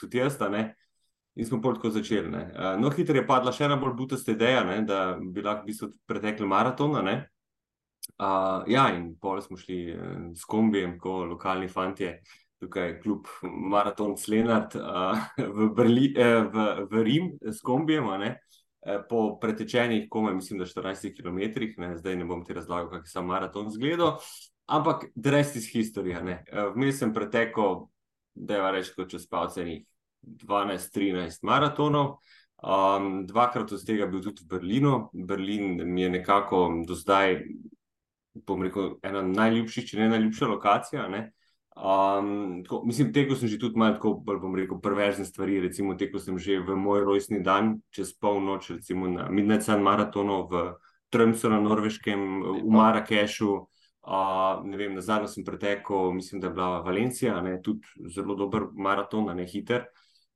tudi 0.00 0.20
jaz, 0.20 0.36
ne. 0.52 0.74
In 1.34 1.48
smo 1.48 1.58
tako 1.58 1.90
začeli. 1.90 2.28
Uh, 2.28 2.74
no, 2.78 2.92
hitro 2.94 3.16
je 3.16 3.26
padla 3.26 3.52
še 3.52 3.64
ena 3.66 3.80
bolj 3.80 3.96
butasta 3.98 4.36
ideja, 4.36 4.60
ne, 4.68 4.82
da 4.86 5.16
bi 5.16 5.42
lahko 5.42 5.64
v 5.64 5.72
bistvu 5.72 5.88
pretekli 6.06 6.46
maraton. 6.46 6.94
Uh, 7.00 8.60
ja, 8.68 8.90
in 8.92 9.14
pol 9.16 9.40
smo 9.42 9.56
šli 9.56 9.78
uh, 9.96 10.18
s 10.36 10.44
kombijem, 10.44 10.98
kot 11.00 11.32
lokalni 11.32 11.72
fanti, 11.72 12.12
tukaj 12.60 13.00
kljub 13.02 13.26
Maraton 13.42 14.16
Slenart 14.16 14.76
uh, 14.78 15.18
v, 15.56 15.68
Berli, 15.76 16.10
uh, 16.16 16.46
v, 16.52 16.66
v 16.90 17.04
Rim 17.06 17.30
s 17.42 17.60
kombijem, 17.64 18.08
uh, 18.08 19.00
po 19.08 19.38
pretečenih, 19.40 20.08
komaj 20.10 20.34
mislim, 20.34 20.62
da 20.62 20.68
14 20.68 21.16
km, 21.16 21.40
ne, 21.82 21.96
zdaj 21.98 22.16
ne 22.16 22.24
bom 22.24 22.44
ti 22.44 22.54
razlagal, 22.54 22.90
kako 22.90 23.04
je 23.04 23.10
sam 23.10 23.26
maraton 23.26 23.70
zgledal, 23.70 24.18
ampak 24.66 25.08
rest 25.24 25.56
iz 25.56 25.68
historije. 25.72 26.20
Uh, 26.20 26.70
Vmes 26.76 26.98
sem 26.98 27.12
pretekel, 27.14 27.86
da 28.34 28.56
je 28.56 28.72
reč, 28.72 28.94
kot 28.96 29.10
čez 29.10 29.28
palcenih 29.30 29.84
12-13 30.24 31.42
maratonov. 31.42 32.18
Um, 32.64 33.26
dvakrat 33.26 33.72
od 33.72 33.82
tega 33.84 34.06
bil 34.08 34.22
tudi 34.24 34.44
v 34.44 34.48
Berlinu. 34.56 35.10
Berlin 35.12 35.82
mi 35.84 36.02
je 36.02 36.10
nekako 36.10 36.84
do 36.88 36.96
zdaj, 36.96 37.42
bom 38.46 38.62
rekel, 38.64 38.94
ena 39.04 39.22
najljubših, 39.22 39.90
če 39.90 39.98
ne 40.00 40.08
najljubša 40.14 40.48
lokacija. 40.48 41.08
Ne? 41.12 41.26
Um, 41.74 42.62
tako, 42.62 42.82
mislim, 42.86 43.12
tekel 43.12 43.36
sem 43.36 43.48
že 43.48 43.58
tudi 43.58 43.78
malo, 43.78 43.96
tako, 43.98 44.14
bom 44.22 44.54
rekel, 44.54 44.78
perverzne 44.80 45.24
stvari. 45.24 45.60
Recimo, 45.60 45.94
tekel 45.98 46.20
sem 46.22 46.38
že 46.38 46.60
v 46.62 46.76
moj 46.78 47.02
rojstni 47.02 47.42
dan, 47.42 47.80
čez 47.90 48.14
polnoč, 48.14 48.70
recimo 48.78 49.10
na 49.10 49.26
Midnight 49.28 49.66
Sun 49.66 49.82
maratonu 49.82 50.46
v 50.46 50.78
Trmsu 51.10 51.50
na 51.50 51.60
Norveškem, 51.60 52.42
v 52.62 52.70
Marrakešu. 52.70 53.66
Uh, 54.04 54.60
ne 54.68 54.76
vem, 54.76 54.94
na 54.94 55.00
zadnjo 55.00 55.30
sem 55.32 55.44
pretekel, 55.44 56.12
mislim, 56.12 56.40
da 56.40 56.46
je 56.46 56.52
bila 56.52 56.80
Valencija, 56.84 57.40
ne, 57.40 57.56
tudi 57.62 57.88
zelo 58.12 58.34
dober 58.36 58.68
maraton, 58.76 59.32
ne 59.36 59.46
hiter. 59.48 59.86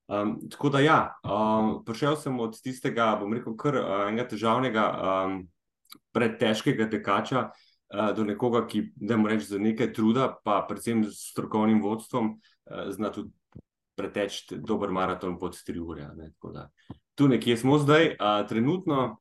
Um, 0.09 0.39
tako 0.49 0.71
da, 0.73 0.81
ja, 0.81 1.01
um, 1.21 1.85
prišel 1.85 2.17
sem 2.17 2.41
od 2.41 2.57
tistega, 2.65 3.13
bom 3.21 3.35
rekel, 3.37 3.53
kar 3.61 3.77
uh, 3.77 3.89
enega 4.09 4.25
težavnega, 4.31 4.85
um, 4.97 5.43
predtežkega 6.17 6.89
tekača, 6.89 7.51
do 7.89 8.25
nekoga, 8.25 8.67
ki 8.69 8.83
da 8.97 9.17
mu 9.17 9.29
reči 9.29 9.47
za 9.49 9.59
nekaj 9.59 9.93
truda, 9.97 10.29
pa 10.45 10.61
predvsem 10.69 11.05
s 11.09 11.31
strokovnim 11.31 11.81
vodstvom, 11.83 12.35
zna 12.93 13.13
tudi 13.13 13.33
preteči 13.97 14.59
dober 14.61 14.93
maraton 14.95 15.39
pod 15.39 15.57
tri 15.67 15.81
ure. 15.81 16.11
Ne, 16.17 16.33
tu 17.19 17.29
nekje 17.29 17.57
smo 17.57 17.79
zdaj, 17.79 18.15
a, 18.19 18.43
trenutno. 18.47 19.17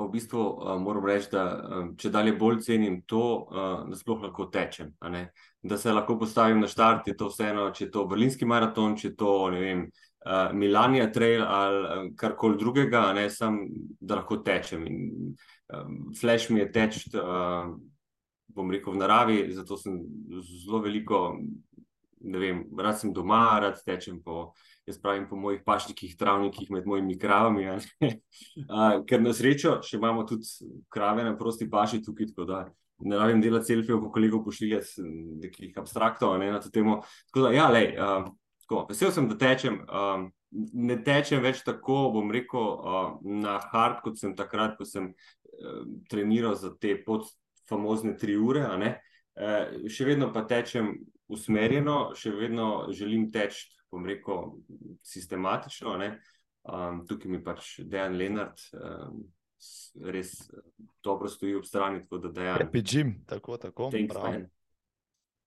Pa 0.00 0.06
v 0.06 0.14
bistvu 0.14 0.40
uh, 0.40 0.78
moram 0.80 1.04
reči, 1.04 1.28
da 1.28 1.42
um, 1.60 1.88
če 2.00 2.08
dalje 2.08 2.32
bolj 2.40 2.62
cenim 2.64 3.02
to, 3.04 3.24
uh, 3.44 3.82
da 3.84 3.98
sploh 3.98 4.22
lahko 4.24 4.46
tečem. 4.48 4.94
Da 5.60 5.76
se 5.76 5.92
lahko 5.92 6.16
postavim 6.16 6.62
na 6.62 6.70
štart, 6.70 7.10
je 7.10 7.16
to 7.20 7.28
vseeno, 7.28 7.66
če 7.76 7.84
je 7.84 7.90
to 7.92 8.06
Berlinski 8.08 8.48
maraton, 8.48 8.94
če 8.96 9.10
je 9.10 9.16
to 9.20 9.34
vem, 9.52 9.82
uh, 10.26 10.52
Milanja 10.52 11.10
Trail 11.12 11.42
ali 11.42 11.84
uh, 11.84 12.16
karkoli 12.16 12.58
drugega, 12.58 13.12
ne 13.12 13.30
samo 13.30 13.66
da 14.00 14.20
lahko 14.20 14.36
tečem. 14.36 14.86
In, 14.86 15.34
um, 15.74 16.12
flash 16.20 16.50
mi 16.50 16.60
je 16.60 16.72
teč, 16.72 17.02
uh, 17.14 17.70
bom 18.54 18.70
rekel, 18.70 18.94
v 18.94 19.00
naravi, 19.00 19.38
zato 19.54 19.78
sem 19.78 20.00
zelo 20.64 20.82
veliko, 20.84 21.38
ne 22.20 22.42
vem, 22.42 22.64
rad 22.78 22.98
sem 23.00 23.14
doma, 23.16 23.60
rad 23.62 23.80
tečem 23.86 24.20
po, 24.24 24.50
jaz 24.88 24.98
pravim, 25.00 25.28
po 25.30 25.38
mojih 25.40 25.62
pašnikih, 25.66 26.16
travnikih 26.18 26.70
med 26.70 26.86
mojimi 26.86 27.18
kravami. 27.18 27.68
uh, 27.70 29.00
ker 29.08 29.22
na 29.22 29.32
srečo 29.36 29.78
še 29.86 29.96
imamo 29.96 30.26
tudi 30.28 30.46
krave 30.92 31.24
na 31.24 31.36
prosti 31.38 31.70
paši 31.70 32.02
tukaj, 32.04 32.34
tako 32.34 32.48
da. 32.50 32.66
Ne 33.00 33.16
rabim 33.16 33.38
delati 33.40 33.70
selfijev, 33.70 33.96
ko 34.02 34.10
kolego 34.12 34.42
pošiljati 34.44 35.00
nekih 35.40 35.78
abstraktov 35.80 36.34
ne, 36.36 36.50
na 36.52 36.58
to 36.60 36.68
temo. 36.68 36.98
Tako 37.30 37.46
da, 37.46 37.52
ja, 37.56 37.70
uh, 37.72 38.26
tako, 38.70 38.86
vesel 38.92 39.10
sem, 39.12 39.26
da 39.28 39.38
tečem. 39.40 39.82
Um, 39.90 40.30
ne 40.50 40.96
tečem 41.06 41.42
več 41.44 41.60
tako, 41.62 42.08
bom 42.14 42.30
rekel, 42.34 42.58
uh, 42.58 43.10
na 43.22 43.60
hard, 43.70 44.00
kot 44.02 44.16
sem 44.18 44.32
takrat, 44.38 44.72
ko 44.78 44.86
sem 44.86 45.12
Eh, 45.60 45.84
treniral 46.08 46.54
za 46.54 46.70
te 46.78 46.94
podfamozne 47.04 48.16
tri 48.16 48.36
ure, 48.36 48.62
uh, 48.64 49.88
še 49.92 50.06
vedno 50.08 50.30
pa 50.32 50.46
tečem 50.48 50.94
usmerjeno, 51.28 52.14
še 52.16 52.32
vedno 52.32 52.86
želim 52.96 53.26
teči, 53.32 53.66
bom 53.92 54.06
rekel, 54.08 54.54
sistematično. 55.04 55.98
Um, 56.64 57.02
tukaj 57.08 57.32
mi 57.32 57.42
pač 57.44 57.74
Dejan 57.84 58.16
Lenart 58.16 58.62
um, 58.72 59.20
res 60.00 60.32
dobro 61.04 61.28
stoji 61.28 61.58
ob 61.60 61.68
strani. 61.68 62.06
Tako 62.06 62.22
da 62.24 62.32
Dejan. 62.40 62.58
Happy 62.64 62.84
Jim, 62.84 63.14
tako, 63.28 63.60
tako. 63.60 63.90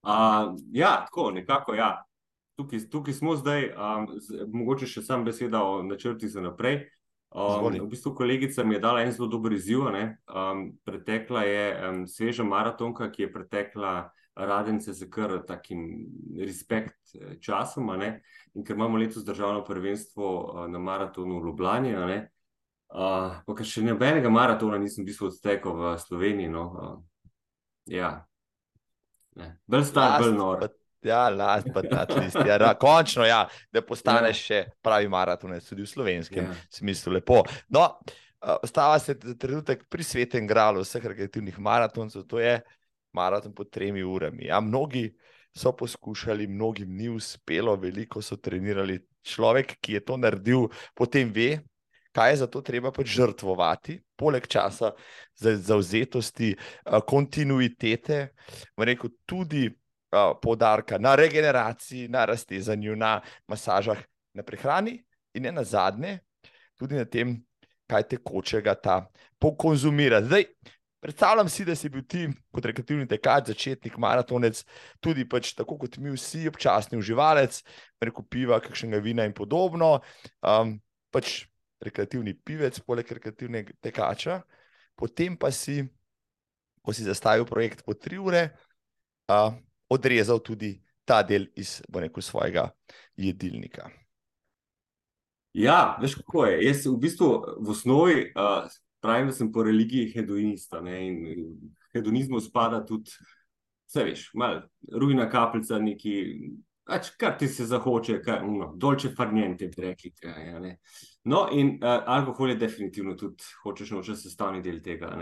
Uh, 0.04 0.54
ja, 0.78 0.94
tako, 1.08 1.32
nekako, 1.34 1.78
ja. 1.80 1.96
Tukaj, 2.56 2.80
tukaj 2.90 3.14
smo 3.14 3.36
zdaj, 3.36 3.72
um, 3.74 4.08
z, 4.22 4.46
mogoče 4.54 4.86
še 4.86 5.02
sam 5.02 5.24
beseda 5.26 5.64
o 5.66 5.82
načrti 5.84 6.30
za 6.30 6.42
naprej. 6.42 6.84
Um, 7.34 7.74
v 7.74 7.88
bistvu 7.90 8.12
kolegica 8.14 8.64
mi 8.64 8.76
je 8.76 8.82
dala 8.84 9.02
en 9.02 9.12
zelo 9.12 9.28
dober 9.28 9.56
izziv. 9.58 9.88
Um, 9.88 10.68
pretekla 10.86 11.44
je 11.50 11.64
um, 11.74 12.04
sveža 12.08 12.46
maratonka, 12.46 13.10
ki 13.12 13.26
je 13.26 13.32
pretekla 13.34 13.94
radence 14.36 14.94
z 14.94 15.10
kar 15.10 15.34
takim 15.48 16.06
respekt 16.38 17.16
eh, 17.16 17.40
časom. 17.42 17.90
In 18.54 18.64
ker 18.66 18.76
imamo 18.78 19.02
letos 19.02 19.26
državno 19.26 19.64
prvenstvo 19.66 20.30
uh, 20.44 20.68
na 20.70 20.80
maratonu 20.80 21.40
v 21.40 21.50
Ljubljani, 21.50 21.96
uh, 21.98 23.42
pa 23.46 23.66
še 23.66 23.82
nobenega 23.82 24.30
maratona 24.30 24.78
nisem 24.78 25.02
v 25.02 25.10
bistvu 25.10 25.32
odstekel 25.32 25.74
v 25.74 25.98
Sloveniji. 26.06 26.54
No, 26.54 26.70
uh, 26.70 27.34
ja. 27.90 28.14
Bolj 29.66 29.90
star, 29.90 30.22
bolj 30.22 30.38
nor. 30.38 30.62
But... 30.68 30.83
Ja, 31.06 31.30
last 31.30 31.70
but 31.74 31.92
not 31.92 32.12
least. 32.18 32.38
Ja, 32.48 32.58
da, 32.58 32.74
končno, 32.80 33.26
ja, 33.26 33.48
da 33.74 33.82
postaneš 33.86 34.44
ja. 34.44 34.46
še 34.46 34.60
pravi 34.84 35.10
maratonec, 35.12 35.66
tudi 35.68 35.86
v 35.86 35.90
slovenskem 35.90 36.48
ja. 36.52 36.56
smislu. 36.72 37.18
Lepo. 37.18 37.44
No, 37.74 37.88
ostava 38.64 39.00
se 39.00 39.16
za 39.24 39.36
trenutek 39.40 39.86
pri 39.90 40.04
svetem 40.04 40.48
gralu 40.48 40.84
vseh 40.84 41.06
rekreativnih 41.14 41.60
maratoncev, 41.60 42.26
to 42.28 42.40
je 42.40 42.58
maraton 43.14 43.54
pod 43.54 43.70
tremi 43.72 44.04
urami. 44.04 44.48
Ja, 44.50 44.62
mnogi 44.62 45.12
so 45.56 45.72
poskušali, 45.78 46.48
mnogim 46.48 46.96
ni 46.96 47.10
uspelo, 47.10 47.76
veliko 47.76 48.22
so 48.22 48.38
trenirali. 48.38 49.00
Človek, 49.24 49.78
ki 49.80 49.94
je 49.94 50.00
to 50.04 50.18
naredil, 50.20 50.66
potem 50.92 51.30
ve, 51.32 51.62
kaj 52.12 52.32
je 52.32 52.38
za 52.42 52.48
to 52.52 52.60
treba 52.62 52.92
pač 52.92 53.14
žrtvovati, 53.16 53.96
poleg 54.20 54.48
časa, 54.52 54.92
zauzetosti, 55.40 56.50
kontinuitete, 57.08 58.18
rekel 58.78 59.14
tudi 59.26 59.70
uh, 60.14 60.36
poudarka 60.42 60.98
na 60.98 61.16
regeneraciji, 61.16 62.08
na 62.08 62.26
raztezanju, 62.26 62.96
na 62.96 63.22
masažah, 63.48 63.98
na 64.34 64.44
prehrani 64.44 65.02
in 65.34 65.50
na 65.54 65.64
zadnje, 65.64 66.20
tudi 66.78 66.96
na 66.96 67.06
tem, 67.06 67.42
kaj 67.90 68.08
tekočega 68.14 68.76
ta 68.76 68.96
pokonzumira. 69.42 70.22
Zdaj, 70.22 70.46
predstavljam 71.02 71.50
si, 71.50 71.66
da 71.66 71.76
si 71.76 71.90
bil 71.90 72.06
ti 72.08 72.28
kot 72.54 72.66
rekreativni 72.66 73.08
tekač, 73.10 73.50
začetnik, 73.52 73.98
maratonec, 73.98 74.64
tudi 75.02 75.26
pač 75.30 75.52
tako 75.58 75.78
kot 75.82 75.98
mi 75.98 76.14
vsi, 76.14 76.48
občasni 76.48 76.98
uživalec, 76.98 77.60
preko 78.00 78.24
piva, 78.24 78.62
kakšnega 78.64 79.02
vina 79.04 79.26
in 79.28 79.34
podobno. 79.34 79.98
Um, 80.42 80.78
pač 81.12 81.44
rekreativni 81.84 82.34
pivec, 82.34 82.80
poleg 82.88 83.12
rekreativnega 83.12 83.76
tekača, 83.84 84.40
potem 84.96 85.36
pa 85.38 85.52
si 85.52 85.82
ko 86.84 86.92
si 86.92 87.08
zastavil 87.08 87.48
projekt 87.48 87.82
po 87.88 87.96
tri 87.96 88.20
ure, 88.20 88.52
uh, 89.32 89.56
odrezal 89.94 90.42
tudi 90.44 90.76
ta 91.06 91.22
del 91.24 91.46
iz 91.56 91.82
rekel, 91.94 92.24
svojega 92.24 92.70
jedilnika. 93.16 93.90
Ja, 95.54 95.98
veš 96.02 96.16
kako 96.16 96.46
je. 96.46 96.66
Jaz 96.66 96.86
v 96.88 96.98
bistvu 96.98 97.30
v 97.62 97.70
osnovi 97.70 98.20
uh, 98.34 98.66
pravim, 99.04 99.30
da 99.30 99.36
sem 99.36 99.52
po 99.52 99.64
religiji 99.64 100.12
hedonista. 100.16 100.82
Ne? 100.82 101.08
In 101.08 101.18
hedonizmu 101.94 102.42
spada 102.42 102.82
tudi, 102.86 103.12
vse 103.90 104.06
veš, 104.08 104.30
malo 104.34 104.64
rujna 104.92 105.30
kapljica, 105.30 105.80
neki. 105.80 106.16
Pač, 106.84 107.14
kar 107.16 107.38
ti 107.40 107.48
se 107.48 107.64
zahoče, 107.64 108.18
kar 108.26 108.42
no, 108.44 108.74
dolče 108.76 109.14
farnjente, 109.16 109.70
bi 109.72 109.86
rekli. 109.86 110.10
Ja, 110.20 110.60
no, 111.24 111.46
in 111.56 111.78
uh, 111.78 112.02
alkohol 112.12 112.52
je 112.52 112.58
definitivno 112.60 113.14
tudi, 113.16 113.46
hočeš 113.64 113.94
noče 113.96 114.18
sestavni 114.20 114.60
del 114.66 114.82
tega. 114.84 115.14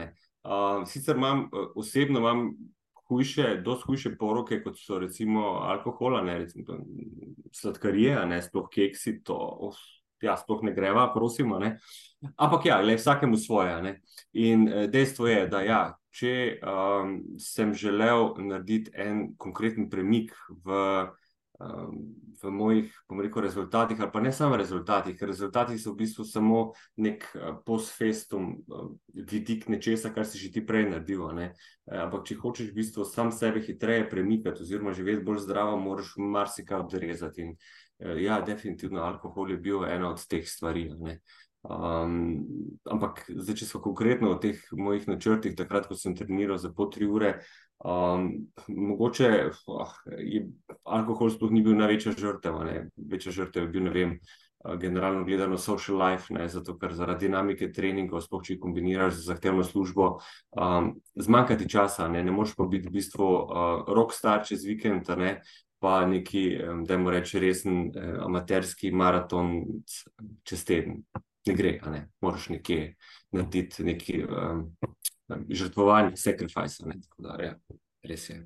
Uh, 0.41 0.87
sicer 0.89 1.19
imam, 1.19 1.43
osebno 1.77 2.23
imam 2.23 2.47
hujše, 3.11 3.55
dosti 3.65 3.89
hujše 3.91 4.15
poroke, 4.17 4.61
kot 4.63 4.79
so 4.79 4.99
recimo 4.99 5.59
alkohola, 5.67 6.23
ne 6.23 6.37
recimo 6.45 6.79
sladkarije, 7.51 8.25
ne 8.25 8.41
sploh 8.41 8.69
keksi, 8.71 9.19
to 9.27 9.35
oh, 9.35 9.79
ja, 10.23 10.37
sploh 10.37 10.63
ne 10.63 10.73
greva, 10.73 11.09
prosimo. 11.13 11.59
Ne? 11.59 11.75
Ampak 12.37 12.65
ja, 12.65 12.79
le 12.81 12.95
vsakemu 12.95 13.37
svoje. 13.37 13.81
Ne? 13.81 13.95
In 14.33 14.67
eh, 14.67 14.87
dejstvo 14.87 15.27
je, 15.27 15.47
da 15.51 15.61
ja, 15.65 15.81
če 16.11 16.33
um, 16.59 17.15
sem 17.39 17.73
želel 17.73 18.33
narediti 18.43 18.91
en 18.99 19.29
konkreten 19.39 19.89
premik 19.89 20.33
v 20.65 21.07
v 22.41 22.49
mojih, 22.49 22.93
bom 23.09 23.21
rekel, 23.21 23.41
rezultatih, 23.41 23.99
ali 24.01 24.11
pa 24.13 24.21
ne 24.21 24.31
samo 24.33 24.57
rezultatih, 24.57 25.15
ker 25.17 25.29
rezultati 25.29 25.77
so 25.77 25.93
v 25.93 26.01
bistvu 26.01 26.25
samo 26.25 26.61
nek 26.97 27.27
uh, 27.35 27.59
post-festum, 27.65 28.47
uh, 28.65 28.89
vidik 29.13 29.67
nečesa, 29.69 30.09
kar 30.13 30.25
si 30.25 30.41
že 30.41 30.51
ti 30.51 30.65
prej 30.65 30.89
naredil. 30.89 31.27
Uh, 31.27 31.53
ampak, 31.85 32.25
če 32.25 32.39
hočeš 32.41 32.71
v 32.71 32.79
bistvu 32.81 33.05
sam 33.05 33.31
sebe 33.31 33.61
hitreje 33.61 34.09
premikati, 34.09 34.65
oziroma 34.65 34.95
živeti 34.97 35.25
bolj 35.25 35.45
zdravo, 35.45 35.77
moraš 35.77 36.15
marsikaj 36.17 36.87
odrezati. 36.87 37.45
In 37.45 37.53
uh, 37.53 38.17
ja, 38.17 38.41
definitivno 38.41 39.05
alkohol 39.05 39.53
je 39.53 39.61
bil 39.61 39.85
ena 39.85 40.09
od 40.09 40.25
teh 40.25 40.47
stvari. 40.47 40.89
Um, 41.61 42.41
ampak, 42.89 43.27
zdaj, 43.29 43.61
če 43.61 43.65
smo 43.69 43.83
konkretno 43.85 44.33
o 44.33 44.39
teh 44.41 44.57
mojih 44.73 45.05
načrtih, 45.05 45.53
takrat, 45.53 45.85
ko 45.85 45.93
sem 45.93 46.17
treniral 46.17 46.57
za 46.57 46.73
po 46.73 46.89
tri 46.89 47.05
ure, 47.05 47.35
Um, 47.83 48.47
mogoče 48.67 49.49
oh, 49.65 49.93
je 50.17 50.45
alkohol 50.83 51.31
sploh 51.33 51.51
ni 51.51 51.63
bil 51.65 51.73
največja 51.79 52.13
žrtev. 52.13 52.59
Ne? 52.67 52.75
Večja 52.95 53.33
žrtev 53.33 53.65
je 53.65 53.71
bil, 53.73 53.85
ne 53.87 53.93
vem, 53.95 54.11
generalno 54.77 55.23
gledano, 55.25 55.57
social 55.57 55.97
life, 55.97 56.33
ne? 56.33 56.47
zato 56.49 56.77
ker 56.77 56.93
zaradi 56.93 57.25
dinamike 57.25 57.71
treningov, 57.73 58.21
sploh 58.21 58.43
če 58.45 58.59
kombiniraš 58.61 59.15
z 59.17 59.25
zahtevno 59.31 59.65
službo, 59.65 60.11
um, 60.53 60.93
zmanjkati 61.15 61.69
časa, 61.69 62.07
ne, 62.07 62.21
ne 62.23 62.31
moreš 62.31 62.53
pa 62.59 62.69
biti 62.69 62.89
v 62.89 62.95
bistvu 62.99 63.25
uh, 63.25 63.89
rockstar 63.89 64.45
čez 64.45 64.65
vikend, 64.67 65.09
pa 65.81 66.05
neki, 66.05 66.45
da 66.85 66.97
moramo 66.97 67.17
reči, 67.17 67.39
resen 67.41 67.87
uh, 67.89 68.21
amaterski 68.27 68.91
maraton 68.93 69.63
čez 70.45 70.65
teden. 70.65 71.01
Ne 71.49 71.57
gre, 71.57 71.79
ne? 71.89 72.03
moraš 72.21 72.51
nekje 72.53 72.93
narediti 73.33 73.83
neki. 73.83 74.21
Um, 74.29 74.67
žrtvovanje, 75.49 76.17
sacrifice. 76.17 76.83
Ja, 77.39 77.55
res 78.03 78.29
je. 78.29 78.41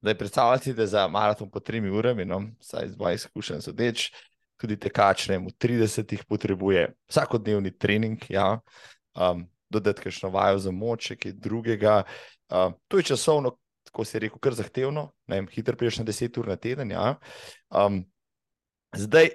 Da 0.00 0.12
je 0.12 0.18
predstavljati, 0.18 0.74
da 0.74 0.86
za 0.86 1.08
maraton 1.08 1.50
po 1.50 1.60
tremi 1.60 1.90
urami, 1.90 2.24
no, 2.24 2.42
saj 2.60 2.88
z 2.88 2.98
mojih 2.98 3.16
izkušenj 3.16 3.60
sodeč, 3.64 4.10
tudi 4.60 4.76
tekač 4.80 5.28
ne 5.28 5.38
v 5.42 5.52
30-ih 5.52 6.24
potrebuje 6.28 6.88
vsakodnevni 7.10 7.72
trening, 7.76 8.22
ja, 8.30 8.58
um, 9.16 9.44
dodati 9.70 10.06
kakšno 10.06 10.30
vajo 10.30 10.60
za 10.62 10.72
moč, 10.72 11.12
kaj 11.20 11.32
drugega. 11.32 12.02
Uh, 12.48 12.72
to 12.88 13.00
je 13.00 13.08
časovno, 13.12 13.56
tako 13.88 14.04
se 14.04 14.16
je 14.16 14.26
rekel, 14.26 14.38
kar 14.38 14.54
zahtevno, 14.54 15.10
ne 15.26 15.40
vem, 15.40 15.48
hitro 15.52 15.76
priješ 15.76 16.00
na 16.02 16.04
10 16.04 16.40
ur 16.40 16.48
na 16.48 16.56
teden. 16.56 16.90
Ja. 16.90 17.16
Um, 17.70 18.04
zdaj, 18.96 19.34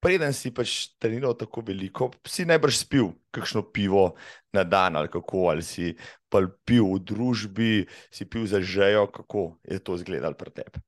preden 0.00 0.32
si 0.32 0.50
pač 0.54 0.96
treniral 0.98 1.36
tako 1.38 1.62
veliko, 1.66 2.10
si 2.26 2.48
najbrž 2.48 2.82
spil 2.82 3.12
kakšno 3.30 3.62
pivo 3.72 4.14
na 4.52 4.64
dan 4.64 4.96
ali 4.96 5.08
kako, 5.12 5.50
ali 5.52 5.62
si 5.62 5.94
pa 6.32 6.42
pil 6.64 6.86
v 6.96 7.00
družbi, 7.04 7.72
si 8.10 8.24
pil 8.24 8.46
za 8.46 8.60
žejo, 8.60 9.06
kako 9.12 9.60
je 9.64 9.78
to 9.78 9.94
izgledalo 9.94 10.34
pri 10.34 10.50
tebi. 10.50 10.82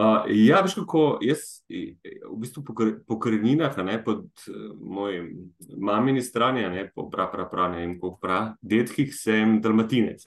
Uh, 0.00 0.24
ja, 0.32 0.60
veš 0.64 0.78
kako, 0.78 1.18
jaz 1.20 1.60
v 1.68 2.36
bistvu 2.40 2.62
po 3.06 3.18
koreninah, 3.20 3.74
ne 3.84 3.98
pod 4.04 4.22
uh, 4.48 4.70
mojim 4.78 5.52
mamini 5.76 6.22
strani, 6.22 6.62
ne 6.70 6.86
po 6.94 7.08
prav, 7.10 7.28
prav, 7.32 7.50
prav, 7.50 7.74
ne 7.74 7.82
vem, 7.82 7.96
kako 7.98 8.16
prav, 8.22 8.54
detkih 8.62 9.10
sem 9.14 9.58
dalmatinec. 9.60 10.24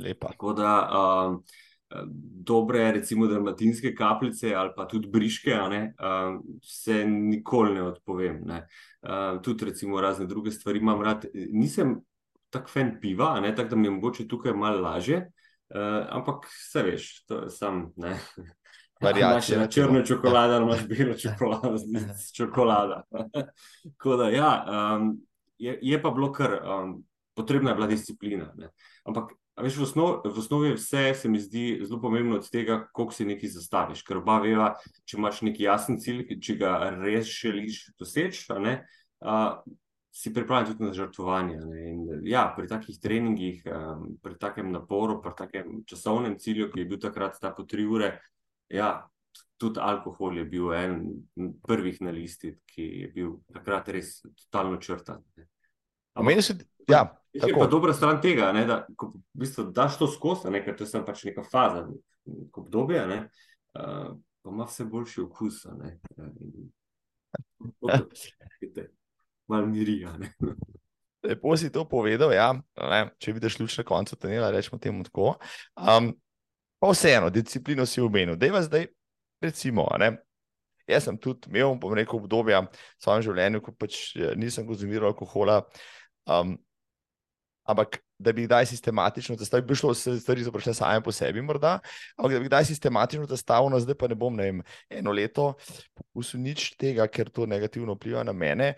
Lepa. 0.00 0.32
Tako 0.32 0.54
da. 0.56 0.72
Uh, 0.86 1.58
dobre, 2.46 2.92
recimo, 2.92 3.26
dermatinske 3.26 3.94
kapljice 3.94 4.54
ali 4.54 4.70
pa 4.76 4.88
tudi 4.88 5.08
briške, 5.08 5.54
ne, 5.70 5.94
uh, 5.98 6.40
se 6.62 7.04
nikoli 7.04 7.74
ne 7.74 7.82
odpovem. 7.82 8.42
Ne. 8.46 8.66
Uh, 9.02 9.42
tudi, 9.42 9.64
recimo, 9.64 10.00
razne 10.00 10.26
druge 10.26 10.50
stvari 10.50 10.78
imam 10.78 11.02
rad. 11.02 11.26
Nisem 11.34 12.00
tak 12.50 12.70
fan 12.70 12.96
piva, 13.00 13.42
tako 13.56 13.68
da 13.68 13.76
mi 13.76 13.86
je 13.86 13.90
mogoče 13.90 14.28
tukaj 14.28 14.52
malo 14.52 14.80
lažje, 14.80 15.16
uh, 15.74 16.06
ampak 16.08 16.46
vse 16.46 16.82
veš, 16.82 17.24
to 17.26 17.42
je 17.42 17.50
sam. 17.50 17.92
Variacija. 19.00 19.58
Na 19.58 19.66
črno 19.66 20.02
čokolado, 20.04 20.54
ali 20.54 20.64
imaš 20.64 20.86
belo 20.88 21.14
čokolado, 21.22 21.76
z 21.78 22.32
čokolado. 22.36 23.02
da, 24.18 24.28
ja, 24.28 24.50
um, 24.98 25.20
je, 25.58 25.78
je 25.82 26.02
pa 26.02 26.10
bilo 26.10 26.32
kar, 26.32 26.60
um, 26.64 27.04
potrebna 27.34 27.70
je 27.70 27.74
bila 27.74 27.86
disciplina. 27.86 28.52
Ne. 28.56 28.68
Ampak 29.04 29.32
Veš, 29.58 29.76
v, 29.76 29.82
osnov, 29.82 30.10
v 30.24 30.38
osnovi 30.38 30.70
vse 30.76 31.14
se 31.14 31.28
mi 31.28 31.40
zdi 31.40 31.80
zelo 31.82 32.00
pomembno 32.00 32.38
od 32.38 32.46
tega, 32.50 32.84
koliko 32.92 33.12
si 33.12 33.26
nekaj 33.28 33.50
zastaviš. 33.56 34.04
Ker 34.06 34.20
oba 34.22 34.38
veva, 34.40 34.70
če 35.04 35.18
imaš 35.18 35.42
neki 35.44 35.66
jasen 35.66 35.98
cilj, 36.00 36.24
če 36.40 36.56
ga 36.60 36.76
res 37.02 37.28
želiš 37.28 37.90
doseči, 38.00 38.46
si 40.12 40.32
pripravljen 40.34 40.72
tudi 40.72 40.84
na 40.84 40.92
žrtvovanje. 40.92 41.56
In, 41.86 42.00
ja, 42.26 42.48
pri 42.56 42.68
takih 42.68 42.98
treningih, 43.02 43.62
um, 43.66 44.16
pri 44.22 44.34
takem 44.40 44.72
naporu, 44.72 45.20
pri 45.22 45.34
takem 45.38 45.84
časovnem 45.86 46.38
cilju, 46.38 46.70
ki 46.72 46.82
je 46.82 46.88
bil 46.90 47.00
takrat 47.00 47.38
ta 47.40 47.52
po 47.54 47.62
tri 47.62 47.86
ure, 47.86 48.16
ja, 48.68 48.90
tudi 49.60 49.80
alkohol 49.80 50.40
je 50.40 50.44
bil 50.50 50.72
en 50.74 50.98
prvih 51.66 52.00
na 52.02 52.10
listi, 52.10 52.56
ki 52.66 52.88
je 53.04 53.12
bil 53.14 53.38
takrat 53.52 53.88
res 53.94 54.18
totalno 54.46 54.80
črtan. 54.82 55.22
Ampak, 56.18 56.66
ja, 56.90 57.04
Je 57.32 57.54
pa 57.54 57.66
dobra 57.70 57.92
stran 57.94 58.20
tega, 58.22 58.52
ne, 58.52 58.64
da 58.66 58.80
ko 58.98 59.12
v 59.14 59.38
bistvu 59.38 59.68
daš 59.74 59.98
to 60.00 60.06
skozi, 60.10 60.50
ker 60.64 60.76
to 60.76 60.84
je 60.84 61.02
pač 61.06 61.24
neka 61.28 61.44
faza, 61.46 61.86
neko 62.26 62.60
obdobje, 62.64 63.06
ne, 63.06 63.18
uh, 63.78 64.16
pa 64.42 64.50
ima 64.50 64.64
vse 64.66 64.84
boljši 64.90 65.20
okus. 65.20 65.66
Malo 69.50 69.66
mirija. 69.66 70.16
Lepo 71.22 71.56
si 71.56 71.70
to 71.72 71.84
povedal. 71.84 72.32
Ja. 72.32 72.54
Ne, 72.80 73.10
če 73.20 73.32
vidiš 73.36 73.58
luč 73.60 73.78
na 73.78 73.84
koncu 73.84 74.16
tunela, 74.16 74.50
rečemo 74.50 74.78
temu 74.80 75.04
tako. 75.04 75.34
Um, 75.76 76.14
pa 76.80 76.90
vseeno, 76.90 77.30
disciplino 77.30 77.86
si 77.86 78.00
umenil. 78.00 78.36
Da 78.40 78.46
je 78.46 78.62
zdaj, 78.62 78.86
recimo, 79.44 79.86
ne, 80.00 80.14
jaz 80.88 81.04
sem 81.06 81.18
tudi 81.20 81.50
imel, 81.50 81.74
bom 81.80 81.94
rekel, 81.94 82.18
obdobja 82.18 82.64
v 82.64 82.70
svojem 83.02 83.26
življenju, 83.28 83.62
ko 83.64 83.74
pač 83.76 84.00
eh, 84.16 84.34
nisem 84.38 84.66
konzumiral 84.68 85.12
alkohola. 85.12 85.60
Um, 86.30 86.56
ampak 87.70 88.00
da 88.20 88.34
bi 88.36 88.44
kdaj 88.44 88.66
sistematično, 88.66 89.36
da 89.40 89.60
bi 89.64 89.74
šlo 89.74 89.94
vse 89.94 90.18
stvari, 90.20 90.44
so 90.44 90.52
prišle 90.52 90.74
same 90.76 91.02
po 91.04 91.12
sebi, 91.12 91.42
morda, 91.42 91.78
ampak 92.16 92.36
da 92.36 92.40
bi 92.40 92.50
kdaj 92.50 92.68
sistematično 92.68 93.26
zastavil, 93.30 93.70
no 93.72 93.80
zdaj 93.80 93.96
pa 93.96 94.10
ne 94.10 94.18
bom, 94.18 94.36
ne 94.36 94.50
vem, 94.50 94.62
eno 94.90 95.14
leto, 95.16 95.52
pokusil 95.94 96.42
nič 96.44 96.74
tega, 96.80 97.08
ker 97.08 97.32
to 97.32 97.48
negativno 97.48 97.96
vpliva 97.96 98.24
na 98.26 98.36
mene. 98.36 98.74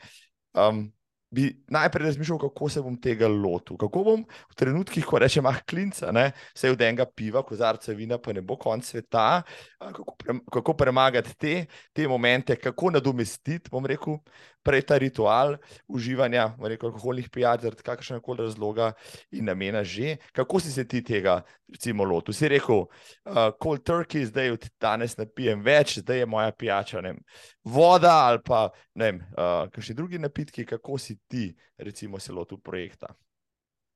Um, 0.53 0.87
bi 1.33 1.65
najprej 1.73 2.07
razmišljal, 2.07 2.39
kako 2.39 2.69
se 2.69 2.83
bom 2.83 2.97
tega 3.01 3.29
lotil. 3.29 3.77
Kako 3.81 4.03
bom 4.05 4.25
v 4.29 4.57
trenutkih, 4.57 5.05
ko 5.09 5.19
rečem, 5.23 5.47
ah, 5.49 5.63
klinca, 5.69 6.11
ne, 6.13 6.27
se 6.55 6.71
od 6.71 6.81
enega 6.85 7.07
piva, 7.09 7.41
kozarca 7.43 7.95
vina, 7.97 8.19
pa 8.21 8.35
ne 8.37 8.43
bo 8.45 8.59
konc 8.61 8.85
sveta, 8.85 9.43
kako, 9.81 10.17
pre, 10.21 10.37
kako 10.53 10.75
premagati 10.77 11.33
te, 11.41 11.55
te 11.97 12.09
momente, 12.09 12.57
kako 12.61 12.93
nadomestiti, 12.99 13.73
bom 13.73 13.89
rekel, 13.89 14.21
prej 14.63 14.85
ta 14.87 14.99
ritual 14.99 15.57
uživanja, 15.89 16.53
bom 16.59 16.69
rekel, 16.71 16.91
alkoholnih 16.91 17.29
pijač, 17.33 17.65
zaradi 17.67 17.87
kakršnega 17.87 18.23
koli 18.25 18.47
razloga 18.47 18.93
in 19.31 19.49
namena 19.51 19.85
že. 19.85 20.17
Kako 20.33 20.61
si 20.61 20.73
se 20.73 20.85
ti 20.89 21.03
tega, 21.05 21.41
recimo, 21.73 22.05
lotil? 22.05 22.35
Si 22.35 22.49
rekel, 22.49 22.85
uh, 22.87 23.43
cold 23.63 23.83
turkey, 23.87 24.25
zdaj 24.29 24.55
od 24.57 24.69
danes 24.81 25.17
ne 25.19 25.27
pijem 25.27 25.63
več, 25.63 25.99
zdaj 26.03 26.23
je 26.23 26.31
moja 26.31 26.53
pijača, 26.53 27.03
ne 27.03 27.15
vem, 27.15 27.21
voda 27.65 28.15
ali 28.29 28.43
pa, 28.45 28.69
ne 28.95 29.11
vem, 29.11 29.21
uh, 29.35 29.67
kakšni 29.73 29.99
drugi 29.99 30.23
napitki, 30.23 30.67
kako 30.69 30.99
si 30.99 31.19
ti, 31.29 31.51
recimo, 31.79 32.19
se 32.19 32.33
lotil 32.33 32.59
projekta? 32.63 33.15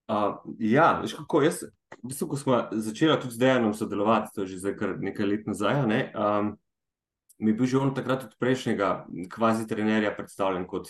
Uh, 0.06 0.36
ja, 0.62 1.00
veš 1.02 1.16
kako 1.18 1.40
jaz, 1.42 1.64
v 1.98 2.12
bistvu, 2.12 2.28
ko 2.30 2.36
smo 2.38 2.60
začeli 2.70 3.16
tudi 3.18 3.34
z 3.34 3.42
Dejanom 3.42 3.72
sodelovati, 3.74 4.30
to 4.34 4.44
je 4.44 4.54
že 4.54 4.76
kar 4.78 4.94
nekaj 5.02 5.26
let 5.26 5.48
nazaj, 5.50 5.82
ne, 5.86 6.00
um, 6.14 6.52
mi 7.38 7.50
je 7.50 7.54
bil 7.54 7.66
že 7.66 7.78
on 7.78 7.94
takrat 7.94 8.24
od 8.24 8.34
prejšnjega 8.40 9.06
kvazi 9.32 9.66
trenerja 9.68 10.14
predstavljen 10.16 10.66
kot 10.66 10.88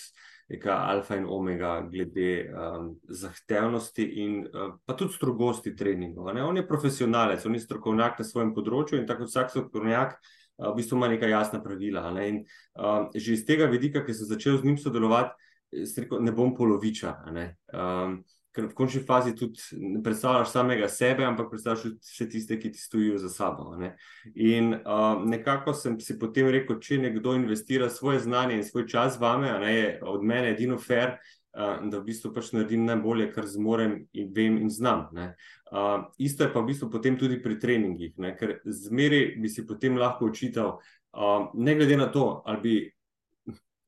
neka 0.49 0.77
alfa 0.87 1.17
in 1.17 1.27
omega 1.27 1.81
glede 1.91 2.47
um, 2.47 2.93
zahtevnosti 3.09 4.05
in 4.23 4.45
uh, 4.47 4.77
pa 4.87 4.95
tudi 4.95 5.13
strogosti 5.13 5.75
treningov. 5.77 6.31
Ne? 6.35 6.45
On 6.45 6.57
je 6.57 6.67
profesionalec, 6.67 7.47
on 7.47 7.55
je 7.55 7.65
strokovnjak 7.65 8.21
na 8.23 8.27
svojem 8.27 8.55
področju 8.55 9.01
in 9.01 9.09
tako 9.09 9.27
vsak 9.27 9.51
strokovnjak. 9.51 10.21
V 10.57 10.71
bistvu 10.79 10.97
ima 10.97 11.09
neka 11.13 11.29
jasna 11.29 11.59
pravila. 11.61 12.07
Ne? 12.15 12.29
In, 12.29 12.39
uh, 12.79 13.11
že 13.15 13.35
iz 13.35 13.43
tega 13.49 13.67
vidika, 13.67 14.05
ki 14.07 14.15
sem 14.15 14.31
začel 14.31 14.61
z 14.61 14.71
njim 14.71 14.79
sodelovati, 14.81 15.35
rekel, 15.75 16.23
ne 16.23 16.33
bom 16.33 16.55
poloviča. 16.55 17.17
Ne? 17.35 17.49
Um, 17.75 18.23
ker 18.57 18.71
v 18.71 18.75
končni 18.75 19.03
fazi 19.05 19.35
tudi 19.37 19.61
ne 19.77 20.01
predstavljaš 20.03 20.49
samega 20.49 20.89
sebe, 20.89 21.25
ampak 21.29 21.51
predstavljaš 21.53 21.83
tudi 21.83 21.99
vse 22.09 22.29
tiste, 22.33 22.57
ki 22.61 22.73
ti 22.73 22.81
stojijo 22.81 23.19
za 23.21 23.29
sabo. 23.29 23.75
Ne? 23.77 23.93
In 24.35 24.73
uh, 24.75 25.21
nekako 25.29 25.75
sem 25.77 25.99
si 26.01 26.17
potem 26.19 26.49
rekel, 26.53 26.81
če 26.81 27.03
nekdo 27.03 27.35
investira 27.37 27.91
svoje 27.93 28.23
znanje 28.25 28.57
in 28.57 28.65
svoj 28.65 28.87
čas 28.89 29.21
vame, 29.21 29.53
ne, 29.61 29.75
je 29.75 29.91
od 30.03 30.25
mene 30.25 30.55
edino 30.57 30.81
fair. 30.81 31.19
Da 31.57 32.03
v 32.03 32.05
bistvu 32.05 32.35
pač 32.37 32.51
naredim 32.53 32.83
najbolje, 32.85 33.31
kar 33.33 33.47
zmorem 33.49 33.95
in 34.13 34.27
vem 34.37 34.59
in 34.61 34.69
znam. 34.69 35.07
Uh, 35.17 36.03
isto 36.21 36.45
je 36.45 36.53
pa 36.53 36.61
v 36.61 36.69
bistvu 36.69 36.91
potem 36.93 37.17
tudi 37.17 37.39
pri 37.41 37.57
treningih, 37.61 38.13
ne? 38.21 38.35
ker 38.37 38.59
zmeri 38.65 39.39
bi 39.41 39.49
si 39.49 39.65
potem 39.65 39.97
lahko 39.97 40.29
učital, 40.29 40.75
uh, 41.17 41.49
ne 41.57 41.77
glede 41.79 41.97
na 41.97 42.11
to, 42.13 42.27
ali 42.45 42.61
bi 42.61 42.77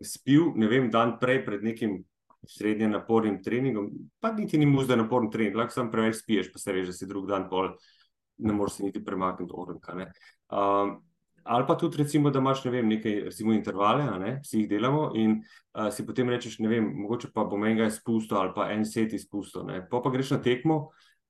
spil, 0.01 0.55
ne 0.57 0.69
vem, 0.71 0.89
dan 0.91 1.19
prej 1.21 1.43
pred 1.45 1.65
nekim 1.65 2.05
srednje 2.47 2.89
napornim 2.89 3.43
treningom, 3.43 3.91
pa 4.21 4.33
niti 4.33 4.59
ni 4.59 4.67
mu 4.67 4.83
zdaj 4.85 4.97
naporen 5.03 5.31
trening, 5.31 5.57
lahko 5.57 5.75
samo 5.75 5.91
preveč 5.91 6.23
spiješ, 6.23 6.53
pa 6.53 6.59
se 6.59 6.73
reže, 6.73 6.93
da 6.93 6.97
si 6.97 7.07
drug 7.07 7.27
dan 7.29 7.49
pol, 7.51 7.73
ne 8.39 8.55
moreš 8.55 8.79
se 8.79 8.85
niti 8.85 9.05
premakniti 9.05 9.53
od 9.55 9.69
orenka. 9.69 9.97
Um, 10.49 10.95
ali 11.43 11.67
pa 11.67 11.77
tudi, 11.79 11.97
recimo, 11.97 12.31
da 12.31 12.39
imaš 12.39 12.65
ne 12.65 12.71
vem, 12.71 12.89
nekaj 12.89 13.21
recimo, 13.31 13.53
intervale, 13.53 14.07
ne, 14.19 14.39
vsi 14.45 14.63
jih 14.63 14.69
delamo 14.71 15.11
in 15.17 15.39
uh, 15.41 15.89
si 15.93 16.07
potem 16.07 16.31
rečeš, 16.31 16.59
ne 16.59 16.69
vem, 16.69 16.89
mogoče 17.03 17.33
pa 17.35 17.45
bom 17.45 17.65
enega 17.65 17.89
izpustil 17.89 18.39
ali 18.39 18.53
pa 18.55 18.71
en 18.73 18.85
set 18.87 19.13
izpustil. 19.13 19.69
Pa 19.91 20.03
pa 20.05 20.13
greš 20.15 20.37
na 20.37 20.43
tekmo, 20.43 20.79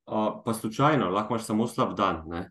uh, 0.07 0.43
pa 0.45 0.55
slučajno, 0.55 1.11
lahko 1.11 1.35
imaš 1.35 1.47
samo 1.47 1.67
slab 1.67 1.97
dan, 1.97 2.23
ne, 2.29 2.49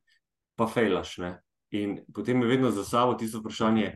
pa 0.56 0.68
fejlaš. 0.68 1.18
Ne. 1.24 1.38
In 1.72 2.00
potem 2.14 2.42
je 2.42 2.48
vedno 2.48 2.72
za 2.72 2.84
sabo 2.84 3.14
tisto 3.14 3.40
vprašanje, 3.44 3.96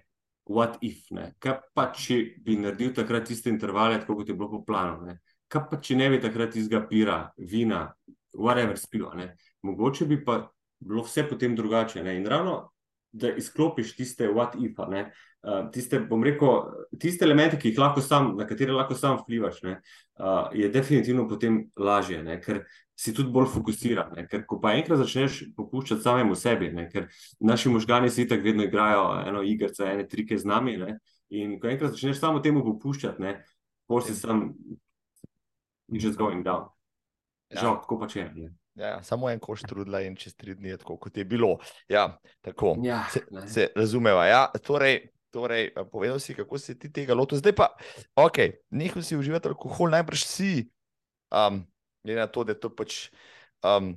what 0.52 0.78
if, 0.82 1.10
ne? 1.16 1.32
kaj 1.40 1.60
pa 1.76 1.88
če 1.96 2.18
bi 2.44 2.58
naredil 2.60 2.94
takrat 2.96 3.30
tiste 3.32 3.50
intervale, 3.50 4.00
tako 4.02 4.20
kot 4.22 4.30
je 4.30 4.36
bilo 4.36 4.50
po 4.52 4.64
planu, 4.68 5.06
ne? 5.08 5.20
kaj 5.52 5.68
pa 5.70 5.80
če 5.84 5.98
ne 6.00 6.10
bi 6.12 6.20
takrat 6.24 6.56
izga 6.60 6.84
pira, 6.90 7.22
vina, 7.38 7.86
whatever 8.38 8.78
spilo, 8.80 9.14
ne? 9.16 9.32
mogoče 9.68 10.08
bi 10.10 10.20
pa 10.26 10.42
bilo 10.82 11.04
vse 11.06 11.28
potem 11.30 11.56
drugače. 11.56 12.04
Ne? 12.04 12.18
In 12.18 12.28
ravno, 12.28 12.72
da 13.12 13.34
izklopiš 13.38 13.96
tiste 13.96 14.30
what 14.30 14.56
if, 14.60 14.80
ne? 14.90 15.12
Uh, 15.42 15.64
tiste, 15.74 15.98
bom 16.06 16.22
rekel, 16.22 16.68
tiste 17.02 17.26
elemente, 17.26 17.58
ki 17.58 17.72
jih 17.72 17.80
lahko 17.82 18.02
sam, 18.06 18.36
na 18.38 18.46
katere 18.46 18.76
lahko 18.76 18.94
sam 18.94 19.16
vplivaš, 19.24 19.64
ne? 19.66 19.80
Uh, 20.20 20.52
je 20.54 20.70
definitivno 20.70 21.26
potem 21.30 21.64
lažje, 21.74 22.20
ne? 22.22 22.36
ker 22.42 22.60
si 23.02 23.14
tudi 23.18 23.34
bolj 23.34 23.48
fokusiran. 23.56 24.12
Ne? 24.14 24.28
Ker 24.30 24.44
ko 24.46 24.60
pa 24.62 24.76
enkrat 24.78 25.02
začneš 25.02 25.40
popuščati 25.58 26.06
samemu 26.06 26.38
sebi, 26.38 26.70
ne? 26.76 26.86
ker 26.92 27.08
naši 27.42 27.72
možgani 27.74 28.12
si 28.14 28.28
tako 28.30 28.46
vedno 28.46 28.68
igrajo 28.68 29.08
eno 29.26 29.42
igrico, 29.42 29.82
ene 29.88 30.06
trike 30.08 30.38
z 30.38 30.46
nami. 30.46 30.76
Ne? 30.78 31.00
In 31.34 31.58
ko 31.58 31.72
enkrat 31.72 31.96
začneš 31.96 32.20
samo 32.22 32.44
temu 32.46 32.62
popuščati, 32.68 33.34
pol 33.90 34.06
si 34.06 34.14
sam, 34.16 34.52
you're 35.90 36.04
just 36.06 36.20
going 36.22 36.46
down. 36.46 36.70
Ja. 37.50 37.64
Žal, 37.64 37.80
tako 37.82 37.98
pa 38.04 38.12
če 38.12 38.28
je. 38.28 38.52
Ja, 38.80 39.02
samo 39.04 39.30
en 39.30 39.42
koš 39.42 39.66
trudila 39.68 40.00
in 40.06 40.14
čez 40.16 40.38
tri 40.38 40.54
dni 40.56 40.72
je 40.72 40.78
tako, 40.84 40.96
kot 41.02 41.18
je 41.18 41.26
bilo. 41.26 41.58
Ja, 41.92 42.06
tako. 42.46 42.76
Ja, 42.86 43.02
se, 43.12 43.26
se 43.48 43.68
razumeva. 43.76 44.24
Ja, 44.30 44.46
torej, 44.64 45.02
torej, 45.32 45.72
povedal 45.92 46.20
si, 46.20 46.36
kako 46.36 46.60
si 46.60 46.76
ti 46.76 46.92
tega 46.92 47.16
lotil. 47.18 47.40
Zdaj 47.40 47.56
pa, 47.56 47.72
ok, 48.20 48.68
nehal 48.76 49.04
si 49.04 49.18
uživati 49.18 49.52
alkohol, 49.52 49.92
najbrž 49.96 50.24
si. 50.28 50.70
Um, 51.32 51.64
glede 52.04 52.20
na 52.20 52.28
to, 52.28 52.44
da 52.44 52.56
to 52.56 52.70
pač. 52.70 53.10
Um, 53.64 53.96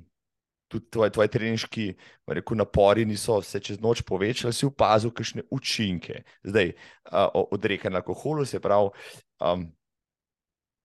Tudi 0.65 0.89
tvoji 0.89 1.11
tvoj 1.13 1.27
treniški 1.29 1.83
rekel, 2.25 2.57
napori 2.57 3.03
niso 3.05 3.35
se 3.45 3.59
čez 3.61 3.77
noč 3.77 4.01
povečali, 4.01 4.49
si 4.49 4.65
opazil, 4.65 5.11
kakšne 5.13 5.43
učinke. 5.53 6.23
Zdaj, 6.41 6.71
uh, 7.13 7.29
odrekanje 7.53 8.01
alkoholu, 8.01 8.47
se 8.49 8.57
pravi, 8.59 8.89
um, 9.45 9.67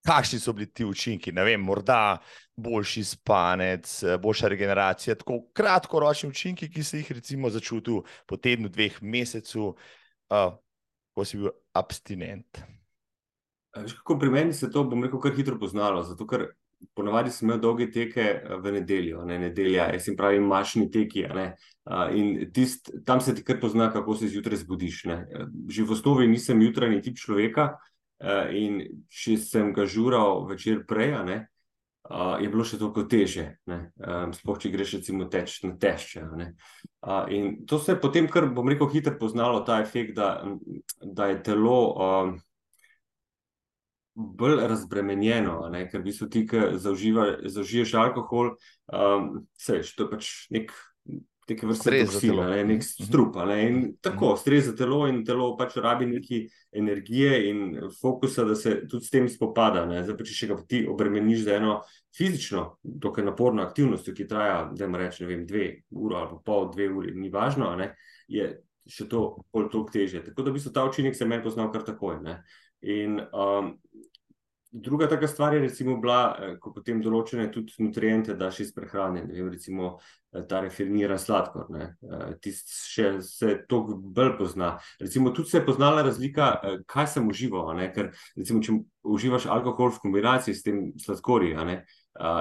kakšni 0.07 0.39
so 0.39 0.53
bili 0.53 0.69
ti 0.69 0.85
učinki. 0.85 1.33
Ne 1.33 1.45
vem, 1.49 1.65
morda 1.65 2.19
boljši 2.57 3.05
spanec, 3.05 4.03
boljša 4.21 4.49
regeneracija, 4.49 5.17
tako 5.17 5.41
kratkoročni 5.57 6.29
učinki, 6.29 6.69
ki 6.71 6.85
si 6.85 7.01
jih 7.01 7.13
recimo 7.17 7.51
začutil 7.51 8.03
po 8.29 8.37
tednu, 8.37 8.69
dveh 8.69 9.01
mesecev, 9.01 9.73
uh, 10.31 10.55
ko 11.15 11.25
si 11.25 11.41
bil 11.41 11.51
abstinent. 11.77 12.63
Kako 13.71 14.19
pri 14.19 14.31
meni 14.31 14.53
se 14.53 14.71
to, 14.71 14.85
bom 14.85 15.05
rekel, 15.05 15.21
kar 15.23 15.35
hitro 15.37 15.59
poznalo. 15.59 16.03
Zato, 16.03 16.27
ker 16.27 16.49
ponavadi 16.97 17.31
sem 17.31 17.49
imel 17.49 17.61
dolge 17.61 17.91
teke 17.93 18.25
eh, 18.25 18.57
v 18.63 18.73
nedeljo, 18.79 19.25
ne 19.29 19.39
nedelja, 19.39 19.91
jaz 19.95 20.09
jim 20.09 20.17
pravim, 20.19 20.49
mašni 20.49 20.89
teki. 20.91 21.27
In 22.17 22.51
tist, 22.55 22.91
tam 23.07 23.21
se 23.21 23.35
ti 23.35 23.45
kar 23.45 23.61
pozna, 23.61 23.91
kako 23.93 24.17
se 24.17 24.31
zjutraj 24.33 24.63
zbudiš. 24.65 25.05
Ne. 25.11 25.21
Že 25.69 25.87
v 25.87 25.97
osnovi 25.97 26.29
nisem 26.31 26.63
jutranji 26.63 27.03
tip 27.03 27.19
človeka 27.21 27.73
eh, 28.19 28.51
in 28.59 28.83
če 29.09 29.39
sem 29.39 29.73
ga 29.77 29.87
žural 29.87 30.47
večer 30.51 30.85
prej, 30.89 31.15
ne, 31.27 31.41
je 32.41 32.49
bilo 32.51 32.65
še 32.67 32.79
toliko 32.81 33.05
teže. 33.11 33.47
Sploh, 34.35 34.59
če 34.59 34.73
greš 34.73 34.97
recimo 34.99 35.29
teč 35.31 35.61
na 35.63 35.77
tešče. 35.79 36.27
In 37.37 37.51
to 37.71 37.79
se 37.79 37.95
je 37.95 38.01
potem, 38.03 38.29
kar 38.31 38.49
bom 38.51 38.69
rekel, 38.69 38.91
hitro 38.91 39.15
poznalo 39.21 39.63
ta 39.67 39.81
efekt, 39.85 40.17
da, 40.19 40.41
da 41.01 41.31
je 41.31 41.43
telo 41.47 41.81
bolj 44.15 44.67
razbremenjeno, 44.69 45.69
ne? 45.73 45.85
ker 45.89 46.03
v 46.03 46.09
bistvu 46.11 46.29
ti, 46.33 46.45
ki 46.49 46.77
zaužiješ 46.83 47.95
alkohol, 48.01 48.55
um, 48.93 49.31
seš, 49.59 49.95
to 49.97 50.07
je 50.07 50.11
pač 50.11 50.31
nek. 50.55 50.75
Neke 51.51 51.67
vrste 51.67 52.05
toksina, 52.07 52.47
ne, 52.53 52.61
nek 52.65 52.85
mhm. 52.85 53.07
strup. 53.09 53.39
Ne, 53.49 53.59
in 53.67 53.81
tako, 54.01 54.35
mhm. 54.35 54.41
stres 54.41 54.69
za 54.69 54.75
telo, 54.79 55.03
in 55.11 55.25
telo 55.27 55.51
pač 55.59 55.77
rabi 55.83 56.07
neki 56.07 56.45
energije 56.79 57.51
in 57.51 57.65
fokusa, 58.01 58.45
da 58.47 58.55
se 58.55 58.77
tudi 58.89 59.05
s 59.07 59.11
tem 59.11 59.29
spopada. 59.29 59.85
Ne. 59.91 60.05
Zdaj, 60.07 60.19
pa, 60.19 60.29
če 60.29 60.37
še 60.37 60.51
ga 60.53 60.59
ti 60.71 60.85
obremeniš 60.89 61.45
za 61.49 61.59
eno 61.59 61.81
fizično, 62.17 62.65
dokaj 62.83 63.27
naporno 63.27 63.63
aktivnost, 63.67 64.11
ki 64.15 64.29
traja, 64.31 64.65
da 64.75 64.87
jim 64.87 64.99
rečem, 64.99 65.27
ne 65.27 65.35
vem, 65.35 65.47
dve 65.47 65.69
uri 65.91 66.19
ali 66.19 66.41
pol, 66.47 66.69
dve 66.75 66.91
uri, 66.91 67.15
ni 67.19 67.31
važno, 67.33 67.71
ne, 67.79 67.93
je 68.31 68.51
še 68.91 69.07
to 69.11 69.23
bolj 69.55 69.71
toliko 69.73 69.95
teže. 69.95 70.25
Tako 70.27 70.47
da 70.47 70.51
v 70.51 70.59
bistvu 70.59 70.73
ta 70.75 70.85
učinek 70.89 71.17
se 71.17 71.29
meni 71.29 71.45
poznal 71.45 71.71
kar 71.75 71.85
takoj. 71.87 72.19
Ne. 72.25 72.41
In 72.81 73.21
um, 73.21 73.75
Druga 74.73 75.09
taka 75.09 75.29
stvar 75.29 75.55
je 75.55 75.61
recimo 75.61 75.97
bila, 75.97 76.37
eh, 76.39 76.53
ko 76.63 76.71
potem 76.71 77.01
določene 77.03 77.49
tudi 77.51 77.75
nutriente 77.83 78.37
daš 78.39 78.61
iz 78.63 78.69
prehrane, 78.73 79.25
ne 79.27 79.35
vem, 79.35 79.49
recimo 79.51 79.97
eh, 79.99 80.45
ta 80.47 80.61
referiniran 80.63 81.19
sladkor, 81.19 81.65
ne, 81.75 81.87
eh, 82.07 82.37
tist 82.39 82.71
še 82.87 83.09
se 83.27 83.57
to 83.69 83.81
bolj 83.99 84.37
pozna. 84.39 84.69
Recimo 85.01 85.33
tudi 85.35 85.51
se 85.51 85.59
je 85.59 85.65
poznala 85.67 86.05
razlika, 86.07 86.53
kaj 86.87 87.09
sem 87.17 87.27
užival, 87.27 87.73
ne, 87.81 87.89
ker 87.91 88.13
recimo, 88.37 88.63
če 88.63 88.77
uživaš 89.03 89.49
alkohol 89.51 89.91
v 89.91 90.05
kombinaciji 90.05 90.55
s 90.55 90.63
tem 90.63 90.79
sladkorji, 91.03 91.57
ne, 91.67 91.81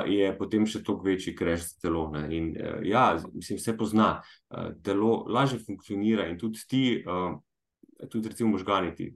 je 0.05 0.29
potem 0.37 0.67
še 0.69 0.83
toliko 0.85 1.09
večji 1.09 1.33
kreš 1.37 1.63
za 1.63 1.87
telo. 1.87 2.03
Ne, 2.13 2.27
in 2.35 2.51
ja, 2.85 3.17
mislim, 3.33 3.57
se 3.57 3.73
pozna, 3.77 4.19
telo 4.85 5.23
lažje 5.29 5.61
funkcionira 5.65 6.27
in 6.29 6.37
tudi 6.37 6.61
ti, 6.69 6.83
tudi 8.09 8.29
recimo 8.29 8.53
možgani 8.53 8.93
ti 8.93 9.09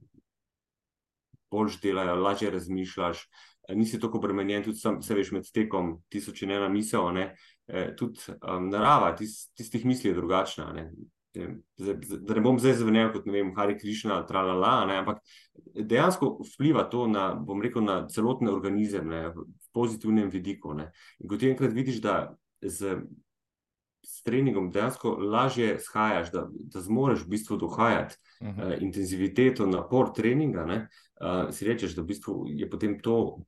boljš 1.53 1.79
delajo, 1.81 2.17
lažje 2.25 2.51
razmišljaš, 2.51 3.27
nisi 3.69 3.99
tako 3.99 4.17
obremenjen, 4.17 4.63
tudi 4.63 4.77
sam, 4.77 5.01
se 5.01 5.15
veš 5.15 5.31
med 5.31 5.49
tekom, 5.53 5.97
tisoč 6.11 6.43
in 6.43 6.51
ena 6.51 6.69
misel. 6.69 7.11
Ne? 7.15 7.33
E, 7.67 7.89
tudi 7.95 8.19
um, 8.35 8.69
narava 8.69 9.13
tis, 9.15 9.53
tistih 9.55 9.85
misli 9.85 10.11
je 10.11 10.17
drugačna. 10.17 10.71
Ne? 10.75 10.89
Zdaj, 11.77 11.95
da 12.27 12.35
ne 12.35 12.41
bom 12.45 12.59
zdaj 12.61 12.75
zvenel 12.77 13.09
kot 13.13 13.25
vem, 13.25 13.53
Hari 13.57 13.77
Krišna, 13.79 14.19
tralala, 14.29 14.83
ne? 14.89 14.99
ampak 15.01 15.23
dejansko 15.73 16.35
vpliva 16.51 16.85
to 16.91 17.07
na, 17.09 17.31
bom 17.33 17.61
rekel, 17.63 17.85
na 17.85 18.03
celotni 18.11 18.51
organizem, 18.51 19.07
ne? 19.09 19.27
v 19.33 19.47
pozitivnem 19.73 20.29
vidiku. 20.33 20.75
Ne? 20.77 20.91
In 21.23 21.31
ko 21.31 21.39
ti 21.39 21.49
enkrat 21.49 21.73
vidiš, 21.73 22.01
da 22.03 22.17
z, 22.61 22.99
s 24.03 24.21
treningom 24.27 24.69
dejansko 24.75 25.15
lažje 25.23 25.77
shajaš, 25.81 26.29
da, 26.35 26.45
da 26.51 26.83
zmoreš 26.83 27.23
v 27.23 27.33
bistvu 27.33 27.57
dohajati 27.57 28.19
uh 28.41 28.47
-huh. 28.47 28.75
uh, 28.75 28.81
intenziviteto, 28.81 29.65
napor 29.65 30.13
treninga, 30.13 30.65
ne? 30.65 30.87
Uh, 31.21 31.49
si 31.51 31.65
rečeš, 31.65 31.95
da 31.95 32.01
v 32.01 32.11
bistvu 32.13 32.37
je 32.49 32.69
potem 32.69 32.99
to 33.01 33.43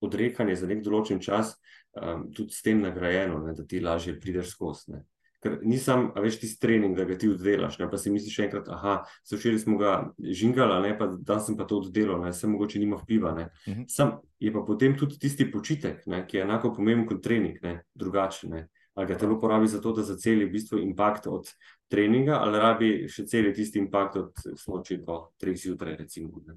odrekanje 0.00 0.56
za 0.56 0.68
nek 0.68 0.82
določen 0.84 1.20
čas 1.24 1.56
um, 1.96 2.30
tudi 2.34 2.54
s 2.54 2.62
tem 2.62 2.80
nagrajeno, 2.84 3.40
ne, 3.44 3.54
da 3.56 3.64
ti 3.64 3.80
lažje 3.80 4.18
prideš 4.20 4.52
skozi. 4.54 5.00
Ker 5.44 5.58
nisem, 5.68 6.08
a 6.16 6.22
veš, 6.24 6.38
ti 6.40 6.48
trening, 6.60 6.96
da 6.96 7.04
ga 7.06 7.16
ti 7.20 7.28
oddelaš, 7.28 7.76
ne, 7.78 7.88
pa 7.90 8.00
si 8.00 8.10
misliš 8.10 8.38
enkrat, 8.46 8.70
aha, 8.72 8.96
se 9.24 9.36
včeraj 9.36 9.60
smo 9.62 9.76
ga 9.80 9.92
žingali, 10.18 10.78
ne, 10.88 10.94
pa 10.98 11.10
dan 11.12 11.42
sem 11.44 11.58
pa 11.58 11.66
to 11.68 11.82
oddelal, 11.82 12.22
ne, 12.24 12.32
se 12.32 12.48
mogoče 12.48 12.80
nima 12.82 12.98
vpliva, 13.02 13.34
ne. 13.36 13.50
Uh 13.66 13.72
mhm. 13.72 13.82
-huh. 13.82 13.92
Sam 13.92 14.16
je 14.40 14.52
pa 14.52 14.64
potem 14.66 14.96
tudi 14.98 15.18
tisti 15.18 15.50
počitek, 15.50 16.06
ne, 16.06 16.26
ki 16.26 16.36
je 16.36 16.42
enako 16.42 16.74
pomemben 16.74 17.06
kot 17.06 17.22
trening, 17.22 17.58
ne, 17.62 17.82
drugačen, 17.94 18.50
ne. 18.50 18.68
Ali 18.94 19.06
ga 19.06 19.18
telo 19.18 19.40
porabi 19.40 19.66
za 19.68 19.80
to, 19.80 19.92
da 19.92 20.02
zaceli 20.02 20.44
v 20.44 20.52
bistvu 20.52 20.78
impakt 20.78 21.26
od 21.26 21.50
treninga, 21.88 22.38
ali 22.40 22.58
rabi 22.58 23.08
še 23.08 23.26
celi 23.26 23.52
tisti 23.54 23.78
impakt 23.78 24.16
od 24.16 24.32
smoči 24.56 24.96
do 24.96 25.18
treh 25.36 25.56
zjutraj, 25.56 25.96
recimo. 25.96 26.40
Ne. 26.46 26.56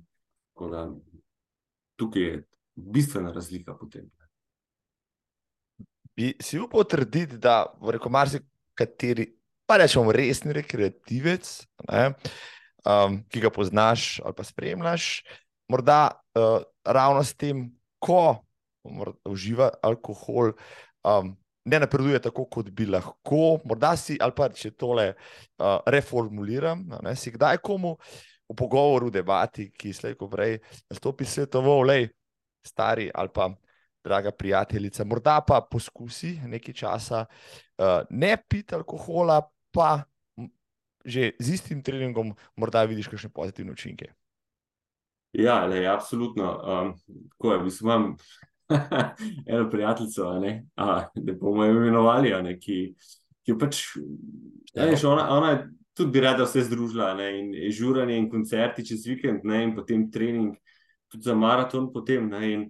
Da... 0.67 0.89
tukaj 1.95 2.21
je 2.21 2.43
bistvena 2.75 3.31
razlika 3.31 3.77
potem. 3.77 4.09
Bi 6.15 6.33
si 6.41 6.59
upal 6.59 6.83
trditi, 6.83 7.37
da 7.37 7.63
v 7.79 7.95
reko 7.95 8.09
marsikateri, 8.11 9.29
pa 9.67 9.77
rečemo, 9.79 10.11
resni 10.11 10.51
rekreativec, 10.55 11.47
ne, 11.87 12.09
um, 12.83 13.19
ki 13.31 13.43
ga 13.43 13.51
poznaš 13.53 14.19
ali 14.25 14.35
pa 14.35 14.43
spremljaš, 14.43 15.09
morda 15.71 15.99
uh, 16.35 16.59
ravno 16.83 17.23
s 17.23 17.35
tem, 17.37 17.69
ko 17.99 18.41
uživa 19.27 19.69
alkohol, 19.83 20.51
um, 21.07 21.35
ne 21.69 21.79
napreduje 21.79 22.19
tako, 22.23 22.47
kot 22.51 22.71
bi 22.73 22.87
lahko. 22.89 23.59
Morda 23.67 23.93
si, 23.99 24.17
ali 24.19 24.35
pa 24.35 24.49
če 24.49 24.73
tole 24.75 25.11
uh, 25.13 25.79
reformuliram, 25.87 26.83
ne, 27.03 27.15
si 27.15 27.31
kdaj 27.31 27.61
komu 27.63 27.95
v 28.49 28.55
pogovoru, 28.57 29.07
v 29.07 29.19
debati, 29.21 29.69
ki 29.71 29.93
slej 29.93 30.17
ko 30.17 30.29
prej 30.29 30.57
nastopi 30.89 31.25
svetoval, 31.25 31.85
lej, 31.85 32.09
stari 32.65 33.09
ali 33.13 33.29
pa 33.33 33.49
draga 34.03 34.31
prijateljica, 34.31 35.05
morda 35.05 35.41
pa 35.45 35.61
poskusi 35.61 36.39
nekaj 36.47 36.73
časa 36.73 37.25
uh, 37.25 38.01
ne 38.09 38.37
piti 38.49 38.75
alkohola, 38.75 39.41
pa 39.71 40.03
že 41.05 41.33
z 41.39 41.55
istim 41.55 41.83
treningom 41.83 42.33
morda 42.59 42.83
vidiš 42.83 43.07
kakšne 43.07 43.31
pozitivne 43.31 43.71
učinke. 43.71 44.11
Ja, 45.33 45.65
le, 45.65 45.85
absolutno. 45.87 46.47
Um, 46.59 46.93
je, 47.51 47.59
mislim, 47.63 47.87
imam 47.87 48.17
eno 49.51 49.69
prijateljico, 49.69 50.39
ne, 50.39 50.65
a, 50.75 51.05
da 51.15 51.33
bomo 51.33 51.65
imenovali, 51.65 52.33
ne, 52.43 52.57
ki, 52.59 52.95
ki 53.45 53.57
pač, 53.57 53.83
ja. 54.73 54.85
ne, 54.85 54.97
ona, 55.07 55.29
ona 55.29 55.53
tudi 55.93 56.11
bi 56.11 56.23
rada 56.23 56.45
vse 56.47 56.63
združila, 56.67 57.13
ne, 57.19 57.29
in 57.39 57.71
žuranje 57.75 58.17
in 58.17 58.29
koncerti 58.31 58.85
čez 58.85 59.07
vikend, 59.07 59.43
ne, 59.43 59.63
in 59.67 59.75
potem 59.75 60.09
trening, 60.11 60.55
tudi 61.11 61.23
za 61.23 61.35
maraton 61.35 61.91
potem, 61.93 62.29
ne, 62.29 62.51
in 62.53 62.69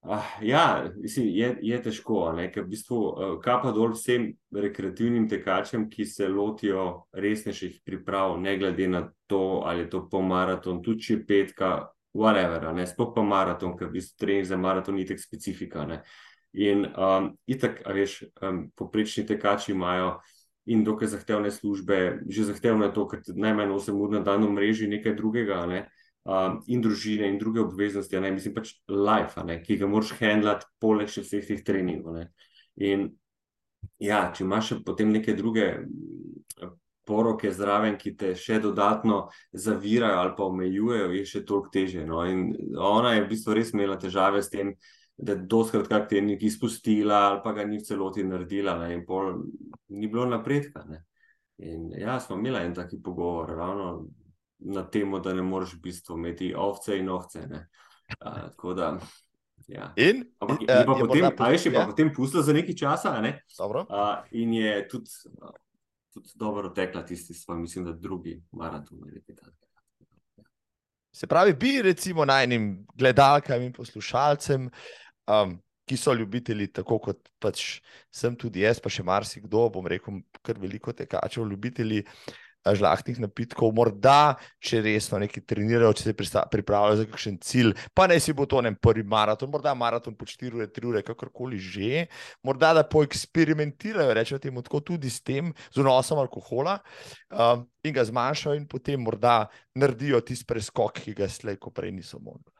Ah, 0.00 0.24
ja, 0.42 0.90
mislim, 0.96 1.26
je, 1.28 1.56
je 1.62 1.78
težko, 1.82 2.20
ker 2.54 2.62
v 2.62 2.70
bistvu 2.70 2.98
uh, 2.98 3.32
kapa 3.42 3.72
dol 3.74 3.96
vsem 3.96 4.28
rekreativnim 4.54 5.26
tekačem, 5.28 5.88
ki 5.90 6.06
se 6.06 6.28
lotijo 6.30 6.84
resnejših 7.12 7.80
priprav, 7.84 8.38
ne 8.40 8.54
glede 8.58 8.86
na 8.88 9.02
to, 9.26 9.62
ali 9.66 9.82
je 9.82 9.90
to 9.90 10.04
po 10.08 10.22
maraton, 10.22 10.78
tudi 10.82 11.02
če 11.02 11.14
je 11.14 11.24
petka, 11.26 11.72
whatever, 12.14 12.70
ne 12.72 12.86
sploh 12.86 13.10
pa 13.14 13.26
maraton, 13.26 13.74
ker 13.76 13.90
bi 13.90 14.00
trening 14.00 14.46
za 14.46 14.56
maraton 14.56 14.94
ni 14.94 15.04
tako 15.06 15.26
specifika. 15.26 15.84
Ne. 15.84 16.00
In 16.54 16.86
um, 16.94 17.32
itak, 17.50 17.82
veš, 17.84 18.22
um, 18.40 18.68
poprečni 18.78 19.26
tekači 19.26 19.74
imajo 19.74 20.20
in 20.68 20.84
dokaj 20.84 21.14
zahtevne 21.14 21.50
službe, 21.50 22.20
že 22.28 22.44
zahtevno 22.50 22.88
je 22.88 22.94
to, 22.94 23.06
ker 23.08 23.22
najmanj 23.34 23.72
8 23.74 23.96
ur 23.96 24.12
na 24.12 24.20
dan 24.24 24.44
v 24.44 24.52
mreži 24.52 24.90
nekaj 24.92 25.16
drugega. 25.16 25.64
Ne 25.66 25.86
um, 26.28 26.58
in 26.68 26.82
družine 26.84 27.28
in 27.28 27.38
druge 27.38 27.62
obveznosti, 27.62 28.20
ne, 28.20 28.32
mislim 28.34 28.54
pač 28.56 28.74
life, 28.92 29.40
ne, 29.48 29.58
ki 29.64 29.78
ga 29.80 29.88
moraš 29.90 30.14
handlati, 30.20 30.68
poleg 30.82 31.10
še 31.12 31.24
vseh 31.24 31.46
teh 31.48 31.64
treningov. 31.64 32.18
Ne. 32.18 32.28
In 32.84 33.08
ja, 34.02 34.26
če 34.34 34.44
imaš 34.44 34.74
potem 34.86 35.12
neke 35.14 35.36
druge 35.38 35.70
poroke 37.08 37.48
zraven, 37.54 37.96
ki 37.96 38.12
te 38.20 38.34
še 38.36 38.58
dodatno 38.60 39.22
zavirajo 39.56 40.20
ali 40.20 40.34
pa 40.36 40.44
omejujejo, 40.44 41.08
je 41.16 41.24
še 41.30 41.44
toliko 41.48 41.72
teže. 41.72 42.04
No. 42.04 42.20
In 42.28 42.50
ona 42.76 43.14
je 43.16 43.24
v 43.24 43.30
bistvu 43.30 43.56
res 43.56 43.72
imela 43.72 43.96
težave 44.00 44.44
s 44.44 44.52
tem. 44.52 44.74
Da 45.18 45.34
je 45.34 45.46
doskrat 45.50 45.88
kar 45.90 46.04
te 46.08 46.20
nekaj 46.22 46.46
izpustila, 46.46 47.16
ali 47.30 47.40
pa 47.44 47.52
ga 47.52 47.64
ni 47.66 47.80
v 47.80 47.84
celoti 47.84 48.22
naredila, 48.24 48.76
ne, 48.78 48.92
in 48.94 49.04
pol 49.06 49.32
ni 49.88 50.06
bilo 50.06 50.28
napredka. 50.30 50.84
Ne. 50.86 51.02
In 51.58 51.90
ja, 51.98 52.20
smo 52.20 52.36
imeli 52.38 52.62
en 52.62 52.74
taki 52.74 53.00
pogovor, 53.02 53.50
ravno 53.50 54.06
na 54.58 54.84
temo, 54.90 55.18
da 55.20 55.34
ne 55.34 55.42
moreš 55.42 55.74
v 55.74 55.80
bistvu 55.82 56.16
imeti 56.18 56.52
ovce 56.54 56.98
in 56.98 57.08
ovce. 57.08 57.42
Uh, 58.24 58.74
da, 58.76 58.98
ja. 59.66 59.92
In, 59.96 60.24
Ampak, 60.38 60.60
in, 60.62 60.70
je 60.70 60.84
pa 60.86 60.94
potem, 60.94 61.24
a 61.38 61.48
veš, 61.50 61.66
je 61.66 61.72
pa 61.72 61.80
ja. 61.80 61.86
potem 61.86 62.12
pustila 62.14 62.42
za 62.42 62.52
nekaj 62.52 62.74
časa. 62.74 63.20
Ne? 63.20 63.40
Uh, 63.58 64.22
in 64.30 64.54
je 64.54 64.88
tudi, 64.88 65.10
uh, 65.42 65.50
tudi 66.14 66.30
dobro 66.34 66.70
tekla 66.70 67.02
tisti 67.06 67.34
svoj, 67.34 67.58
mislim, 67.58 67.84
da 67.84 67.92
drugi 67.92 68.42
maraton. 68.52 68.98
Se 71.12 71.26
pravi, 71.26 71.52
bi 71.52 71.82
recimo 71.82 72.24
najnim 72.24 72.86
gledalkam 72.94 73.62
in 73.62 73.72
poslušalcem, 73.72 74.70
um, 75.28 75.56
ki 75.88 75.96
so 75.96 76.12
ljubitelji, 76.16 76.72
tako 76.80 76.98
kot 77.00 77.30
pač 77.40 77.80
sem 78.12 78.36
tudi 78.36 78.64
jaz, 78.64 78.80
pa 78.80 78.92
še 78.92 79.04
marsikdo, 79.06 79.68
bom 79.72 79.86
rekel, 79.88 80.20
kar 80.44 80.58
veliko 80.60 80.92
tekačev, 80.92 81.46
ljubitelji 81.48 82.02
uh, 82.02 82.36
žlahtnih 82.66 83.20
napitkov, 83.22 83.70
morda 83.76 84.36
če 84.64 84.80
resno 84.84 85.20
nekaj 85.22 85.44
trenirajo, 85.48 85.92
če 85.96 86.08
se 86.08 86.42
pripravljajo 86.52 86.98
za 87.00 87.06
kakšen 87.10 87.38
cilj, 87.44 87.72
pa 87.94 88.08
ne 88.10 88.18
si 88.20 88.34
bo 88.36 88.48
to 88.50 88.60
ne 88.64 88.74
prvi 88.74 89.04
maraton, 89.06 89.50
morda 89.52 89.74
maraton 89.78 90.16
po 90.18 90.26
4 90.28 90.58
ure, 90.58 90.68
3 90.74 90.90
ure, 90.90 91.04
kakorkoli 91.06 91.60
že, 91.62 92.06
morda 92.44 92.74
da 92.76 92.84
poeksperimentirajo, 92.88 94.14
rečemo 94.16 94.42
temu 94.42 94.64
tako, 94.66 94.82
tudi 94.92 95.10
s 95.10 95.22
tem, 95.22 95.52
z 95.72 95.82
vnosom 95.82 96.20
alkohola 96.22 96.78
um, 97.30 97.66
in 97.84 97.96
ga 97.96 98.04
zmanjšajo, 98.04 98.58
in 98.58 98.68
potem 98.68 99.02
morda 99.02 99.46
naredijo 99.78 100.20
tisti 100.20 100.48
preskok, 100.48 101.04
ki 101.04 101.16
ga 101.18 101.30
slej, 101.30 101.60
ko 101.62 101.74
prej 101.74 101.94
niso 101.94 102.20
mogli. 102.20 102.57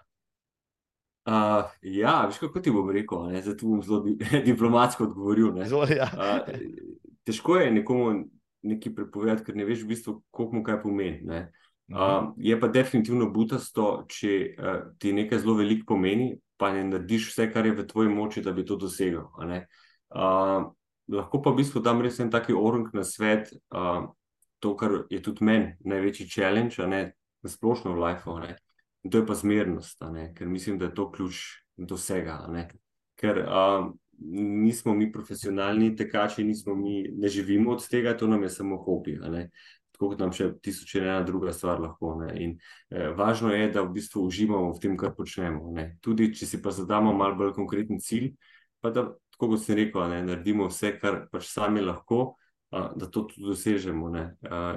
Uh, 1.28 1.64
ja, 1.82 2.22
veš, 2.26 2.38
kako 2.40 2.60
ti 2.64 2.72
bom 2.72 2.88
rekel, 2.90 3.26
zdaj 3.42 3.56
tu 3.60 3.68
bom 3.68 3.82
zelo 3.84 4.00
di 4.00 4.16
diplomatsko 4.48 5.10
odgovoril. 5.10 5.52
Zoli, 5.68 5.98
ja. 5.98 6.08
uh, 6.08 6.54
težko 7.28 7.58
je 7.60 7.72
nekomu 7.72 8.12
nekaj 8.64 8.94
prepovedati, 8.94 9.44
ker 9.44 9.58
ne 9.58 9.66
veš, 9.68 9.82
v 9.84 9.92
bistvu, 9.92 10.14
koliko 10.30 10.56
mu 10.56 10.62
kaj 10.64 10.78
pomeni. 10.82 11.20
Ne? 11.28 11.40
Uh, 11.92 12.30
je 12.40 12.56
pa 12.60 12.70
definitivno 12.72 13.28
butasto, 13.32 14.06
če 14.08 14.32
uh, 14.56 14.78
ti 15.00 15.12
nekaj 15.12 15.42
zelo 15.44 15.58
veliko 15.58 15.92
pomeni, 15.92 16.30
pa 16.56 16.72
ne 16.72 16.86
narediš 16.88 17.28
vse, 17.32 17.50
kar 17.52 17.68
je 17.68 17.74
v 17.76 17.86
tvoji 17.90 18.12
moči, 18.12 18.42
da 18.44 18.54
bi 18.56 18.64
to 18.64 18.78
dosegel. 18.80 19.28
Uh, 19.36 20.70
lahko 21.12 21.42
pa 21.44 21.52
v 21.52 21.60
bistvu 21.60 21.82
dam 21.84 22.00
res 22.04 22.22
en 22.24 22.32
taki 22.32 22.56
orang 22.56 22.88
na 22.96 23.04
svet, 23.04 23.52
uh, 23.76 24.08
to, 24.64 24.72
kar 24.80 25.02
je 25.12 25.20
tudi 25.22 25.44
meni 25.44 25.74
največji 25.84 26.28
challenge, 26.32 26.80
ne, 26.88 27.02
na 27.44 27.52
splošno 27.52 27.92
v 27.92 28.02
lifeu. 28.06 28.40
In 29.02 29.10
to 29.10 29.20
je 29.20 29.26
pa 29.26 29.34
zmernost, 29.38 30.02
ker 30.34 30.48
mislim, 30.48 30.78
da 30.78 30.88
je 30.88 30.94
to 30.94 31.10
ključ 31.12 31.42
do 31.76 31.94
vsega. 31.94 32.40
Ker 33.18 33.38
uh, 33.44 33.90
nismo 34.34 34.94
mi 34.94 35.12
profesionalni 35.12 35.96
tekači, 35.96 36.44
nismo 36.44 36.74
mi, 36.74 37.02
ne 37.08 37.28
živimo 37.28 37.72
od 37.72 37.88
tega, 37.88 38.16
to 38.16 38.26
nam 38.26 38.42
je 38.42 38.50
samo 38.50 38.76
hobi. 38.76 39.18
Tako 39.92 40.12
kot 40.12 40.20
nam 40.22 40.32
še 40.34 40.52
tisoč 40.62 40.94
ena 41.00 41.22
druga 41.26 41.52
stvar 41.52 41.80
lahko. 41.82 42.12
In, 42.34 42.58
eh, 42.90 43.08
važno 43.18 43.50
je, 43.50 43.70
da 43.74 43.82
v 43.82 43.92
bistvu 43.96 44.26
uživamo 44.26 44.72
v 44.74 44.82
tem, 44.82 44.96
kar 44.96 45.14
počnemo. 45.14 45.72
Ne. 45.74 45.96
Tudi 46.00 46.30
če 46.34 46.46
si 46.46 46.60
pa 46.62 46.70
zadamo 46.70 47.12
malo 47.12 47.34
bolj 47.34 47.54
konkreten 47.56 47.98
cilj, 47.98 48.36
pa 48.80 48.90
da, 48.94 49.08
tako 49.34 49.54
kot 49.54 49.64
sem 49.64 49.78
rekel, 49.78 50.06
ne, 50.10 50.22
naredimo 50.22 50.68
vse, 50.70 50.92
kar 51.02 51.24
pač 51.32 51.50
sami 51.50 51.82
lahko, 51.82 52.36
da 52.70 53.06
to 53.10 53.22
tudi 53.22 53.42
dosežemo. 53.46 54.08
Ne. 54.08 54.24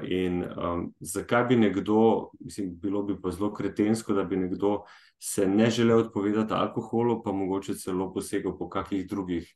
In 0.08 0.44
um, 0.44 0.94
zakaj 1.00 1.46
bi 1.46 1.56
nekdo, 1.56 2.30
mislim, 2.40 2.72
bilo 2.80 3.04
bi 3.04 3.18
pa 3.22 3.32
zelo 3.32 3.54
kretensko, 3.54 4.14
da 4.14 4.24
bi 4.24 4.38
nekdo 4.38 4.84
se 5.20 5.48
ne 5.48 5.70
želel 5.70 6.00
odpovedati 6.00 6.54
alkoholu, 6.54 7.22
pa 7.24 7.32
mogoče 7.32 7.76
celo 7.76 8.14
posegel 8.14 8.58
po 8.58 8.70
kakih 8.70 9.08
drugih 9.10 9.56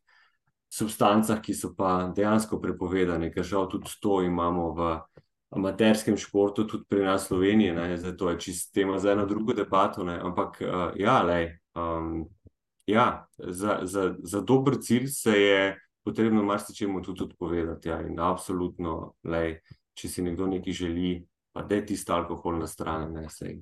substancah, 0.69 1.39
ki 1.41 1.53
so 1.53 1.71
pa 1.77 2.11
dejansko 2.15 2.59
prepovedane, 2.61 3.31
ker 3.33 3.43
žal 3.43 3.69
tudi 3.71 3.91
to 4.01 4.21
imamo 4.21 4.73
v 4.75 4.91
amaterskem 5.55 6.17
športu, 6.17 6.67
tudi 6.67 6.83
pri 6.89 7.05
nas 7.05 7.23
v 7.23 7.27
Sloveniji. 7.27 7.97
Zdaj 7.97 8.17
to 8.17 8.29
je 8.29 8.39
čist 8.39 8.73
tema 8.73 8.99
za 8.99 9.11
eno 9.11 9.25
drugo 9.25 9.53
debato. 9.53 10.03
Ne. 10.03 10.19
Ampak 10.19 10.59
uh, 10.61 10.91
ja, 10.99 11.21
lej, 11.23 11.55
um, 11.75 12.25
ja 12.85 13.27
za, 13.37 13.79
za, 13.83 14.13
za 14.19 14.41
dober 14.41 14.75
cilj 14.81 15.07
se 15.07 15.39
je 15.39 15.84
potrebno 16.05 16.43
marsičemu 16.43 17.01
tudi 17.01 17.23
odpovedati. 17.23 17.89
Ja. 17.89 18.01
In 18.05 18.19
absolutno, 18.19 19.15
lej, 19.23 19.57
če 19.97 20.09
si 20.09 20.25
nekdo 20.25 20.47
nekaj 20.47 20.73
želi, 20.73 21.15
pa 21.51 21.63
da 21.65 21.79
je 21.79 21.85
tisto 21.91 22.13
alkohol 22.13 22.59
na 22.61 22.67
stran, 22.67 23.09
ne 23.15 23.29
sej. 23.29 23.57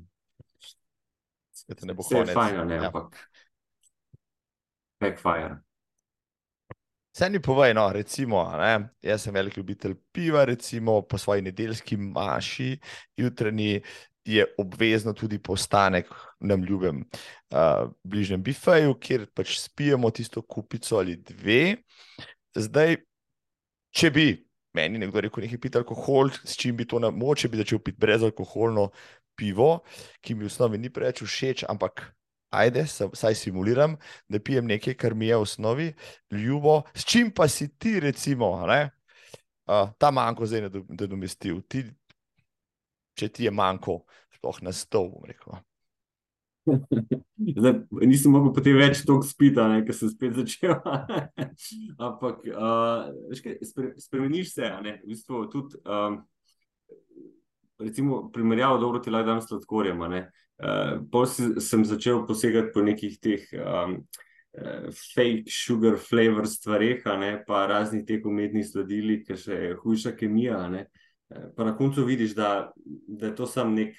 Vse 1.53 1.87
ne 1.87 1.93
bo 1.95 2.03
je 2.09 2.25
fajn, 2.33 2.65
ne, 2.67 2.75
ja. 2.75 2.89
ampak 2.89 3.15
backfire. 4.99 5.61
Vse 7.13 7.29
ni 7.29 7.39
povej, 7.39 7.75
no, 7.77 7.85
recimo, 7.93 8.41
ne, 8.57 8.89
jaz 9.05 9.27
sem 9.27 9.35
velik 9.35 9.57
ljubitelj 9.57 9.93
piva, 10.11 10.47
recimo 10.49 11.01
po 11.05 11.17
svoji 11.17 11.45
nedeljski 11.45 11.97
maši, 11.97 12.79
jutranji 13.17 13.83
je 14.25 14.45
obvezno 14.57 15.13
tudi 15.13 15.39
postanek 15.39 16.07
na 16.39 16.55
ljubem 16.55 17.03
uh, 17.03 17.91
bližnjem 18.03 18.43
bifeju, 18.43 18.95
kjer 18.99 19.27
pač 19.35 19.57
spijemo 19.59 20.11
tisto 20.11 20.41
kupico 20.41 20.97
ali 20.97 21.17
dve. 21.17 21.75
Zdaj, 22.55 22.97
če 23.91 24.11
bi 24.11 24.27
meni 24.73 24.99
nekdo 24.99 25.21
rekel, 25.21 25.45
nekaj 25.45 25.61
piti 25.61 25.77
alkohol, 25.77 26.31
s 26.43 26.57
čim 26.57 26.77
bi 26.77 26.87
to 26.89 26.99
na 26.99 27.11
moče, 27.13 27.49
bi 27.49 27.61
začel 27.61 27.81
piti 27.83 27.99
brezalkoholno 28.01 28.89
pivo, 29.37 29.83
ki 30.21 30.35
mi 30.35 30.45
v 30.45 30.51
osnovi 30.51 30.79
ni 30.81 30.91
preveč 30.93 31.23
všeč, 31.23 31.65
ampak 31.69 32.07
ajde, 32.53 32.85
saj 32.87 33.35
simuliram, 33.37 33.95
da 34.29 34.39
pijem 34.39 34.67
nekaj, 34.69 34.97
kar 34.97 35.15
mi 35.17 35.29
je 35.29 35.37
v 35.37 35.45
osnovi 35.45 35.87
ljubo, 36.31 36.81
s 36.93 37.05
čim 37.09 37.31
pa 37.33 37.47
si 37.49 37.71
ti, 37.77 37.99
recimo, 37.99 38.53
uh, 38.61 39.89
ta 39.97 40.11
manjko 40.11 40.49
zdaj 40.49 40.67
ne 40.69 41.07
domestil. 41.07 41.61
Ti, 41.67 41.85
če 43.19 43.29
ti 43.29 43.47
je 43.47 43.53
manjko, 43.53 44.01
sploh 44.37 44.59
na 44.65 44.73
stol, 44.75 45.11
rekel. 45.27 45.61
Zdaj, 47.59 47.73
nisem 48.07 48.31
mogel 48.31 48.53
potem 48.55 48.77
več 48.79 49.01
toliko 49.07 49.27
spita, 49.27 49.65
ker 49.83 49.97
sem 49.97 50.11
spet 50.13 50.37
začel. 50.37 50.75
Ampak, 52.07 52.45
uh, 52.53 53.09
kaj, 53.35 53.57
spre, 53.67 53.91
spremeniš 53.99 54.53
se, 54.55 54.69
ne? 54.85 54.97
v 55.03 55.11
bistvu 55.11 55.43
tudi, 55.51 55.79
um, 55.83 56.21
recimo, 57.83 58.25
primerjavo 58.33 58.79
dobro 58.79 59.03
ti 59.03 59.11
lahko 59.11 59.33
dam 59.33 59.43
s 59.43 59.51
sladkorjem. 59.51 60.05
Uh, 60.07 61.01
Potem 61.11 61.57
sem 61.63 61.83
začel 61.87 62.23
posegati 62.27 62.71
po 62.71 62.83
nekih 62.85 63.17
teh 63.19 63.43
um, 63.59 63.97
fake 64.93 65.49
sugar 65.51 65.97
flavor 65.99 66.47
stvareh, 66.47 67.01
pa 67.47 67.65
raznih 67.67 68.05
teh 68.07 68.23
umetnih 68.29 68.67
sladilih, 68.69 69.23
ki 69.27 69.39
še 69.39 69.59
je 69.67 69.77
hujša 69.81 70.13
kemija. 70.15 70.61
Uh, 70.69 71.02
pa 71.55 71.63
na 71.63 71.77
koncu 71.77 72.05
vidiš, 72.05 72.35
da, 72.35 72.71
da 73.07 73.29
je 73.29 73.35
to 73.35 73.47
sam 73.47 73.73
nek 73.73 73.95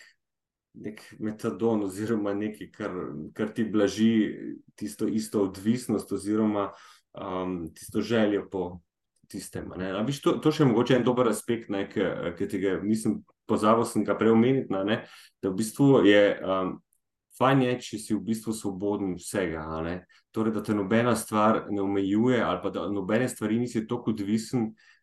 nek 0.75 1.03
metadon, 1.19 1.85
oziroma 1.87 2.35
nekaj, 2.35 2.71
kar, 2.75 2.95
kar 3.35 3.53
ti 3.55 3.65
blaži 3.65 4.15
tisto 4.75 5.07
isto 5.07 5.43
odvisnost, 5.43 6.13
oziroma 6.13 6.71
um, 7.13 7.71
tisto 7.75 8.01
željo 8.01 8.49
po 8.51 8.81
tistem. 9.29 9.71
Viš, 10.07 10.21
to, 10.23 10.33
to 10.43 10.53
še 10.53 10.65
je 10.65 10.71
mogoče 10.71 10.97
en 10.99 11.07
dober 11.07 11.31
aspekt, 11.31 11.71
ki 12.39 12.49
ti 12.51 12.61
ga 12.63 12.79
nisem 12.83 13.21
pozabil, 13.49 13.87
sem 13.87 14.05
ga 14.05 14.19
prej 14.19 14.35
omeniti. 14.35 14.75
Da 15.43 15.51
v 15.51 15.55
bistvu 15.59 16.05
je. 16.07 16.25
Um, 16.43 16.81
Fajn 17.35 17.65
je, 17.65 17.71
če 17.83 17.99
si 17.99 18.15
v 18.15 18.21
bistvu 18.29 18.53
svoboden 18.55 19.17
vsega. 19.19 19.65
Torej, 20.31 20.53
da 20.55 20.61
te 20.63 20.75
nobena 20.75 21.17
stvar 21.19 21.65
ne 21.67 21.81
omejuje, 21.83 22.39
ali 22.39 22.61
pa 22.63 22.71
da 22.71 22.85
nobene 22.87 23.27
stvari 23.27 23.59
nisi 23.59 23.83
tako 23.91 24.13
odvisen, 24.15 24.69
uh, 24.69 24.94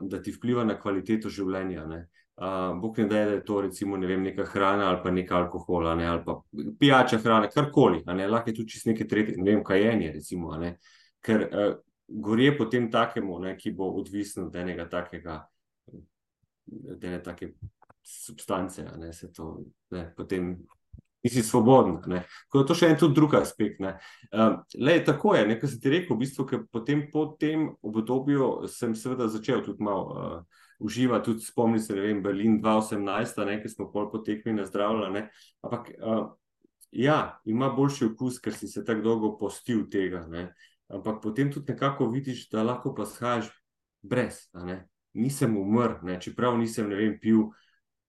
da 0.00 0.22
ti 0.22 0.32
vpliva 0.32 0.64
na 0.64 0.78
kvaliteto 0.80 1.30
življenja. 1.32 1.86
Ne. 1.86 2.06
Uh, 2.38 2.70
Bog 2.78 2.98
ne 2.98 3.08
da, 3.10 3.24
da 3.26 3.34
je 3.34 3.44
to 3.44 3.60
recimo, 3.60 3.96
ne 3.98 4.06
vem, 4.06 4.22
neka 4.22 4.44
hrana 4.46 4.86
ali 4.92 5.00
pa 5.02 5.10
neka 5.10 5.36
alkohola 5.36 5.96
ne, 5.98 6.06
ali 6.06 6.22
pa 6.24 6.36
pijača 6.78 7.18
hrana, 7.18 7.50
karkoli. 7.50 8.04
Lahko 8.06 8.50
je 8.50 8.54
tudi 8.60 8.76
čisto 8.76 8.90
nekaj 8.92 9.08
tretje, 9.08 9.34
ne 9.42 9.50
vem, 9.50 9.64
kaj 9.66 9.82
je, 9.82 10.12
recimo. 10.14 10.54
Ne, 10.56 10.76
ker 11.24 11.44
uh, 11.48 11.72
gorje 12.08 12.54
potem 12.58 12.90
takemu, 12.90 13.40
ne, 13.42 13.56
ki 13.58 13.74
bo 13.76 13.90
odvisen 13.98 14.46
od 14.46 14.56
enega 14.56 14.86
takega, 14.88 15.40
od 16.94 17.04
ene 17.04 17.20
take 17.22 17.52
substance. 18.06 18.86
Ne, 18.96 19.10
to, 19.34 19.50
ne, 19.90 20.06
potem 20.16 20.54
nisi 21.24 21.42
svoboden. 21.42 21.98
To 22.52 22.62
je 22.62 22.76
še 22.78 22.92
en 22.92 23.14
drug 23.14 23.34
aspekt. 23.40 23.82
Uh, 23.82 24.60
le, 24.78 24.98
tako 25.04 25.34
je, 25.34 25.46
nekaj 25.48 25.72
si 25.72 25.80
ti 25.82 25.92
rekel, 25.92 26.16
v 26.16 26.22
bistvu, 26.22 26.46
ker 26.46 26.64
potem 26.70 27.08
po 27.12 27.26
tem 27.40 27.68
obdobju 27.82 28.68
sem 28.70 28.94
seveda 28.94 29.28
začel 29.32 29.64
tudi 29.66 29.84
malo. 29.84 30.06
Uh, 30.14 30.64
uživa, 30.78 31.22
tudi 31.22 31.42
spomni 31.42 31.80
se, 31.82 31.94
ne 31.94 32.00
vem, 32.00 32.22
Berlin 32.22 32.60
2018, 32.62 33.44
ne, 33.46 33.56
ki 33.62 33.68
smo 33.68 33.88
pol 33.90 34.10
potekli 34.12 34.52
na 34.54 34.66
zdravljenje. 34.66 35.24
Ampak 35.66 35.90
uh, 35.98 36.28
ja, 36.90 37.40
ima 37.44 37.70
boljši 37.74 38.12
okus, 38.12 38.38
ker 38.40 38.54
si 38.54 38.68
se 38.68 38.84
tako 38.84 39.02
dolgo 39.02 39.32
postil 39.38 39.88
tega. 39.90 40.24
Ne. 40.30 40.52
Ampak 40.88 41.22
potem 41.22 41.52
tudi 41.52 41.72
nekako 41.72 42.08
vidiš, 42.12 42.46
da 42.50 42.62
lahko 42.62 42.94
pa 42.94 43.06
shajaš 43.06 43.50
brez. 44.02 44.46
Nisem 45.18 45.56
umrl, 45.58 45.98
čeprav 46.20 46.58
nisem, 46.58 46.88
ne 46.88 46.96
vem, 46.96 47.18
pil, 47.20 47.48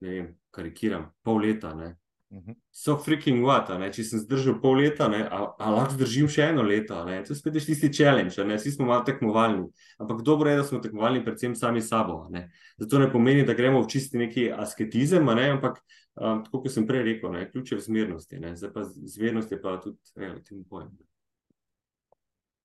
ne 0.06 0.14
vem, 0.14 0.30
karikiram, 0.54 1.10
pol 1.24 1.42
leta. 1.44 1.74
Ne. 1.76 1.96
Mhm. 2.32 2.54
So 2.72 2.94
freaking 3.02 3.42
what, 3.42 3.72
če 3.90 4.04
sem 4.06 4.20
zdržal 4.22 4.60
pol 4.62 4.84
leta, 4.84 5.08
ali 5.10 5.74
lahko 5.74 5.96
zdržim 5.96 6.28
še 6.30 6.52
eno 6.52 6.62
leto. 6.62 7.00
Ne? 7.08 7.24
To 7.26 7.34
je 7.34 7.38
spet 7.40 7.58
tisti 7.58 7.90
challenge, 7.90 8.38
vsi 8.38 8.74
smo 8.76 8.86
malo 8.86 9.02
tekmovalni. 9.08 9.66
Ampak 9.98 10.22
dobro 10.22 10.52
je, 10.52 10.60
da 10.60 10.66
smo 10.68 10.78
tekmovalni, 10.84 11.24
predvsem 11.26 11.56
sami 11.58 11.82
sabo. 11.82 12.28
Ne? 12.30 12.52
Zato 12.78 13.02
ne 13.02 13.10
pomeni, 13.10 13.48
da 13.48 13.58
gremo 13.58 13.82
v 13.82 13.90
čisti 13.90 14.22
neki 14.22 14.46
asketizem, 14.54 15.26
ne? 15.26 15.48
ampak 15.56 15.82
um, 16.22 16.44
tako 16.46 16.62
kot 16.68 16.76
sem 16.76 16.86
prej 16.86 17.08
rekel, 17.08 17.34
ključ 17.50 17.74
je 17.74 17.80
v 17.82 17.86
zmernosti. 17.88 18.42
Ne? 18.46 18.54
Zdaj 18.54 18.74
pa 18.78 18.86
zmernost 18.86 19.52
je 19.52 19.62
pa 19.62 19.80
tudi 19.82 19.98
relativno 20.14 20.70
pojem. 20.70 20.94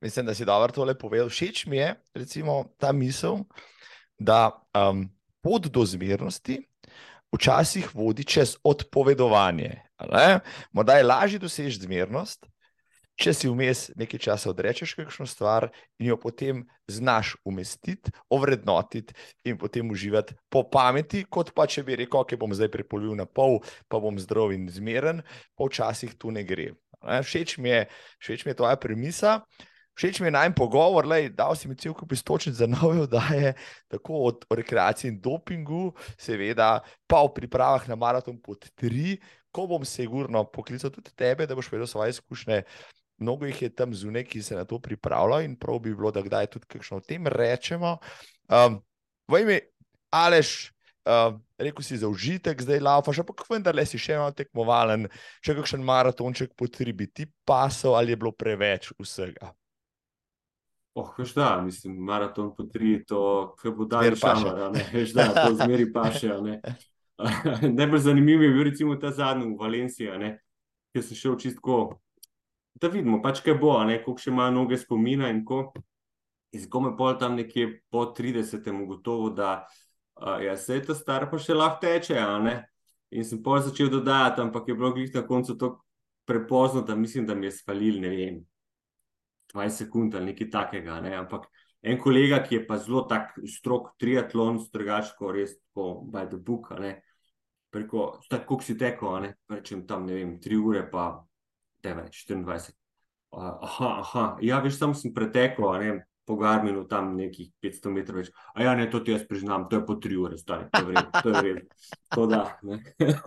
Mislim, 0.05 0.29
da 0.29 0.37
si 0.37 0.45
dobro 0.45 0.77
tole 0.77 0.93
povedal. 0.93 1.33
Všeč 1.33 1.65
mi 1.73 1.81
je 1.81 1.95
recimo, 2.13 2.67
ta 2.77 2.93
misel, 2.93 3.47
da 4.21 4.53
um, 4.77 5.09
pot 5.41 5.73
do 5.73 5.89
zmernosti 5.89 6.61
včasih 7.35 7.95
vodi 7.95 8.25
čez 8.25 8.57
odpovedovanje. 8.65 9.83
Morda 10.73 10.99
je 10.99 11.05
lažje 11.05 11.39
doseči 11.39 11.83
zmernost, 11.85 12.47
če 13.15 13.31
si 13.35 13.51
vmes 13.51 13.89
nekaj 13.99 14.21
časa 14.27 14.51
odrečeš 14.51 14.97
kakšno 14.99 15.27
stvar 15.31 15.69
in 16.03 16.11
jo 16.11 16.17
potem 16.19 16.65
znaš 16.91 17.35
umestiti, 17.47 18.11
ovrednotiti 18.29 19.15
in 19.47 19.59
potem 19.59 19.91
uživati 19.91 20.35
po 20.51 20.65
pameti, 20.71 21.25
kot 21.31 21.55
pa 21.55 21.69
če 21.71 21.85
bi 21.87 21.99
rekel, 22.03 22.27
ki 22.27 22.39
bom 22.41 22.55
zdaj 22.55 22.73
prepolnil 22.75 23.15
na 23.19 23.27
pol, 23.27 23.61
pa 23.89 24.03
bom 24.03 24.19
zdrav 24.19 24.55
in 24.57 24.67
zmeren, 24.71 25.23
pa 25.55 25.69
včasih 25.69 26.19
tu 26.19 26.35
ne 26.35 26.43
gre. 26.47 26.73
Všeč 27.05 27.59
mi 27.63 27.71
je, 27.71 27.87
všeč 28.19 28.45
mi 28.45 28.55
je 28.55 28.59
tvoja 28.59 28.77
premisa. 28.81 29.43
Všeč 29.95 30.21
mi 30.21 30.27
je 30.27 30.35
najmanj 30.35 30.57
pogovor, 30.59 31.07
da 31.31 31.47
si 31.55 31.69
mi 31.71 31.77
cel 31.79 31.95
kup 31.95 32.13
istočnic 32.13 32.57
za 32.59 32.67
nove 32.67 33.05
oddaje, 33.07 33.55
tako 33.89 34.27
od 34.31 34.45
rekreacije 34.51 35.13
in 35.13 35.21
dopingu, 35.21 35.93
seveda, 36.19 36.81
pa 37.07 37.23
v 37.23 37.35
pripravah 37.37 37.89
na 37.89 37.97
maraton 37.97 38.41
pod 38.43 38.67
tri, 38.75 39.21
ko 39.55 39.69
bom 39.71 39.87
sigurno 39.87 40.45
poklical 40.51 40.91
tudi 40.91 41.15
tebe, 41.15 41.47
da 41.47 41.55
boš 41.55 41.71
vedel 41.73 41.87
svoje 41.87 42.11
izkušnje. 42.11 42.63
Mnogo 43.23 43.47
jih 43.47 43.63
je 43.63 43.71
tam 43.71 43.95
zunaj, 43.95 44.27
ki 44.27 44.43
se 44.43 44.59
na 44.59 44.65
to 44.65 44.81
pripravljajo 44.83 45.47
in 45.47 45.57
prav 45.57 45.79
bi 45.79 45.95
bilo, 45.95 46.11
da 46.11 46.23
kdaj 46.23 46.51
tudi 46.51 46.67
kakšno 46.67 46.99
o 46.99 47.01
tem 47.01 47.27
rečemo. 47.31 47.99
Um, 48.51 48.83
v 49.31 49.45
ime 49.47 49.61
Aleš. 50.11 50.71
Uh, 51.05 51.37
rekel 51.61 51.85
si 51.85 51.99
za 52.01 52.09
užitek, 52.09 52.63
zdaj 52.65 52.81
laufaš, 52.81 53.19
ampak 53.21 53.43
vendar 53.51 53.77
le 53.77 53.85
si 53.85 53.99
še 54.01 54.17
malo 54.17 54.33
tekmovalen, 54.33 55.05
če 55.45 55.53
kakšen 55.59 55.85
maratonček 55.85 56.55
potrebi 56.57 57.11
ti 57.13 57.27
pasov 57.45 57.99
ali 57.99 58.15
je 58.15 58.21
bilo 58.23 58.33
preveč 58.33 58.89
vsega. 58.97 59.53
Oh, 60.95 61.11
veš, 61.19 61.35
da, 61.35 61.61
mislim, 61.63 61.97
maraton 62.07 62.53
po 62.57 62.63
tri, 62.71 63.01
to 63.07 63.55
bo 63.77 63.85
dalje 63.85 64.17
šamar, 64.17 64.77
veš, 64.93 65.13
da, 65.13 65.27
to 65.35 65.55
zmeri 65.55 65.89
paše. 65.93 66.37
Najbolj 67.79 67.99
zanimiv 67.99 68.43
je 68.43 68.51
bil 68.51 68.63
recimo 68.65 68.95
ta 68.97 69.11
zadnji 69.11 69.49
v 69.49 69.59
Valenciji, 69.59 70.31
ki 70.95 71.03
sem 71.03 71.19
šel 71.19 71.35
čistko, 71.39 71.99
da 72.79 72.89
vidimo, 72.89 73.19
pač 73.23 73.43
kaj 73.43 73.59
bo, 73.59 73.75
koliko 74.05 74.23
še 74.23 74.31
ima 74.31 74.51
noge 74.55 74.79
spomina 74.79 75.31
in 75.35 75.43
ko. 75.45 75.73
Izgome 76.55 76.93
pol 76.95 77.17
tam 77.19 77.35
nekje 77.35 77.81
po 77.91 78.07
30. 78.15 78.63
ugotovil, 78.85 79.35
da 79.35 79.67
uh, 80.23 80.39
ja, 80.39 80.55
se 80.57 80.79
je 80.79 80.85
ta 80.87 80.95
star 80.95 81.27
pa 81.31 81.39
še 81.43 81.59
lahko 81.59 81.83
teče. 81.83 82.23
In 83.15 83.27
sem 83.27 83.43
pol 83.43 83.59
začel 83.63 83.91
dodajati, 83.91 84.43
ampak 84.43 84.71
je 84.71 84.75
bilo 84.79 84.93
glih 84.95 85.11
na 85.15 85.27
koncu 85.27 85.59
tako 85.59 85.83
prepozno, 86.25 86.83
da 86.87 86.95
mislim, 86.95 87.27
da 87.27 87.35
mi 87.35 87.47
je 87.47 87.57
spalil, 87.59 87.99
ne 88.01 88.11
vem, 88.15 88.39
20 89.55 89.85
sekund 89.85 90.15
ali 90.15 90.33
nekaj 90.33 90.51
takega. 90.51 91.01
Ne? 91.05 91.15
Ampak 91.17 91.49
en 91.83 91.99
kolega, 92.01 92.43
ki 92.43 92.59
je 92.59 92.67
pa 92.67 92.79
zelo 92.83 93.05
tak 93.11 93.35
strok 93.49 93.95
triatlon, 94.01 94.59
strgačko, 94.63 95.33
res 95.33 95.57
tako 95.59 96.05
by 96.11 96.27
the 96.31 96.39
book, 96.39 96.73
preko 97.75 98.21
tako 98.31 98.61
si 98.63 98.79
tekel, 98.79 99.31
rečem 99.51 99.87
tam 99.87 100.07
ne 100.07 100.15
vem, 100.15 100.35
3 100.41 100.59
ure 100.63 100.85
pa 100.91 101.25
9, 101.83 102.11
24. 102.11 102.75
Aha, 103.35 103.89
aha, 103.99 104.25
ja, 104.47 104.61
veš, 104.63 104.79
sam 104.79 104.95
sem 104.95 105.11
pretekel, 105.15 105.67
ne, 105.83 105.95
po 106.27 106.37
Garminu 106.37 106.85
tam 106.89 107.15
nekih 107.17 107.51
500 107.63 107.93
metrov 107.93 108.23
več. 108.23 108.31
A 108.55 108.65
ja, 108.65 108.75
ne, 108.79 108.87
to 108.91 109.01
ti 109.05 109.13
jaz 109.13 109.25
priznam, 109.29 109.67
to 109.71 109.81
je 109.81 109.87
po 109.87 109.97
3 110.01 110.21
ure, 110.21 110.39
stari, 110.41 110.69
to 110.73 110.81
je 110.81 110.87
vred, 110.91 111.11
to 111.19 111.33
je 111.33 111.43
vred. 111.43 111.59
To 112.15 112.27
da. 112.31 112.43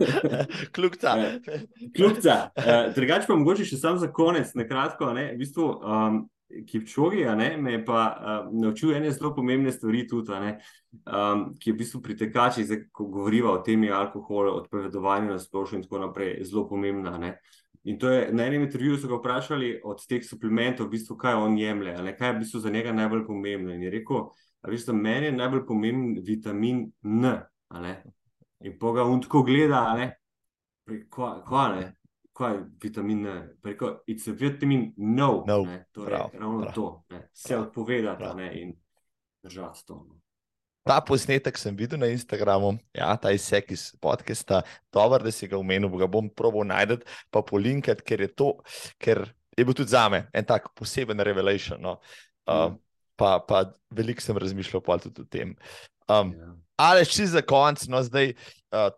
Kljubca. 0.74 1.14
Kljubca. 1.96 2.40
Uh, 2.56 2.88
Drugač 2.96 3.28
pa 3.28 3.38
mogoče 3.38 3.68
še 3.68 3.78
sam 3.80 4.00
za 4.02 4.10
konec, 4.14 4.50
na 4.58 4.66
kratko, 4.68 5.12
ne, 5.16 5.30
v 5.34 5.42
bistvu, 5.44 5.68
um, 5.78 6.26
Kipčogi 6.48 7.26
me 7.60 7.72
je 7.72 7.84
pa 7.84 8.02
uh, 8.08 8.52
naučil 8.52 8.94
ene 8.96 9.10
zelo 9.12 9.34
pomembne 9.36 9.72
stvari, 9.72 10.06
tudi, 10.08 10.32
um, 10.32 11.42
ki 11.60 11.70
je 11.70 11.74
v 11.74 11.78
bistvu 11.78 12.00
pritekači, 12.02 12.64
zdaj, 12.64 12.86
ko 12.92 13.04
govoriva 13.12 13.52
o 13.52 13.62
temi 13.62 13.90
alkoholu, 13.92 14.56
odpovedovanju 14.56 15.34
na 15.34 15.38
splošno 15.38 15.78
in 15.78 15.84
tako 15.84 15.98
naprej, 16.06 16.38
zelo 16.48 16.64
pomembna. 16.68 17.18
Ne. 17.18 17.36
In 17.84 17.98
to 17.98 18.10
je 18.10 18.32
na 18.32 18.44
enem 18.44 18.62
intervjuju 18.62 18.98
so 18.98 19.08
ga 19.08 19.16
vprašali 19.16 19.80
od 19.84 20.06
teh 20.06 20.24
suplementov, 20.24 20.86
v 20.86 20.90
bistvu, 20.96 21.16
kaj 21.16 21.34
on 21.34 21.58
jemlje, 21.58 21.94
ali 21.94 22.16
kaj 22.16 22.28
je 22.28 22.34
v 22.34 22.38
bistvu 22.38 22.60
za 22.60 22.70
njega 22.70 22.92
najbolj 22.92 23.26
pomembno. 23.26 23.74
In 23.74 23.82
je 23.82 23.90
rekel, 23.90 24.28
da 24.62 24.76
za 24.76 24.92
mene 24.92 25.26
je 25.26 25.32
najbolj 25.32 25.66
pomemben 25.66 26.22
vitamin 26.24 26.92
N. 27.02 27.36
In 28.60 28.78
pa 28.78 28.92
ga 28.92 29.04
on 29.04 29.22
tako 29.22 29.42
gleda, 29.42 30.10
kaj 30.86 31.80
je. 31.80 31.94
Kaj 32.32 32.54
je 32.54 32.64
vitamin 32.82 33.26
N? 33.26 33.48
Rekel, 33.64 33.98
it's 34.06 34.30
a 34.30 34.32
vitamin 34.32 34.92
no. 34.96 35.44
no. 35.46 35.64
Torej, 35.92 36.14
prav, 36.14 36.30
ravno 36.32 36.60
prav. 36.60 36.74
to. 36.74 37.04
Ne? 37.10 37.28
Se 37.32 37.56
odpovedati 37.56 38.60
in 38.60 38.74
držati 39.42 39.86
to. 39.86 39.94
No. 40.08 40.17
Ta 40.86 41.00
posnetek 41.04 41.58
sem 41.60 41.76
videl 41.76 42.00
na 42.00 42.08
Instagramu, 42.12 42.76
ja, 42.96 43.10
ta 43.20 43.32
izsek 43.34 43.72
iz 43.74 43.90
podcasta, 44.00 44.62
dobro, 44.94 45.18
da 45.24 45.32
si 45.34 45.48
ga 45.48 45.58
omenil, 45.58 45.90
ga 46.00 46.06
bom 46.08 46.30
proval 46.30 46.64
najti, 46.68 47.02
pa 47.30 47.42
polinkati, 47.44 48.04
ker 48.06 48.24
je 48.24 48.30
to, 48.32 48.52
ker 49.02 49.26
je 49.58 49.66
bil 49.66 49.74
tudi 49.74 49.92
za 49.92 50.06
me 50.08 50.22
en 50.32 50.44
tak 50.44 50.70
poseben 50.74 51.20
revelation. 51.20 51.80
No. 51.82 51.98
Uh, 52.46 52.70
mm. 52.70 52.78
Pa, 53.18 53.38
pa 53.42 53.64
veliko 53.90 54.22
sem 54.22 54.38
razmišljal 54.38 54.82
tudi 55.02 55.24
o 55.24 55.26
tem. 55.26 55.56
Um, 56.08 56.32
yeah. 56.32 56.54
Ali 56.78 57.06
če 57.06 57.26
za 57.26 57.42
konec, 57.42 57.82
no 57.90 57.98
zdaj 58.06 58.30
uh, 58.70 58.92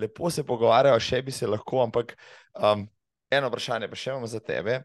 lepo 0.00 0.30
se 0.30 0.42
pogovarjajo, 0.46 1.00
še 1.00 1.20
bi 1.22 1.32
se 1.32 1.46
lahko, 1.46 1.82
ampak 1.84 2.16
um, 2.56 2.86
eno 3.30 3.50
vprašanje 3.52 3.88
pa 3.90 3.98
še 3.98 4.14
imamo 4.14 4.30
za 4.30 4.40
tebe. 4.40 4.80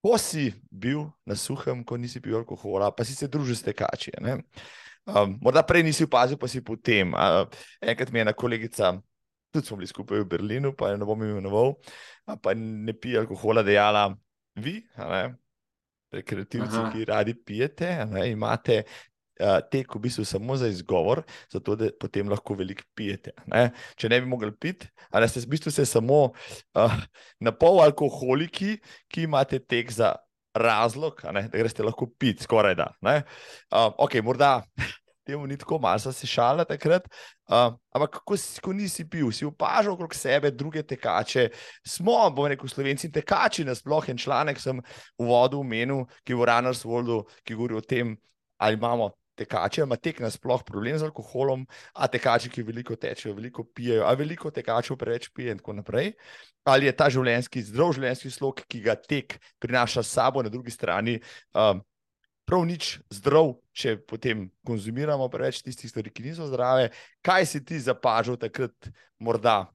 Ko 0.00 0.16
si 0.18 0.48
bil 0.70 1.04
na 1.26 1.36
suhem, 1.36 1.82
ko 1.84 1.98
nisi 2.00 2.22
pil 2.24 2.38
alkohola, 2.40 2.88
pa 2.94 3.04
si 3.04 3.14
se 3.18 3.28
družil 3.28 3.58
s 3.58 3.66
tekači. 3.66 4.14
ne? 4.24 4.40
Um, 5.08 5.38
morda 5.40 5.62
prej 5.64 5.86
nisi 5.86 6.04
opazil, 6.04 6.36
pa 6.36 6.48
si 6.48 6.60
potem. 6.64 7.14
Uh, 7.16 7.48
enkrat 7.80 8.12
mi 8.12 8.20
je 8.20 8.26
ena 8.26 8.34
kolegica, 8.36 8.92
tudi 9.52 9.66
smo 9.66 9.78
bili 9.80 9.88
skupaj 9.88 10.20
v 10.20 10.28
Berlinu, 10.28 10.74
pa 10.76 10.92
ne 10.92 11.08
bom 11.08 11.22
imenoval, 11.24 11.78
pa 12.42 12.52
ne 12.54 12.92
pije 12.92 13.22
alkohola, 13.22 13.64
dejala, 13.64 14.10
vi, 14.60 14.82
rekreativci, 16.12 16.76
Aha. 16.76 16.90
ki 16.92 17.08
radi 17.08 17.34
pijete, 17.34 17.88
ne, 18.10 18.26
imate 18.32 18.82
uh, 18.84 19.58
tek 19.72 19.96
v 19.96 20.02
bistvu 20.04 20.24
samo 20.28 20.56
za 20.60 20.68
izgovor, 20.68 21.22
zato 21.52 21.76
da 21.76 21.90
potem 22.00 22.28
lahko 22.28 22.56
veliko 22.58 22.84
pijete. 22.94 23.32
Ne? 23.48 23.70
Če 23.96 24.12
ne 24.12 24.20
bi 24.20 24.28
mogli 24.28 24.52
piti, 24.52 24.88
ali 25.10 25.28
ste 25.28 25.44
v 25.44 25.52
bistvu 25.56 25.72
samo 25.72 26.22
uh, 26.76 27.00
na 27.40 27.52
pol 27.52 27.80
alkoholiki, 27.84 28.76
ki 29.08 29.28
imate 29.28 29.60
tek 29.64 29.92
za 29.92 30.16
razlog, 30.58 31.20
ne, 31.32 31.46
da 31.48 31.58
greste 31.58 31.84
lahko 31.86 32.08
piti, 32.18 32.44
skoraj 32.44 32.74
da. 32.78 32.92
Uh, 33.02 33.92
ok, 33.98 34.20
morda. 34.24 34.62
Temu 35.28 35.46
ni 35.46 35.58
tako, 35.60 35.76
sem 36.00 36.12
se 36.12 36.26
šala 36.26 36.64
takrat. 36.64 37.04
Uh, 37.50 37.74
ampak, 37.92 38.14
kako 38.16 38.36
si, 38.36 38.60
ko 38.64 38.72
nisi 38.72 39.04
pil, 39.04 39.28
si 39.32 39.44
opažal 39.44 39.92
okrog 39.92 40.14
sebe 40.16 40.50
druge 40.50 40.82
tekače. 40.82 41.50
Smo, 41.84 42.30
bom 42.32 42.48
rekel, 42.48 42.68
slovenci 42.68 43.10
tekači, 43.12 43.66
nasploh 43.68 44.08
en 44.08 44.16
članek 44.16 44.60
sem 44.60 44.80
v 44.80 45.28
vodu 45.28 45.60
omenil, 45.60 46.06
ki 46.24 46.32
je 46.32 46.40
v 46.40 46.48
Runners 46.48 46.80
Worldu, 46.88 47.20
ki 47.44 47.58
govori 47.60 47.76
o 47.76 47.84
tem, 47.84 48.16
ali 48.56 48.80
imamo 48.80 49.12
tekače, 49.38 49.84
ima 49.84 49.96
tek 49.96 50.20
nasploh 50.24 50.62
problem 50.66 50.98
z 50.98 51.06
alkoholom, 51.08 51.64
a 51.94 52.08
tekači, 52.10 52.50
ki 52.52 52.64
veliko 52.66 52.96
tečejo, 52.98 53.36
veliko 53.36 53.64
pijejo, 53.64 54.06
a 54.08 54.14
veliko 54.18 54.50
tekačev 54.54 54.98
preveč 55.00 55.28
pije 55.34 55.54
in 55.54 55.62
tako 55.62 55.78
naprej. 55.78 56.12
Ali 56.68 56.88
je 56.88 56.96
ta 56.96 57.08
življenjski, 57.12 57.62
zdrav 57.70 57.94
življenjski 57.96 58.32
slog, 58.34 58.64
ki 58.68 58.82
ga 58.84 58.96
tek 58.98 59.38
prinaša 59.62 60.04
s 60.04 60.16
sabo, 60.18 60.42
na 60.44 60.52
drugi 60.52 60.74
strani, 60.74 61.18
um, 61.56 61.80
prav 62.48 62.64
nič 62.68 62.96
zdrav, 63.12 63.54
če 63.76 63.98
potem 64.08 64.48
konzumiramo 64.66 65.28
preveč 65.32 65.60
tistih 65.64 65.90
stvari, 65.92 66.12
ki 66.12 66.30
niso 66.30 66.48
zdrave. 66.48 66.90
Kaj 67.24 67.46
si 67.46 67.62
ti 67.64 67.80
zapažal 67.82 68.40
takrat, 68.40 68.90
morda, 69.20 69.66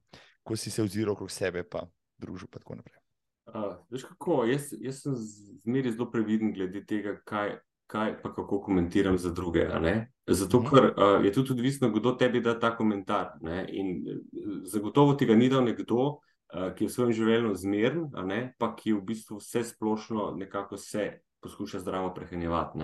ko 0.44 0.58
si 0.58 0.70
se 0.70 0.82
oziral 0.82 1.14
okrog 1.14 1.30
sebe, 1.32 1.62
pa 1.62 1.86
družil, 2.20 2.50
pa 2.50 2.60
tako 2.62 2.80
naprej? 2.80 3.00
Uh, 3.44 3.76
veš 3.92 4.06
kako, 4.08 4.42
jaz, 4.48 4.70
jaz 4.80 5.02
sem 5.04 5.16
zmeraj 5.62 5.94
zelo 5.94 6.08
previden 6.10 6.54
glede 6.56 6.80
tega, 6.88 7.14
kaj, 7.28 7.58
kaj 7.86 8.22
pa 8.22 8.32
kako 8.32 8.60
komentiram 8.60 9.18
za 9.18 9.30
druge. 9.30 9.68
Zato, 10.26 10.60
Mhm. 10.60 10.66
ker 10.70 10.84
uh, 10.96 11.24
je 11.24 11.32
tudi 11.32 11.52
odvisno, 11.52 11.90
kdo 11.90 12.12
tebi 12.12 12.40
da 12.40 12.58
ta 12.58 12.76
komentar. 12.76 13.30
Ne? 13.40 13.66
In 13.68 14.04
eh, 14.08 14.18
zagotovo 14.64 15.14
ti 15.14 15.26
ga 15.26 15.34
ni 15.34 15.48
dal 15.48 15.64
nekdo, 15.64 15.96
uh, 15.96 16.74
ki 16.74 16.84
je 16.84 16.88
v 16.88 16.92
svojem 16.92 17.12
življenju 17.12 17.54
zmeren, 17.54 18.10
pa 18.58 18.74
ki 18.76 18.92
v 18.92 19.00
bistvu 19.02 19.36
vse 19.38 19.64
splošno 19.64 20.34
nekako 20.36 20.76
se 20.76 21.20
poskuša 21.40 21.78
zdravo 21.80 22.14
prehranjevati. 22.14 22.78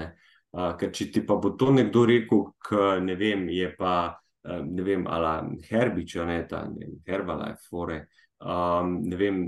Uh, 0.53 0.77
ker 0.77 0.91
če 0.93 1.11
ti 1.13 1.27
pa 1.27 1.37
bo 1.37 1.51
to 1.51 1.71
nekdo 1.71 2.05
rekel, 2.07 2.53
k, 2.59 3.01
ne 3.01 3.15
vem, 3.15 3.49
je 3.49 3.75
pa. 3.79 4.15
uh, 4.15 4.17
Ne 4.65 4.83
vem, 4.83 5.07
ali 5.07 5.61
herbič, 5.69 6.15
ne 6.25 6.47
ta 6.49 6.65
ne 6.65 6.87
Herbalife, 7.07 7.61
fore, 7.71 8.07
um, 8.41 9.01
ne 9.03 9.17
vem, 9.17 9.41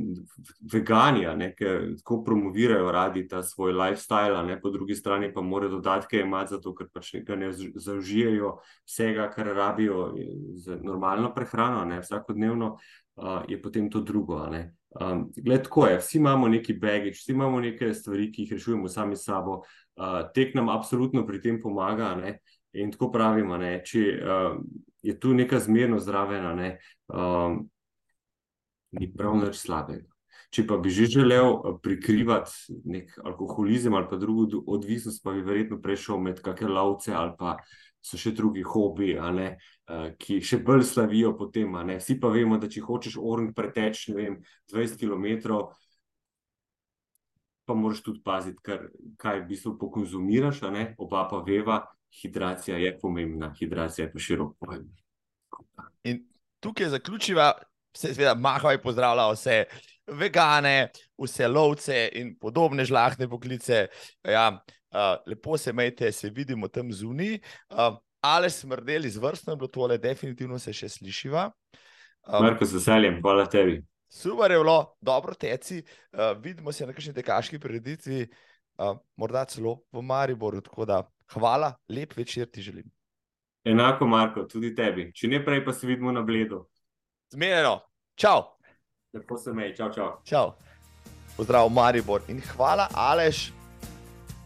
vegani, 0.72 1.24
ne, 1.36 1.52
ki 1.56 1.64
tako 2.02 2.22
promovirajo 2.24 2.92
radi 2.92 3.26
ta 3.28 3.42
svoj 3.42 3.72
lifestyle, 3.72 4.42
ne, 4.46 4.60
po 4.60 4.70
drugi 4.70 4.94
strani 4.94 5.32
pa 5.32 5.40
morajo 5.40 5.78
dodatke 5.78 6.20
imeti, 6.20 6.54
zato 6.56 6.74
ker 6.74 6.90
pač 6.92 7.14
ga 7.26 7.36
ne 7.36 7.52
zau- 7.52 7.72
zaužijejo 7.74 8.58
vsega, 8.84 9.30
kar 9.30 9.52
rabijo 9.56 10.12
za 10.54 10.76
normalno 10.82 11.32
prehrano, 11.34 11.84
ne, 11.84 12.00
vsakodnevno, 12.00 12.76
uh, 13.16 13.42
je 13.48 13.62
potem 13.62 13.90
to 13.90 14.00
drugo. 14.00 14.46
ne. 14.46 14.74
Um, 15.00 15.30
gled, 15.36 15.62
tako 15.62 15.86
je, 15.86 15.98
vsi 15.98 16.18
imamo 16.18 16.48
neki 16.48 16.74
baggage, 16.74 17.10
vsi 17.16 17.32
imamo 17.32 17.60
neke 17.60 17.94
stvari, 17.94 18.32
ki 18.32 18.42
jih 18.42 18.52
rešujemo 18.52 18.88
sami 18.88 19.16
s 19.16 19.24
sabo. 19.24 19.62
Uh, 19.96 20.20
tek 20.34 20.54
nam 20.54 20.68
absolutno 20.68 21.26
pri 21.26 21.40
tem 21.40 21.60
pomaga. 21.62 22.14
Ne? 22.14 22.38
In 22.72 22.92
tako 22.92 23.10
pravimo, 23.12 23.56
ne, 23.56 23.78
če 23.84 24.02
uh, 24.20 24.58
je 25.02 25.18
tu 25.20 25.34
neka 25.34 25.58
zmernost 25.60 26.06
zraven, 26.06 26.56
ne, 26.56 26.68
um, 27.08 27.58
ni 28.98 29.08
prav 29.12 29.36
nič 29.40 29.60
slabega. 29.60 30.08
Če 30.52 30.66
pa 30.68 30.76
bi 30.76 30.92
že 30.92 31.08
želel 31.08 31.48
eh, 31.48 31.76
prikrivati 31.82 32.76
nek 32.84 33.16
alkoholizem 33.24 33.94
ali 33.94 34.08
pa 34.10 34.18
drugo 34.20 34.62
odvisnost, 34.66 35.22
pa 35.24 35.32
bi 35.32 35.44
verjetno 35.44 35.80
prešel 35.80 36.20
med 36.20 36.42
kakšne 36.44 36.68
lovce 36.68 37.14
ali 37.16 37.32
pa 37.38 37.56
so 38.02 38.18
še 38.18 38.32
drugi 38.34 38.64
hobiji, 38.66 39.16
a 39.18 39.30
ne, 39.32 39.48
eh, 39.88 40.08
ki 40.18 40.40
še 40.42 40.58
bolj 40.66 40.84
slavijo 40.90 41.36
po 41.38 41.48
tem. 41.54 41.74
a 41.74 41.84
ne. 41.84 41.98
Vsi 42.02 42.18
pa 42.20 42.28
vemo, 42.28 42.58
da 42.58 42.68
če 42.68 42.82
hočeš 42.82 43.16
orang 43.16 43.54
preteči, 43.54 44.12
ne 44.12 44.16
vem, 44.16 44.36
20 44.72 44.98
km, 44.98 45.62
pa 47.64 47.74
moraš 47.74 48.02
tudi 48.02 48.20
paziti, 48.24 48.58
kar, 48.62 48.90
kaj 49.16 49.40
v 49.40 49.48
bistvu 49.48 49.78
pokonzumiraš, 49.78 50.60
oba 50.98 51.28
pa 51.30 51.38
veva, 51.46 51.86
hidracija 52.20 52.76
je 52.76 52.98
pomembna, 52.98 53.54
hidracija 53.54 54.06
je 54.06 54.12
pa 54.12 54.18
širok 54.18 54.56
pojem. 54.58 54.88
In 56.04 56.24
tukaj 56.60 56.90
zaključiva, 56.90 57.52
seveda 57.96 58.34
Mahavaj 58.34 58.80
pozdravlja 58.82 59.26
vse 59.32 59.58
vegane, 60.18 60.90
vse 61.18 61.48
lovce 61.48 61.98
in 62.18 62.34
podobne 62.40 62.84
žlahne 62.84 63.28
poklice. 63.28 63.86
Ja, 64.24 64.48
uh, 64.52 65.16
lepo 65.26 65.58
se 65.58 65.70
imejte, 65.70 66.12
se 66.12 66.30
vidimo 66.30 66.68
tam 66.68 66.92
zunaj. 66.92 67.38
Uh, 67.70 67.98
Ale 68.22 68.50
smrdeli 68.50 69.08
izvrstno 69.08 69.52
je 69.52 69.56
bilo 69.56 69.68
tole, 69.68 69.96
definitivno 69.98 70.58
se 70.58 70.70
še 70.72 70.88
slišiva. 70.88 71.48
Um, 72.22 72.44
Marko, 72.44 72.64
z 72.64 72.78
veseljem, 72.78 73.16
hvala 73.18 73.48
tebi. 73.50 73.80
super 74.06 74.50
je 74.50 74.58
bilo, 74.58 74.94
dobro 75.00 75.34
teci. 75.34 75.82
Uh, 76.12 76.38
vidimo 76.38 76.72
se 76.72 76.86
na 76.86 76.92
kakšni 76.92 77.14
tekaški 77.14 77.58
prireditvi, 77.58 78.28
uh, 78.78 78.94
morda 79.16 79.44
celo 79.44 79.82
v 79.92 80.02
Mariboru. 80.02 80.60
Tako 80.60 80.84
da 80.84 81.02
hvala, 81.34 81.74
lep 81.88 82.14
večer 82.16 82.46
ti 82.46 82.62
želim. 82.62 82.86
Enako, 83.64 84.06
Marko, 84.06 84.44
tudi 84.46 84.74
tebi. 84.74 85.10
Če 85.14 85.28
ne 85.28 85.44
prej, 85.44 85.64
pa 85.64 85.72
se 85.72 85.86
vidimo 85.86 86.12
na 86.12 86.22
bledu. 86.22 86.68
Zmerjeno, 87.32 87.80
čau! 88.14 88.42
Lepo 89.14 89.38
se 89.38 89.52
mej, 89.52 89.72
čau, 89.76 89.88
čau. 89.92 90.20
Čau. 90.24 90.52
Pozdrav, 91.36 91.70
Maribor 91.72 92.20
in 92.28 92.42
hvala, 92.44 92.88
Aleš. 92.92 93.52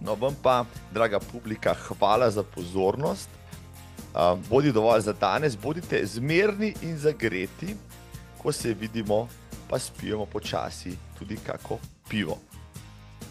No, 0.01 0.15
vam 0.15 0.37
pa, 0.43 0.63
draga 0.95 1.19
publika, 1.19 1.75
hvala 1.75 2.31
za 2.31 2.45
pozornost. 2.47 3.29
Uh, 4.15 4.39
bodi 4.49 4.71
dovolj 4.73 5.01
za 5.01 5.13
danes, 5.13 5.57
bodite 5.59 5.99
zmerni 6.07 6.75
in 6.83 6.95
zagreti, 6.99 7.75
ko 8.39 8.53
se 8.53 8.75
vidimo, 8.75 9.27
pa 9.71 9.79
spijemo 9.79 10.27
počasi 10.27 10.95
tudi 11.19 11.37
kako 11.47 11.79
pivo. 12.09 12.39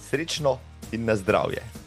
Srečno 0.10 0.60
in 0.92 1.06
na 1.06 1.16
zdravje. 1.16 1.85